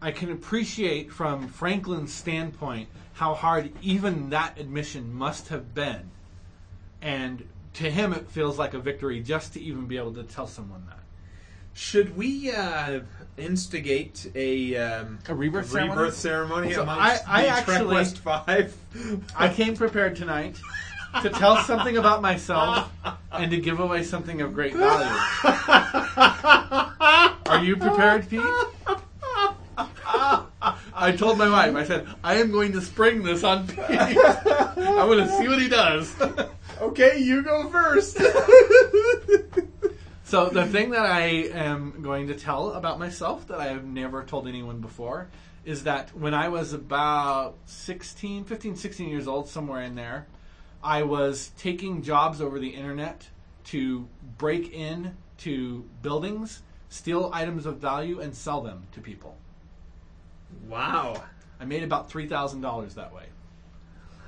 I 0.00 0.10
can 0.10 0.30
appreciate 0.32 1.12
from 1.12 1.48
Franklin's 1.48 2.12
standpoint 2.12 2.88
how 3.14 3.34
hard 3.34 3.72
even 3.82 4.30
that 4.30 4.58
admission 4.58 5.14
must 5.14 5.48
have 5.48 5.74
been. 5.74 6.10
And 7.00 7.48
to 7.74 7.90
him, 7.90 8.12
it 8.12 8.28
feels 8.28 8.58
like 8.58 8.74
a 8.74 8.78
victory 8.78 9.20
just 9.20 9.52
to 9.54 9.60
even 9.60 9.86
be 9.86 9.96
able 9.96 10.12
to 10.14 10.22
tell 10.24 10.46
someone 10.46 10.84
that. 10.88 10.98
Should 11.74 12.16
we 12.16 12.50
uh, 12.52 13.00
instigate 13.38 14.30
a, 14.34 14.76
um, 14.76 15.18
A 15.28 15.34
rebirth 15.34 15.70
ceremony? 15.70 15.98
rebirth 16.00 16.14
ceremony 16.16 16.72
So 16.74 16.82
amongst 16.82 17.26
I- 17.28 17.38
I 17.40 17.42
the 17.44 17.48
actually- 17.48 17.74
Trek 17.76 17.86
West 17.88 18.18
Five? 18.18 18.76
I 19.36 19.48
came 19.48 19.74
prepared 19.74 20.14
tonight 20.16 20.58
to 21.22 21.30
tell 21.30 21.56
something 21.64 21.96
about 21.96 22.20
myself 22.20 22.90
and 23.32 23.50
to 23.50 23.56
give 23.56 23.80
away 23.80 24.02
something 24.02 24.42
of 24.42 24.52
great 24.54 24.74
value. 24.74 25.10
Are 27.46 27.64
you 27.64 27.76
prepared, 27.76 28.28
Pete? 28.28 28.40
I 30.94 31.12
told 31.12 31.38
my 31.38 31.48
wife, 31.48 31.74
I 31.74 31.84
said, 31.84 32.06
I 32.22 32.36
am 32.36 32.50
going 32.50 32.72
to 32.72 32.80
spring 32.80 33.22
this 33.22 33.44
on 33.44 33.66
Pete. 33.66 33.78
I'm 33.88 35.08
going 35.08 35.26
to 35.26 35.36
see 35.38 35.48
what 35.48 35.60
he 35.60 35.68
does. 35.68 36.14
okay, 36.80 37.18
you 37.18 37.42
go 37.42 37.68
first. 37.70 38.18
So, 40.32 40.48
the 40.48 40.64
thing 40.64 40.92
that 40.92 41.04
I 41.04 41.24
am 41.52 42.00
going 42.00 42.28
to 42.28 42.34
tell 42.34 42.72
about 42.72 42.98
myself 42.98 43.48
that 43.48 43.60
I 43.60 43.66
have 43.66 43.84
never 43.84 44.24
told 44.24 44.48
anyone 44.48 44.80
before 44.80 45.28
is 45.66 45.84
that 45.84 46.16
when 46.16 46.32
I 46.32 46.48
was 46.48 46.72
about 46.72 47.56
16, 47.66 48.44
15, 48.44 48.76
16 48.76 49.10
years 49.10 49.28
old, 49.28 49.46
somewhere 49.46 49.82
in 49.82 49.94
there, 49.94 50.26
I 50.82 51.02
was 51.02 51.50
taking 51.58 52.00
jobs 52.00 52.40
over 52.40 52.58
the 52.58 52.70
internet 52.70 53.28
to 53.64 54.08
break 54.38 54.72
in 54.72 55.18
to 55.40 55.84
buildings, 56.00 56.62
steal 56.88 57.30
items 57.34 57.66
of 57.66 57.76
value, 57.76 58.20
and 58.20 58.34
sell 58.34 58.62
them 58.62 58.86
to 58.92 59.02
people. 59.02 59.36
Wow. 60.68 61.22
I 61.60 61.64
made 61.64 61.82
about 61.82 62.10
$3,000 62.10 62.94
that 62.94 63.12
way. 63.14 63.24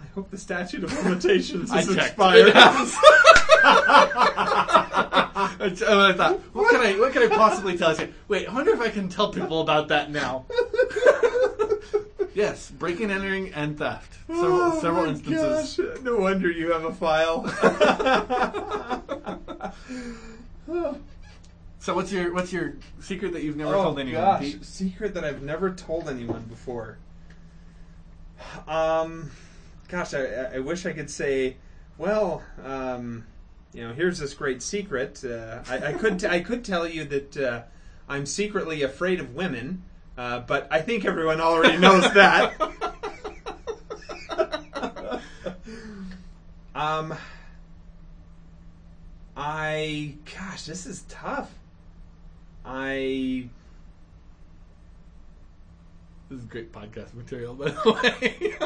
I 0.03 0.07
hope 0.15 0.31
the 0.31 0.39
statute 0.39 0.85
of 0.85 0.93
limitations 1.05 1.71
I 1.71 1.81
is 1.81 1.89
checked. 1.95 2.07
expired. 2.09 2.47
It 2.55 2.55
has. 2.55 2.97
And 5.83 6.01
I 6.01 6.13
thought, 6.13 6.39
what 6.53 6.71
can 6.71 6.81
I, 6.81 6.99
what 6.99 7.13
can 7.13 7.23
I 7.23 7.29
possibly 7.35 7.77
tell 7.79 7.97
you? 7.97 8.13
Wait, 8.29 8.47
I 8.49 8.53
wonder 8.53 8.73
if 8.73 8.81
I 8.81 8.91
can 8.91 9.09
tell 9.09 9.33
people 9.33 9.63
about 9.63 9.89
that 9.89 10.11
now. 10.11 10.45
yes, 12.35 12.71
breaking, 12.71 13.11
entering, 13.11 13.53
and 13.55 13.77
theft. 13.79 14.13
Several, 14.27 14.53
Oh 14.63 14.81
several 14.81 15.05
my 15.05 15.11
instances. 15.11 15.77
gosh. 15.79 16.03
No 16.03 16.17
wonder 16.19 16.51
you 16.51 16.73
have 16.73 16.85
a 16.85 16.93
file. 16.95 17.43
So, 21.85 21.95
what's 21.95 22.11
your 22.11 22.33
what's 22.33 22.51
your 22.51 22.77
secret 22.99 23.35
that 23.35 23.43
you've 23.43 23.59
never 23.59 23.75
oh 23.75 23.83
told 23.83 23.99
anyone? 23.99 24.23
gosh, 24.23 24.41
Pete? 24.41 24.65
secret 24.65 25.13
that 25.13 25.23
I've 25.23 25.43
never 25.43 25.71
told 25.71 26.09
anyone 26.09 26.45
before. 26.45 26.97
Um, 28.67 29.31
gosh, 29.89 30.15
I, 30.15 30.25
I 30.55 30.59
wish 30.61 30.87
I 30.87 30.95
could 30.95 31.11
say, 31.11 31.59
well, 31.99 32.43
um, 32.65 33.27
you 33.75 33.87
know, 33.87 33.93
here's 33.93 34.19
this 34.19 34.33
great 34.33 34.63
secret. 34.63 35.23
Uh, 35.23 35.59
I, 35.69 35.89
I 35.89 35.93
could 35.93 36.21
t- 36.21 36.27
I 36.27 36.41
could 36.41 36.65
tell 36.65 36.89
you 36.89 37.05
that 37.05 37.37
uh, 37.37 37.63
I'm 38.09 38.25
secretly 38.25 38.81
afraid 38.81 39.21
of 39.21 39.35
women, 39.35 39.83
uh, 40.17 40.41
but 40.41 40.67
I 40.71 40.81
think 40.81 41.05
everyone 41.05 41.43
already 41.43 41.77
knows 41.77 42.11
that. 42.15 42.59
um, 46.75 47.15
I 49.37 50.15
gosh, 50.35 50.65
this 50.65 50.87
is 50.87 51.03
tough. 51.11 51.53
I 52.65 53.49
This 56.31 56.39
is 56.39 56.45
great 56.47 56.73
podcast 56.73 57.15
material, 57.15 57.55
by 57.55 57.71
the 57.71 57.93
way. 58.21 58.57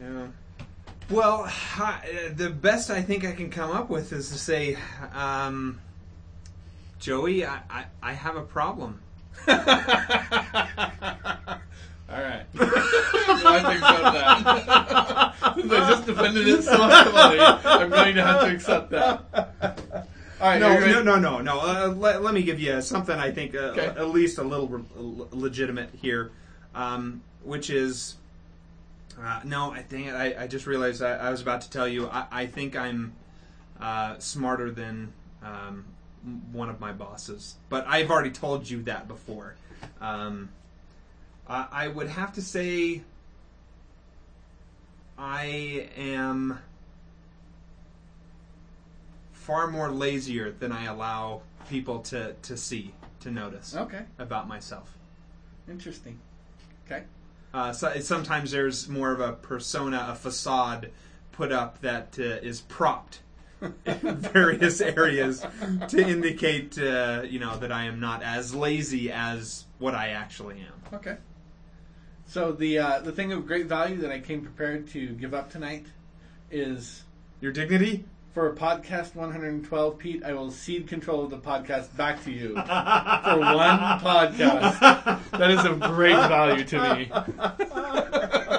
Yeah. 0.00 0.26
Well, 1.10 1.44
I, 1.78 2.32
the 2.34 2.50
best 2.50 2.90
I 2.90 3.02
think 3.02 3.24
I 3.24 3.32
can 3.32 3.50
come 3.50 3.70
up 3.70 3.90
with 3.90 4.12
is 4.12 4.30
to 4.30 4.38
say, 4.38 4.76
um, 5.14 5.80
Joey, 6.98 7.44
I, 7.44 7.60
I, 7.68 7.84
I 8.02 8.12
have 8.12 8.36
a 8.36 8.42
problem. 8.42 9.00
All 9.48 9.54
right. 12.10 12.46
I 12.54 13.74
accept 13.74 14.02
that. 14.12 15.54
Since 15.54 15.72
I 15.72 15.90
just 15.90 16.06
defended 16.06 16.48
it 16.48 16.62
so 16.62 16.82
heavily, 16.82 17.40
I'm 17.40 17.90
going 17.90 18.14
to 18.14 18.22
have 18.24 18.40
to 18.42 18.54
accept 18.54 18.90
that. 18.90 20.06
Right. 20.42 20.60
No, 20.60 20.78
no, 20.80 21.02
no, 21.02 21.18
no, 21.18 21.40
no. 21.40 21.60
Uh, 21.60 21.94
let, 21.96 22.22
let 22.22 22.34
me 22.34 22.42
give 22.42 22.58
you 22.58 22.82
something 22.82 23.16
I 23.16 23.30
think 23.30 23.54
uh, 23.54 23.58
Okay. 23.76 23.86
at 23.86 24.08
least 24.10 24.38
a 24.38 24.42
little 24.42 24.66
re- 24.66 25.26
legitimate 25.30 25.90
here, 26.00 26.32
um, 26.74 27.22
which 27.44 27.70
is. 27.70 28.16
Uh, 29.20 29.40
no, 29.44 29.70
I 29.72 29.82
dang 29.82 30.06
it! 30.06 30.14
I, 30.14 30.44
I 30.44 30.46
just 30.48 30.66
realized 30.66 31.02
I, 31.02 31.12
I 31.12 31.30
was 31.30 31.40
about 31.42 31.60
to 31.62 31.70
tell 31.70 31.86
you. 31.86 32.08
I, 32.08 32.26
I 32.32 32.46
think 32.46 32.74
I'm 32.76 33.12
uh, 33.80 34.18
smarter 34.18 34.70
than 34.70 35.12
um, 35.44 35.84
one 36.50 36.68
of 36.70 36.80
my 36.80 36.92
bosses, 36.92 37.56
but 37.68 37.86
I've 37.86 38.10
already 38.10 38.30
told 38.30 38.68
you 38.68 38.82
that 38.84 39.06
before. 39.06 39.54
Um, 40.00 40.48
I, 41.46 41.66
I 41.70 41.88
would 41.88 42.08
have 42.08 42.32
to 42.32 42.42
say 42.42 43.02
I 45.18 45.88
am 45.96 46.58
far 49.42 49.66
more 49.70 49.90
lazier 49.90 50.52
than 50.52 50.70
I 50.72 50.84
allow 50.84 51.42
people 51.68 52.00
to, 52.00 52.34
to 52.42 52.56
see, 52.56 52.94
to 53.20 53.30
notice 53.30 53.74
Okay. 53.76 54.02
about 54.18 54.46
myself. 54.48 54.96
Interesting. 55.68 56.18
Okay. 56.86 57.02
Uh, 57.52 57.72
so, 57.72 57.92
sometimes 58.00 58.50
there's 58.50 58.88
more 58.88 59.12
of 59.12 59.20
a 59.20 59.32
persona, 59.32 60.06
a 60.10 60.14
facade 60.14 60.90
put 61.32 61.50
up 61.52 61.80
that 61.80 62.16
uh, 62.18 62.22
is 62.22 62.60
propped 62.62 63.20
in 63.60 64.16
various 64.16 64.80
areas 64.80 65.44
to 65.88 65.98
indicate, 66.00 66.78
uh, 66.78 67.22
you 67.28 67.38
know, 67.38 67.56
that 67.58 67.70
I 67.72 67.84
am 67.84 68.00
not 68.00 68.22
as 68.22 68.54
lazy 68.54 69.10
as 69.12 69.66
what 69.78 69.94
I 69.94 70.08
actually 70.10 70.60
am. 70.60 70.96
Okay. 70.98 71.16
So 72.26 72.52
the 72.52 72.78
uh, 72.78 73.00
the 73.00 73.12
thing 73.12 73.32
of 73.32 73.46
great 73.46 73.66
value 73.66 73.98
that 73.98 74.10
I 74.10 74.18
came 74.20 74.40
prepared 74.42 74.88
to 74.88 75.08
give 75.14 75.34
up 75.34 75.50
tonight 75.50 75.86
is 76.50 77.02
Your 77.40 77.52
dignity? 77.52 78.04
For 78.32 78.54
podcast 78.54 79.14
112, 79.14 79.98
Pete. 79.98 80.24
I 80.24 80.32
will 80.32 80.50
cede 80.50 80.88
control 80.88 81.24
of 81.24 81.30
the 81.30 81.38
podcast 81.38 81.94
back 81.96 82.22
to 82.24 82.32
you 82.32 82.48
for 82.54 82.60
one 82.60 83.78
podcast. 84.00 85.20
That 85.32 85.50
is 85.50 85.64
of 85.64 85.80
great 85.80 86.16
value 86.16 86.64
to 86.64 86.94
me. 86.94 87.10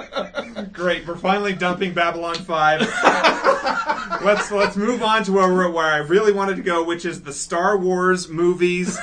Great, 0.72 1.06
we're 1.06 1.16
finally 1.16 1.52
dumping 1.52 1.92
Babylon 1.94 2.34
Five. 2.36 2.80
let's 4.22 4.50
let's 4.50 4.76
move 4.76 5.02
on 5.02 5.24
to 5.24 5.32
where 5.32 5.52
we're, 5.52 5.70
where 5.70 5.86
I 5.92 5.98
really 5.98 6.32
wanted 6.32 6.56
to 6.56 6.62
go, 6.62 6.82
which 6.84 7.04
is 7.04 7.22
the 7.22 7.32
Star 7.32 7.76
Wars 7.78 8.28
movies. 8.28 8.98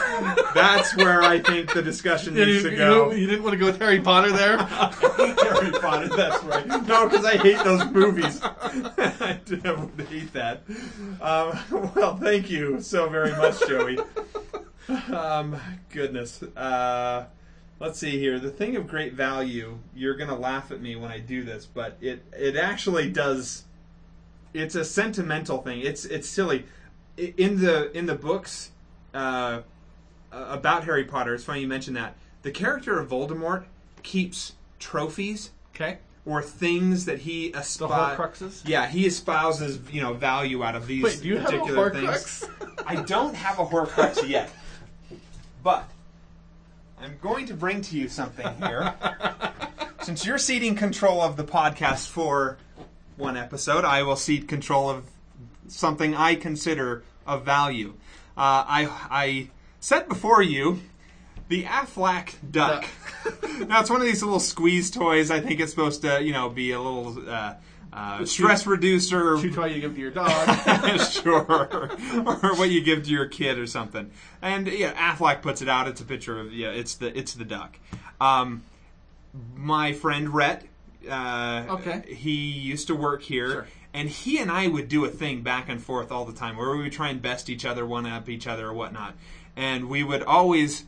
That's 0.54 0.96
where 0.96 1.22
I 1.24 1.40
think 1.40 1.74
the 1.74 1.82
discussion 1.82 2.36
You, 2.36 2.46
needs 2.46 2.64
to 2.64 2.72
you- 2.72 2.78
go. 2.78 3.12
you 3.12 3.28
didn't 3.28 3.44
want 3.44 3.54
to 3.54 3.60
go 3.60 3.66
with 3.68 3.80
Harry 3.80 4.02
Potter 4.02 4.32
there. 4.32 4.58
Harry 4.58 5.72
Potter, 5.72 6.08
that's 6.10 6.44
right. 6.44 6.68
No, 6.68 7.08
because 7.08 7.26
I 7.26 7.38
hate 7.38 7.64
those 7.64 7.86
movies. 7.92 8.40
I 8.44 9.40
would 9.48 10.08
hate 10.08 10.34
that. 10.34 10.64
Um, 11.22 11.92
well, 11.96 12.18
thank 12.18 12.50
you 12.50 12.82
so 12.82 13.10
very 13.10 13.32
much, 13.32 13.60
Joey. 13.68 14.00
Um, 15.14 15.56
goodness. 15.90 16.42
Uh, 16.44 17.26
let's 17.82 18.00
see 18.00 18.18
here. 18.20 18.40
The 18.40 18.50
thing 18.52 18.76
of 18.78 18.88
great 18.88 19.14
value. 19.14 19.80
You're 19.94 20.16
gonna 20.16 20.38
laugh 20.38 20.72
at 20.72 20.82
me 20.82 20.96
when 20.96 21.12
I 21.12 21.20
do 21.20 21.44
this, 21.44 21.66
but 21.66 21.98
it 22.00 22.24
it 22.32 22.56
actually 22.56 23.10
does. 23.10 23.64
It's 24.54 24.76
a 24.76 24.86
sentimental 24.86 25.62
thing. 25.62 25.82
It's 25.82 26.06
it's 26.06 26.30
silly. 26.30 26.66
In 27.18 27.60
the 27.62 27.92
in 27.98 28.06
the 28.06 28.16
books 28.16 28.72
uh, 29.14 29.62
about 30.32 30.86
Harry 30.86 31.04
Potter, 31.04 31.34
it's 31.34 31.44
funny 31.44 31.62
you 31.62 31.68
mentioned 31.68 31.98
that. 31.98 32.16
The 32.44 32.52
character 32.52 33.00
of 33.00 33.10
Voldemort 33.10 33.66
keeps 34.04 34.54
trophies 34.80 35.52
Okay. 35.76 35.98
or 36.26 36.42
things 36.42 37.06
that 37.06 37.20
he. 37.20 37.52
Horcruxes. 37.52 38.68
Yeah, 38.68 38.88
he 38.88 39.06
espouses 39.08 39.80
you 39.92 40.02
know 40.02 40.14
value 40.14 40.64
out 40.64 40.76
of 40.76 40.88
these 40.88 41.04
Wait, 41.04 41.22
do 41.22 41.28
you 41.28 41.38
have 41.38 41.48
a 41.54 41.58
particular 41.60 41.92
Horcrux? 41.92 42.48
things. 42.48 42.78
I 42.86 42.96
don't 43.04 43.36
have 43.36 43.60
a 43.60 43.66
Horcrux 43.66 44.28
yet, 44.28 44.52
but 45.64 45.88
I'm 47.02 47.18
going 47.20 47.48
to 47.48 47.56
bring 47.56 47.82
to 47.82 47.98
you 47.98 48.08
something 48.08 48.48
here. 48.58 48.94
Since 50.04 50.24
you're 50.26 50.38
ceding 50.38 50.76
control 50.76 51.22
of 51.22 51.36
the 51.36 51.44
podcast 51.44 52.10
for 52.10 52.58
one 53.18 53.38
episode, 53.38 53.86
I 53.86 54.04
will 54.04 54.16
cede 54.16 54.48
control 54.48 54.90
of 54.90 55.06
something 55.68 56.16
I 56.16 56.36
consider 56.36 57.04
of 57.26 57.44
value. 57.44 57.94
Uh, 58.38 58.66
I 58.68 58.90
I 59.10 59.50
set 59.80 60.08
before 60.08 60.44
you 60.44 60.80
the 61.48 61.64
Aflac 61.64 62.36
duck. 62.50 62.86
now 63.68 63.82
it's 63.82 63.90
one 63.90 64.00
of 64.00 64.06
these 64.06 64.22
little 64.22 64.40
squeeze 64.40 64.92
toys. 64.92 65.32
I 65.32 65.40
think 65.40 65.60
it's 65.60 65.72
supposed 65.72 66.04
to, 66.04 66.24
you 66.24 66.34
know, 66.34 66.50
be 66.50 66.72
a 66.72 66.80
little 66.80 67.30
uh, 67.30 67.56
uh, 67.94 68.26
stress 68.26 68.66
reducer. 68.66 69.38
Shoot 69.40 69.58
while 69.58 69.68
you 69.68 69.82
give 69.82 69.96
to 69.96 70.02
your 70.02 70.12
dog. 70.12 71.00
sure, 71.12 71.46
or 72.26 72.56
what 72.56 72.70
you 72.70 72.82
give 72.82 73.04
to 73.04 73.10
your 73.10 73.28
kid 73.28 73.58
or 73.58 73.68
something. 73.68 74.12
And 74.42 74.68
yeah, 74.68 74.94
Aflac 74.94 75.42
puts 75.42 75.62
it 75.62 75.68
out. 75.68 75.88
It's 75.88 76.02
a 76.02 76.06
picture 76.06 76.40
of 76.40 76.54
yeah, 76.54 76.70
it's 76.70 76.96
the 76.96 77.18
it's 77.18 77.34
the 77.34 77.46
duck. 77.46 77.78
Um, 78.20 78.64
my 79.56 79.94
friend 79.94 80.30
Rhett, 80.34 80.66
uh, 81.10 81.66
Okay. 81.70 82.04
he 82.14 82.32
used 82.32 82.88
to 82.88 82.96
work 82.96 83.24
here, 83.24 83.50
Sure. 83.52 83.68
and 83.94 84.10
he 84.10 84.38
and 84.40 84.52
I 84.52 84.68
would 84.68 84.88
do 84.88 85.06
a 85.06 85.10
thing 85.10 85.42
back 85.42 85.70
and 85.70 85.82
forth 85.82 86.12
all 86.12 86.26
the 86.26 86.34
time 86.34 86.58
where 86.58 86.72
we 86.72 86.84
would 86.84 86.92
try 86.92 87.10
and 87.10 87.22
best 87.22 87.50
each 87.50 87.66
other, 87.66 87.86
one 87.86 88.06
up 88.06 88.30
each 88.30 88.48
other, 88.48 88.68
or 88.68 88.74
whatnot. 88.74 89.16
And 89.56 89.90
we 89.90 90.04
would 90.04 90.24
always, 90.24 90.86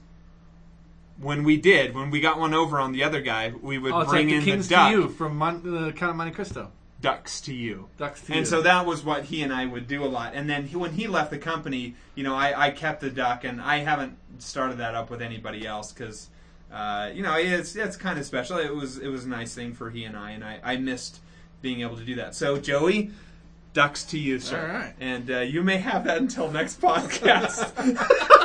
when 1.18 1.44
we 1.44 1.58
did, 1.58 1.94
when 1.96 2.12
we 2.12 2.22
got 2.22 2.40
one 2.40 2.54
over 2.54 2.80
on 2.80 2.92
the 2.92 3.04
other 3.04 3.22
guy, 3.22 3.54
we 3.62 3.78
would 3.78 3.92
oh, 3.94 4.06
bring 4.06 4.28
like 4.28 4.28
the 4.28 4.36
in 4.36 4.44
Kings 4.44 4.68
the 4.70 4.76
duck 4.76 4.92
to 4.92 4.98
You 4.98 5.10
from 5.10 5.38
Mon- 5.38 5.64
the 5.64 5.92
Count 5.94 6.12
of 6.12 6.16
Monte 6.16 6.34
Cristo. 6.34 6.72
Ducks 7.04 7.42
to 7.42 7.54
you. 7.54 7.90
Ducks 7.98 8.22
to 8.22 8.28
and 8.28 8.36
You. 8.36 8.40
And 8.40 8.48
so 8.48 8.62
that 8.62 8.88
was 8.88 9.04
what 9.04 9.26
he 9.26 9.44
and 9.44 9.54
I 9.54 9.66
would 9.66 9.88
do 9.88 10.04
a 10.04 10.08
lot. 10.08 10.34
And 10.34 10.50
then 10.50 10.66
he, 10.66 10.76
when 10.76 10.94
he 10.94 11.08
left 11.08 11.30
the 11.30 11.38
company, 11.38 11.94
you 12.16 12.24
know, 12.24 12.34
I, 12.34 12.68
I 12.68 12.72
kept 12.72 13.02
the 13.02 13.12
duck, 13.12 13.44
and 13.44 13.62
I 13.62 13.80
haven't 13.80 14.18
started 14.40 14.80
that 14.80 14.96
up 14.96 15.12
with 15.12 15.22
anybody 15.22 15.68
else 15.68 15.92
because, 15.92 16.30
uh, 16.72 17.12
you 17.14 17.22
know, 17.22 17.36
it's 17.38 17.76
it's 17.76 17.98
kind 17.98 18.18
of 18.18 18.26
special. 18.26 18.58
It 18.58 18.74
was 18.74 18.98
it 18.98 19.10
was 19.10 19.26
a 19.26 19.30
nice 19.30 19.54
thing 19.54 19.74
for 19.74 19.92
he 19.92 20.06
and 20.06 20.18
I, 20.18 20.32
and 20.32 20.44
I, 20.44 20.60
I 20.64 20.78
missed 20.78 21.20
being 21.62 21.82
able 21.82 21.98
to 21.98 22.06
do 22.06 22.16
that. 22.16 22.36
So 22.36 22.58
Joey, 22.58 23.12
ducks 23.74 24.04
to 24.06 24.18
you, 24.18 24.40
sir. 24.40 24.60
All 24.60 24.80
right. 24.80 24.94
And 25.00 25.30
uh, 25.30 25.40
you 25.40 25.62
may 25.62 25.78
have 25.78 26.06
that 26.06 26.18
until 26.18 26.50
next 26.50 26.82
podcast. 26.82 27.70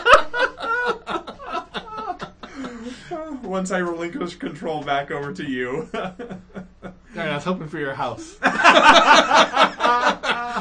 Once 3.42 3.70
I 3.70 3.78
relinquish 3.78 4.34
control 4.34 4.82
back 4.82 5.10
over 5.10 5.32
to 5.32 5.44
you. 5.44 5.88
I 7.16 7.34
was 7.34 7.44
hoping 7.44 7.68
for 7.68 7.78
your 7.78 7.94
house. 7.94 8.34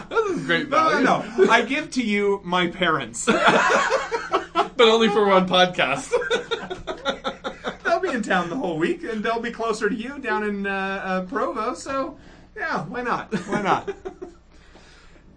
this 0.10 0.38
is 0.38 0.46
great 0.46 0.70
No, 0.70 0.90
value. 0.90 1.06
no, 1.06 1.26
no. 1.46 1.52
I 1.52 1.62
give 1.64 1.92
to 1.92 2.04
you 2.04 2.42
my 2.44 2.68
parents. 2.68 3.26
but 3.26 4.80
only 4.80 5.10
for 5.10 5.28
one 5.28 5.48
podcast. 5.48 6.12
they'll 7.84 8.00
be 8.00 8.10
in 8.10 8.22
town 8.24 8.50
the 8.50 8.56
whole 8.56 8.78
week, 8.78 9.04
and 9.04 9.24
they'll 9.24 9.42
be 9.42 9.52
closer 9.52 9.90
to 9.90 9.96
you 9.96 10.20
down 10.20 10.44
in 10.44 10.66
uh, 10.68 11.02
uh, 11.04 11.22
Provo. 11.26 11.74
So, 11.74 12.18
yeah, 12.56 12.84
why 12.86 13.02
not? 13.04 13.34
Why 13.48 13.62
not? 13.62 13.94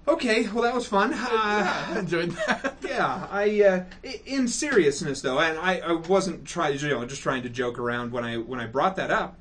Okay, 0.08 0.48
well 0.48 0.62
that 0.62 0.74
was 0.74 0.86
fun. 0.88 1.12
I 1.14 1.92
Uh, 1.94 1.98
enjoyed 1.98 2.30
that. 2.32 2.74
yeah, 2.82 3.26
I. 3.30 3.62
Uh, 3.62 3.84
i- 4.04 4.20
in 4.26 4.48
seriousness 4.48 5.20
though, 5.20 5.38
and 5.38 5.58
I, 5.58 5.78
I 5.80 5.92
wasn't 5.92 6.46
trying, 6.46 6.78
you 6.78 6.88
know, 6.88 7.04
just 7.04 7.22
trying 7.22 7.42
to 7.44 7.48
joke 7.48 7.78
around 7.78 8.10
when 8.12 8.24
I 8.24 8.38
when 8.38 8.58
I 8.58 8.66
brought 8.66 8.96
that 8.96 9.10
up. 9.10 9.36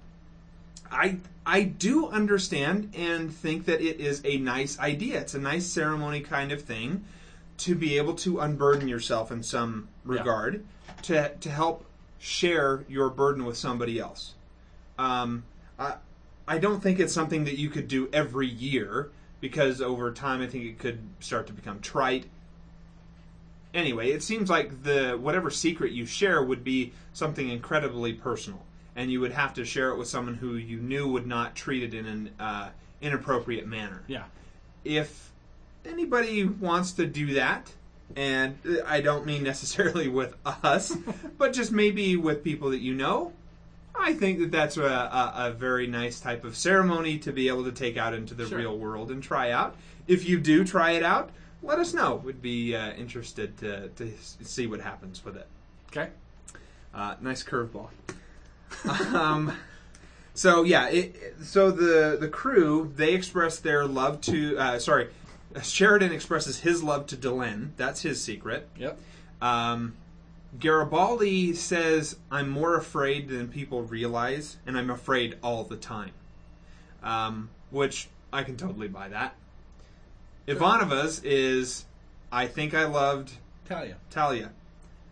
I 0.92 1.18
I 1.50 1.64
do 1.64 2.08
understand 2.10 2.94
and 2.96 3.34
think 3.34 3.66
that 3.66 3.82
it 3.82 4.00
is 4.00 4.22
a 4.24 4.38
nice 4.38 4.78
idea. 4.78 5.20
It's 5.20 5.34
a 5.34 5.40
nice 5.40 5.66
ceremony 5.66 6.22
kind 6.22 6.52
of 6.52 6.62
thing 6.62 7.06
to 7.58 7.74
be 7.74 7.98
able 7.98 8.14
to 8.18 8.40
unburden 8.40 8.88
yourself 8.88 9.32
in 9.32 9.42
some 9.42 9.88
Yeah. 10.06 10.20
regard 10.20 10.64
to 11.04 11.36
to 11.36 11.50
help 11.50 11.86
share 12.20 12.86
your 12.88 13.10
burden 13.10 13.46
with 13.46 13.58
somebody 13.58 13.98
else. 13.98 14.36
Um, 15.00 15.44
I 15.80 15.96
I 16.48 16.60
don't 16.60 16.84
think 16.84 17.00
it's 17.00 17.14
something 17.14 17.46
that 17.46 17.58
you 17.58 17.70
could 17.72 17.88
do 17.88 18.10
every 18.14 18.48
year 18.48 19.10
because 19.42 19.82
over 19.82 20.12
time 20.12 20.42
I 20.44 20.48
think 20.48 20.66
it 20.66 20.78
could 20.78 21.00
start 21.20 21.48
to 21.48 21.54
become 21.54 21.80
trite. 21.80 22.26
Anyway, 23.74 24.12
it 24.12 24.22
seems 24.22 24.52
like 24.52 24.84
the 24.84 25.18
whatever 25.20 25.50
secret 25.50 25.94
you 25.94 26.06
share 26.06 26.44
would 26.44 26.64
be 26.64 26.94
something 27.14 27.50
incredibly 27.50 28.14
personal, 28.14 28.64
and 28.96 29.12
you 29.12 29.20
would 29.22 29.32
have 29.32 29.54
to 29.56 29.66
share 29.66 29.90
it 29.92 29.98
with 29.98 30.08
someone 30.08 30.36
who 30.36 30.56
you 30.56 30.78
knew 30.80 31.08
would 31.08 31.28
not 31.28 31.56
treat 31.56 31.84
it 31.84 31.94
in 31.94 32.06
an 32.06 32.30
uh, 32.40 32.70
inappropriate 33.02 33.66
manner 33.68 34.04
Yeah. 34.08 34.24
if 34.84 35.32
anybody 35.86 36.44
wants 36.44 36.92
to 36.94 37.06
do 37.06 37.34
that, 37.36 37.72
and 38.16 38.58
I 38.86 39.02
don't 39.02 39.26
mean 39.26 39.44
necessarily 39.54 40.08
with 40.08 40.36
us, 40.64 40.96
but 41.38 41.54
just 41.54 41.72
maybe 41.72 42.16
with 42.18 42.44
people 42.44 42.72
that 42.72 42.80
you 42.80 42.94
know, 42.94 43.34
I 43.96 44.14
think 44.14 44.40
that 44.40 44.52
that's 44.52 44.78
a, 44.78 44.84
a, 44.84 45.34
a 45.48 45.52
very 45.52 45.86
nice 45.88 46.20
type 46.20 46.44
of 46.46 46.56
ceremony 46.56 47.18
to 47.20 47.32
be 47.34 47.48
able 47.50 47.66
to 47.66 47.72
take 47.72 47.98
out 47.98 48.14
into 48.14 48.34
the 48.34 48.48
Sure. 48.48 48.58
real 48.58 48.78
world 48.78 49.12
and 49.12 49.22
try 49.22 49.52
out. 49.52 49.76
If 50.08 50.28
you 50.28 50.40
do 50.40 50.64
try 50.66 50.92
it 50.92 51.04
out, 51.04 51.30
let 51.62 51.80
us 51.80 51.94
know. 51.94 52.16
We'd 52.16 52.42
be 52.42 52.76
uh, 52.76 52.94
interested 52.94 53.58
to, 53.58 53.90
to 53.90 54.12
see 54.42 54.68
what 54.68 54.80
happens 54.82 55.24
with 55.26 55.36
it. 55.36 55.48
Okay. 55.92 56.10
Uh, 56.94 57.16
nice 57.22 57.44
curveball. 57.44 57.90
Um, 59.14 59.54
so 60.34 60.64
yeah, 60.64 60.88
it, 60.88 61.36
so 61.42 61.72
the 61.72 62.18
the 62.20 62.28
crew 62.28 62.92
they 62.96 63.14
express 63.14 63.60
their 63.60 63.86
love 63.86 64.22
to 64.22 64.58
uh, 64.58 64.80
sorry, 64.80 65.10
Sheridan 65.62 66.12
expresses 66.12 66.62
his 66.62 66.82
love 66.82 67.08
to 67.08 67.18
Delenn. 67.18 67.72
That's 67.78 68.02
his 68.02 68.24
secret. 68.24 68.70
Yep. 68.78 68.98
Um, 69.42 69.96
Garibaldi 70.60 71.54
says, 71.54 72.18
"I'm 72.32 72.50
more 72.50 72.78
afraid 72.78 73.28
than 73.28 73.50
people 73.50 73.84
realize, 73.84 74.58
and 74.66 74.78
I'm 74.78 74.90
afraid 74.90 75.38
all 75.44 75.64
the 75.64 75.76
time," 75.76 76.12
um, 77.04 77.50
which 77.70 78.08
I 78.32 78.44
can 78.44 78.58
totally 78.58 78.88
buy 78.88 79.10
that. 79.10 79.36
Ivanova's 80.48 81.22
is, 81.24 81.86
"I 82.32 82.48
think 82.48 82.74
I 82.74 82.86
loved 82.86 83.34
Talia. 83.68 83.98
Talia, 84.10 84.52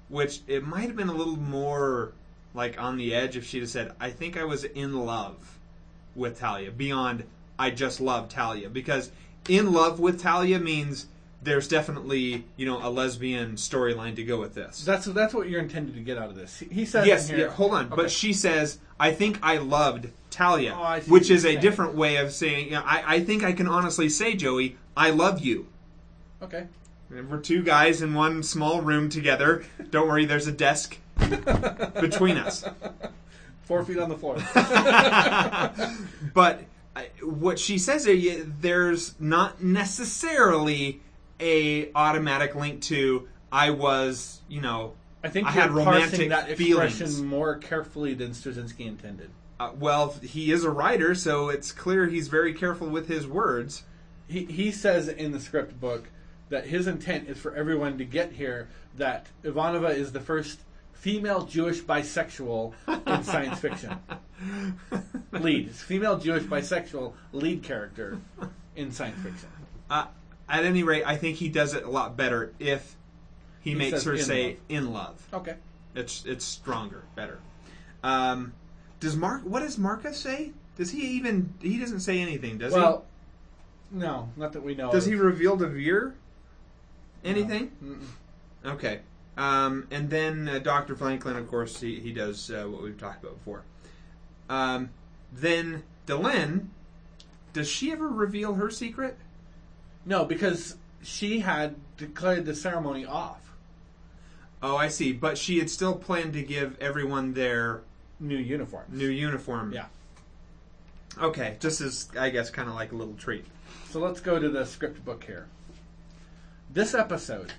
which 0.10 0.42
it 0.48 0.66
might 0.66 0.88
have 0.88 0.96
been 0.96 1.10
a 1.10 1.14
little 1.14 1.38
more 1.38 2.14
like 2.58 2.82
on 2.82 2.98
the 2.98 3.14
edge 3.16 3.38
if 3.38 3.46
she'd 3.46 3.60
have 3.62 3.70
said, 3.70 3.94
"I 4.02 4.10
think 4.10 4.36
I 4.36 4.44
was 4.44 4.64
in 4.66 5.06
love 5.06 5.58
with 6.16 6.40
Talia," 6.40 6.72
beyond 6.72 7.24
"I 7.58 7.70
just 7.70 8.02
love 8.02 8.28
Talia," 8.28 8.68
because 8.70 9.12
in 9.48 9.72
love 9.72 10.00
with 10.00 10.20
Talia 10.22 10.60
means 10.60 11.06
there's 11.44 11.68
definitely 11.68 12.44
you 12.58 12.66
know 12.66 12.86
a 12.86 12.90
lesbian 12.90 13.54
storyline 13.54 14.16
to 14.16 14.24
go 14.24 14.40
with 14.40 14.56
this. 14.56 14.84
That's 14.84 15.06
that's 15.06 15.34
what 15.34 15.48
you're 15.48 15.62
intended 15.62 15.94
to 15.96 16.02
get 16.02 16.18
out 16.18 16.30
of 16.30 16.36
this. 16.36 16.60
He- 16.72 16.84
says 16.86 17.06
yes, 17.08 17.30
here, 17.30 17.38
yeah, 17.38 17.48
hold 17.50 17.74
on, 17.74 17.86
Okay. 17.86 17.96
but 17.96 18.12
she 18.12 18.34
says, 18.34 18.80
"I 19.00 19.12
think 19.14 19.38
I 19.44 19.58
loved 19.58 20.10
Talia," 20.32 20.76
Oh, 20.78 20.82
I 20.84 21.00
which 21.02 21.30
is 21.30 21.46
a 21.46 21.50
saying. 21.50 21.62
different 21.62 21.94
way 21.96 22.18
of 22.18 22.34
saying, 22.34 22.66
you 22.66 22.72
know, 22.72 22.84
I, 22.84 23.16
"I 23.16 23.20
think 23.24 23.44
I 23.44 23.54
can 23.54 23.68
honestly 23.68 24.10
say, 24.10 24.34
Joey, 24.34 24.78
I 24.98 25.12
love 25.12 25.40
you." 25.40 25.68
okay. 26.42 26.66
And 27.10 27.30
We're 27.30 27.38
two 27.40 27.64
guys 27.64 28.02
in 28.02 28.14
one 28.14 28.44
small 28.44 28.82
room 28.82 29.08
together. 29.08 29.64
Don't 29.92 30.10
worry, 30.10 30.26
there's 30.26 30.46
a 30.48 30.52
desk 30.52 30.98
between 32.02 32.38
us. 32.38 32.64
Four 33.64 33.84
feet 33.84 33.98
on 34.00 34.10
the 34.10 34.18
floor. 34.18 34.38
But 36.34 36.64
I- 36.96 37.10
what 37.22 37.60
she 37.60 37.78
says 37.78 38.06
there, 38.06 38.44
there's 38.62 39.16
not 39.20 39.62
necessarily 39.62 41.02
a 41.40 41.92
automatic 41.94 42.56
link 42.56 42.82
to 42.84 43.28
I 43.52 43.70
was, 43.72 44.42
you 44.48 44.62
know, 44.62 44.94
I 45.24 45.30
think 45.30 45.48
I 45.48 45.52
had 45.52 45.72
romantic 45.72 46.30
that 46.30 46.50
expression 46.50 47.08
feelings. 47.08 47.22
more 47.22 47.56
carefully 47.58 48.14
than 48.14 48.32
Straczynski 48.32 48.88
intended. 48.88 49.30
uh, 49.60 49.72
well, 49.80 50.14
he 50.22 50.52
is 50.52 50.64
a 50.64 50.70
writer, 50.70 51.16
so 51.16 51.50
it's 51.50 51.72
clear 51.72 52.08
he's 52.08 52.28
very 52.28 52.54
careful 52.54 52.88
with 52.88 53.08
his 53.08 53.26
words. 53.28 53.84
He 54.28 54.46
he 54.46 54.72
says 54.72 55.08
in 55.08 55.32
the 55.32 55.40
script 55.40 55.80
book 55.80 56.10
that 56.50 56.68
his 56.68 56.88
intent 56.88 57.28
is 57.30 57.38
for 57.38 57.56
everyone 57.56 57.98
to 57.98 58.06
get 58.06 58.34
here 58.34 58.70
that 58.96 59.28
Ivanova 59.44 59.94
is 59.96 60.12
the 60.12 60.20
first 60.20 60.60
female 61.00 61.44
Jewish 61.46 61.82
bisexual 61.82 62.74
in 63.08 63.24
science 63.24 63.60
fiction. 63.60 63.98
Lead 65.32 65.72
female 65.72 66.18
Jewish 66.18 66.44
bisexual 66.44 67.14
lead 67.32 67.64
character 67.64 68.20
in 68.76 68.92
science 68.92 69.20
fiction. 69.22 69.50
Uh, 69.90 70.06
at 70.50 70.64
any 70.64 70.84
rate, 70.84 71.04
I 71.06 71.16
think 71.16 71.38
he 71.38 71.50
does 71.50 71.74
it 71.74 71.84
a 71.84 71.90
lot 71.90 72.16
better 72.18 72.54
if 72.60 72.96
he, 73.62 73.72
He 73.72 73.76
makes 73.76 74.04
her 74.04 74.14
in 74.14 74.24
say 74.24 74.48
love. 74.48 74.58
in 74.70 74.94
love. 74.94 75.28
Okay. 75.34 75.56
It's 75.96 76.24
it's 76.26 76.46
stronger, 76.46 77.04
better. 77.16 77.40
Um, 78.04 78.54
does 79.00 79.16
Mark? 79.16 79.42
What 79.44 79.62
does 79.62 79.78
Marcus 79.78 80.18
say? 80.18 80.52
Does 80.78 80.92
he 80.92 81.02
even? 81.18 81.54
He 81.62 81.80
doesn't 81.80 82.02
say 82.02 82.20
anything, 82.20 82.60
does 82.60 82.74
he? 82.74 82.80
Well, 82.80 83.06
no, 83.92 84.30
not 84.38 84.54
that 84.54 84.64
we 84.64 84.76
know. 84.76 84.92
Does 84.92 85.08
of. 85.08 85.14
he 85.14 85.20
reveal 85.20 85.58
to 85.58 85.68
Vir 85.68 86.14
anything? 87.24 87.72
Mm-mm. 87.84 88.72
Okay. 88.74 89.00
Um, 89.38 89.88
and 89.92 90.10
then 90.10 90.50
uh, 90.50 90.60
Dr. 90.60 90.96
Franklin, 90.96 91.36
of 91.38 91.48
course, 91.48 91.80
he, 91.80 92.00
he 92.00 92.12
does 92.12 92.50
uh, 92.50 92.66
what 92.68 92.82
we've 92.82 92.98
talked 92.98 93.24
about 93.24 93.38
before. 93.38 93.64
Um, 94.50 94.90
then 95.32 95.84
Delenn, 96.08 96.68
does 97.54 97.70
she 97.70 97.92
ever 97.92 98.08
reveal 98.08 98.56
her 98.56 98.70
secret? 98.72 99.18
No, 100.06 100.26
because 100.26 100.78
she 101.04 101.40
had 101.42 101.76
declared 101.98 102.46
the 102.46 102.56
ceremony 102.56 103.06
off. 103.06 103.54
Oh, 104.62 104.76
I 104.76 104.88
see. 104.88 105.14
But 105.14 105.38
she 105.38 105.60
had 105.60 105.70
still 105.70 105.96
planned 105.96 106.34
to 106.34 106.42
give 106.42 106.78
everyone 106.80 107.34
their 107.34 107.82
New 108.20 108.38
uniforms. 108.38 108.92
new 108.92 109.08
uniform. 109.10 109.72
Yeah. 109.74 109.86
Okay, 111.20 111.58
just 111.60 111.82
as 111.82 112.10
I 112.18 112.30
guess 112.30 112.50
kind 112.50 112.68
of 112.70 112.76
like 112.76 112.92
a 112.92 112.96
little 112.96 113.14
treat. 113.16 113.46
So 113.90 114.00
let's 114.00 114.20
go 114.20 114.40
to 114.40 114.50
the 114.50 114.66
script 114.66 115.04
book 115.06 115.24
here. 115.24 115.48
This 116.74 116.94
episode, 116.94 117.54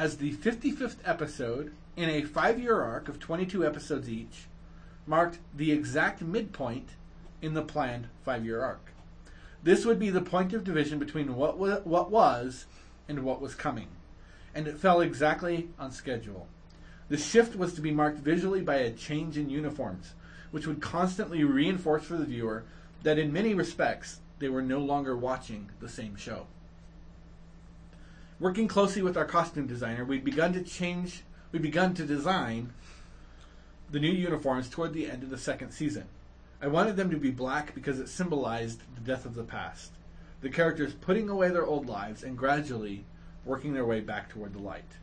as 0.00 0.16
the 0.16 0.32
55th 0.32 0.96
episode 1.04 1.74
in 1.94 2.08
a 2.08 2.22
five 2.22 2.58
year 2.58 2.80
arc 2.80 3.06
of 3.06 3.20
22 3.20 3.66
episodes 3.66 4.08
each, 4.08 4.46
marked 5.06 5.38
the 5.54 5.72
exact 5.72 6.22
midpoint 6.22 6.88
in 7.42 7.52
the 7.52 7.60
planned 7.60 8.08
five 8.24 8.42
year 8.42 8.62
arc. 8.62 8.92
This 9.62 9.84
would 9.84 9.98
be 9.98 10.08
the 10.08 10.22
point 10.22 10.54
of 10.54 10.64
division 10.64 10.98
between 10.98 11.36
what 11.36 11.58
what 11.58 12.10
was 12.10 12.64
and 13.10 13.24
what 13.24 13.42
was 13.42 13.54
coming, 13.54 13.88
and 14.54 14.66
it 14.66 14.78
fell 14.78 15.02
exactly 15.02 15.68
on 15.78 15.92
schedule. 15.92 16.48
The 17.10 17.18
shift 17.18 17.54
was 17.54 17.74
to 17.74 17.82
be 17.82 17.90
marked 17.90 18.20
visually 18.20 18.62
by 18.62 18.76
a 18.76 18.92
change 18.92 19.36
in 19.36 19.50
uniforms, 19.50 20.14
which 20.50 20.66
would 20.66 20.80
constantly 20.80 21.44
reinforce 21.44 22.04
for 22.04 22.16
the 22.16 22.24
viewer 22.24 22.64
that 23.02 23.18
in 23.18 23.34
many 23.34 23.52
respects 23.52 24.20
they 24.38 24.48
were 24.48 24.62
no 24.62 24.78
longer 24.78 25.14
watching 25.14 25.68
the 25.78 25.90
same 25.90 26.16
show. 26.16 26.46
Working 28.40 28.68
closely 28.68 29.02
with 29.02 29.18
our 29.18 29.26
costume 29.26 29.66
designer, 29.66 30.02
we'd 30.02 30.24
begun 30.24 30.54
to 30.54 30.62
change 30.62 31.24
we'd 31.52 31.60
begun 31.60 31.92
to 31.94 32.06
design 32.06 32.72
the 33.90 34.00
new 34.00 34.10
uniforms 34.10 34.70
toward 34.70 34.94
the 34.94 35.10
end 35.10 35.22
of 35.22 35.28
the 35.28 35.36
second 35.36 35.72
season. 35.72 36.04
I 36.62 36.68
wanted 36.68 36.96
them 36.96 37.10
to 37.10 37.18
be 37.18 37.30
black 37.30 37.74
because 37.74 37.98
it 37.98 38.08
symbolized 38.08 38.80
the 38.94 39.02
death 39.02 39.26
of 39.26 39.34
the 39.34 39.42
past, 39.42 39.92
the 40.40 40.48
characters 40.48 40.94
putting 40.94 41.28
away 41.28 41.50
their 41.50 41.66
old 41.66 41.86
lives 41.86 42.22
and 42.22 42.38
gradually 42.38 43.04
working 43.44 43.74
their 43.74 43.84
way 43.84 44.00
back 44.00 44.30
toward 44.30 44.54
the 44.54 44.58
light. 44.58 44.96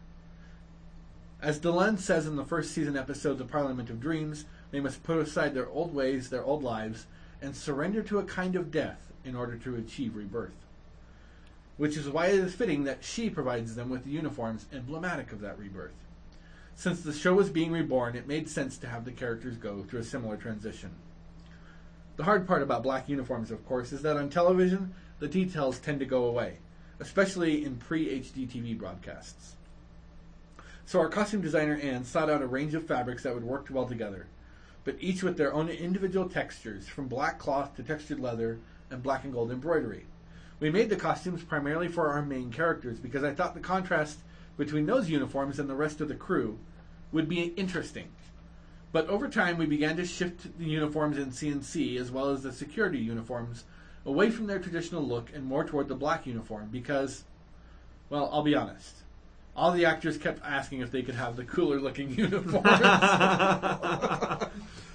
As 1.40 1.60
Delenn 1.60 2.00
says 2.00 2.26
in 2.26 2.38
the 2.38 2.46
first 2.46 2.72
season 2.72 2.98
episode 2.98 3.38
The 3.38 3.46
Parliament 3.46 3.92
of 3.92 4.02
Dreams, 4.02 4.46
they 4.72 4.80
must 4.80 5.04
put 5.04 5.20
aside 5.20 5.54
their 5.54 5.70
old 5.70 5.94
ways, 5.94 6.32
their 6.32 6.44
old 6.44 6.64
lives, 6.64 7.06
and 7.40 7.56
surrender 7.56 8.02
to 8.02 8.18
a 8.18 8.24
kind 8.24 8.56
of 8.56 8.72
death 8.72 9.12
in 9.24 9.36
order 9.36 9.58
to 9.58 9.76
achieve 9.76 10.16
rebirth. 10.16 10.67
Which 11.78 11.96
is 11.96 12.10
why 12.10 12.28
it 12.28 12.40
is 12.40 12.56
fitting 12.56 12.84
that 12.84 13.04
she 13.04 13.30
provides 13.30 13.76
them 13.76 13.90
with 13.90 14.04
the 14.04 14.12
uniforms 14.12 14.66
emblematic 14.74 15.32
of 15.32 15.42
that 15.42 15.60
rebirth. 15.60 15.94
Since 16.76 17.02
the 17.02 17.14
show 17.14 17.34
was 17.34 17.50
being 17.50 17.72
reborn, 17.72 18.16
it 18.16 18.28
made 18.28 18.50
sense 18.50 18.78
to 18.78 18.88
have 18.88 19.06
the 19.06 19.12
characters 19.12 19.58
go 19.58 19.84
through 19.84 20.02
a 20.02 20.04
similar 20.04 20.38
transition. 20.38 20.92
The 22.18 22.24
hard 22.24 22.48
part 22.48 22.64
about 22.64 22.84
black 22.84 23.08
uniforms, 23.10 23.52
of 23.52 23.66
course, 23.68 23.92
is 23.92 24.02
that 24.02 24.18
on 24.18 24.30
television, 24.30 24.94
the 25.20 25.28
details 25.28 25.80
tend 25.80 26.00
to 26.00 26.06
go 26.06 26.26
away, 26.26 26.58
especially 27.00 27.64
in 27.64 27.78
pre 27.78 28.20
HD 28.20 28.48
TV 28.48 28.78
broadcasts. 28.78 29.56
So 30.86 31.00
our 31.00 31.10
costume 31.10 31.42
designer 31.42 31.80
Anne 31.82 32.06
sought 32.06 32.30
out 32.30 32.42
a 32.42 32.48
range 32.48 32.74
of 32.74 32.86
fabrics 32.86 33.24
that 33.24 33.34
would 33.34 33.44
work 33.44 33.68
well 33.70 33.88
together, 33.88 34.28
but 34.84 34.96
each 35.00 35.22
with 35.22 35.36
their 35.36 35.54
own 35.54 35.70
individual 35.70 36.30
textures, 36.30 36.88
from 36.88 37.08
black 37.08 37.40
cloth 37.40 37.76
to 37.76 37.84
textured 37.84 38.20
leather 38.20 38.60
and 38.90 39.04
black 39.04 39.24
and 39.24 39.34
gold 39.34 39.52
embroidery. 39.52 40.06
We 40.60 40.70
made 40.72 40.90
the 40.90 40.96
costumes 40.96 41.44
primarily 41.44 41.88
for 41.88 42.10
our 42.10 42.22
main 42.22 42.52
characters 42.52 43.00
because 43.00 43.24
I 43.24 43.34
thought 43.34 43.54
the 43.54 43.60
contrast 43.60 44.20
between 44.58 44.88
those 44.88 45.10
uniforms 45.10 45.60
and 45.60 45.70
the 45.70 45.76
rest 45.76 46.02
of 46.02 46.08
the 46.08 46.16
crew 46.16 46.58
would 47.12 47.30
be 47.30 47.54
interesting. 47.56 48.10
But 48.92 49.08
over 49.08 49.28
time, 49.30 49.58
we 49.58 49.66
began 49.68 49.98
to 49.98 50.06
shift 50.06 50.58
the 50.58 50.66
uniforms 50.66 51.18
in 51.18 51.30
CNC 51.30 52.00
as 52.00 52.10
well 52.10 52.30
as 52.30 52.42
the 52.42 52.52
security 52.52 52.98
uniforms 52.98 53.66
away 54.06 54.32
from 54.32 54.48
their 54.48 54.60
traditional 54.60 55.04
look 55.04 55.30
and 55.34 55.44
more 55.44 55.64
toward 55.64 55.88
the 55.88 55.96
black 55.96 56.26
uniform 56.26 56.70
because, 56.72 57.24
well, 58.10 58.30
I'll 58.32 58.42
be 58.42 58.56
honest. 58.56 58.96
All 59.56 59.72
the 59.72 59.86
actors 59.86 60.18
kept 60.18 60.44
asking 60.44 60.82
if 60.82 60.92
they 60.92 61.04
could 61.04 61.16
have 61.16 61.36
the 61.36 61.44
cooler 61.44 61.80
looking 61.80 62.10
uniforms. 62.18 62.68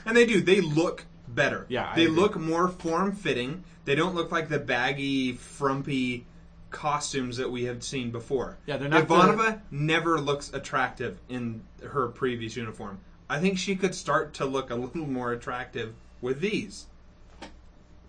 and 0.07 0.17
they 0.17 0.27
do. 0.27 0.41
They 0.41 0.61
look 0.61 1.05
better. 1.35 1.67
Yeah, 1.69 1.93
they 1.95 2.07
look 2.07 2.37
more 2.37 2.69
form 2.69 3.13
fitting. 3.13 3.65
They 3.85 3.95
don't 3.95 4.15
look 4.15 4.31
like 4.31 4.49
the 4.49 4.59
baggy, 4.59 5.33
frumpy 5.33 6.27
costumes 6.71 7.37
that 7.37 7.51
we 7.51 7.65
have 7.65 7.83
seen 7.83 8.11
before. 8.11 8.59
Yeah, 8.67 8.79
they're 8.79 8.89
not 8.89 9.07
Ivanova 9.07 9.61
never 9.71 10.21
looks 10.21 10.53
attractive 10.53 11.19
in 11.29 11.63
her 11.87 12.09
previous 12.09 12.57
uniform. 12.57 13.01
I 13.29 13.39
think 13.39 13.59
she 13.59 13.77
could 13.77 13.95
start 13.95 14.35
to 14.35 14.45
look 14.45 14.71
a 14.71 14.75
little 14.77 15.07
more 15.07 15.33
attractive 15.33 15.95
with 16.21 16.41
these. 16.41 16.87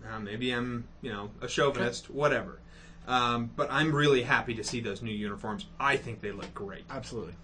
Now, 0.02 0.18
maybe 0.18 0.50
I'm, 0.50 0.86
you 1.00 1.12
know, 1.12 1.30
a 1.40 1.48
chauvinist, 1.48 2.10
whatever. 2.10 2.58
Um, 3.06 3.50
but 3.54 3.68
I'm 3.70 3.94
really 3.94 4.22
happy 4.22 4.54
to 4.54 4.64
see 4.64 4.80
those 4.80 5.02
new 5.02 5.12
uniforms. 5.12 5.66
I 5.78 5.96
think 5.96 6.20
they 6.20 6.32
look 6.32 6.52
great. 6.54 6.84
Absolutely. 6.90 7.34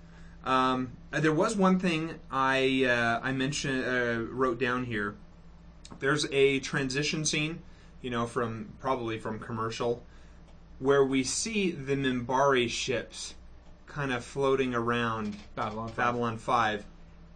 Um, 0.45 0.93
uh, 1.13 1.21
there 1.21 1.35
was 1.35 1.57
one 1.57 1.79
thing 1.79 2.15
I 2.31 2.85
uh, 2.85 3.21
I 3.23 3.33
mentioned 3.33 3.85
uh, 3.85 4.33
wrote 4.33 4.59
down 4.59 4.85
here. 4.85 5.17
There's 5.99 6.27
a 6.33 6.61
transition 6.61 7.25
scene, 7.25 7.63
you 8.01 8.11
know, 8.11 8.27
from 8.27 8.73
probably 8.81 9.19
from 9.19 9.39
commercial, 9.39 10.03
where 10.79 11.05
we 11.05 11.25
see 11.25 11.71
the 11.71 11.95
Minbari 11.95 12.69
ships 12.69 13.35
kind 13.87 14.13
of 14.13 14.25
floating 14.25 14.75
around 14.75 15.37
Babylon. 15.55 15.89
five. 15.89 15.97
Babylon 15.97 16.39
Five, 16.39 16.85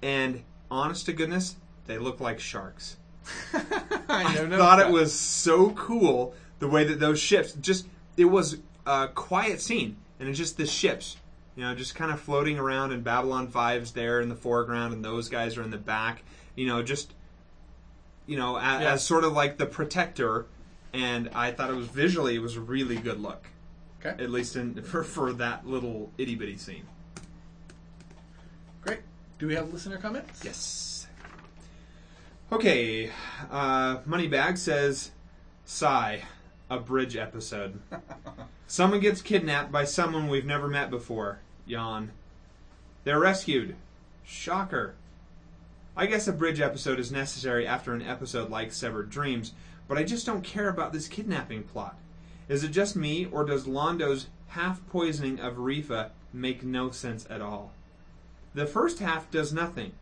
and 0.02 0.43
honest 0.70 1.06
to 1.06 1.12
goodness, 1.12 1.56
they 1.86 1.98
look 1.98 2.20
like 2.20 2.40
sharks. 2.40 2.97
I, 3.52 4.24
I 4.24 4.48
thought 4.48 4.81
it 4.81 4.90
was 4.90 5.12
so 5.12 5.70
cool 5.70 6.35
the 6.59 6.68
way 6.68 6.85
that 6.85 7.01
those 7.01 7.18
ships 7.18 7.52
just 7.52 7.86
it 8.16 8.26
was 8.26 8.59
a 8.86 9.09
quiet 9.09 9.60
scene 9.60 9.97
and 10.18 10.28
it's 10.28 10.39
just 10.39 10.56
the 10.56 10.66
ships 10.66 11.16
you 11.56 11.62
know 11.62 11.74
just 11.74 11.94
kind 11.94 12.10
of 12.10 12.20
floating 12.20 12.59
around 12.59 12.93
and 12.93 13.02
Babylon 13.02 13.48
5's 13.48 13.93
there 13.93 14.20
in 14.20 14.28
the 14.28 14.35
foreground 14.35 14.93
and 14.93 15.05
those 15.05 15.28
guys 15.28 15.56
are 15.56 15.62
in 15.62 15.70
the 15.70 15.78
back 15.78 16.22
you 16.55 16.66
know 16.66 16.82
just 16.82 17.14
you 18.27 18.37
know 18.37 18.57
as, 18.59 18.81
Yeah. 18.83 18.93
as 18.93 19.05
sort 19.05 19.25
of 19.25 19.33
like 19.33 19.59
the 19.59 19.67
protector 19.67 20.47
and 20.93 21.29
I 21.35 21.51
thought 21.53 21.71
it 21.71 21.77
was 21.77 21.89
visually 21.89 22.35
it 22.37 22.41
was 22.43 22.57
a 22.57 22.61
really 22.61 22.97
good 22.97 23.21
look 23.21 23.47
Okay. 24.05 24.23
at 24.23 24.31
least 24.31 24.55
in 24.57 24.83
for, 24.83 25.03
for 25.03 25.33
that 25.35 25.67
little 25.67 26.11
itty 26.19 26.35
bitty 26.35 26.57
scene 26.57 26.85
Great. 28.83 29.01
Do 29.39 29.47
we 29.47 29.55
have 29.55 29.73
listener 29.73 29.97
comments? 29.99 30.45
Yes. 30.45 31.07
Okay, 32.53 33.11
uh, 33.51 33.99
Moneybag 34.01 34.59
says, 34.59 35.11
"Sigh, 35.65 36.23
a 36.71 36.79
bridge 36.79 37.17
episode. 37.17 37.81
someone 38.67 39.01
gets 39.01 39.23
kidnapped 39.23 39.73
by 39.73 39.85
someone 39.85 40.29
we've 40.29 40.45
never 40.45 40.69
met 40.69 40.91
before. 40.91 41.39
Yawn. 41.67 42.11
They're 43.05 43.19
rescued. 43.19 43.75
Shocker. 44.25 44.95
I 45.97 46.07
guess 46.07 46.27
a 46.27 46.33
bridge 46.33 46.61
episode 46.61 46.99
is 46.99 47.12
necessary 47.12 47.69
after 47.69 47.95
an 47.95 48.03
episode 48.03 48.51
like 48.51 48.73
Severed 48.73 49.11
Dreams, 49.11 49.53
but 49.87 49.97
I 49.97 50.03
just 50.03 50.27
don't 50.27 50.43
care 50.43 50.69
about 50.69 50.93
this 50.93 51.07
kidnapping 51.07 51.62
plot. 51.62 51.97
Is 52.49 52.65
it 52.65 52.73
just 52.73 52.97
me, 52.97 53.27
or 53.31 53.45
does 53.45 53.66
Londo's 53.66 54.27
half 54.49 54.85
poisoning 54.89 55.39
of 55.39 55.55
Refa 55.55 56.11
make 56.33 56.65
no 56.65 56.91
sense 56.91 57.27
at 57.31 57.41
all? 57.41 57.73
The 58.55 58.66
first 58.66 58.99
half 58.99 59.31
does 59.31 59.53
nothing. 59.53 59.93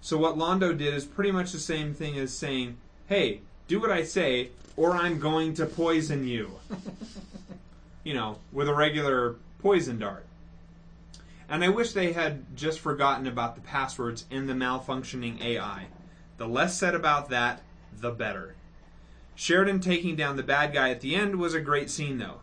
So 0.00 0.16
what 0.16 0.38
Londo 0.38 0.76
did 0.76 0.94
is 0.94 1.04
pretty 1.04 1.30
much 1.30 1.52
the 1.52 1.58
same 1.58 1.92
thing 1.92 2.18
as 2.18 2.32
saying, 2.32 2.78
"Hey, 3.08 3.42
do 3.68 3.78
what 3.80 3.90
I 3.90 4.02
say, 4.02 4.50
or 4.76 4.92
I'm 4.92 5.18
going 5.18 5.52
to 5.54 5.66
poison 5.66 6.26
you." 6.26 6.58
you 8.04 8.14
know, 8.14 8.38
with 8.50 8.68
a 8.68 8.74
regular 8.74 9.36
poison 9.58 9.98
dart. 9.98 10.24
And 11.54 11.62
I 11.62 11.68
wish 11.68 11.92
they 11.92 12.14
had 12.14 12.56
just 12.56 12.80
forgotten 12.80 13.28
about 13.28 13.54
the 13.54 13.60
passwords 13.60 14.24
in 14.28 14.48
the 14.48 14.54
malfunctioning 14.54 15.40
AI. 15.40 15.86
The 16.36 16.48
less 16.48 16.76
said 16.76 16.96
about 16.96 17.28
that, 17.28 17.62
the 17.96 18.10
better. 18.10 18.56
Sheridan 19.36 19.78
taking 19.78 20.16
down 20.16 20.34
the 20.34 20.42
bad 20.42 20.74
guy 20.74 20.90
at 20.90 21.00
the 21.00 21.14
end 21.14 21.36
was 21.36 21.54
a 21.54 21.60
great 21.60 21.90
scene, 21.90 22.18
though. 22.18 22.40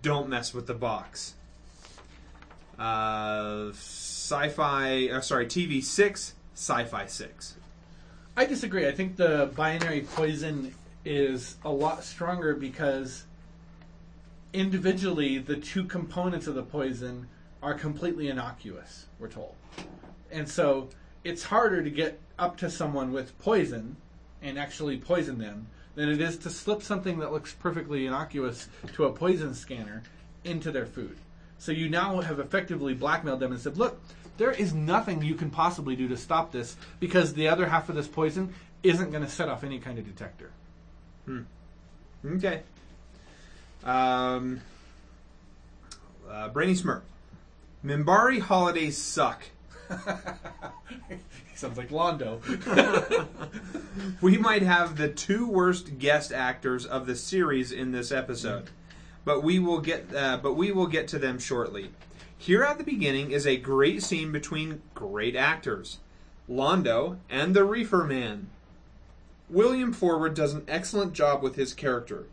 Don't 0.00 0.28
mess 0.28 0.54
with 0.54 0.68
the 0.68 0.74
box. 0.74 1.34
Uh, 2.78 3.70
sci-fi, 3.70 5.08
uh, 5.08 5.20
sorry, 5.20 5.46
TV 5.46 5.82
six, 5.82 6.34
sci-fi 6.54 7.06
six. 7.06 7.56
I 8.36 8.44
disagree. 8.44 8.86
I 8.86 8.92
think 8.92 9.16
the 9.16 9.50
binary 9.56 10.02
poison 10.02 10.72
is 11.04 11.56
a 11.64 11.70
lot 11.70 12.04
stronger 12.04 12.54
because 12.54 13.24
individually 14.52 15.38
the 15.38 15.56
two 15.56 15.82
components 15.82 16.46
of 16.46 16.54
the 16.54 16.62
poison 16.62 17.26
are 17.62 17.74
completely 17.74 18.28
innocuous, 18.28 19.06
we're 19.18 19.28
told. 19.28 19.54
And 20.30 20.48
so 20.48 20.88
it's 21.24 21.44
harder 21.44 21.82
to 21.82 21.90
get 21.90 22.20
up 22.38 22.56
to 22.58 22.70
someone 22.70 23.12
with 23.12 23.38
poison 23.38 23.96
and 24.42 24.58
actually 24.58 24.98
poison 24.98 25.38
them 25.38 25.68
than 25.94 26.08
it 26.08 26.20
is 26.20 26.36
to 26.38 26.50
slip 26.50 26.82
something 26.82 27.18
that 27.20 27.32
looks 27.32 27.52
perfectly 27.52 28.06
innocuous 28.06 28.68
to 28.94 29.04
a 29.04 29.12
poison 29.12 29.54
scanner 29.54 30.02
into 30.44 30.72
their 30.72 30.86
food. 30.86 31.16
So 31.58 31.70
you 31.70 31.88
now 31.88 32.20
have 32.20 32.40
effectively 32.40 32.94
blackmailed 32.94 33.38
them 33.38 33.52
and 33.52 33.60
said, 33.60 33.76
look, 33.78 34.00
there 34.36 34.50
is 34.50 34.74
nothing 34.74 35.22
you 35.22 35.34
can 35.34 35.50
possibly 35.50 35.94
do 35.94 36.08
to 36.08 36.16
stop 36.16 36.50
this 36.50 36.76
because 36.98 37.34
the 37.34 37.48
other 37.48 37.66
half 37.66 37.88
of 37.88 37.94
this 37.94 38.08
poison 38.08 38.52
isn't 38.82 39.10
going 39.10 39.22
to 39.22 39.30
set 39.30 39.48
off 39.48 39.62
any 39.62 39.78
kind 39.78 39.98
of 39.98 40.06
detector. 40.06 40.50
Okay. 42.26 42.62
Um, 43.84 44.60
uh, 46.28 46.48
Brainy 46.48 46.74
Smurf. 46.74 47.02
Minbari 47.84 48.40
holidays 48.40 48.96
suck. 48.96 49.44
Sounds 51.54 51.76
like 51.76 51.90
Londo. 51.90 52.40
We 54.20 54.38
might 54.38 54.62
have 54.62 54.96
the 54.96 55.08
two 55.08 55.46
worst 55.46 55.98
guest 55.98 56.32
actors 56.32 56.86
of 56.86 57.06
the 57.06 57.14
series 57.14 57.72
in 57.72 57.92
this 57.92 58.10
episode, 58.10 58.70
but 59.24 59.42
we 59.42 59.58
will 59.58 59.80
get 59.80 60.14
uh, 60.14 60.38
but 60.42 60.54
we 60.54 60.72
will 60.72 60.86
get 60.86 61.08
to 61.08 61.18
them 61.18 61.38
shortly. 61.38 61.90
Here 62.38 62.62
at 62.62 62.78
the 62.78 62.84
beginning 62.84 63.30
is 63.30 63.46
a 63.46 63.56
great 63.56 64.02
scene 64.02 64.32
between 64.32 64.82
great 64.94 65.36
actors, 65.36 65.98
Londo 66.48 67.18
and 67.28 67.54
the 67.54 67.64
Reefer 67.64 68.04
Man. 68.04 68.48
William 69.48 69.92
Forward 69.92 70.34
does 70.34 70.54
an 70.54 70.64
excellent 70.66 71.12
job 71.12 71.42
with 71.42 71.56
his 71.56 71.74
character. 71.74 72.24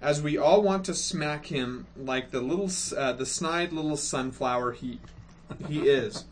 As 0.00 0.22
we 0.22 0.36
all 0.36 0.62
want 0.62 0.84
to 0.84 0.94
smack 0.94 1.46
him 1.46 1.86
like 1.96 2.30
the 2.30 2.40
little, 2.40 2.70
uh, 2.96 3.12
the 3.12 3.26
snide 3.26 3.72
little 3.72 3.96
sunflower 3.96 4.72
he 4.72 5.00
he 5.68 5.88
is. 5.88 6.24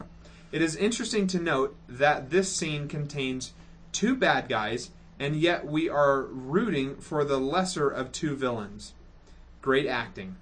It 0.52 0.62
is 0.62 0.76
interesting 0.76 1.26
to 1.28 1.40
note 1.40 1.76
that 1.88 2.30
this 2.30 2.54
scene 2.54 2.88
contains 2.88 3.52
two 3.92 4.14
bad 4.14 4.48
guys, 4.48 4.90
and 5.18 5.36
yet 5.36 5.66
we 5.66 5.88
are 5.88 6.22
rooting 6.22 6.96
for 6.96 7.24
the 7.24 7.38
lesser 7.38 7.88
of 7.88 8.12
two 8.12 8.36
villains. 8.36 8.92
Great 9.62 9.86
acting. 9.86 10.36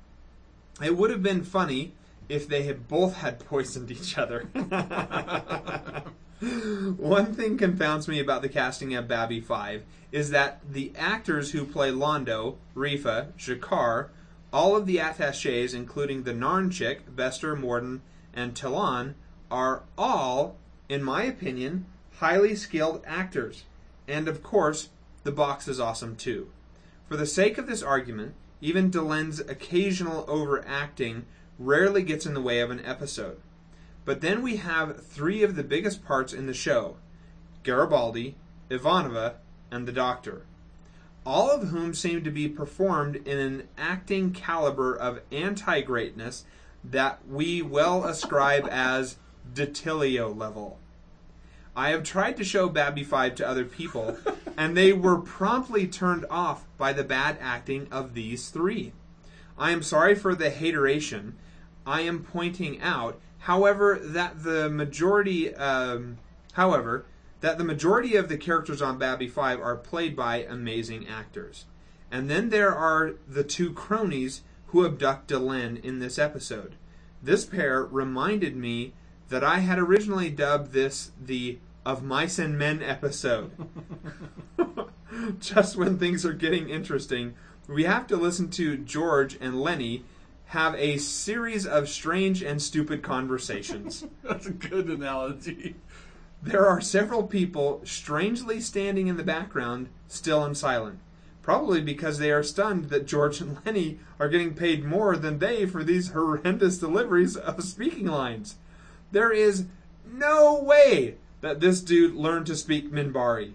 It 0.82 0.97
would 0.97 1.11
have 1.11 1.23
been 1.23 1.44
funny 1.44 1.93
if 2.28 2.49
they 2.49 2.62
had 2.65 2.89
both 2.89 3.16
had 3.16 3.39
poisoned 3.39 3.90
each 3.90 4.19
other. 4.19 4.49
One 6.97 7.35
thing 7.35 7.56
confounds 7.56 8.09
me 8.09 8.19
about 8.19 8.43
the 8.43 8.48
casting 8.48 8.97
of 8.97 9.06
Babby 9.06 9.40
5 9.40 9.85
is 10.10 10.31
that 10.31 10.60
the 10.69 10.90
actors 10.98 11.52
who 11.52 11.64
play 11.64 11.93
Londo, 11.93 12.56
Refa, 12.74 13.32
G'Kar, 13.39 14.09
all 14.52 14.74
of 14.74 14.86
the 14.86 14.98
attaches, 14.98 15.73
including 15.73 16.24
the 16.24 16.32
Narn 16.32 16.73
chick, 16.73 17.14
Bester, 17.14 17.55
Morden, 17.55 18.02
and 18.35 18.56
Ta'Lon, 18.56 19.14
are 19.52 19.85
all, 19.97 20.56
in 20.89 21.05
my 21.05 21.23
opinion, 21.23 21.86
highly 22.16 22.56
skilled 22.56 23.05
actors. 23.06 23.62
And 24.09 24.27
of 24.27 24.43
course, 24.43 24.89
the 25.23 25.31
box 25.31 25.69
is 25.69 25.78
awesome 25.78 26.16
too. 26.16 26.48
For 27.09 27.16
the 27.16 27.27
sake 27.27 27.56
of 27.56 27.69
this 27.69 27.85
argument, 27.85 28.35
even 28.60 28.90
Delenn's 28.90 29.39
occasional 29.39 30.24
overacting 30.27 31.24
rarely 31.60 32.02
gets 32.02 32.27
in 32.27 32.35
the 32.35 32.43
way 32.43 32.59
of 32.59 32.73
an 32.73 32.85
episode. 32.85 33.40
But 34.05 34.20
then 34.20 34.43
we 34.43 34.57
have 34.57 35.07
three 35.07 35.43
of 35.43 35.57
the 35.57 35.62
biggest 35.62 36.05
parts 36.05 36.33
in 36.33 36.47
the 36.47 36.55
show 36.55 36.97
Garibaldi, 37.62 38.37
Ivanova, 38.70 39.35
and 39.70 39.87
the 39.87 39.93
Doctor. 39.93 40.43
All 41.24 41.51
of 41.51 41.69
whom 41.69 41.95
seem 41.95 42.24
to 42.24 42.31
be 42.31 42.49
performed 42.49 43.16
in 43.16 43.39
an 43.39 43.69
acting 43.79 44.33
caliber 44.33 44.95
of 44.95 45.20
anti 45.31 45.81
greatness 45.83 46.45
that 46.83 47.20
we 47.29 47.62
well 47.62 48.05
ascribe 48.05 48.66
as 48.70 49.16
Detilio 49.55 50.37
level. 50.37 50.79
I 51.74 51.91
have 51.91 52.03
tried 52.03 52.37
to 52.37 52.45
show 52.45 52.69
Babby 52.69 53.05
5 53.05 53.37
to 53.37 53.49
other 53.49 53.65
people, 53.65 54.19
and 54.57 54.77
they 54.77 54.93
were 54.93 55.19
promptly 55.19 55.87
turned 55.87 56.27
off 56.29 56.66
by 56.77 56.93
the 56.93 57.05
bad 57.05 57.39
acting 57.41 57.89
of 57.91 58.15
these 58.15 58.49
three. 58.49 58.93
I 59.57 59.70
am 59.70 59.83
sorry 59.83 60.15
for 60.15 60.35
the 60.35 60.51
hateration. 60.51 61.37
I 61.87 62.03
am 62.03 62.24
pointing 62.24 62.81
out, 62.81 63.20
however, 63.43 63.98
that 64.01 64.43
the 64.44 64.69
majority, 64.69 65.55
um, 65.55 66.19
however, 66.52 67.05
that 67.40 67.59
the 67.59 67.64
majority 67.64 68.14
of 68.14 68.28
the 68.28 68.36
characters 68.36 68.81
on 68.81 68.98
Babby 68.98 69.28
5 69.28 69.60
are 69.60 69.77
played 69.77 70.14
by 70.14 70.44
amazing 70.44 71.09
actors. 71.09 71.66
And 72.10 72.31
then 72.31 72.51
there 72.51 72.74
are 72.74 73.14
the 73.28 73.43
two 73.43 73.73
cronies 73.73 74.43
who 74.66 74.86
abduct 74.86 75.28
Delenn 75.28 75.82
in 75.82 75.98
this 75.98 76.19
episode. 76.19 76.77
This 77.23 77.44
pair 77.44 77.82
reminded 77.82 78.56
me 78.56 78.93
that 79.28 79.43
I 79.43 79.59
had 79.59 79.78
originally 79.78 80.31
dubbed 80.31 80.73
this 80.73 81.10
the 81.20 81.59
Of 81.85 82.02
Mice 82.02 82.39
and 82.39 82.56
Men 82.56 82.81
episode. 82.81 83.51
Just 85.40 85.77
when 85.77 85.98
things 85.98 86.24
are 86.24 86.32
getting 86.32 86.69
interesting, 86.69 87.35
we 87.66 87.85
have 87.85 88.06
to 88.06 88.16
listen 88.16 88.51
to 88.51 88.77
George 88.77 89.36
and 89.40 89.60
Lenny 89.60 90.05
have 90.53 90.74
a 90.74 90.99
series 90.99 91.66
of 91.66 91.89
strange 91.89 92.43
and 92.43 92.61
stupid 92.61 93.03
conversations. 93.03 94.05
That's 94.23 94.45
a 94.45 94.53
good 94.53 94.89
analogy. 94.89 95.77
There 96.43 96.66
are 96.66 96.79
several 96.79 97.23
people 97.23 97.81
strangely 97.85 98.61
standing 98.61 99.07
in 99.07 99.16
the 99.16 99.23
background, 99.24 99.89
still 100.09 100.45
and 100.45 100.55
silent. 100.55 100.99
Probably 101.41 101.81
because 101.81 102.19
they 102.19 102.31
are 102.31 102.43
stunned 102.43 102.91
that 102.91 103.07
George 103.07 103.41
and 103.41 103.65
Lenny 103.65 103.99
are 104.20 104.29
getting 104.29 104.53
paid 104.53 104.85
more 104.85 105.16
than 105.16 105.39
they 105.39 105.65
for 105.65 105.83
these 105.83 106.11
horrendous 106.11 106.77
deliveries 106.77 107.35
of 107.35 107.65
speaking 107.65 108.07
lines. 108.07 108.57
There 109.11 109.33
is 109.33 109.65
no 110.05 110.62
way 110.62 111.15
that 111.41 111.61
this 111.61 111.81
dude 111.81 112.15
learned 112.15 112.45
to 112.49 112.57
speak 112.57 112.93
Minbari. 112.93 113.53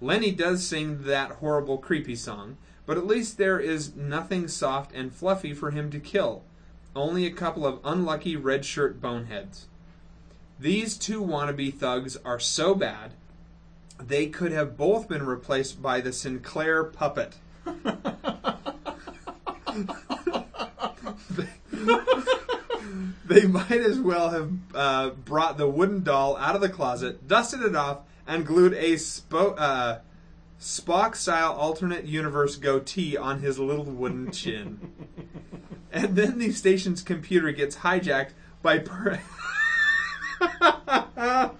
Lenny 0.00 0.30
does 0.30 0.64
sing 0.64 1.02
that 1.02 1.32
horrible 1.32 1.78
creepy 1.78 2.14
song, 2.14 2.56
but 2.86 2.96
at 2.96 3.06
least 3.06 3.36
there 3.36 3.58
is 3.58 3.94
nothing 3.94 4.48
soft 4.48 4.92
and 4.94 5.12
fluffy 5.12 5.52
for 5.52 5.72
him 5.72 5.90
to 5.90 6.00
kill. 6.00 6.42
Only 6.94 7.26
a 7.26 7.32
couple 7.32 7.66
of 7.66 7.80
unlucky 7.84 8.36
red 8.36 8.64
shirt 8.64 9.00
boneheads. 9.00 9.66
These 10.58 10.96
two 10.96 11.22
wannabe 11.22 11.74
thugs 11.74 12.16
are 12.24 12.40
so 12.40 12.74
bad, 12.74 13.12
they 13.98 14.26
could 14.26 14.52
have 14.52 14.76
both 14.76 15.08
been 15.08 15.26
replaced 15.26 15.82
by 15.82 16.00
the 16.00 16.12
Sinclair 16.12 16.84
puppet. 16.84 17.34
they 23.26 23.46
might 23.46 23.70
as 23.70 23.98
well 23.98 24.30
have 24.30 24.52
uh, 24.74 25.10
brought 25.10 25.58
the 25.58 25.68
wooden 25.68 26.02
doll 26.02 26.36
out 26.36 26.54
of 26.54 26.60
the 26.60 26.68
closet, 26.68 27.26
dusted 27.26 27.62
it 27.62 27.74
off, 27.74 28.00
and 28.26 28.46
glued 28.46 28.74
a 28.74 28.98
uh, 29.34 29.98
Spock 30.60 31.14
style 31.16 31.52
alternate 31.52 32.04
universe 32.06 32.56
goatee 32.56 33.16
on 33.16 33.40
his 33.40 33.58
little 33.58 33.84
wooden 33.84 34.30
chin. 34.32 34.92
and 35.92 36.16
then 36.16 36.38
the 36.38 36.52
station's 36.52 37.02
computer 37.02 37.52
gets 37.52 37.76
hijacked 37.76 38.32
by. 38.62 38.78
Per- 38.78 39.20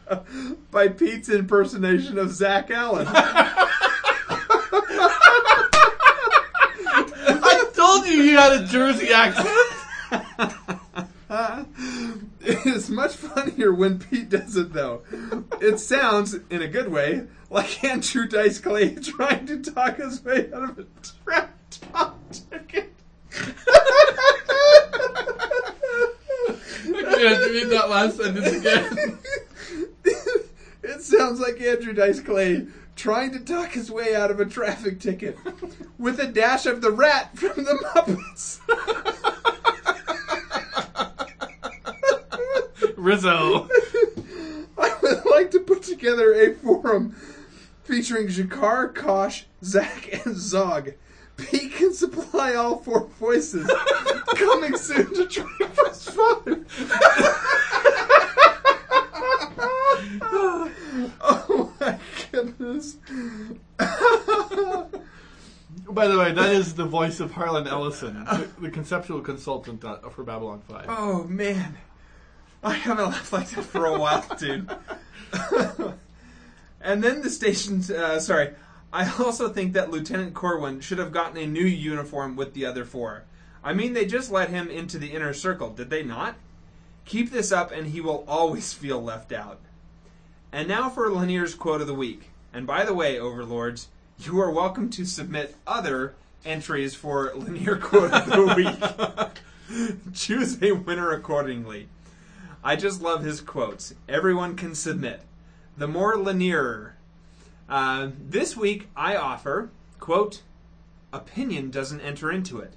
by 0.70 0.88
Pete's 0.88 1.28
impersonation 1.30 2.18
of 2.18 2.30
Zach 2.30 2.70
Allen. 2.70 3.06
I 7.38 7.70
told 7.74 8.06
you 8.06 8.22
he 8.22 8.32
had 8.32 8.52
a 8.52 8.66
Jersey 8.66 9.08
accent. 9.12 9.48
it 12.40 12.66
is 12.66 12.88
much 12.90 13.14
funnier 13.14 13.72
when 13.72 13.98
Pete 13.98 14.28
does 14.30 14.56
it, 14.56 14.72
though. 14.72 15.02
It 15.60 15.78
sounds, 15.78 16.34
in 16.34 16.62
a 16.62 16.68
good 16.68 16.90
way, 16.90 17.26
like 17.50 17.84
Andrew 17.84 18.26
Dice 18.26 18.58
Clay 18.58 18.94
trying 19.02 19.46
to 19.46 19.60
talk 19.62 19.96
his 19.96 20.24
way 20.24 20.50
out 20.52 20.64
of 20.64 20.78
a 20.78 20.86
trap 21.24 21.52
top 21.70 22.18
ticket. 22.50 22.92
Yeah, 26.86 27.38
read 27.46 27.70
that 27.70 27.90
last 27.90 28.16
sentence 28.16 28.52
again. 28.52 29.18
it 30.82 31.02
sounds 31.02 31.40
like 31.40 31.60
Andrew 31.60 31.92
Dice 31.92 32.20
Clay 32.20 32.66
trying 32.94 33.32
to 33.32 33.40
talk 33.40 33.72
his 33.72 33.90
way 33.90 34.14
out 34.14 34.30
of 34.30 34.40
a 34.40 34.46
traffic 34.46 35.00
ticket 35.00 35.36
with 35.98 36.18
a 36.18 36.26
dash 36.26 36.66
of 36.66 36.80
the 36.80 36.90
rat 36.90 37.36
from 37.36 37.64
the 37.64 37.74
Muppets. 37.94 38.60
Rizzo. 43.06 43.68
I 44.78 44.96
would 45.00 45.24
like 45.26 45.52
to 45.52 45.60
put 45.60 45.84
together 45.84 46.34
a 46.34 46.54
forum 46.54 47.14
featuring 47.84 48.26
G'Kar, 48.26 48.92
Kosh, 48.92 49.46
Zach, 49.62 50.26
and 50.26 50.36
Zog. 50.36 50.92
Pete 51.36 51.72
can 51.72 51.94
supply 51.94 52.54
all 52.54 52.78
four 52.78 53.06
voices. 53.20 53.70
Coming 54.34 54.76
soon 54.76 55.06
to 55.14 55.22
TrekWest 55.22 56.10
5. 56.10 56.66
oh 61.20 61.72
my 61.78 61.98
goodness. 62.32 62.96
By 65.88 66.08
the 66.08 66.18
way, 66.18 66.32
that 66.32 66.50
is 66.50 66.74
the 66.74 66.86
voice 66.86 67.20
of 67.20 67.30
Harlan 67.30 67.68
Ellison, 67.68 68.24
the, 68.24 68.48
the 68.62 68.70
conceptual 68.70 69.20
consultant 69.20 69.84
uh, 69.84 69.98
for 70.08 70.24
Babylon 70.24 70.60
5. 70.68 70.86
Oh 70.88 71.22
man. 71.24 71.78
I 72.62 72.74
haven't 72.74 73.06
laughed 73.06 73.32
like 73.32 73.50
that 73.50 73.64
for 73.64 73.86
a 73.86 73.98
while, 73.98 74.24
dude. 74.38 74.70
and 76.80 77.02
then 77.02 77.22
the 77.22 77.30
station, 77.30 77.82
Uh, 77.94 78.18
sorry. 78.18 78.54
I 78.92 79.12
also 79.18 79.48
think 79.48 79.72
that 79.74 79.90
Lieutenant 79.90 80.34
Corwin 80.34 80.80
should 80.80 80.98
have 80.98 81.12
gotten 81.12 81.36
a 81.36 81.46
new 81.46 81.64
uniform 81.64 82.34
with 82.36 82.54
the 82.54 82.64
other 82.64 82.84
four. 82.84 83.24
I 83.62 83.72
mean, 83.74 83.92
they 83.92 84.06
just 84.06 84.30
let 84.30 84.48
him 84.48 84.68
into 84.70 84.96
the 84.98 85.08
inner 85.12 85.34
circle, 85.34 85.70
did 85.70 85.90
they 85.90 86.02
not? 86.02 86.36
Keep 87.04 87.30
this 87.30 87.52
up, 87.52 87.72
and 87.72 87.88
he 87.88 88.00
will 88.00 88.24
always 88.26 88.72
feel 88.72 89.02
left 89.02 89.32
out. 89.32 89.58
And 90.52 90.68
now 90.68 90.88
for 90.88 91.10
Lennier's 91.10 91.54
quote 91.54 91.80
of 91.80 91.86
the 91.86 91.94
week. 91.94 92.30
And 92.52 92.66
by 92.66 92.84
the 92.84 92.94
way, 92.94 93.18
overlords, 93.18 93.88
you 94.18 94.40
are 94.40 94.50
welcome 94.50 94.88
to 94.90 95.04
submit 95.04 95.56
other 95.66 96.14
entries 96.44 96.94
for 96.94 97.32
Lennier 97.34 97.76
quote 97.80 98.12
of 98.12 98.26
the 98.26 98.54
week. 98.54 100.12
Choose 100.14 100.62
a 100.62 100.72
winner 100.72 101.10
accordingly. 101.10 101.88
I 102.66 102.74
just 102.74 103.00
love 103.00 103.22
his 103.22 103.40
quotes. 103.40 103.94
Everyone 104.08 104.56
can 104.56 104.74
submit. 104.74 105.20
The 105.78 105.86
more 105.86 106.16
Lennier. 106.16 106.94
Uh, 107.68 108.10
this 108.18 108.56
week 108.56 108.88
I 108.96 109.14
offer, 109.14 109.70
quote, 110.00 110.42
opinion 111.12 111.70
doesn't 111.70 112.00
enter 112.00 112.28
into 112.32 112.58
it. 112.58 112.72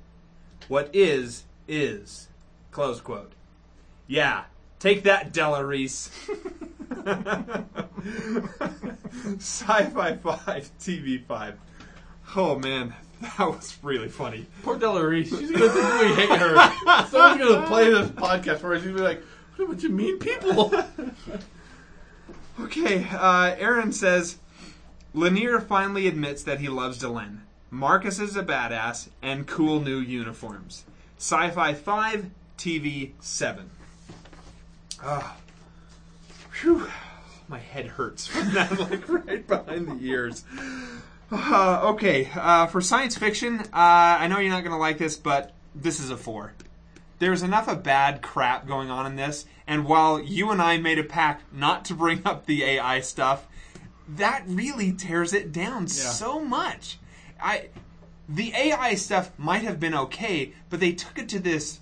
What 0.67 0.91
is, 0.93 1.45
is. 1.67 2.27
Close 2.69 3.01
quote. 3.01 3.31
Yeah, 4.05 4.43
take 4.77 5.01
that, 5.05 5.33
Della 5.33 5.65
Reese. 5.65 6.11
Sci 9.39 9.85
Fi 9.85 10.17
5, 10.17 10.71
TV 10.79 11.25
5. 11.25 11.59
Oh 12.35 12.59
man, 12.59 12.93
That 13.21 13.39
was 13.39 13.75
really 13.81 14.07
funny. 14.07 14.45
Poor 14.61 14.77
Della 14.77 15.05
Reese. 15.05 15.29
She's 15.29 15.51
gonna 15.51 15.69
think 15.69 16.01
we 16.01 16.15
hate 16.15 16.39
her. 16.39 16.55
Someone's 17.09 17.41
gonna 17.41 17.67
play 17.67 17.89
this 17.89 18.09
podcast 18.11 18.59
for 18.59 18.69
her. 18.69 18.75
She's 18.77 18.85
gonna 18.85 18.97
be 18.97 19.01
like, 19.01 19.23
"What 19.67 19.83
of 19.83 19.91
mean 19.91 20.19
people." 20.19 20.73
Okay, 22.61 23.07
uh, 23.09 23.55
Aaron 23.57 23.93
says 23.93 24.37
Lennier 25.15 25.61
finally 25.61 26.07
admits 26.07 26.43
that 26.43 26.59
he 26.59 26.67
loves 26.67 27.01
Delenn. 27.01 27.39
Marcus 27.71 28.19
is 28.19 28.35
a 28.35 28.43
badass 28.43 29.07
and 29.21 29.47
cool 29.47 29.79
new 29.79 29.99
uniforms. 29.99 30.83
Sci-fi 31.17 31.73
five, 31.73 32.29
TV 32.57 33.11
seven. 33.21 33.69
Ah, 35.01 35.37
whew, 36.59 36.87
my 37.47 37.59
head 37.59 37.87
hurts 37.87 38.27
from 38.27 38.53
that, 38.53 38.77
like 38.91 39.07
right 39.07 39.47
behind 39.47 39.87
the 39.87 40.05
ears. 40.05 40.43
Uh, 41.31 41.81
okay, 41.93 42.29
uh, 42.35 42.67
for 42.67 42.81
science 42.81 43.17
fiction, 43.17 43.59
uh, 43.59 43.67
I 43.73 44.27
know 44.27 44.39
you're 44.39 44.51
not 44.51 44.63
going 44.63 44.73
to 44.73 44.77
like 44.77 44.97
this, 44.97 45.15
but 45.15 45.53
this 45.73 46.01
is 46.01 46.09
a 46.09 46.17
four. 46.17 46.53
There's 47.19 47.43
enough 47.43 47.67
of 47.67 47.83
bad 47.83 48.21
crap 48.21 48.65
going 48.65 48.89
on 48.89 49.05
in 49.05 49.15
this, 49.15 49.45
and 49.67 49.85
while 49.85 50.19
you 50.21 50.51
and 50.51 50.61
I 50.61 50.77
made 50.77 50.97
a 50.97 51.03
pact 51.03 51.53
not 51.53 51.85
to 51.85 51.93
bring 51.93 52.25
up 52.25 52.45
the 52.45 52.63
AI 52.63 53.01
stuff, 53.01 53.47
that 54.07 54.43
really 54.47 54.91
tears 54.91 55.33
it 55.33 55.51
down 55.51 55.87
so 55.87 56.39
much. 56.39 56.97
I, 57.41 57.69
the 58.27 58.53
AI 58.55 58.95
stuff 58.95 59.31
might 59.37 59.63
have 59.63 59.79
been 59.79 59.93
okay, 59.93 60.53
but 60.69 60.79
they 60.79 60.93
took 60.93 61.19
it 61.19 61.29
to 61.29 61.39
this 61.39 61.79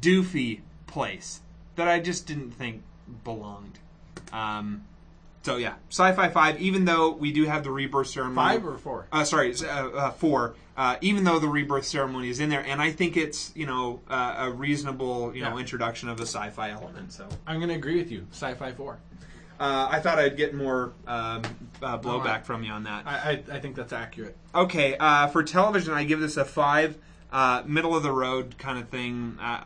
doofy 0.00 0.60
place 0.86 1.40
that 1.76 1.88
I 1.88 2.00
just 2.00 2.26
didn't 2.26 2.52
think 2.52 2.82
belonged. 3.24 3.78
Um, 4.32 4.84
so 5.44 5.56
yeah, 5.58 5.74
Sci-Fi 5.90 6.28
Five. 6.30 6.60
Even 6.60 6.84
though 6.86 7.10
we 7.12 7.30
do 7.30 7.44
have 7.44 7.62
the 7.62 7.70
rebirth 7.70 8.08
ceremony, 8.08 8.34
Five 8.56 8.66
or 8.66 8.78
four? 8.78 9.06
uh, 9.12 9.24
sorry, 9.24 9.54
uh, 9.54 9.66
uh, 9.90 10.10
four. 10.10 10.56
Uh, 10.76 10.96
even 11.02 11.22
though 11.22 11.38
the 11.38 11.46
rebirth 11.46 11.84
ceremony 11.84 12.28
is 12.30 12.40
in 12.40 12.48
there, 12.48 12.64
and 12.64 12.82
I 12.82 12.90
think 12.90 13.16
it's 13.16 13.52
you 13.54 13.66
know 13.66 14.00
uh, 14.08 14.34
a 14.38 14.50
reasonable 14.50 15.32
you 15.36 15.42
know 15.42 15.54
Yeah. 15.54 15.60
introduction 15.60 16.08
of 16.08 16.18
a 16.18 16.26
sci-fi 16.26 16.70
element. 16.70 17.12
So 17.12 17.28
I'm 17.46 17.60
gonna 17.60 17.74
agree 17.74 17.96
with 17.96 18.10
you. 18.10 18.26
Sci-fi 18.32 18.72
four. 18.72 18.98
uh, 19.60 19.88
I 19.90 20.00
thought 20.00 20.18
I'd 20.18 20.36
get 20.36 20.52
more 20.54 20.92
um, 21.06 21.42
uh, 21.80 21.96
blowback 21.98 22.04
Alright. 22.06 22.46
from 22.46 22.64
you 22.64 22.72
on 22.72 22.82
that. 22.84 23.06
I, 23.06 23.12
I, 23.50 23.56
I 23.56 23.60
think 23.60 23.76
that's 23.76 23.92
accurate. 23.92 24.36
Okay, 24.52 24.96
uh, 24.98 25.28
for 25.28 25.44
television, 25.44 25.92
I 25.94 26.02
give 26.04 26.18
this 26.18 26.36
a 26.36 26.44
five, 26.44 26.98
uh, 27.30 27.62
middle 27.66 27.94
of 27.94 28.02
the 28.02 28.10
road 28.10 28.56
kind 28.58 28.78
of 28.78 28.88
thing. 28.88 29.36
I, 29.40 29.62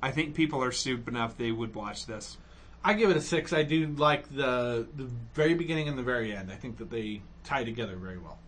I 0.00 0.10
think 0.12 0.34
people 0.34 0.62
are 0.62 0.72
stupid 0.72 1.08
enough 1.14 1.36
they 1.36 1.50
would 1.52 1.74
watch 1.74 2.06
this. 2.06 2.36
I 2.84 2.94
give 2.94 3.10
it 3.10 3.16
a 3.16 3.20
six. 3.20 3.52
I 3.52 3.62
do 3.62 3.86
like 3.88 4.28
the 4.34 4.86
the 4.96 5.08
very 5.34 5.54
beginning 5.54 5.88
and 5.88 5.98
the 5.98 6.02
very 6.02 6.34
end. 6.34 6.50
I 6.50 6.56
think 6.56 6.78
that 6.78 6.90
they 6.90 7.22
tie 7.44 7.64
together 7.64 7.96
very 7.96 8.18
well. 8.18 8.38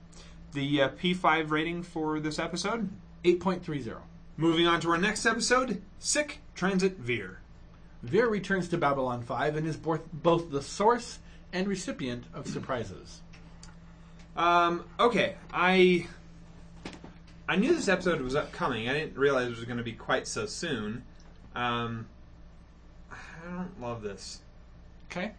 The 0.52 0.82
uh, 0.82 0.89
P5 0.90 1.51
rating 1.51 1.82
for 1.82 2.20
this 2.20 2.39
episode. 2.39 2.89
Eight 3.24 3.40
point 3.40 3.65
three 3.65 3.81
zero. 3.81 4.02
Moving 4.36 4.66
on 4.66 4.81
to 4.81 4.90
our 4.90 4.98
next 4.98 5.24
episode, 5.27 5.81
Sic 6.01 6.40
Transit 6.55 6.98
Vir. 6.98 7.39
Vir 8.02 8.28
returns 8.28 8.69
to 8.69 8.77
Babylon 8.77 9.23
5 9.23 9.56
and 9.56 9.66
is 9.66 9.77
both, 9.77 10.01
both 10.12 10.51
the 10.51 10.61
source 10.61 11.20
and 11.52 11.69
recipient 11.69 12.24
of 12.35 12.47
surprises. 12.47 13.23
Um, 14.36 14.85
okay, 14.98 15.36
I 15.52 16.09
I 17.48 17.56
knew 17.56 17.74
this 17.74 17.89
episode 17.89 18.20
was 18.20 18.35
upcoming. 18.35 18.89
I 18.89 18.94
didn't 18.94 19.16
realize 19.16 19.47
it 19.47 19.56
was 19.56 19.65
going 19.65 19.78
to 19.78 19.85
be 19.85 19.93
quite 19.93 20.27
so 20.27 20.47
soon. 20.47 21.05
Um, 21.55 22.09
I 23.46 23.50
don't 23.56 23.80
love 23.80 24.02
this. 24.02 24.40
Okay? 25.10 25.32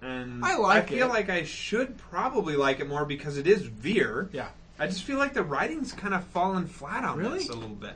And 0.00 0.44
I 0.44 0.56
like 0.56 0.84
I 0.84 0.86
feel 0.86 1.06
it. 1.06 1.10
like 1.10 1.30
I 1.30 1.44
should 1.44 1.96
probably 1.98 2.56
like 2.56 2.80
it 2.80 2.88
more 2.88 3.04
because 3.04 3.36
it 3.38 3.46
is 3.46 3.62
Vir. 3.62 4.28
Yeah. 4.32 4.48
I 4.78 4.86
just 4.88 5.02
feel 5.04 5.18
like 5.18 5.32
the 5.34 5.44
writing's 5.44 5.92
kind 5.92 6.12
of 6.14 6.24
fallen 6.24 6.66
flat 6.66 7.04
on 7.04 7.18
Really? 7.18 7.38
this 7.38 7.48
a 7.50 7.54
little 7.54 7.76
bit. 7.76 7.92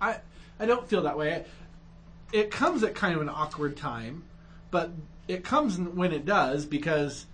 I 0.00 0.18
I 0.60 0.66
don't 0.66 0.86
feel 0.88 1.02
that 1.02 1.16
way. 1.16 1.44
It 2.32 2.50
comes 2.50 2.82
at 2.82 2.94
kind 2.94 3.14
of 3.14 3.22
an 3.22 3.30
awkward 3.30 3.76
time, 3.78 4.24
but 4.70 4.90
it 5.28 5.42
comes 5.44 5.78
when 5.78 6.12
it 6.12 6.26
does 6.26 6.66
because 6.66 7.24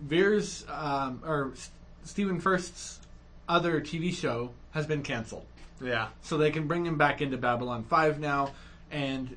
Vir's 0.00 0.66
um, 0.68 1.22
or 1.24 1.54
Stephen 2.04 2.40
Furst's 2.40 3.00
other 3.48 3.80
TV 3.80 4.12
show 4.12 4.50
has 4.72 4.86
been 4.86 5.02
canceled. 5.02 5.46
Yeah. 5.80 6.08
so 6.22 6.36
they 6.38 6.50
can 6.50 6.66
bring 6.66 6.84
him 6.86 6.96
back 6.98 7.20
into 7.20 7.36
Babylon 7.36 7.84
5 7.84 8.18
now 8.18 8.52
and 8.90 9.36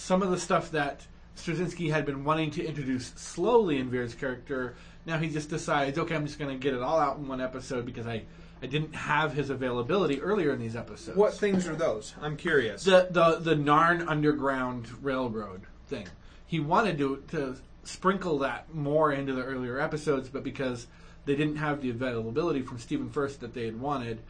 some 0.00 0.22
of 0.22 0.30
the 0.30 0.38
stuff 0.38 0.70
that 0.70 1.06
Straczynski 1.36 1.90
had 1.90 2.06
been 2.06 2.24
wanting 2.24 2.50
to 2.52 2.64
introduce 2.64 3.08
slowly 3.16 3.78
in 3.78 3.90
Vir's 3.90 4.14
character 4.14 4.74
now 5.06 5.18
he 5.18 5.28
just 5.28 5.48
decides 5.50 5.98
okay 5.98 6.14
I'm 6.14 6.26
just 6.26 6.38
going 6.38 6.50
to 6.50 6.62
get 6.62 6.74
it 6.74 6.82
all 6.82 6.98
out 6.98 7.18
in 7.18 7.28
one 7.28 7.40
episode 7.40 7.84
because 7.86 8.06
I 8.06 8.22
I 8.62 8.66
didn't 8.66 8.94
have 8.94 9.32
his 9.32 9.48
availability 9.50 10.20
earlier 10.20 10.52
in 10.52 10.58
these 10.60 10.76
episodes 10.76 11.16
What 11.16 11.34
things 11.34 11.66
are 11.68 11.76
those? 11.76 12.14
I'm 12.20 12.36
curious. 12.36 12.84
the 12.84 13.08
the 13.10 13.36
the 13.36 13.54
Narn 13.54 14.06
Underground 14.08 14.88
Railroad 15.02 15.62
thing. 15.86 16.06
He 16.46 16.60
wanted 16.60 16.98
to 16.98 17.22
to 17.28 17.56
sprinkle 17.84 18.38
that 18.38 18.74
more 18.74 19.12
into 19.12 19.32
the 19.34 19.42
earlier 19.42 19.80
episodes, 19.80 20.28
but 20.28 20.44
because 20.44 20.86
they 21.24 21.34
didn't 21.36 21.56
have 21.56 21.80
the 21.82 21.90
availability 21.90 22.62
from 22.62 22.78
Stephen 22.78 23.08
Furst 23.10 23.40
that 23.40 23.54
they 23.54 23.64
had 23.64 23.80
wanted, 23.80 24.20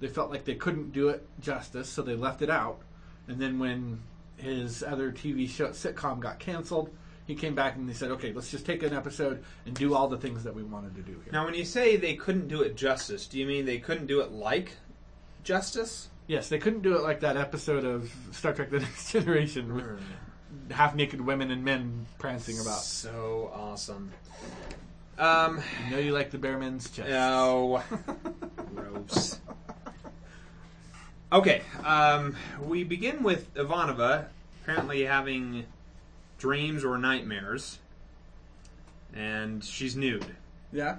they 0.00 0.08
felt 0.08 0.30
like 0.30 0.44
they 0.44 0.54
couldn't 0.54 0.92
do 0.92 1.08
it 1.08 1.26
justice, 1.40 1.88
so 1.88 2.02
they 2.02 2.14
left 2.14 2.42
it 2.42 2.50
out. 2.50 2.80
And 3.26 3.40
then 3.40 3.58
when 3.58 4.00
his 4.38 4.82
other 4.82 5.12
TV 5.12 5.48
show 5.48 5.68
sitcom 5.68 6.20
got 6.20 6.38
canceled, 6.38 6.90
he 7.26 7.34
came 7.34 7.54
back 7.54 7.76
and 7.76 7.88
they 7.88 7.92
said, 7.92 8.10
"Okay, 8.12 8.32
let's 8.32 8.50
just 8.50 8.64
take 8.64 8.82
an 8.82 8.94
episode 8.94 9.44
and 9.66 9.74
do 9.74 9.94
all 9.94 10.08
the 10.08 10.16
things 10.16 10.44
that 10.44 10.54
we 10.54 10.62
wanted 10.62 10.94
to 10.96 11.02
do 11.02 11.12
here." 11.24 11.32
now, 11.32 11.44
when 11.44 11.54
you 11.54 11.64
say 11.64 11.96
they 11.96 12.14
couldn't 12.14 12.48
do 12.48 12.62
it 12.62 12.76
justice, 12.76 13.26
do 13.26 13.38
you 13.38 13.46
mean 13.46 13.66
they 13.66 13.78
couldn't 13.78 14.06
do 14.06 14.20
it 14.20 14.32
like 14.32 14.72
justice? 15.44 16.08
Yes, 16.26 16.48
they 16.48 16.58
couldn't 16.58 16.82
do 16.82 16.94
it 16.96 17.02
like 17.02 17.20
that 17.20 17.36
episode 17.36 17.84
of 17.84 18.12
Star 18.32 18.52
Trek: 18.52 18.70
The 18.70 18.80
Next 18.80 19.12
Generation 19.12 19.74
with 19.74 20.00
half 20.70 20.94
naked 20.94 21.20
women 21.20 21.50
and 21.50 21.64
men 21.64 22.06
prancing 22.18 22.58
about. 22.60 22.80
So 22.80 23.50
awesome. 23.54 24.10
Um, 25.18 25.60
You 25.86 25.90
know 25.90 25.98
you 25.98 26.12
like 26.12 26.30
the 26.30 26.38
bare 26.38 26.58
men's 26.58 26.88
chest. 26.90 27.08
no. 27.08 27.82
Gross. 28.74 29.40
Okay, 31.30 31.60
um, 31.84 32.36
we 32.62 32.84
begin 32.84 33.22
with 33.22 33.52
Ivanova 33.54 34.26
apparently 34.62 35.04
having 35.04 35.66
dreams 36.38 36.84
or 36.84 36.96
nightmares, 36.96 37.78
and 39.14 39.62
she's 39.62 39.94
nude. 39.94 40.22
Have 40.22 40.32
Yeah? 40.72 40.96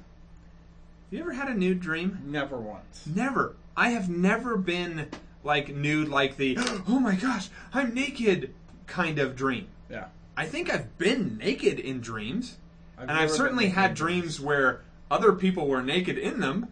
you 1.10 1.20
ever 1.22 1.34
had 1.34 1.48
a 1.48 1.56
nude 1.56 1.80
dream? 1.80 2.20
Never 2.26 2.58
once. 2.58 3.04
Never. 3.08 3.56
I 3.76 3.90
have 3.90 4.08
never 4.10 4.56
been 4.56 5.08
like 5.44 5.74
nude, 5.74 6.10
like 6.10 6.38
the 6.38 6.58
oh 6.88 7.00
my 7.00 7.16
gosh, 7.16 7.50
I'm 7.74 7.94
naked 7.96 8.54
kind 8.86 9.18
of 9.18 9.36
dream. 9.36 9.68
Yeah. 9.90 10.06
I 10.38 10.46
think 10.46 10.72
I've 10.72 10.96
been 11.00 11.38
naked 11.38 11.80
in 11.80 12.02
dreams, 12.02 12.58
and 13.00 13.10
I've 13.10 13.32
certainly 13.32 13.70
had 13.70 13.96
dreams 13.96 14.40
where 14.40 14.82
other 15.10 15.34
people 15.34 15.68
were 15.68 15.82
naked 15.82 16.20
in 16.20 16.40
them. 16.40 16.68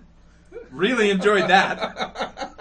Really 0.69 1.09
enjoyed 1.09 1.49
that. 1.49 2.53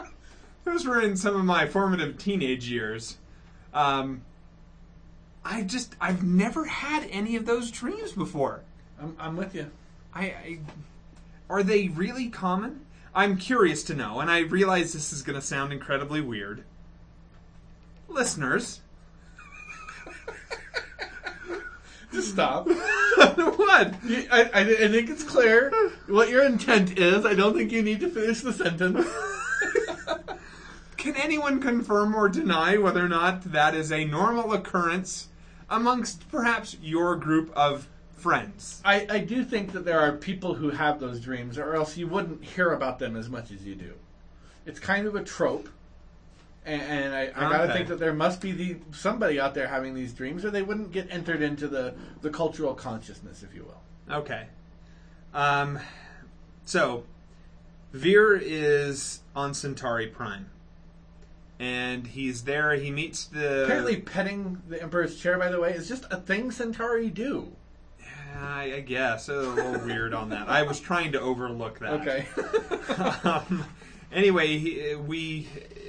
Those 0.66 0.84
were 0.84 1.00
in 1.00 1.16
some 1.16 1.36
of 1.36 1.44
my 1.44 1.66
formative 1.66 2.18
teenage 2.18 2.68
years. 2.68 3.18
Um, 3.72 4.22
I 5.44 5.62
just 5.62 5.94
I've 6.00 6.24
never 6.24 6.64
had 6.64 7.06
any 7.08 7.36
of 7.36 7.46
those 7.46 7.70
dreams 7.70 8.10
before. 8.10 8.62
I'm, 9.00 9.16
I'm 9.18 9.36
with 9.36 9.54
you. 9.54 9.70
I, 10.12 10.24
I 10.24 10.58
are 11.48 11.62
they 11.62 11.86
really 11.86 12.28
common? 12.28 12.84
I'm 13.14 13.36
curious 13.36 13.84
to 13.84 13.94
know, 13.94 14.18
and 14.18 14.28
I 14.28 14.40
realize 14.40 14.92
this 14.92 15.12
is 15.12 15.22
going 15.22 15.38
to 15.38 15.46
sound 15.46 15.72
incredibly 15.72 16.20
weird. 16.20 16.64
Listeners, 18.08 18.80
Just 22.12 22.30
stop. 22.30 22.66
what? 22.68 23.94
I, 24.04 24.50
I, 24.52 24.60
I 24.62 24.88
think 24.88 25.10
it's 25.10 25.22
clear 25.22 25.70
what 26.08 26.28
your 26.28 26.44
intent 26.44 26.98
is. 26.98 27.24
I 27.24 27.34
don't 27.34 27.54
think 27.54 27.70
you 27.70 27.82
need 27.82 28.00
to 28.00 28.10
finish 28.10 28.40
the 28.40 28.52
sentence. 28.52 29.06
Can 31.06 31.14
anyone 31.14 31.60
confirm 31.60 32.16
or 32.16 32.28
deny 32.28 32.78
whether 32.78 33.04
or 33.04 33.08
not 33.08 33.52
that 33.52 33.76
is 33.76 33.92
a 33.92 34.04
normal 34.04 34.52
occurrence 34.52 35.28
amongst 35.70 36.28
perhaps 36.32 36.76
your 36.82 37.14
group 37.14 37.52
of 37.54 37.86
friends? 38.16 38.82
I, 38.84 39.06
I 39.08 39.18
do 39.20 39.44
think 39.44 39.70
that 39.74 39.84
there 39.84 40.00
are 40.00 40.16
people 40.16 40.54
who 40.54 40.70
have 40.70 40.98
those 40.98 41.20
dreams, 41.20 41.58
or 41.58 41.76
else 41.76 41.96
you 41.96 42.08
wouldn't 42.08 42.42
hear 42.42 42.72
about 42.72 42.98
them 42.98 43.14
as 43.14 43.28
much 43.28 43.52
as 43.52 43.64
you 43.64 43.76
do. 43.76 43.92
It's 44.64 44.80
kind 44.80 45.06
of 45.06 45.14
a 45.14 45.22
trope, 45.22 45.68
and, 46.64 46.82
and 46.82 47.14
I, 47.14 47.30
I 47.36 47.50
gotta 47.52 47.64
Okay. 47.66 47.72
think 47.74 47.88
that 47.90 48.00
there 48.00 48.12
must 48.12 48.40
be 48.40 48.50
the 48.50 48.76
somebody 48.90 49.38
out 49.38 49.54
there 49.54 49.68
having 49.68 49.94
these 49.94 50.12
dreams, 50.12 50.44
or 50.44 50.50
they 50.50 50.62
wouldn't 50.62 50.90
get 50.90 51.06
entered 51.12 51.40
into 51.40 51.68
the, 51.68 51.94
the 52.20 52.30
cultural 52.30 52.74
consciousness, 52.74 53.44
if 53.44 53.54
you 53.54 53.62
will. 53.62 54.12
Okay. 54.12 54.48
Um, 55.32 55.78
so, 56.64 57.04
Vir 57.92 58.34
is 58.42 59.20
on 59.36 59.54
Centauri 59.54 60.08
Prime. 60.08 60.50
And 61.58 62.06
he's 62.06 62.44
there, 62.44 62.74
he 62.74 62.90
meets 62.90 63.24
the. 63.24 63.64
Apparently, 63.64 63.96
petting 63.96 64.62
the 64.68 64.82
Emperor's 64.82 65.18
chair, 65.18 65.38
by 65.38 65.48
the 65.48 65.58
way, 65.58 65.72
is 65.72 65.88
just 65.88 66.04
a 66.10 66.18
thing 66.18 66.50
Centauri 66.50 67.08
do. 67.08 67.52
I, 68.38 68.74
I 68.74 68.80
guess 68.80 69.28
a 69.28 69.36
little 69.36 69.84
weird 69.84 70.12
on 70.12 70.28
that. 70.30 70.48
I 70.48 70.62
was 70.62 70.78
trying 70.78 71.12
to 71.12 71.20
overlook 71.20 71.78
that. 71.78 71.92
Okay. 72.06 72.26
um, 73.28 73.64
anyway, 74.16 74.58
he, 74.58 74.94
we 74.96 75.46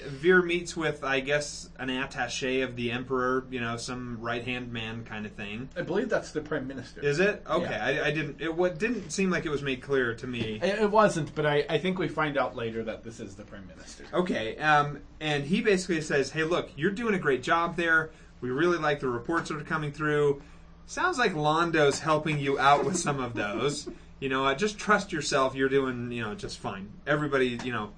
Vir 0.07 0.41
meets 0.43 0.77
with, 0.77 1.03
I 1.03 1.21
guess, 1.21 1.69
an 1.79 1.89
attaché 1.89 2.63
of 2.63 2.75
the 2.75 2.91
emperor. 2.91 3.45
You 3.49 3.59
know, 3.59 3.77
some 3.77 4.19
right 4.21 4.43
hand 4.43 4.71
man 4.71 5.03
kind 5.05 5.25
of 5.25 5.31
thing. 5.31 5.69
I 5.75 5.81
believe 5.81 6.09
that's 6.09 6.31
the 6.31 6.41
prime 6.41 6.67
minister. 6.67 7.01
Is 7.01 7.19
it 7.19 7.43
okay? 7.49 7.69
Yeah. 7.71 8.03
I, 8.03 8.07
I 8.07 8.11
didn't. 8.11 8.41
It 8.41 8.53
what 8.53 8.77
didn't 8.77 9.09
seem 9.09 9.29
like 9.29 9.45
it 9.45 9.49
was 9.49 9.63
made 9.63 9.81
clear 9.81 10.13
to 10.15 10.27
me. 10.27 10.59
It 10.61 10.79
it 10.79 10.91
wasn't, 10.91 11.33
but 11.33 11.45
I, 11.45 11.65
I 11.69 11.77
think 11.77 11.97
we 11.97 12.07
find 12.07 12.37
out 12.37 12.55
later 12.55 12.83
that 12.83 13.03
this 13.03 13.19
is 13.19 13.35
the 13.35 13.43
prime 13.43 13.67
minister. 13.67 14.03
Okay, 14.13 14.57
um, 14.57 14.99
and 15.19 15.43
he 15.43 15.61
basically 15.61 16.01
says, 16.01 16.31
"Hey, 16.31 16.43
look, 16.43 16.69
you're 16.75 16.91
doing 16.91 17.15
a 17.15 17.19
great 17.19 17.43
job 17.43 17.75
there. 17.75 18.11
We 18.41 18.51
really 18.51 18.77
like 18.77 18.99
the 18.99 19.09
reports 19.09 19.49
that 19.49 19.57
are 19.57 19.63
coming 19.63 19.91
through. 19.91 20.41
Sounds 20.85 21.17
like 21.17 21.35
Londo's 21.35 21.99
helping 21.99 22.39
you 22.39 22.59
out 22.59 22.85
with 22.85 22.97
some 22.97 23.19
of 23.19 23.33
those. 23.33 23.89
You 24.19 24.29
know, 24.29 24.45
uh, 24.45 24.55
just 24.55 24.77
trust 24.77 25.11
yourself. 25.11 25.53
You're 25.53 25.69
doing, 25.69 26.11
you 26.11 26.23
know, 26.23 26.33
just 26.33 26.59
fine. 26.59 26.91
Everybody, 27.05 27.59
you 27.63 27.71
know, 27.71 27.91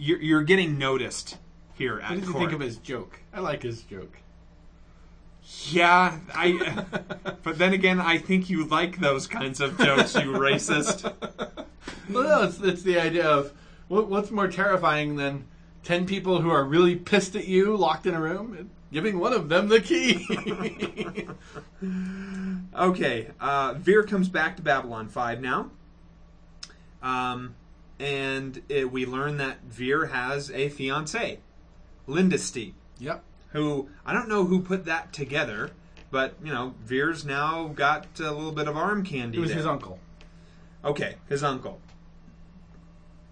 you're, 0.00 0.20
you're 0.20 0.42
getting 0.42 0.78
noticed 0.78 1.36
here 1.74 2.00
at 2.00 2.10
What 2.10 2.20
did 2.20 2.26
you 2.26 2.32
think 2.32 2.52
of 2.52 2.60
his 2.60 2.76
joke? 2.78 3.20
I 3.32 3.40
like 3.40 3.62
his 3.62 3.82
joke. 3.82 4.16
Yeah, 5.68 6.18
I. 6.34 6.84
but 7.42 7.58
then 7.58 7.72
again, 7.72 8.00
I 8.00 8.18
think 8.18 8.50
you 8.50 8.64
like 8.64 8.98
those 8.98 9.26
kinds 9.26 9.60
of 9.60 9.78
jokes, 9.78 10.14
you 10.14 10.32
racist. 10.32 11.12
Well, 12.10 12.24
no, 12.24 12.42
it's, 12.42 12.58
it's 12.60 12.82
the 12.82 12.98
idea 12.98 13.24
of 13.24 13.52
what, 13.88 14.08
what's 14.08 14.30
more 14.32 14.48
terrifying 14.48 15.14
than 15.14 15.44
ten 15.84 16.06
people 16.06 16.40
who 16.40 16.50
are 16.50 16.64
really 16.64 16.96
pissed 16.96 17.36
at 17.36 17.46
you 17.46 17.76
locked 17.76 18.04
in 18.04 18.14
a 18.14 18.20
room 18.20 18.54
and 18.58 18.70
giving 18.92 19.18
one 19.18 19.32
of 19.32 19.48
them 19.48 19.68
the 19.68 19.80
key. 19.80 21.28
Okay, 22.76 23.28
uh, 23.40 23.74
Vir 23.78 24.04
comes 24.04 24.28
back 24.28 24.56
to 24.56 24.62
Babylon 24.62 25.08
5 25.08 25.40
now. 25.40 25.70
Um, 27.02 27.54
and 28.00 28.62
it, 28.68 28.90
we 28.90 29.04
learn 29.04 29.36
that 29.36 29.62
Vir 29.64 30.06
has 30.06 30.50
a 30.50 30.70
fiance, 30.70 31.38
Lindisty, 32.08 32.72
yep. 32.98 33.22
who 33.50 33.88
I 34.06 34.14
don't 34.14 34.28
know 34.28 34.46
who 34.46 34.62
put 34.62 34.86
that 34.86 35.12
together, 35.12 35.70
but 36.10 36.34
you 36.42 36.52
know, 36.52 36.74
Vir's 36.82 37.24
now 37.24 37.68
got 37.68 38.06
a 38.18 38.32
little 38.32 38.52
bit 38.52 38.66
of 38.66 38.76
arm 38.76 39.04
candy. 39.04 39.36
It 39.36 39.40
was 39.40 39.50
there. 39.50 39.58
his 39.58 39.66
uncle. 39.66 39.98
Okay, 40.82 41.16
his 41.28 41.44
uncle. 41.44 41.78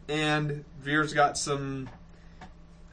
And 0.06 0.64
Vir's 0.80 1.14
got 1.14 1.38
some. 1.38 1.88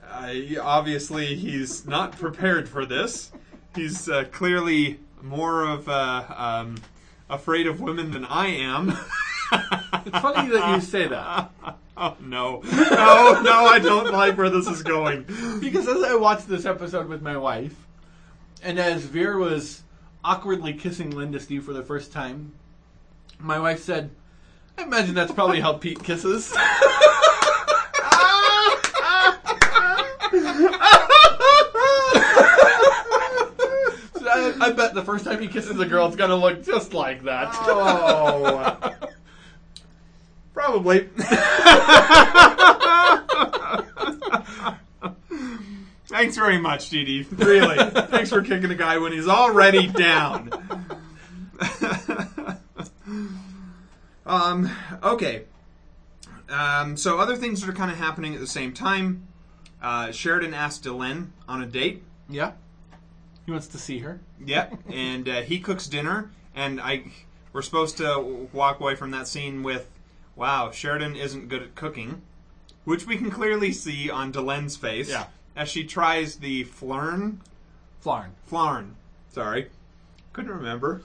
Uh, 0.10 0.34
obviously, 0.62 1.36
he's 1.36 1.86
not 1.86 2.14
prepared 2.14 2.70
for 2.70 2.86
this. 2.86 3.32
He's 3.76 4.08
uh, 4.08 4.24
clearly 4.32 5.00
more 5.22 5.66
of 5.66 5.90
uh, 5.90 6.24
um, 6.38 6.78
afraid 7.30 7.68
of 7.68 7.82
women 7.82 8.12
than 8.12 8.24
I 8.24 8.48
am. 8.48 8.98
It's 9.52 10.20
funny 10.20 10.50
that 10.50 10.76
you 10.76 10.82
say 10.82 11.08
that 11.08 11.52
oh 11.98 12.16
no, 12.20 12.62
no, 12.64 13.42
no! 13.42 13.66
I 13.66 13.80
don't 13.80 14.12
like 14.12 14.38
where 14.38 14.50
this 14.50 14.68
is 14.68 14.84
going. 14.84 15.24
because 15.60 15.88
as 15.88 16.04
I 16.04 16.16
watched 16.16 16.48
this 16.48 16.66
episode 16.66 17.08
with 17.08 17.22
my 17.22 17.38
wife, 17.38 17.76
and 18.62 18.80
as 18.80 19.04
Vir 19.04 19.38
was 19.38 19.84
awkwardly 20.24 20.74
kissing 20.74 21.12
Lindisty 21.12 21.62
for 21.62 21.74
the 21.74 21.84
first 21.84 22.12
time, 22.12 22.54
my 23.40 23.60
wife 23.60 23.82
said, 23.82 24.10
"I 24.78 24.84
imagine 24.84 25.16
that's 25.16 25.32
probably 25.32 25.62
how 25.62 25.74
Pete 25.74 26.04
kisses." 26.04 26.54
I, 34.28 34.54
I 34.60 34.72
bet 34.72 34.94
the 34.94 35.04
first 35.04 35.24
time 35.24 35.42
he 35.42 35.48
kisses 35.48 35.80
a 35.80 35.86
girl, 35.86 36.08
it's 36.08 36.16
gonna 36.16 36.36
look 36.36 36.64
just 36.64 36.94
like 36.94 37.24
that. 37.24 37.50
Oh. 37.54 38.85
Probably. 40.86 41.10
Thanks 46.08 46.36
very 46.36 46.60
much, 46.60 46.90
Dee 46.92 47.26
Really. 47.32 47.90
Thanks 47.90 48.30
for 48.30 48.42
kicking 48.44 48.70
a 48.70 48.76
guy 48.76 49.00
when 49.00 49.12
he's 49.12 49.28
already 49.28 49.88
down. 49.88 50.52
um, 54.26 54.72
okay. 55.02 55.46
Um, 56.50 56.96
so 56.96 57.18
other 57.18 57.36
things 57.36 57.62
that 57.62 57.70
are 57.70 57.74
kind 57.74 57.90
of 57.90 57.98
happening 57.98 58.36
at 58.36 58.40
the 58.40 58.48
same 58.48 58.72
time. 58.72 59.28
Uh, 59.82 60.12
Sheridan 60.12 60.54
asked 60.54 60.84
Delenn 60.84 61.30
on 61.50 61.64
a 61.64 61.66
date. 61.66 62.04
yeah, 62.30 62.52
he 63.46 63.52
wants 63.52 63.68
to 63.68 63.80
see 63.80 64.00
her. 64.00 64.20
Yeah, 64.44 64.70
and 64.92 65.28
uh, 65.28 65.42
he 65.42 65.60
cooks 65.60 65.88
dinner, 65.88 66.30
and 66.56 66.80
I 66.80 67.06
we're 67.56 67.62
supposed 67.62 67.96
to 67.98 68.50
walk 68.52 68.82
away 68.82 68.96
from 68.96 69.12
that 69.12 69.30
scene 69.30 69.64
with, 69.64 69.90
"Wow, 70.36 70.72
Sheridan 70.72 71.16
isn't 71.16 71.48
good 71.50 71.62
at 71.64 71.76
cooking," 71.76 72.22
which 72.84 73.06
we 73.06 73.18
can 73.18 73.32
clearly 73.32 73.72
see 73.72 74.10
on 74.10 74.32
Delenn's 74.32 74.76
face 74.76 75.10
Yeah. 75.10 75.28
as 75.56 75.70
she 75.70 75.84
tries 75.86 76.38
the 76.38 76.66
flern, 76.66 77.38
Flarn. 78.02 78.34
flarn, 78.46 78.96
sorry, 79.32 79.70
couldn't 80.34 80.52
remember, 80.52 81.02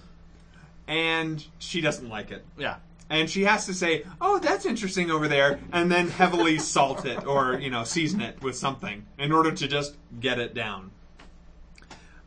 and 0.87 1.45
she 1.59 1.81
doesn't 1.81 2.09
like 2.09 2.31
it. 2.31 2.45
Yeah. 2.59 2.77
And 3.09 3.29
she 3.29 3.45
has 3.45 3.67
to 3.67 3.75
say, 3.75 4.05
"Oh, 4.21 4.39
that's 4.39 4.65
interesting 4.65 5.11
over 5.11 5.27
there," 5.27 5.59
and 5.73 5.91
then 5.91 6.09
heavily 6.09 6.59
salt 6.75 7.05
it 7.05 7.25
or 7.27 7.59
you 7.59 7.71
know 7.71 7.83
season 7.85 8.21
it 8.21 8.41
with 8.43 8.57
something 8.57 9.07
in 9.19 9.33
order 9.33 9.51
to 9.53 9.67
just 9.69 9.97
get 10.21 10.39
it 10.39 10.55
down. 10.55 10.91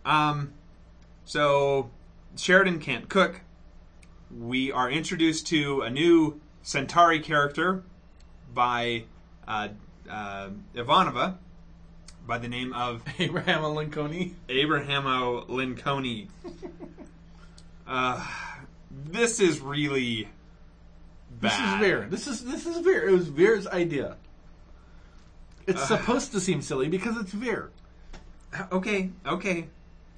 Um, 0.05 0.51
so 1.25 1.89
Sheridan 2.35 2.79
can't 2.79 3.07
cook. 3.07 3.41
We 4.29 4.71
are 4.71 4.89
introduced 4.89 5.47
to 5.47 5.81
a 5.81 5.89
new 5.89 6.41
Centauri 6.63 7.19
character 7.19 7.83
by 8.53 9.03
uh, 9.47 9.67
uh, 10.09 10.49
Ivanova 10.73 11.35
by 12.25 12.37
the 12.37 12.47
name 12.47 12.73
of 12.73 13.03
Abraham 13.19 13.63
Lincoln. 13.75 14.35
Abrahamo 14.49 15.47
Lincolni. 15.49 16.29
uh, 17.85 18.25
this 18.89 19.39
is 19.39 19.59
really 19.59 20.29
bad. 21.29 21.51
This 21.51 21.59
is 21.59 21.89
Vir. 21.89 22.07
This 22.09 22.27
is 22.27 22.45
this 22.45 22.65
is 22.65 22.77
Vir. 22.79 23.07
It 23.09 23.11
was 23.11 23.27
Vir's 23.27 23.67
idea. 23.67 24.15
It's 25.67 25.85
supposed 25.87 26.31
to 26.33 26.39
seem 26.39 26.61
silly 26.61 26.87
because 26.87 27.17
it's 27.17 27.31
Vir. 27.31 27.69
Okay, 28.71 29.09
okay, 29.25 29.67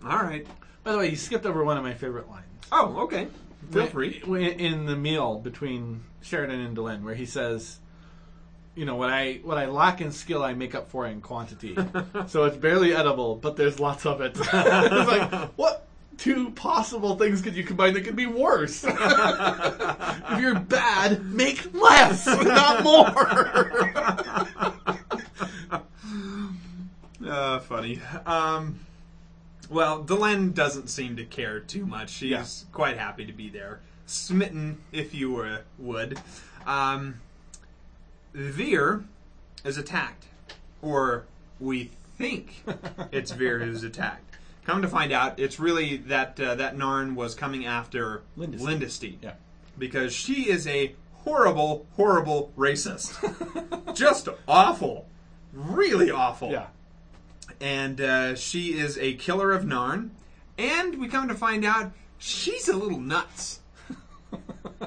all 0.04 0.18
right. 0.18 0.46
By 0.84 0.92
the 0.92 0.98
way, 0.98 1.10
you 1.10 1.16
skipped 1.16 1.46
over 1.46 1.64
one 1.64 1.78
of 1.78 1.84
my 1.84 1.94
favorite 1.94 2.30
lines. 2.30 2.46
Oh, 2.72 3.04
okay. 3.04 3.28
Feel 3.72 3.88
free. 3.88 4.22
In 4.58 4.86
the 4.86 4.96
meal 4.96 5.40
between 5.40 6.04
Sheridan 6.22 6.60
and 6.60 6.76
Delenn, 6.76 7.04
where 7.04 7.16
he 7.16 7.26
says, 7.26 7.80
"You 8.76 8.86
know 8.86 8.96
what 8.96 9.10
I 9.10 9.40
what 9.44 9.58
I 9.58 9.66
lack 9.66 10.02
in 10.02 10.12
skill, 10.12 10.44
I 10.44 10.54
make 10.54 10.76
up 10.76 10.90
for 10.90 11.06
in 11.06 11.22
quantity. 11.22 11.78
so 12.28 12.46
it's 12.46 12.58
barely 12.58 12.94
edible, 12.94 13.36
but 13.36 13.56
there's 13.56 13.80
lots 13.80 14.06
of 14.06 14.22
it." 14.22 14.38
it's 14.40 14.52
like 14.52 15.52
what 15.56 15.88
two 16.18 16.52
possible 16.52 17.18
things 17.18 17.42
could 17.42 17.56
you 17.56 17.64
combine 17.64 17.94
that 17.94 18.02
could 18.02 18.16
be 18.16 18.28
worse? 18.28 18.84
if 18.88 20.40
you're 20.40 20.60
bad, 20.60 21.26
make 21.26 21.74
less, 21.74 22.26
not 22.26 22.84
more. 22.84 23.16
Uh, 27.28 27.60
funny. 27.60 28.00
Um, 28.26 28.80
well, 29.70 30.04
Delenn 30.04 30.54
doesn't 30.54 30.90
seem 30.90 31.16
to 31.18 31.26
care 31.26 31.60
too 31.60 31.86
much. 31.86 32.10
She's 32.10 32.30
Yeah. 32.32 32.46
quite 32.72 32.98
happy 32.98 33.26
to 33.26 33.34
be 33.34 33.50
there. 33.50 33.80
Smitten, 34.06 34.78
if 34.92 35.14
you 35.14 35.32
were, 35.32 35.62
would. 35.80 36.20
Um, 36.68 37.16
Vir 38.34 39.04
is 39.64 39.78
attacked. 39.78 40.26
Or 40.82 41.26
we 41.60 41.92
think 42.18 42.64
it's 43.12 43.32
Vir 43.32 43.60
who's 43.60 43.84
attacked. 43.84 44.22
Come 44.66 44.82
to 44.82 44.88
find 44.88 45.12
out, 45.12 45.40
it's 45.40 45.60
really 45.60 45.98
that 45.98 46.40
uh, 46.40 46.56
that 46.56 46.76
Narn 46.76 47.14
was 47.16 47.36
coming 47.36 47.66
after 47.66 48.24
Lindisty. 48.38 48.60
Lindisty. 48.62 49.18
yeah. 49.22 49.34
because 49.78 50.14
she 50.14 50.50
is 50.50 50.66
a 50.68 50.96
horrible, 51.24 51.86
horrible 51.96 52.52
racist. 52.58 53.14
Just 53.96 54.28
awful. 54.48 55.08
Really 55.54 56.10
awful. 56.12 56.52
Yeah. 56.52 56.68
And 57.62 58.00
uh, 58.02 58.36
she 58.36 58.78
is 58.78 58.98
a 58.98 59.14
killer 59.14 59.52
of 59.52 59.64
Narn. 59.64 60.10
And 60.58 61.00
we 61.00 61.08
come 61.08 61.28
to 61.28 61.36
find 61.36 61.66
out 61.66 61.92
she's 62.18 62.68
a 62.70 62.76
little 62.76 63.00
nuts. 63.00 63.60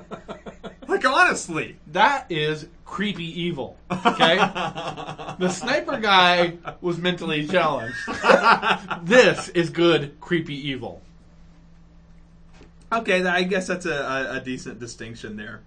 like, 0.88 1.04
honestly. 1.04 1.76
That 1.88 2.30
is 2.30 2.68
creepy 2.84 3.42
evil. 3.42 3.76
Okay? 3.90 4.36
the 5.38 5.50
sniper 5.50 5.98
guy 5.98 6.54
was 6.80 6.98
mentally 6.98 7.46
challenged. 7.46 7.96
this 9.02 9.48
is 9.50 9.70
good 9.70 10.20
creepy 10.20 10.68
evil. 10.68 11.02
Okay, 12.90 13.22
I 13.24 13.42
guess 13.42 13.66
that's 13.66 13.84
a, 13.84 13.92
a, 13.92 14.36
a 14.36 14.40
decent 14.40 14.80
distinction 14.80 15.36
there. 15.36 15.60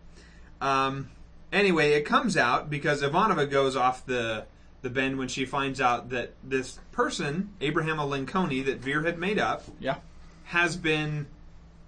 Um, 0.59 1.09
anyway, 1.51 1.91
it 1.91 2.01
comes 2.03 2.35
out 2.35 2.69
because 2.69 3.03
Ivanova 3.03 3.49
goes 3.49 3.75
off 3.75 4.05
the 4.05 4.45
the 4.81 4.89
bend 4.89 5.17
when 5.17 5.27
she 5.27 5.45
finds 5.45 5.79
out 5.79 6.09
that 6.09 6.33
this 6.43 6.79
person, 6.91 7.49
Abraham 7.61 7.97
Lincolni, 7.97 8.61
that 8.65 8.79
Vir 8.79 9.03
had 9.03 9.19
made 9.19 9.37
up, 9.39 9.63
Yeah. 9.79 9.97
has 10.45 10.75
been 10.75 11.27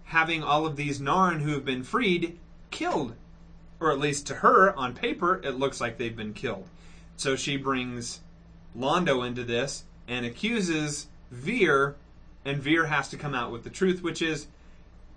having 0.05 0.43
all 0.43 0.65
of 0.65 0.75
these 0.75 0.99
Narn 0.99 1.41
who 1.41 1.51
have 1.51 1.65
been 1.65 1.83
freed 1.83 2.37
killed. 2.71 3.15
Or 3.79 3.91
at 3.91 3.99
least 3.99 4.27
to 4.27 4.35
her, 4.35 4.73
on 4.77 4.93
paper, 4.93 5.41
it 5.43 5.51
looks 5.59 5.81
like 5.81 5.97
they've 5.97 6.15
been 6.15 6.33
killed. 6.33 6.67
So 7.17 7.35
she 7.35 7.57
brings 7.57 8.21
Londo 8.77 9.25
into 9.25 9.43
this 9.43 9.83
and 10.07 10.25
accuses 10.25 11.07
Vir, 11.31 11.95
and 12.45 12.61
Vir 12.61 12.85
has 12.85 13.09
to 13.09 13.17
come 13.17 13.33
out 13.33 13.51
with 13.51 13.63
the 13.63 13.69
truth, 13.69 14.01
which 14.03 14.21
is, 14.21 14.47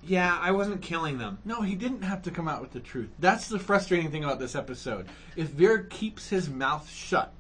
yeah, 0.03 0.39
I 0.41 0.51
wasn't 0.53 0.83
killing 0.83 1.19
them. 1.19 1.39
No, 1.45 1.63
he 1.63 1.75
didn't 1.75 2.03
have 2.03 2.23
to 2.23 2.31
come 2.31 2.49
out 2.49 2.61
with 2.61 2.73
the 2.73 2.81
truth. 2.81 3.11
That's 3.19 3.49
the 3.49 3.59
frustrating 3.59 4.11
thing 4.11 4.25
about 4.25 4.39
this 4.39 4.55
episode. 4.55 5.07
If 5.37 5.49
Vir 5.49 5.79
keeps 5.91 6.29
his 6.29 6.49
mouth 6.49 6.91
shut, 6.91 7.33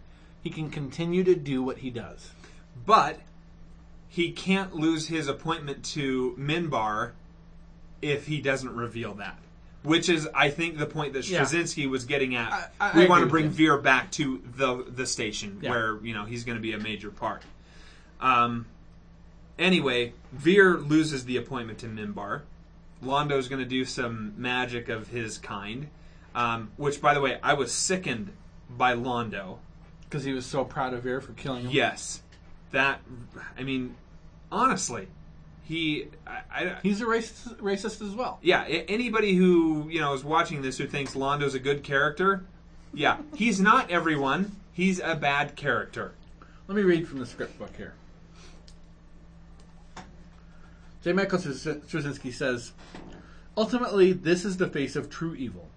he 0.47 0.51
can 0.51 0.71
continue 0.71 1.25
to 1.25 1.35
do 1.35 1.61
what 1.61 1.79
he 1.79 1.91
does. 1.91 2.31
But 2.87 3.19
he 4.09 4.31
can't 4.31 4.77
lose 4.77 5.09
his 5.09 5.27
appointment 5.27 5.85
to 5.87 6.37
Minbar 6.39 7.11
if 8.01 8.29
he 8.29 8.41
doesn't 8.41 8.73
reveal 8.77 9.15
that. 9.15 9.37
Which 9.83 10.09
is, 10.09 10.29
I 10.33 10.51
think, 10.51 10.79
the 10.79 10.87
point 10.87 11.15
that 11.15 11.29
Yeah. 11.29 11.41
Straczynski 11.43 11.91
was 11.91 12.05
getting 12.05 12.37
at. 12.37 12.53
I- 12.53 12.69
I 12.79 12.97
we 12.97 13.01
agree 13.03 13.09
want 13.09 13.21
to 13.23 13.25
with 13.25 13.31
bring. 13.33 13.51
Vir 13.51 13.79
back 13.79 14.13
to 14.13 14.41
the 14.57 14.85
the 14.89 15.05
station 15.05 15.59
Yeah. 15.61 15.71
where 15.71 15.99
you 16.05 16.15
know 16.15 16.25
he's 16.25 16.45
going 16.45 16.57
to 16.57 16.63
be 16.63 16.73
a 16.73 16.79
major 16.79 17.11
part. 17.11 17.43
Um, 18.21 18.67
anyway, 19.59 20.13
Vir 20.33 20.79
loses 20.79 21.25
the 21.25 21.37
appointment 21.39 21.81
to 21.81 21.87
Minbar. 21.89 22.43
Londo's 23.03 23.49
going 23.49 23.59
to 23.63 23.69
do 23.69 23.85
some 23.85 24.33
magic 24.37 24.89
of 24.89 25.09
his 25.09 25.39
kind, 25.39 25.89
um, 26.37 26.71
which, 26.77 27.01
by 27.01 27.15
the 27.15 27.21
way, 27.21 27.39
I 27.43 27.55
was 27.55 27.73
sickened 27.73 28.31
by 28.71 28.95
Londo. 28.95 29.59
Because 30.09 30.25
he 30.25 30.33
was 30.33 30.47
so 30.47 30.65
proud 30.65 30.95
of 30.95 31.03
Vir 31.03 31.21
for 31.21 31.33
killing 31.33 31.65
him. 31.65 31.71
Yes, 31.73 32.23
that. 32.73 33.01
I 33.59 33.63
mean, 33.63 33.97
honestly, 34.53 35.09
he. 35.65 36.07
I, 36.27 36.41
I, 36.51 36.77
He's 36.83 37.01
a 37.01 37.05
racist, 37.05 37.57
racist 37.57 38.01
as 38.07 38.15
well. 38.15 38.39
yeah, 38.43 38.65
a- 38.67 38.87
anybody 38.89 39.35
who 39.35 39.89
you 39.89 40.01
know 40.01 40.15
is 40.15 40.23
watching 40.25 40.63
this 40.63 40.79
who 40.79 40.87
thinks 40.87 41.17
Londo's 41.17 41.55
a 41.55 41.59
good 41.59 41.83
character, 41.83 42.45
yeah, 42.95 43.19
he's 43.35 43.61
not 43.61 43.91
everyone. 43.91 44.53
He's 44.73 45.01
a 45.01 45.15
bad 45.17 45.57
character. 45.57 46.13
Let 46.69 46.77
me 46.77 46.83
read 46.83 47.09
from 47.09 47.19
the 47.19 47.27
script 47.27 47.59
book 47.59 47.75
here. 47.77 47.95
J. 51.03 51.13
Michael 51.13 51.39
Straczyn- 51.39 51.81
Straczynski 51.83 52.33
says, 52.33 52.73
Ultimately, 53.57 54.13
this 54.13 54.45
is 54.45 54.57
the 54.57 54.67
face 54.69 54.97
of 54.97 55.09
true 55.09 55.35
evil. 55.35 55.69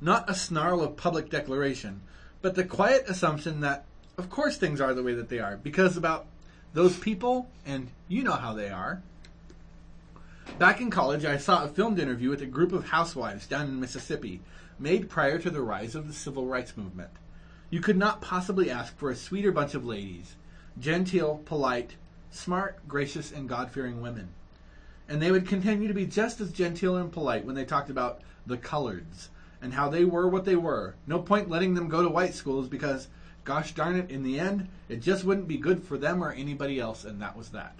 Not 0.00 0.28
a 0.28 0.34
snarl 0.34 0.82
of 0.82 0.96
public 0.96 1.30
declaration, 1.30 2.02
but 2.42 2.56
the 2.56 2.64
quiet 2.64 3.04
assumption 3.08 3.60
that, 3.60 3.84
of 4.18 4.28
course, 4.28 4.56
things 4.56 4.80
are 4.80 4.92
the 4.92 5.02
way 5.02 5.14
that 5.14 5.28
they 5.28 5.38
are, 5.38 5.56
because 5.56 5.96
about 5.96 6.26
those 6.74 6.98
people, 6.98 7.48
and 7.64 7.88
you 8.08 8.22
know 8.22 8.32
how 8.32 8.52
they 8.52 8.68
are. 8.68 9.00
Back 10.58 10.80
in 10.80 10.90
college, 10.90 11.24
I 11.24 11.36
saw 11.36 11.64
a 11.64 11.68
filmed 11.68 12.00
interview 12.00 12.30
with 12.30 12.42
a 12.42 12.46
group 12.46 12.72
of 12.72 12.88
housewives 12.88 13.46
down 13.46 13.68
in 13.68 13.80
Mississippi, 13.80 14.40
made 14.78 15.08
prior 15.08 15.38
to 15.38 15.50
the 15.50 15.62
rise 15.62 15.94
of 15.94 16.08
the 16.08 16.12
civil 16.12 16.46
rights 16.46 16.76
movement. 16.76 17.10
You 17.70 17.80
could 17.80 17.96
not 17.96 18.20
possibly 18.20 18.70
ask 18.70 18.96
for 18.98 19.10
a 19.10 19.16
sweeter 19.16 19.52
bunch 19.52 19.74
of 19.74 19.86
ladies 19.86 20.36
genteel, 20.78 21.42
polite, 21.44 21.96
smart, 22.30 22.86
gracious, 22.88 23.30
and 23.30 23.48
God 23.48 23.70
fearing 23.70 24.00
women. 24.00 24.30
And 25.08 25.20
they 25.20 25.30
would 25.30 25.46
continue 25.46 25.86
to 25.88 25.94
be 25.94 26.06
just 26.06 26.40
as 26.40 26.50
genteel 26.50 26.96
and 26.96 27.12
polite 27.12 27.44
when 27.44 27.54
they 27.54 27.64
talked 27.64 27.90
about 27.90 28.22
the 28.46 28.56
coloreds 28.56 29.28
and 29.62 29.72
how 29.72 29.88
they 29.88 30.04
were 30.04 30.28
what 30.28 30.44
they 30.44 30.56
were. 30.56 30.96
No 31.06 31.20
point 31.20 31.48
letting 31.48 31.74
them 31.74 31.88
go 31.88 32.02
to 32.02 32.08
white 32.08 32.34
schools 32.34 32.68
because, 32.68 33.08
gosh 33.44 33.72
darn 33.72 33.96
it, 33.96 34.10
in 34.10 34.22
the 34.22 34.38
end, 34.38 34.68
it 34.88 35.00
just 35.00 35.24
wouldn't 35.24 35.48
be 35.48 35.56
good 35.56 35.82
for 35.82 35.96
them 35.96 36.22
or 36.22 36.32
anybody 36.32 36.80
else, 36.80 37.04
and 37.04 37.22
that 37.22 37.36
was 37.36 37.50
that. 37.50 37.76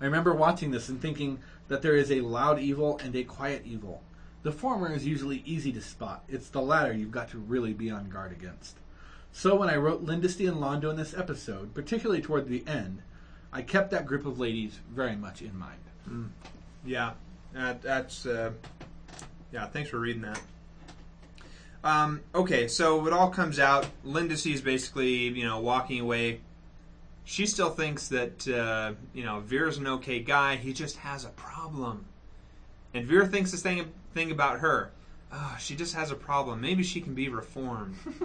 I 0.00 0.04
remember 0.04 0.32
watching 0.32 0.70
this 0.70 0.88
and 0.88 1.02
thinking 1.02 1.40
that 1.68 1.82
there 1.82 1.96
is 1.96 2.10
a 2.10 2.22
loud 2.22 2.58
evil 2.58 2.98
and 3.02 3.14
a 3.14 3.24
quiet 3.24 3.62
evil. 3.66 4.02
The 4.42 4.52
former 4.52 4.90
is 4.92 5.06
usually 5.06 5.42
easy 5.44 5.72
to 5.72 5.82
spot. 5.82 6.24
It's 6.28 6.48
the 6.48 6.62
latter 6.62 6.92
you've 6.92 7.10
got 7.10 7.28
to 7.30 7.38
really 7.38 7.74
be 7.74 7.90
on 7.90 8.08
guard 8.08 8.32
against. 8.32 8.78
So 9.32 9.56
when 9.56 9.68
I 9.68 9.76
wrote 9.76 10.06
Lindisty 10.06 10.48
and 10.48 10.56
Londo 10.56 10.90
in 10.90 10.96
this 10.96 11.14
episode, 11.14 11.74
particularly 11.74 12.22
toward 12.22 12.48
the 12.48 12.64
end, 12.66 13.02
I 13.52 13.62
kept 13.62 13.90
that 13.90 14.06
group 14.06 14.24
of 14.24 14.40
ladies 14.40 14.80
very 14.90 15.16
much 15.16 15.42
in 15.42 15.58
mind. 15.58 15.80
Yeah, 16.84 17.12
that, 17.52 17.82
that's. 17.82 18.24
Uh, 18.24 18.52
yeah, 19.52 19.66
thanks 19.66 19.90
for 19.90 19.98
reading 19.98 20.22
that. 20.22 20.40
Um, 21.82 22.20
okay, 22.34 22.68
so 22.68 23.06
it 23.06 23.12
all 23.12 23.30
comes 23.30 23.58
out. 23.58 23.86
Lindisty's 24.04 24.60
basically, 24.60 25.28
you 25.28 25.44
know, 25.46 25.60
walking 25.60 26.00
away. 26.00 26.40
She 27.24 27.46
still 27.46 27.70
thinks 27.70 28.08
that, 28.08 28.46
uh, 28.48 28.92
you 29.14 29.24
know, 29.24 29.40
Vir's 29.40 29.78
an 29.78 29.86
okay 29.86 30.20
guy. 30.20 30.56
He 30.56 30.72
just 30.72 30.96
has 30.96 31.24
a 31.24 31.30
problem. 31.30 32.04
And 32.92 33.06
Vir 33.06 33.26
thinks 33.26 33.52
this 33.52 33.62
thing, 33.62 33.90
thing 34.14 34.30
about 34.30 34.60
her. 34.60 34.90
Oh, 35.32 35.56
she 35.60 35.76
just 35.76 35.94
has 35.94 36.10
a 36.10 36.16
problem. 36.16 36.60
Maybe 36.60 36.82
she 36.82 37.00
can 37.00 37.14
be 37.14 37.28
reformed. 37.28 37.96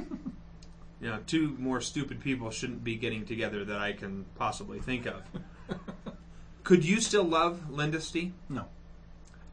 you 1.02 1.08
know, 1.08 1.20
two 1.28 1.56
more 1.60 1.82
stupid 1.82 2.20
people 2.20 2.50
shouldn't 2.50 2.84
be 2.84 2.96
getting 2.96 3.26
together 3.26 3.64
that 3.66 3.78
I 3.78 3.94
can 3.94 4.26
possibly 4.36 4.80
think 4.80 5.06
of. 5.06 5.22
Could 6.64 6.84
you 6.84 7.00
still 7.00 7.24
love 7.24 7.62
Lindisty? 7.70 8.32
No. 8.50 8.66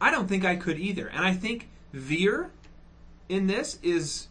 I 0.02 0.10
don't 0.10 0.26
think 0.28 0.44
I 0.44 0.56
could 0.56 0.78
either. 0.80 1.06
And 1.08 1.24
I 1.24 1.32
think 1.32 1.68
Vir 1.92 2.50
in 3.28 3.46
this 3.46 3.78
is 3.82 4.26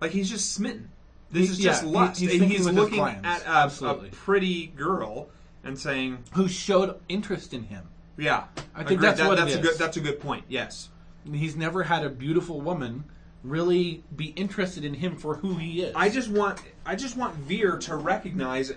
like 0.00 0.10
he's 0.12 0.28
just 0.30 0.52
smitten. 0.52 0.90
This 1.30 1.46
He- 1.46 1.52
is 1.52 1.58
just 1.58 1.82
yeah, 1.82 1.88
he- 1.88 1.94
lust. 1.94 2.20
he's 2.20 2.32
he's 2.32 2.66
looking 2.66 3.00
at 3.00 3.42
a, 3.46 3.86
a 3.86 3.94
pretty 4.12 4.66
girl 4.68 5.28
and 5.64 5.78
saying, 5.78 6.18
Who 6.34 6.48
showed 6.48 7.00
interest 7.08 7.54
in 7.54 7.64
him. 7.64 7.84
"Yeah, 8.18 8.44
I 8.74 8.78
think 8.80 8.90
agree. 8.92 9.06
that's 9.06 9.20
That- 9.20 9.28
what 9.28 9.38
it 9.38 9.42
that's 9.42 9.54
a 9.54 9.60
good 9.60 9.78
that's 9.78 9.96
a 9.96 10.00
good 10.00 10.20
point." 10.20 10.44
Yes. 10.48 10.90
He's 11.30 11.56
never 11.56 11.82
had 11.84 12.04
a 12.04 12.10
beautiful 12.10 12.60
woman 12.60 13.04
really 13.42 14.02
be 14.14 14.26
interested 14.36 14.84
in 14.84 14.94
him 14.94 15.16
for 15.16 15.36
who 15.36 15.54
he 15.54 15.82
is. 15.82 15.94
I 15.96 16.10
just 16.10 16.28
want 16.30 16.60
I 16.84 16.94
just 16.94 17.16
want 17.16 17.34
Vir 17.36 17.78
to 17.78 17.96
recognize 17.96 18.72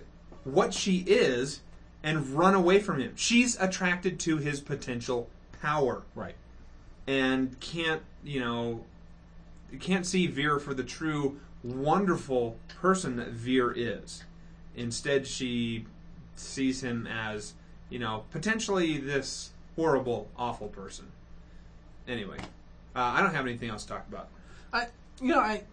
what 0.46 0.74
she 0.74 1.00
is 1.00 1.62
and 2.04 2.28
run 2.30 2.54
away 2.54 2.80
from 2.80 3.00
him. 3.00 3.14
She's 3.16 3.60
attracted 3.60 4.20
to 4.22 4.38
his 4.38 4.60
potential 4.62 5.30
power. 5.64 6.04
right. 6.14 6.36
and 7.08 7.60
can't 7.60 8.02
you 8.24 8.40
know 8.40 8.84
can't 9.80 10.06
see 10.06 10.28
Vir 10.28 10.60
for 10.60 10.74
the 10.74 10.84
true 10.84 11.40
wonderful 11.64 12.58
person 12.82 13.16
that 13.16 13.30
Vir 13.30 13.74
is. 13.76 14.24
Instead, 14.76 15.26
she 15.26 15.86
sees 16.36 16.84
him 16.84 17.08
as 17.08 17.54
you 17.90 18.00
know 18.00 18.26
potentially 18.32 18.98
this 18.98 19.52
horrible, 19.76 20.28
awful 20.38 20.68
person. 20.68 21.06
Anyway, 22.08 22.38
uh, 22.96 23.00
I 23.00 23.22
don't 23.22 23.34
have 23.34 23.48
anything 23.48 23.70
else 23.70 23.84
to 23.84 23.90
talk 23.94 24.06
about. 24.08 24.28
I, 24.72 24.88
you 25.22 25.30
know, 25.30 25.40
I, 25.40 25.64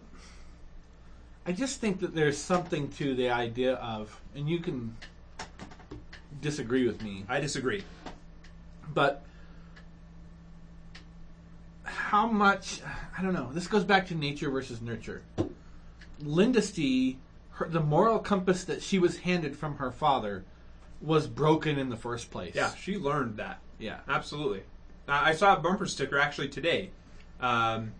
I 1.45 1.51
just 1.51 1.81
think 1.81 1.99
that 1.99 2.15
there's 2.15 2.37
something 2.37 2.89
to 2.93 3.13
the 3.15 3.29
idea 3.29 3.75
of, 3.75 4.19
and 4.35 4.47
you 4.47 4.59
can 4.59 4.95
disagree 6.41 6.87
with 6.87 7.03
me, 7.03 7.25
I 7.27 7.39
disagree. 7.39 7.83
but 8.93 9.23
how 11.95 12.27
much? 12.27 12.81
I 13.17 13.21
don't 13.21 13.33
know. 13.33 13.49
This 13.53 13.67
goes 13.67 13.83
back 13.83 14.07
to 14.07 14.15
nature 14.15 14.49
versus 14.49 14.81
nurture. 14.81 15.21
Lindisty, 16.23 17.17
her, 17.51 17.67
the 17.67 17.79
moral 17.81 18.19
compass 18.19 18.63
that 18.65 18.81
she 18.81 18.99
was 18.99 19.19
handed 19.19 19.55
from 19.55 19.77
her 19.77 19.91
father, 19.91 20.43
was 21.01 21.27
broken 21.27 21.77
in 21.79 21.89
the 21.89 21.97
first 21.97 22.29
place. 22.31 22.55
Yeah, 22.55 22.73
she 22.75 22.97
learned 22.97 23.37
that. 23.37 23.59
yeah. 23.79 23.99
Absolutely. 24.07 24.63
I 25.07 25.33
saw 25.33 25.57
a 25.57 25.59
bumper 25.59 25.87
sticker 25.87 26.17
actually 26.19 26.47
today. 26.49 26.91
Um, 27.41 27.91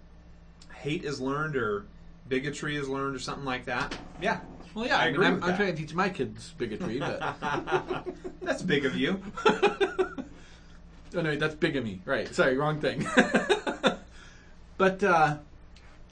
hate 0.73 1.03
is 1.03 1.19
learned, 1.19 1.55
or 1.57 1.85
bigotry 2.29 2.77
is 2.77 2.87
learned, 2.87 3.15
or 3.15 3.19
something 3.19 3.43
like 3.43 3.65
that. 3.65 3.97
Yeah. 4.21 4.39
Well, 4.73 4.85
yeah. 4.85 4.97
I 4.97 5.01
I, 5.01 5.05
mean, 5.05 5.13
agree 5.15 5.25
I'm, 5.27 5.33
with 5.35 5.43
I'm 5.43 5.49
that. 5.49 5.57
trying 5.57 5.75
to 5.75 5.81
teach 5.81 5.93
my 5.93 6.09
kids 6.09 6.53
bigotry, 6.57 6.99
but 6.99 7.35
That's 8.41 8.61
big 8.61 8.85
of 8.85 8.95
you. 8.95 9.21
Oh 11.15 11.21
no, 11.21 11.35
that's 11.35 11.55
bigamy. 11.55 12.01
Right. 12.05 12.33
Sorry, 12.33 12.57
wrong 12.57 12.79
thing. 12.79 13.05
but 14.77 15.03
uh, 15.03 15.37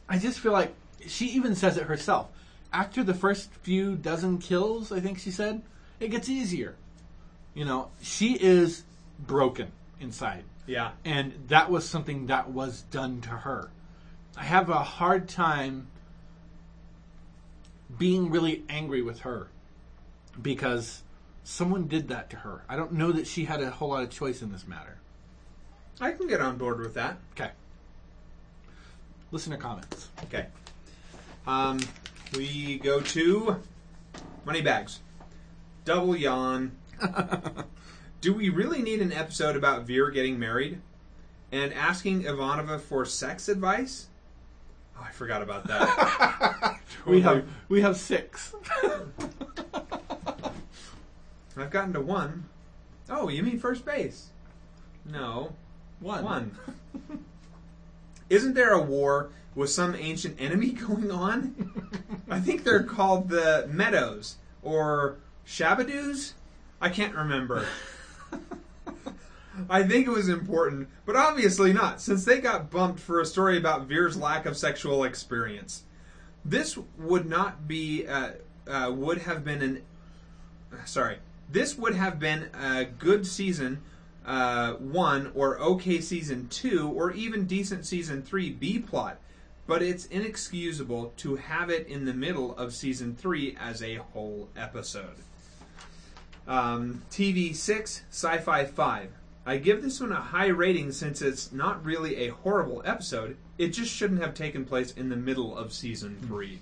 I 0.08 0.18
just 0.18 0.40
feel 0.40 0.52
like 0.52 0.74
she 1.08 1.28
even 1.28 1.56
says 1.56 1.78
it 1.78 1.84
herself. 1.84 2.30
After 2.72 3.04
the 3.04 3.14
first 3.14 3.52
few 3.64 3.96
dozen 3.96 4.38
kills, 4.38 4.92
I 4.92 5.00
think 5.00 5.20
she 5.20 5.32
said, 5.32 5.62
it 6.00 6.10
gets 6.10 6.30
easier. 6.30 6.76
You 7.54 7.66
know, 7.66 7.90
she 8.02 8.34
is 8.34 8.84
broken 9.20 9.72
inside. 10.00 10.44
Yeah. 10.68 10.92
And 11.04 11.34
that 11.48 11.72
was 11.72 11.88
something 11.88 12.28
that 12.28 12.52
was 12.52 12.84
done 12.84 13.22
to 13.22 13.30
her. 13.30 13.70
I 14.38 14.44
have 14.44 14.70
a 14.70 14.84
hard 14.84 15.28
time 15.28 15.88
being 17.98 18.30
really 18.30 18.64
angry 18.70 19.02
with 19.02 19.22
her 19.22 19.48
because 20.40 21.02
someone 21.50 21.88
did 21.88 22.08
that 22.10 22.30
to 22.30 22.38
her. 22.38 22.64
I 22.70 22.76
don't 22.76 22.94
know 22.94 23.12
that 23.12 23.26
she 23.26 23.46
had 23.46 23.60
a 23.62 23.72
whole 23.72 23.90
lot 23.90 24.04
of 24.04 24.12
choice 24.12 24.44
in 24.44 24.52
this 24.52 24.68
matter. 24.68 25.00
I 26.00 26.12
can 26.12 26.28
get 26.28 26.42
on 26.42 26.58
board 26.58 26.80
with 26.80 26.94
that. 26.94 27.18
Okay. 27.32 27.50
Listener 29.32 29.58
comments. 29.58 30.10
Okay. 30.26 30.46
Um, 31.48 31.80
we 32.36 32.78
go 32.78 33.02
to 33.02 33.58
money 34.46 34.62
bags. 34.62 35.00
Double 35.86 36.16
yawn. 36.16 36.74
Do 38.22 38.34
we 38.34 38.50
really 38.50 38.84
need 38.84 39.02
an 39.02 39.12
episode 39.12 39.56
about 39.56 39.88
Vir 39.88 40.12
getting 40.12 40.38
married 40.38 40.80
and 41.52 41.74
asking 41.74 42.24
Ivanova 42.24 42.80
for 42.80 43.06
sex 43.06 43.50
advice? 43.50 44.08
Oh, 44.96 45.04
I 45.04 45.12
forgot 45.12 45.42
about 45.42 45.66
that. 45.68 46.80
We 47.06 47.22
have 47.22 47.46
we 47.70 47.82
have 47.82 47.96
six. 47.96 48.54
I've 51.62 51.72
gotten 51.72 51.94
to 51.94 52.02
one. 52.02 52.46
Oh, 53.10 53.30
you 53.30 53.44
mean 53.44 53.60
first 53.60 53.86
base? 53.86 54.28
No, 55.06 55.54
One. 56.00 56.24
one. 56.24 56.52
Isn't 58.30 58.54
there 58.54 58.72
a 58.74 58.82
war 58.82 59.32
with 59.56 59.70
some 59.72 59.96
ancient 59.96 60.40
enemy 60.40 60.70
going 60.88 61.10
on? 61.12 61.90
I 62.30 62.40
think 62.40 62.64
they're 62.64 62.84
called 62.84 63.30
the 63.30 63.68
Meadows 63.72 64.36
or 64.62 65.18
Shabadoos. 65.48 66.34
I 66.80 66.90
can't 66.90 67.16
remember. 67.16 67.66
I 69.70 69.84
think 69.84 70.08
it 70.08 70.12
was 70.12 70.30
important, 70.30 70.88
but 71.06 71.16
obviously 71.18 71.74
not, 71.74 72.00
since 72.00 72.24
they 72.24 72.40
got 72.40 72.70
bumped 72.72 73.00
for 73.00 73.20
a 73.20 73.26
story 73.26 73.58
about 73.58 73.88
Vir's 73.88 74.16
lack 74.16 74.46
of 74.46 74.56
sexual 74.56 75.04
experience. 75.04 75.84
This 76.46 76.78
would 76.98 77.28
not 77.28 77.68
be, 77.68 78.08
uh, 78.08 78.32
uh, 78.68 78.92
would 78.96 79.20
have 79.20 79.44
been 79.44 79.62
an, 79.62 79.82
sorry, 80.86 81.18
this 81.52 81.78
would 81.78 81.96
have 81.96 82.20
been 82.20 82.50
a 82.54 82.86
good 82.86 83.26
season 83.26 83.82
uh, 84.26 84.74
one 84.74 85.32
or 85.34 85.60
okay 85.60 86.00
season 86.00 86.48
two 86.50 86.90
or 86.90 87.12
even 87.12 87.46
decent 87.46 87.86
season 87.86 88.22
three 88.22 88.52
B 88.52 88.78
plot, 88.78 89.18
but 89.66 89.82
it's 89.82 90.06
inexcusable 90.06 91.14
to 91.18 91.36
have 91.36 91.70
it 91.70 91.88
in 91.88 92.06
the 92.06 92.14
middle 92.14 92.56
of 92.56 92.74
season 92.74 93.16
three 93.16 93.58
as 93.60 93.82
a 93.82 93.96
whole 93.96 94.50
episode. 94.56 95.16
Um, 96.48 97.04
TV 97.10 97.56
six, 97.56 98.04
Sci-Fi 98.12 98.66
five. 98.66 99.12
I 99.46 99.58
give 99.58 99.82
this 99.82 100.00
one 100.00 100.12
a 100.12 100.22
high 100.22 100.48
rating 100.48 100.92
since 100.92 101.24
it's 101.24 101.52
not 101.52 101.84
really 101.84 102.18
a 102.18 102.28
horrible 102.28 102.84
episode. 102.86 103.36
It 103.58 103.70
just 103.70 103.92
shouldn't 103.92 104.22
have 104.22 104.36
taken 104.36 104.64
place 104.64 104.92
in 104.92 105.10
the 105.10 105.16
middle 105.16 105.58
of 105.58 105.74
season 105.74 106.18
three. 106.28 106.60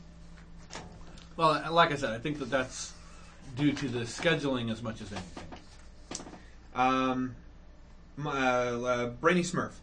Well, 1.35 1.61
like 1.71 1.91
I 1.91 1.95
said, 1.95 2.11
I 2.11 2.19
think 2.19 2.39
that 2.39 2.49
that's 2.49 2.93
due 3.57 3.73
to 3.73 3.87
the 3.87 4.01
scheduling 4.01 4.71
as 4.71 4.81
much 4.81 5.01
as 5.01 5.11
anything. 5.11 5.43
Um, 6.75 7.35
my, 8.15 8.31
uh, 8.31 8.79
uh, 8.79 9.05
Brainy 9.07 9.41
Smurf. 9.41 9.73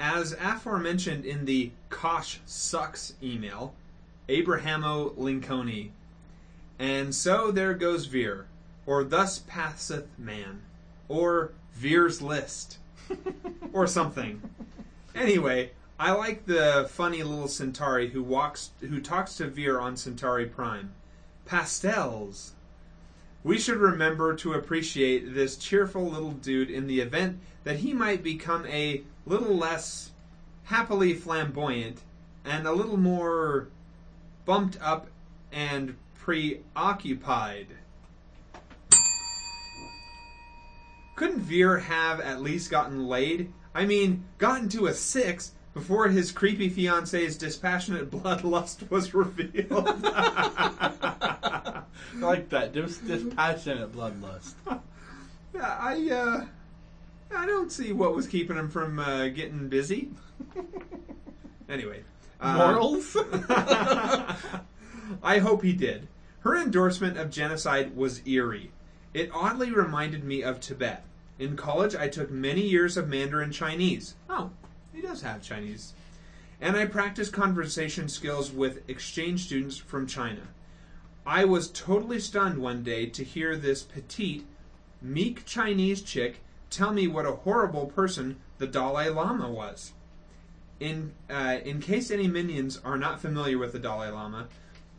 As 0.00 0.32
aforementioned 0.32 1.24
in 1.24 1.44
the 1.44 1.72
Kosh 1.90 2.38
sucks 2.46 3.14
email, 3.22 3.74
Abrahamo 4.28 5.16
Lincolni. 5.16 5.90
And 6.78 7.12
so 7.12 7.50
there 7.50 7.74
goes 7.74 8.06
Vir, 8.06 8.46
or 8.86 9.02
thus 9.02 9.40
passeth 9.40 10.06
man, 10.16 10.62
or 11.08 11.52
Vir's 11.74 12.22
list, 12.22 12.78
or 13.72 13.88
something. 13.88 14.40
Anyway, 15.14 15.72
I 15.98 16.12
like 16.12 16.46
the 16.46 16.88
funny 16.88 17.24
little 17.24 17.48
Centauri 17.48 18.10
who 18.10 18.22
walks, 18.22 18.70
who 18.80 19.00
talks 19.00 19.34
to 19.36 19.48
Vir 19.48 19.80
on 19.80 19.96
Centauri 19.96 20.46
Prime. 20.46 20.92
Pastels. 21.44 22.52
We 23.44 23.58
should 23.58 23.76
remember 23.76 24.34
to 24.36 24.54
appreciate 24.54 25.34
this 25.34 25.56
cheerful 25.56 26.10
little 26.10 26.32
dude 26.32 26.70
in 26.70 26.86
the 26.86 27.00
event 27.00 27.38
that 27.64 27.78
he 27.78 27.92
might 27.92 28.22
become 28.22 28.66
a 28.66 29.02
little 29.26 29.56
less 29.56 30.10
happily 30.64 31.14
flamboyant 31.14 32.00
and 32.44 32.66
a 32.66 32.72
little 32.72 32.96
more 32.96 33.68
bumped 34.44 34.76
up 34.80 35.08
and 35.52 35.96
preoccupied. 36.16 37.68
Couldn't 41.14 41.40
Vir 41.40 41.78
have 41.78 42.20
at 42.20 42.42
least 42.42 42.70
gotten 42.70 43.06
laid? 43.06 43.52
I 43.74 43.86
mean, 43.86 44.24
gotten 44.38 44.68
to 44.70 44.86
a 44.86 44.94
six 44.94 45.52
before 45.78 46.08
his 46.08 46.32
creepy 46.32 46.68
fiance's 46.68 47.36
dispassionate 47.36 48.10
bloodlust 48.10 48.90
was 48.90 49.14
revealed. 49.14 49.88
I 50.04 51.82
like 52.16 52.48
that. 52.48 52.72
Dis- 52.72 52.98
dispassionate 52.98 53.92
bloodlust. 53.92 54.54
Yeah, 55.54 55.78
I 55.80 56.10
uh, 56.10 56.46
I 57.34 57.46
don't 57.46 57.70
see 57.70 57.92
what 57.92 58.14
was 58.14 58.26
keeping 58.26 58.56
him 58.56 58.68
from 58.68 58.98
uh, 58.98 59.28
getting 59.28 59.68
busy. 59.68 60.10
anyway, 61.68 62.02
uh, 62.40 62.56
Morals? 62.56 63.16
I 65.22 65.38
hope 65.38 65.62
he 65.62 65.72
did. 65.72 66.08
Her 66.40 66.56
endorsement 66.56 67.18
of 67.18 67.30
genocide 67.30 67.96
was 67.96 68.26
eerie. 68.26 68.72
It 69.14 69.30
oddly 69.32 69.70
reminded 69.70 70.24
me 70.24 70.42
of 70.42 70.58
Tibet. 70.60 71.04
In 71.38 71.56
college, 71.56 71.94
I 71.94 72.08
took 72.08 72.32
many 72.32 72.62
years 72.62 72.96
of 72.96 73.08
Mandarin 73.08 73.52
Chinese. 73.52 74.16
Oh, 74.28 74.50
he 74.98 75.06
does 75.06 75.22
have 75.22 75.40
Chinese. 75.40 75.92
And 76.60 76.76
I 76.76 76.84
practiced 76.86 77.32
conversation 77.32 78.08
skills 78.08 78.50
with 78.50 78.88
exchange 78.90 79.44
students 79.46 79.76
from 79.76 80.08
China. 80.08 80.48
I 81.24 81.44
was 81.44 81.70
totally 81.70 82.18
stunned 82.18 82.58
one 82.58 82.82
day 82.82 83.06
to 83.06 83.22
hear 83.22 83.56
this 83.56 83.84
petite, 83.84 84.44
meek 85.00 85.44
Chinese 85.44 86.02
chick 86.02 86.40
tell 86.68 86.92
me 86.92 87.06
what 87.06 87.26
a 87.26 87.32
horrible 87.32 87.86
person 87.86 88.38
the 88.58 88.66
Dalai 88.66 89.08
Lama 89.08 89.48
was. 89.48 89.92
In 90.80 91.12
uh, 91.30 91.58
in 91.64 91.80
case 91.80 92.10
any 92.10 92.26
minions 92.26 92.80
are 92.84 92.98
not 92.98 93.20
familiar 93.20 93.58
with 93.58 93.72
the 93.72 93.78
Dalai 93.78 94.10
Lama, 94.10 94.48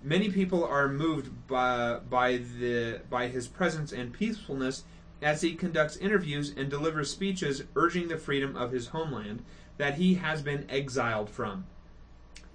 many 0.02 0.32
people 0.32 0.64
are 0.64 0.88
moved 0.88 1.48
by 1.48 2.00
by 2.10 2.38
the 2.38 3.02
by 3.10 3.28
his 3.28 3.48
presence 3.48 3.92
and 3.92 4.14
peacefulness 4.14 4.84
as 5.22 5.42
he 5.42 5.56
conducts 5.56 5.98
interviews 5.98 6.54
and 6.56 6.70
delivers 6.70 7.12
speeches 7.12 7.64
urging 7.76 8.08
the 8.08 8.18
freedom 8.18 8.56
of 8.56 8.72
his 8.72 8.88
homeland 8.88 9.44
that 9.80 9.96
he 9.96 10.14
has 10.16 10.42
been 10.44 10.66
exiled 10.70 11.30
from. 11.30 11.66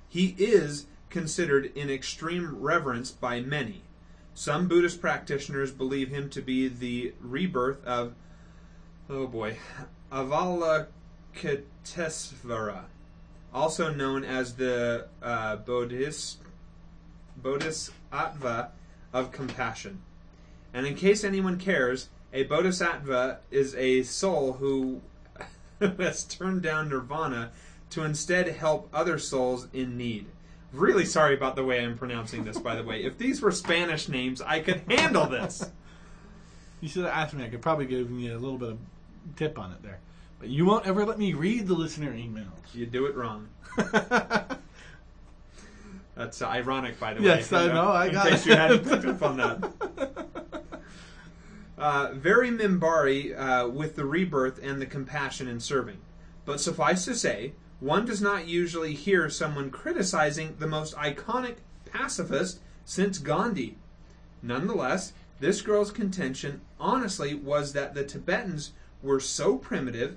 He 0.08 0.34
is 0.38 0.86
considered 1.08 1.72
in 1.74 1.90
extreme 1.90 2.60
reverence 2.60 3.10
by 3.10 3.40
many. 3.40 3.82
Some 4.34 4.68
Buddhist 4.68 5.00
practitioners 5.00 5.72
believe 5.72 6.10
him 6.10 6.28
to 6.30 6.40
be 6.42 6.68
the 6.68 7.14
rebirth 7.20 7.84
of, 7.84 8.14
oh 9.08 9.26
boy, 9.26 9.56
Avalokitesvara, 10.12 12.84
also 13.54 13.90
known 13.92 14.24
as 14.24 14.56
the 14.56 15.06
uh, 15.22 15.56
Bodhis, 15.56 16.36
Bodhisattva 17.38 18.72
of 19.14 19.32
compassion. 19.32 20.02
And 20.74 20.86
in 20.86 20.94
case 20.94 21.24
anyone 21.24 21.58
cares, 21.58 22.10
a 22.34 22.42
Bodhisattva 22.42 23.38
is 23.50 23.74
a 23.76 24.02
soul 24.02 24.52
who 24.54 25.00
has 25.98 26.24
turned 26.24 26.62
down 26.62 26.88
nirvana 26.88 27.50
to 27.90 28.02
instead 28.04 28.48
help 28.48 28.88
other 28.92 29.18
souls 29.18 29.68
in 29.72 29.96
need. 29.96 30.26
Really 30.72 31.04
sorry 31.04 31.34
about 31.34 31.54
the 31.54 31.64
way 31.64 31.84
I'm 31.84 31.96
pronouncing 31.96 32.44
this, 32.44 32.58
by 32.58 32.74
the 32.74 32.82
way. 32.82 33.04
If 33.04 33.16
these 33.18 33.40
were 33.40 33.52
Spanish 33.52 34.08
names, 34.08 34.40
I 34.42 34.58
could 34.60 34.82
handle 34.88 35.26
this. 35.26 35.70
You 36.80 36.88
should 36.88 37.04
have 37.04 37.12
asked 37.14 37.34
me. 37.34 37.44
I 37.44 37.48
could 37.48 37.62
probably 37.62 37.86
give 37.86 38.10
you 38.10 38.32
a 38.32 38.38
little 38.38 38.58
bit 38.58 38.70
of 38.70 38.78
tip 39.36 39.58
on 39.58 39.70
it 39.72 39.82
there. 39.82 40.00
But 40.40 40.48
you 40.48 40.66
won't 40.66 40.84
ever 40.86 41.06
let 41.06 41.18
me 41.18 41.32
read 41.32 41.68
the 41.68 41.74
listener 41.74 42.12
emails. 42.12 42.48
You 42.74 42.86
do 42.86 43.06
it 43.06 43.14
wrong. 43.14 43.48
That's 46.16 46.42
ironic, 46.42 46.98
by 47.00 47.14
the 47.14 47.22
Yes, 47.22 47.50
way. 47.50 47.58
Yes, 47.66 47.70
I 47.70 47.72
know, 47.72 47.88
I 47.88 48.06
in 48.06 48.12
got 48.12 48.28
case 48.28 48.46
it. 48.46 48.50
you 48.50 48.56
hadn't 48.56 48.84
picked 48.88 49.04
up 49.04 49.22
on 49.22 49.36
that. 49.36 49.72
Uh, 51.76 52.10
very 52.14 52.50
Minbari 52.50 53.36
uh, 53.36 53.68
with 53.68 53.96
the 53.96 54.04
rebirth 54.04 54.60
and 54.62 54.80
the 54.80 54.86
compassion 54.86 55.48
in 55.48 55.58
serving. 55.58 55.98
But 56.44 56.60
suffice 56.60 57.04
to 57.06 57.14
say, 57.14 57.52
one 57.80 58.04
does 58.04 58.20
not 58.20 58.46
usually 58.46 58.94
hear 58.94 59.28
someone 59.28 59.70
criticizing 59.70 60.56
the 60.58 60.68
most 60.68 60.94
iconic 60.94 61.56
pacifist 61.84 62.60
since 62.84 63.18
Gandhi. 63.18 63.76
Nonetheless, 64.42 65.12
this 65.40 65.62
girl's 65.62 65.90
contention 65.90 66.60
honestly 66.78 67.34
was 67.34 67.72
that 67.72 67.94
the 67.94 68.04
Tibetans 68.04 68.72
were 69.02 69.20
so 69.20 69.56
primitive 69.56 70.16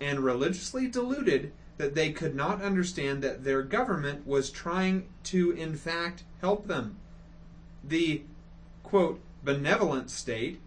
and 0.00 0.20
religiously 0.20 0.86
deluded 0.86 1.52
that 1.78 1.94
they 1.94 2.10
could 2.12 2.34
not 2.34 2.60
understand 2.60 3.22
that 3.22 3.44
their 3.44 3.62
government 3.62 4.26
was 4.26 4.50
trying 4.50 5.08
to, 5.24 5.52
in 5.52 5.74
fact, 5.74 6.24
help 6.40 6.66
them. 6.66 6.96
The, 7.82 8.22
quote, 8.82 9.20
benevolent 9.44 10.10
state 10.10 10.60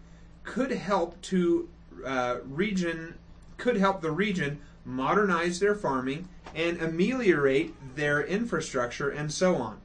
could 0.44 0.72
help 0.72 1.20
to 1.22 1.68
uh, 2.04 2.38
region 2.44 3.14
could 3.56 3.76
help 3.76 4.00
the 4.00 4.10
region 4.10 4.60
modernize 4.84 5.60
their 5.60 5.74
farming 5.74 6.28
and 6.54 6.80
ameliorate 6.80 7.74
their 7.94 8.20
infrastructure 8.20 9.08
and 9.08 9.32
so 9.32 9.54
on. 9.56 9.80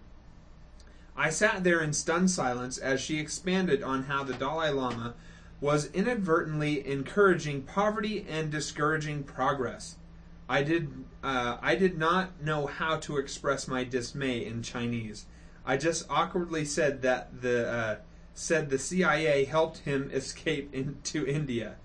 I 1.15 1.29
sat 1.29 1.63
there 1.63 1.81
in 1.81 1.93
stunned 1.93 2.31
silence 2.31 2.77
as 2.77 3.01
she 3.01 3.19
expanded 3.19 3.83
on 3.83 4.03
how 4.03 4.23
the 4.23 4.33
Dalai 4.33 4.69
Lama 4.69 5.13
was 5.59 5.91
inadvertently 5.91 6.87
encouraging 6.87 7.63
poverty 7.63 8.25
and 8.29 8.51
discouraging 8.51 9.23
progress. 9.23 9.95
I 10.47 10.63
did 10.63 10.91
uh, 11.23 11.57
I 11.61 11.75
did 11.75 11.97
not 11.97 12.41
know 12.41 12.67
how 12.67 12.97
to 12.97 13.17
express 13.17 13.67
my 13.67 13.83
dismay 13.83 14.45
in 14.45 14.61
Chinese. 14.61 15.25
I 15.65 15.75
just 15.77 16.05
awkwardly 16.09 16.63
said 16.63 17.01
that 17.01 17.41
the 17.41 17.69
uh, 17.69 17.95
said 18.37 18.69
the 18.69 18.77
CIA 18.77 19.45
helped 19.45 19.79
him 19.79 20.11
escape 20.13 20.71
into 20.71 21.25
India. 21.25 21.75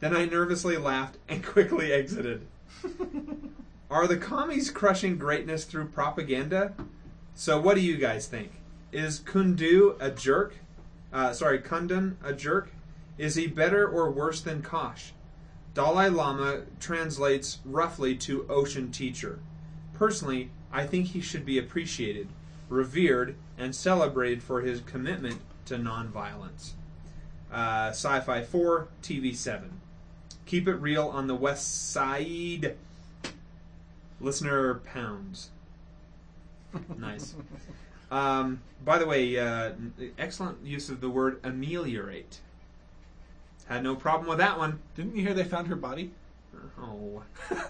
Then 0.00 0.16
I 0.16 0.24
nervously 0.24 0.78
laughed 0.78 1.18
and 1.28 1.44
quickly 1.44 1.92
exited. 1.92 2.46
Are 3.90 4.06
the 4.06 4.16
commies 4.16 4.70
crushing 4.70 5.18
greatness 5.18 5.64
through 5.64 5.88
propaganda? 5.88 6.72
So, 7.34 7.60
what 7.60 7.74
do 7.74 7.82
you 7.82 7.98
guys 7.98 8.26
think? 8.26 8.52
Is 8.90 9.20
Kundu 9.20 9.96
a 10.00 10.10
jerk? 10.10 10.54
Uh, 11.12 11.34
sorry, 11.34 11.58
Kundun 11.58 12.14
a 12.24 12.32
jerk? 12.32 12.70
Is 13.18 13.34
he 13.34 13.46
better 13.46 13.86
or 13.86 14.10
worse 14.10 14.40
than 14.40 14.62
Kosh? 14.62 15.12
Dalai 15.74 16.08
Lama 16.08 16.62
translates 16.80 17.58
roughly 17.66 18.16
to 18.16 18.46
ocean 18.48 18.90
teacher. 18.90 19.40
Personally, 19.92 20.50
I 20.72 20.86
think 20.86 21.08
he 21.08 21.20
should 21.20 21.44
be 21.44 21.58
appreciated, 21.58 22.28
revered, 22.70 23.36
and 23.58 23.74
celebrated 23.74 24.42
for 24.42 24.62
his 24.62 24.80
commitment 24.80 25.40
to 25.68 25.76
nonviolence. 25.76 26.72
Uh, 27.52 27.88
Sci 27.90 28.20
Fi 28.20 28.42
4, 28.42 28.88
TV 29.02 29.34
7. 29.34 29.80
Keep 30.46 30.68
it 30.68 30.74
real 30.74 31.08
on 31.08 31.26
the 31.26 31.34
west 31.34 31.90
side. 31.90 32.76
Listener 34.20 34.74
pounds. 34.74 35.50
nice. 36.98 37.34
Um, 38.10 38.60
by 38.84 38.98
the 38.98 39.06
way, 39.06 39.38
uh, 39.38 39.72
excellent 40.18 40.64
use 40.64 40.88
of 40.88 41.00
the 41.00 41.10
word 41.10 41.40
ameliorate. 41.44 42.40
Had 43.66 43.82
no 43.82 43.94
problem 43.94 44.28
with 44.28 44.38
that 44.38 44.58
one. 44.58 44.80
Didn't 44.96 45.14
you 45.16 45.22
hear 45.22 45.34
they 45.34 45.44
found 45.44 45.68
her 45.68 45.76
body? 45.76 46.12
Oh. 46.80 47.22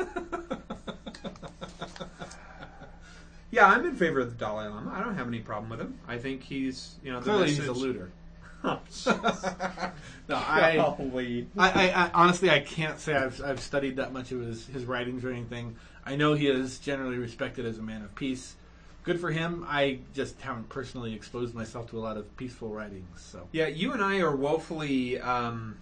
yeah, 3.51 3.67
I'm 3.67 3.85
in 3.87 3.95
favor 3.95 4.21
of 4.21 4.31
the 4.31 4.37
Dalai 4.37 4.69
Lama. 4.69 4.93
I 4.95 5.03
don't 5.03 5.15
have 5.17 5.27
any 5.29 5.41
problem 5.41 5.71
with 5.71 5.81
him. 5.81 5.99
I 6.07 6.19
think 6.19 6.43
he's, 6.43 6.97
you 7.03 7.13
know, 7.13 7.21
the 7.21 7.25
Clearly, 7.31 7.51
he's 7.51 7.67
a 7.67 7.73
looter. 7.73 8.11
Oh, 8.65 8.81
jeez. 8.91 9.93
No, 10.29 10.35
I, 10.35 10.75
Golly. 10.75 11.47
I, 11.57 11.71
I, 11.91 12.05
I 12.07 12.11
honestly 12.13 12.51
I 12.51 12.59
can't 12.59 12.99
say 12.99 13.15
I've, 13.15 13.41
I've 13.43 13.61
studied 13.61 13.97
that 13.97 14.13
much 14.13 14.33
of 14.33 14.41
his, 14.41 14.67
his 14.67 14.85
writings 14.85 15.25
or 15.25 15.31
anything. 15.31 15.77
I 16.05 16.17
know 16.17 16.35
he 16.35 16.49
is 16.49 16.81
generally 16.81 17.19
respected 17.19 17.65
as 17.67 17.79
a 17.79 17.83
man 17.83 18.03
of 18.03 18.13
peace. 18.17 18.57
Good 19.05 19.21
for 19.21 19.31
him. 19.31 19.65
I 19.69 20.01
just 20.13 20.41
haven't 20.41 20.69
personally 20.71 21.15
exposed 21.15 21.55
myself 21.55 21.89
to 21.91 21.99
a 21.99 22.03
lot 22.03 22.17
of 22.17 22.37
peaceful 22.37 22.71
writings. 22.71 23.21
So 23.23 23.47
Yeah, 23.53 23.69
you 23.69 23.93
and 23.93 24.03
I 24.03 24.19
are 24.19 24.35
woefully 24.35 25.21
um, 25.21 25.79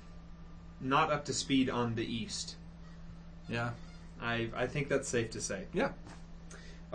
not 0.79 1.11
up 1.11 1.25
to 1.25 1.33
speed 1.33 1.71
on 1.71 1.95
the 1.95 2.05
East. 2.05 2.57
yeah, 3.49 3.71
I, 4.21 4.51
I 4.55 4.67
think 4.67 4.91
that's 4.91 5.09
safe 5.09 5.31
to 5.31 5.41
say. 5.41 5.65
yeah. 5.73 5.93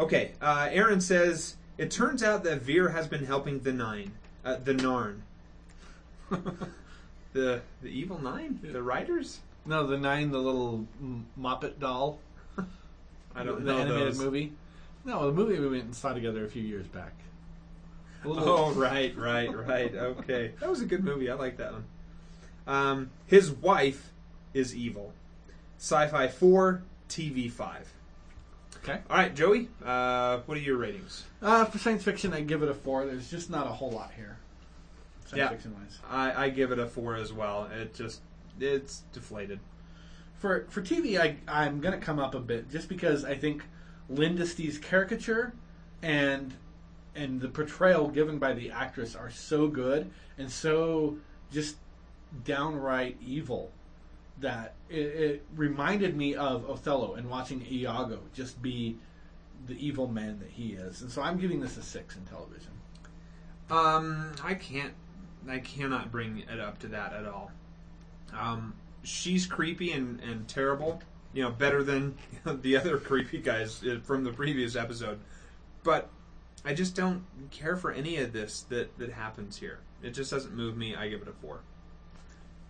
Okay, 0.02 0.32
uh, 0.42 0.68
Aaron 0.72 1.00
says 1.00 1.58
it 1.78 1.92
turns 1.92 2.24
out 2.24 2.44
that 2.46 2.64
Vir 2.64 2.90
has 2.90 3.08
been 3.08 3.24
helping 3.24 3.60
the 3.60 3.72
Nine, 3.72 4.14
uh, 4.44 4.56
the 4.64 4.74
Narn, 4.74 5.20
the 7.34 7.62
the 7.84 7.88
evil 7.88 8.20
Nine, 8.20 8.60
the 8.64 8.82
Riders. 8.82 9.42
No, 9.64 9.86
the 9.86 10.00
nine, 10.00 10.32
the 10.32 10.40
little 10.40 10.88
m- 11.00 11.28
Moppet 11.40 11.80
doll. 11.80 12.18
I 13.36 13.44
don't 13.44 13.46
know. 13.46 13.56
the 13.60 13.74
know 13.74 13.78
animated 13.78 14.08
those. 14.08 14.20
movie. 14.20 14.54
No, 15.06 15.28
the 15.28 15.34
movie 15.34 15.60
we 15.60 15.68
went 15.70 15.84
and 15.84 15.96
saw 15.96 16.14
together 16.14 16.44
a 16.46 16.50
few 16.50 16.64
years 16.64 16.88
back. 16.88 17.14
Oh 18.26 18.72
right, 18.76 19.16
right, 19.16 19.56
right. 19.56 19.94
Okay, 19.94 20.54
that 20.60 20.68
was 20.68 20.82
a 20.82 20.86
good 20.86 21.04
movie. 21.04 21.30
I 21.30 21.36
like 21.36 21.58
that 21.58 21.74
one. 21.74 21.86
Um, 22.66 23.12
his 23.28 23.52
wife 23.52 24.12
is 24.56 24.76
evil. 24.76 25.14
Sci-fi 25.78 26.28
four, 26.28 26.82
TV 27.08 27.52
five. 27.52 27.88
Okay. 28.84 29.00
All 29.10 29.18
right, 29.18 29.34
Joey. 29.36 29.70
Uh, 29.86 30.40
what 30.46 30.58
are 30.58 30.62
your 30.62 30.78
ratings? 30.78 31.24
Uh, 31.42 31.66
for 31.66 31.78
science 31.78 32.04
fiction, 32.04 32.34
I 32.34 32.42
give 32.42 32.64
it 32.64 32.70
a 32.70 32.74
four. 32.74 33.06
There's 33.06 33.30
just 33.30 33.50
not 33.50 33.68
a 33.68 33.72
whole 33.72 33.92
lot 33.92 34.12
here, 34.16 34.38
science 35.26 35.38
Yeah. 35.38 35.50
fiction 35.50 35.74
wise. 35.80 36.00
I, 36.10 36.46
I 36.46 36.50
give 36.50 36.72
it 36.72 36.80
a 36.80 36.88
four 36.88 37.16
as 37.16 37.32
well. 37.32 37.70
It 37.72 37.94
just 37.94 38.22
it's 38.60 39.04
deflated. 39.14 39.60
For 40.40 40.66
for 40.70 40.82
TV, 40.82 41.20
I 41.20 41.38
I'm 41.48 41.80
gonna 41.80 42.00
come 42.00 42.18
up 42.18 42.34
a 42.34 42.40
bit 42.40 42.72
just 42.72 42.90
because 42.90 43.24
I 43.24 43.36
think 43.36 43.64
Lindisty's 44.10 44.80
caricature 44.80 45.54
and 46.02 46.56
and 47.16 47.40
the 47.40 47.50
portrayal 47.50 48.08
given 48.08 48.40
by 48.40 48.54
the 48.54 48.72
actress 48.72 49.16
are 49.16 49.30
so 49.30 49.68
good 49.68 50.10
and 50.40 50.50
so 50.50 51.18
just 51.52 51.76
downright 52.46 53.18
evil 53.24 53.72
that 54.42 54.74
it, 54.90 55.00
it 55.00 55.46
reminded 55.56 56.16
me 56.16 56.36
of 56.36 56.70
Othello 56.70 57.14
and 57.16 57.30
watching 57.30 57.66
Iago 57.70 58.20
just 58.34 58.62
be 58.62 58.98
the 59.68 59.86
evil 59.86 60.08
man 60.08 60.40
that 60.40 60.50
he 60.50 60.74
is. 60.74 61.02
And 61.02 61.12
so 61.12 61.22
I'm 61.22 61.38
giving 61.38 61.60
this 61.62 61.78
a 61.78 61.84
six 61.84 62.16
in 62.16 62.26
television. 62.26 62.72
Um, 63.70 64.34
I 64.44 64.56
can't. 64.56 64.94
I 65.50 65.60
cannot 65.60 66.12
bring 66.12 66.44
it 66.52 66.60
up 66.60 66.80
to 66.80 66.88
that 66.90 67.14
at 67.14 67.26
all. 67.26 67.52
Um, 68.38 68.76
she's 69.04 69.48
creepy 69.48 69.92
and, 69.92 70.20
and 70.20 70.48
terrible. 70.48 71.02
You 71.34 71.44
know, 71.44 71.52
better 71.52 71.82
than 71.82 72.16
the 72.46 72.78
other 72.78 72.98
creepy 72.98 73.40
guys 73.40 73.82
uh, 73.84 74.00
from 74.04 74.24
the 74.24 74.34
previous 74.34 74.76
episode. 74.76 75.20
But 75.84 76.10
I 76.66 76.74
just 76.74 76.96
don't 76.96 77.24
care 77.50 77.76
for 77.76 77.92
any 77.92 78.18
of 78.18 78.34
this 78.34 78.62
that 78.70 78.98
that 79.00 79.12
happens 79.12 79.58
here. 79.58 79.80
It 80.04 80.12
just 80.12 80.30
doesn't 80.32 80.54
move 80.54 80.76
me. 80.76 80.96
I 80.96 81.08
give 81.08 81.22
it 81.22 81.28
a 81.28 81.34
four. 81.34 81.62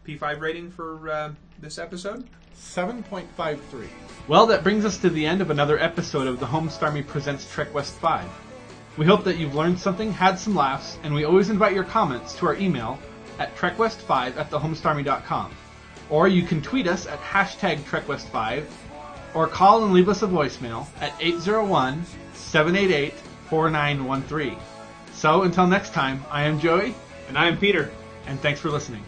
P5 0.07 0.39
rating 0.39 0.71
for 0.71 1.09
uh, 1.09 1.31
this 1.59 1.77
episode. 1.77 2.27
7.53. 2.55 3.87
Well, 4.27 4.45
that 4.47 4.63
brings 4.63 4.85
us 4.85 4.97
to 4.99 5.09
the 5.09 5.25
end 5.25 5.41
of 5.41 5.49
another 5.49 5.79
episode 5.79 6.27
of 6.27 6.39
the 6.39 6.45
Homestarmy 6.45 7.05
Presents 7.05 7.45
TrekWest 7.53 7.91
5. 7.93 8.27
We 8.97 9.05
hope 9.05 9.23
that 9.23 9.37
you've 9.37 9.55
learned 9.55 9.79
something, 9.79 10.11
had 10.11 10.37
some 10.37 10.55
laughs, 10.55 10.97
and 11.03 11.13
we 11.13 11.23
always 11.23 11.49
invite 11.49 11.73
your 11.73 11.83
comments 11.85 12.35
to 12.35 12.45
our 12.47 12.55
email 12.55 12.99
at 13.39 13.55
trekwest5 13.55 14.37
at 14.37 14.49
thehomestarmy.com. 14.51 15.55
Or 16.09 16.27
you 16.27 16.43
can 16.43 16.61
tweet 16.61 16.87
us 16.87 17.07
at 17.07 17.19
hashtag 17.21 17.79
trekwest5, 17.79 18.65
or 19.33 19.47
call 19.47 19.83
and 19.85 19.93
leave 19.93 20.09
us 20.09 20.23
a 20.23 20.27
voicemail 20.27 20.85
at 20.99 21.13
801 21.21 22.03
788 22.33 23.13
4913. 23.49 24.57
So 25.13 25.43
until 25.43 25.67
next 25.67 25.93
time, 25.93 26.23
I 26.29 26.43
am 26.43 26.59
Joey, 26.59 26.93
And 27.29 27.37
I'm 27.37 27.57
Peter. 27.57 27.91
and 28.27 28.39
thanks 28.41 28.59
for 28.59 28.69
listening. 28.69 29.03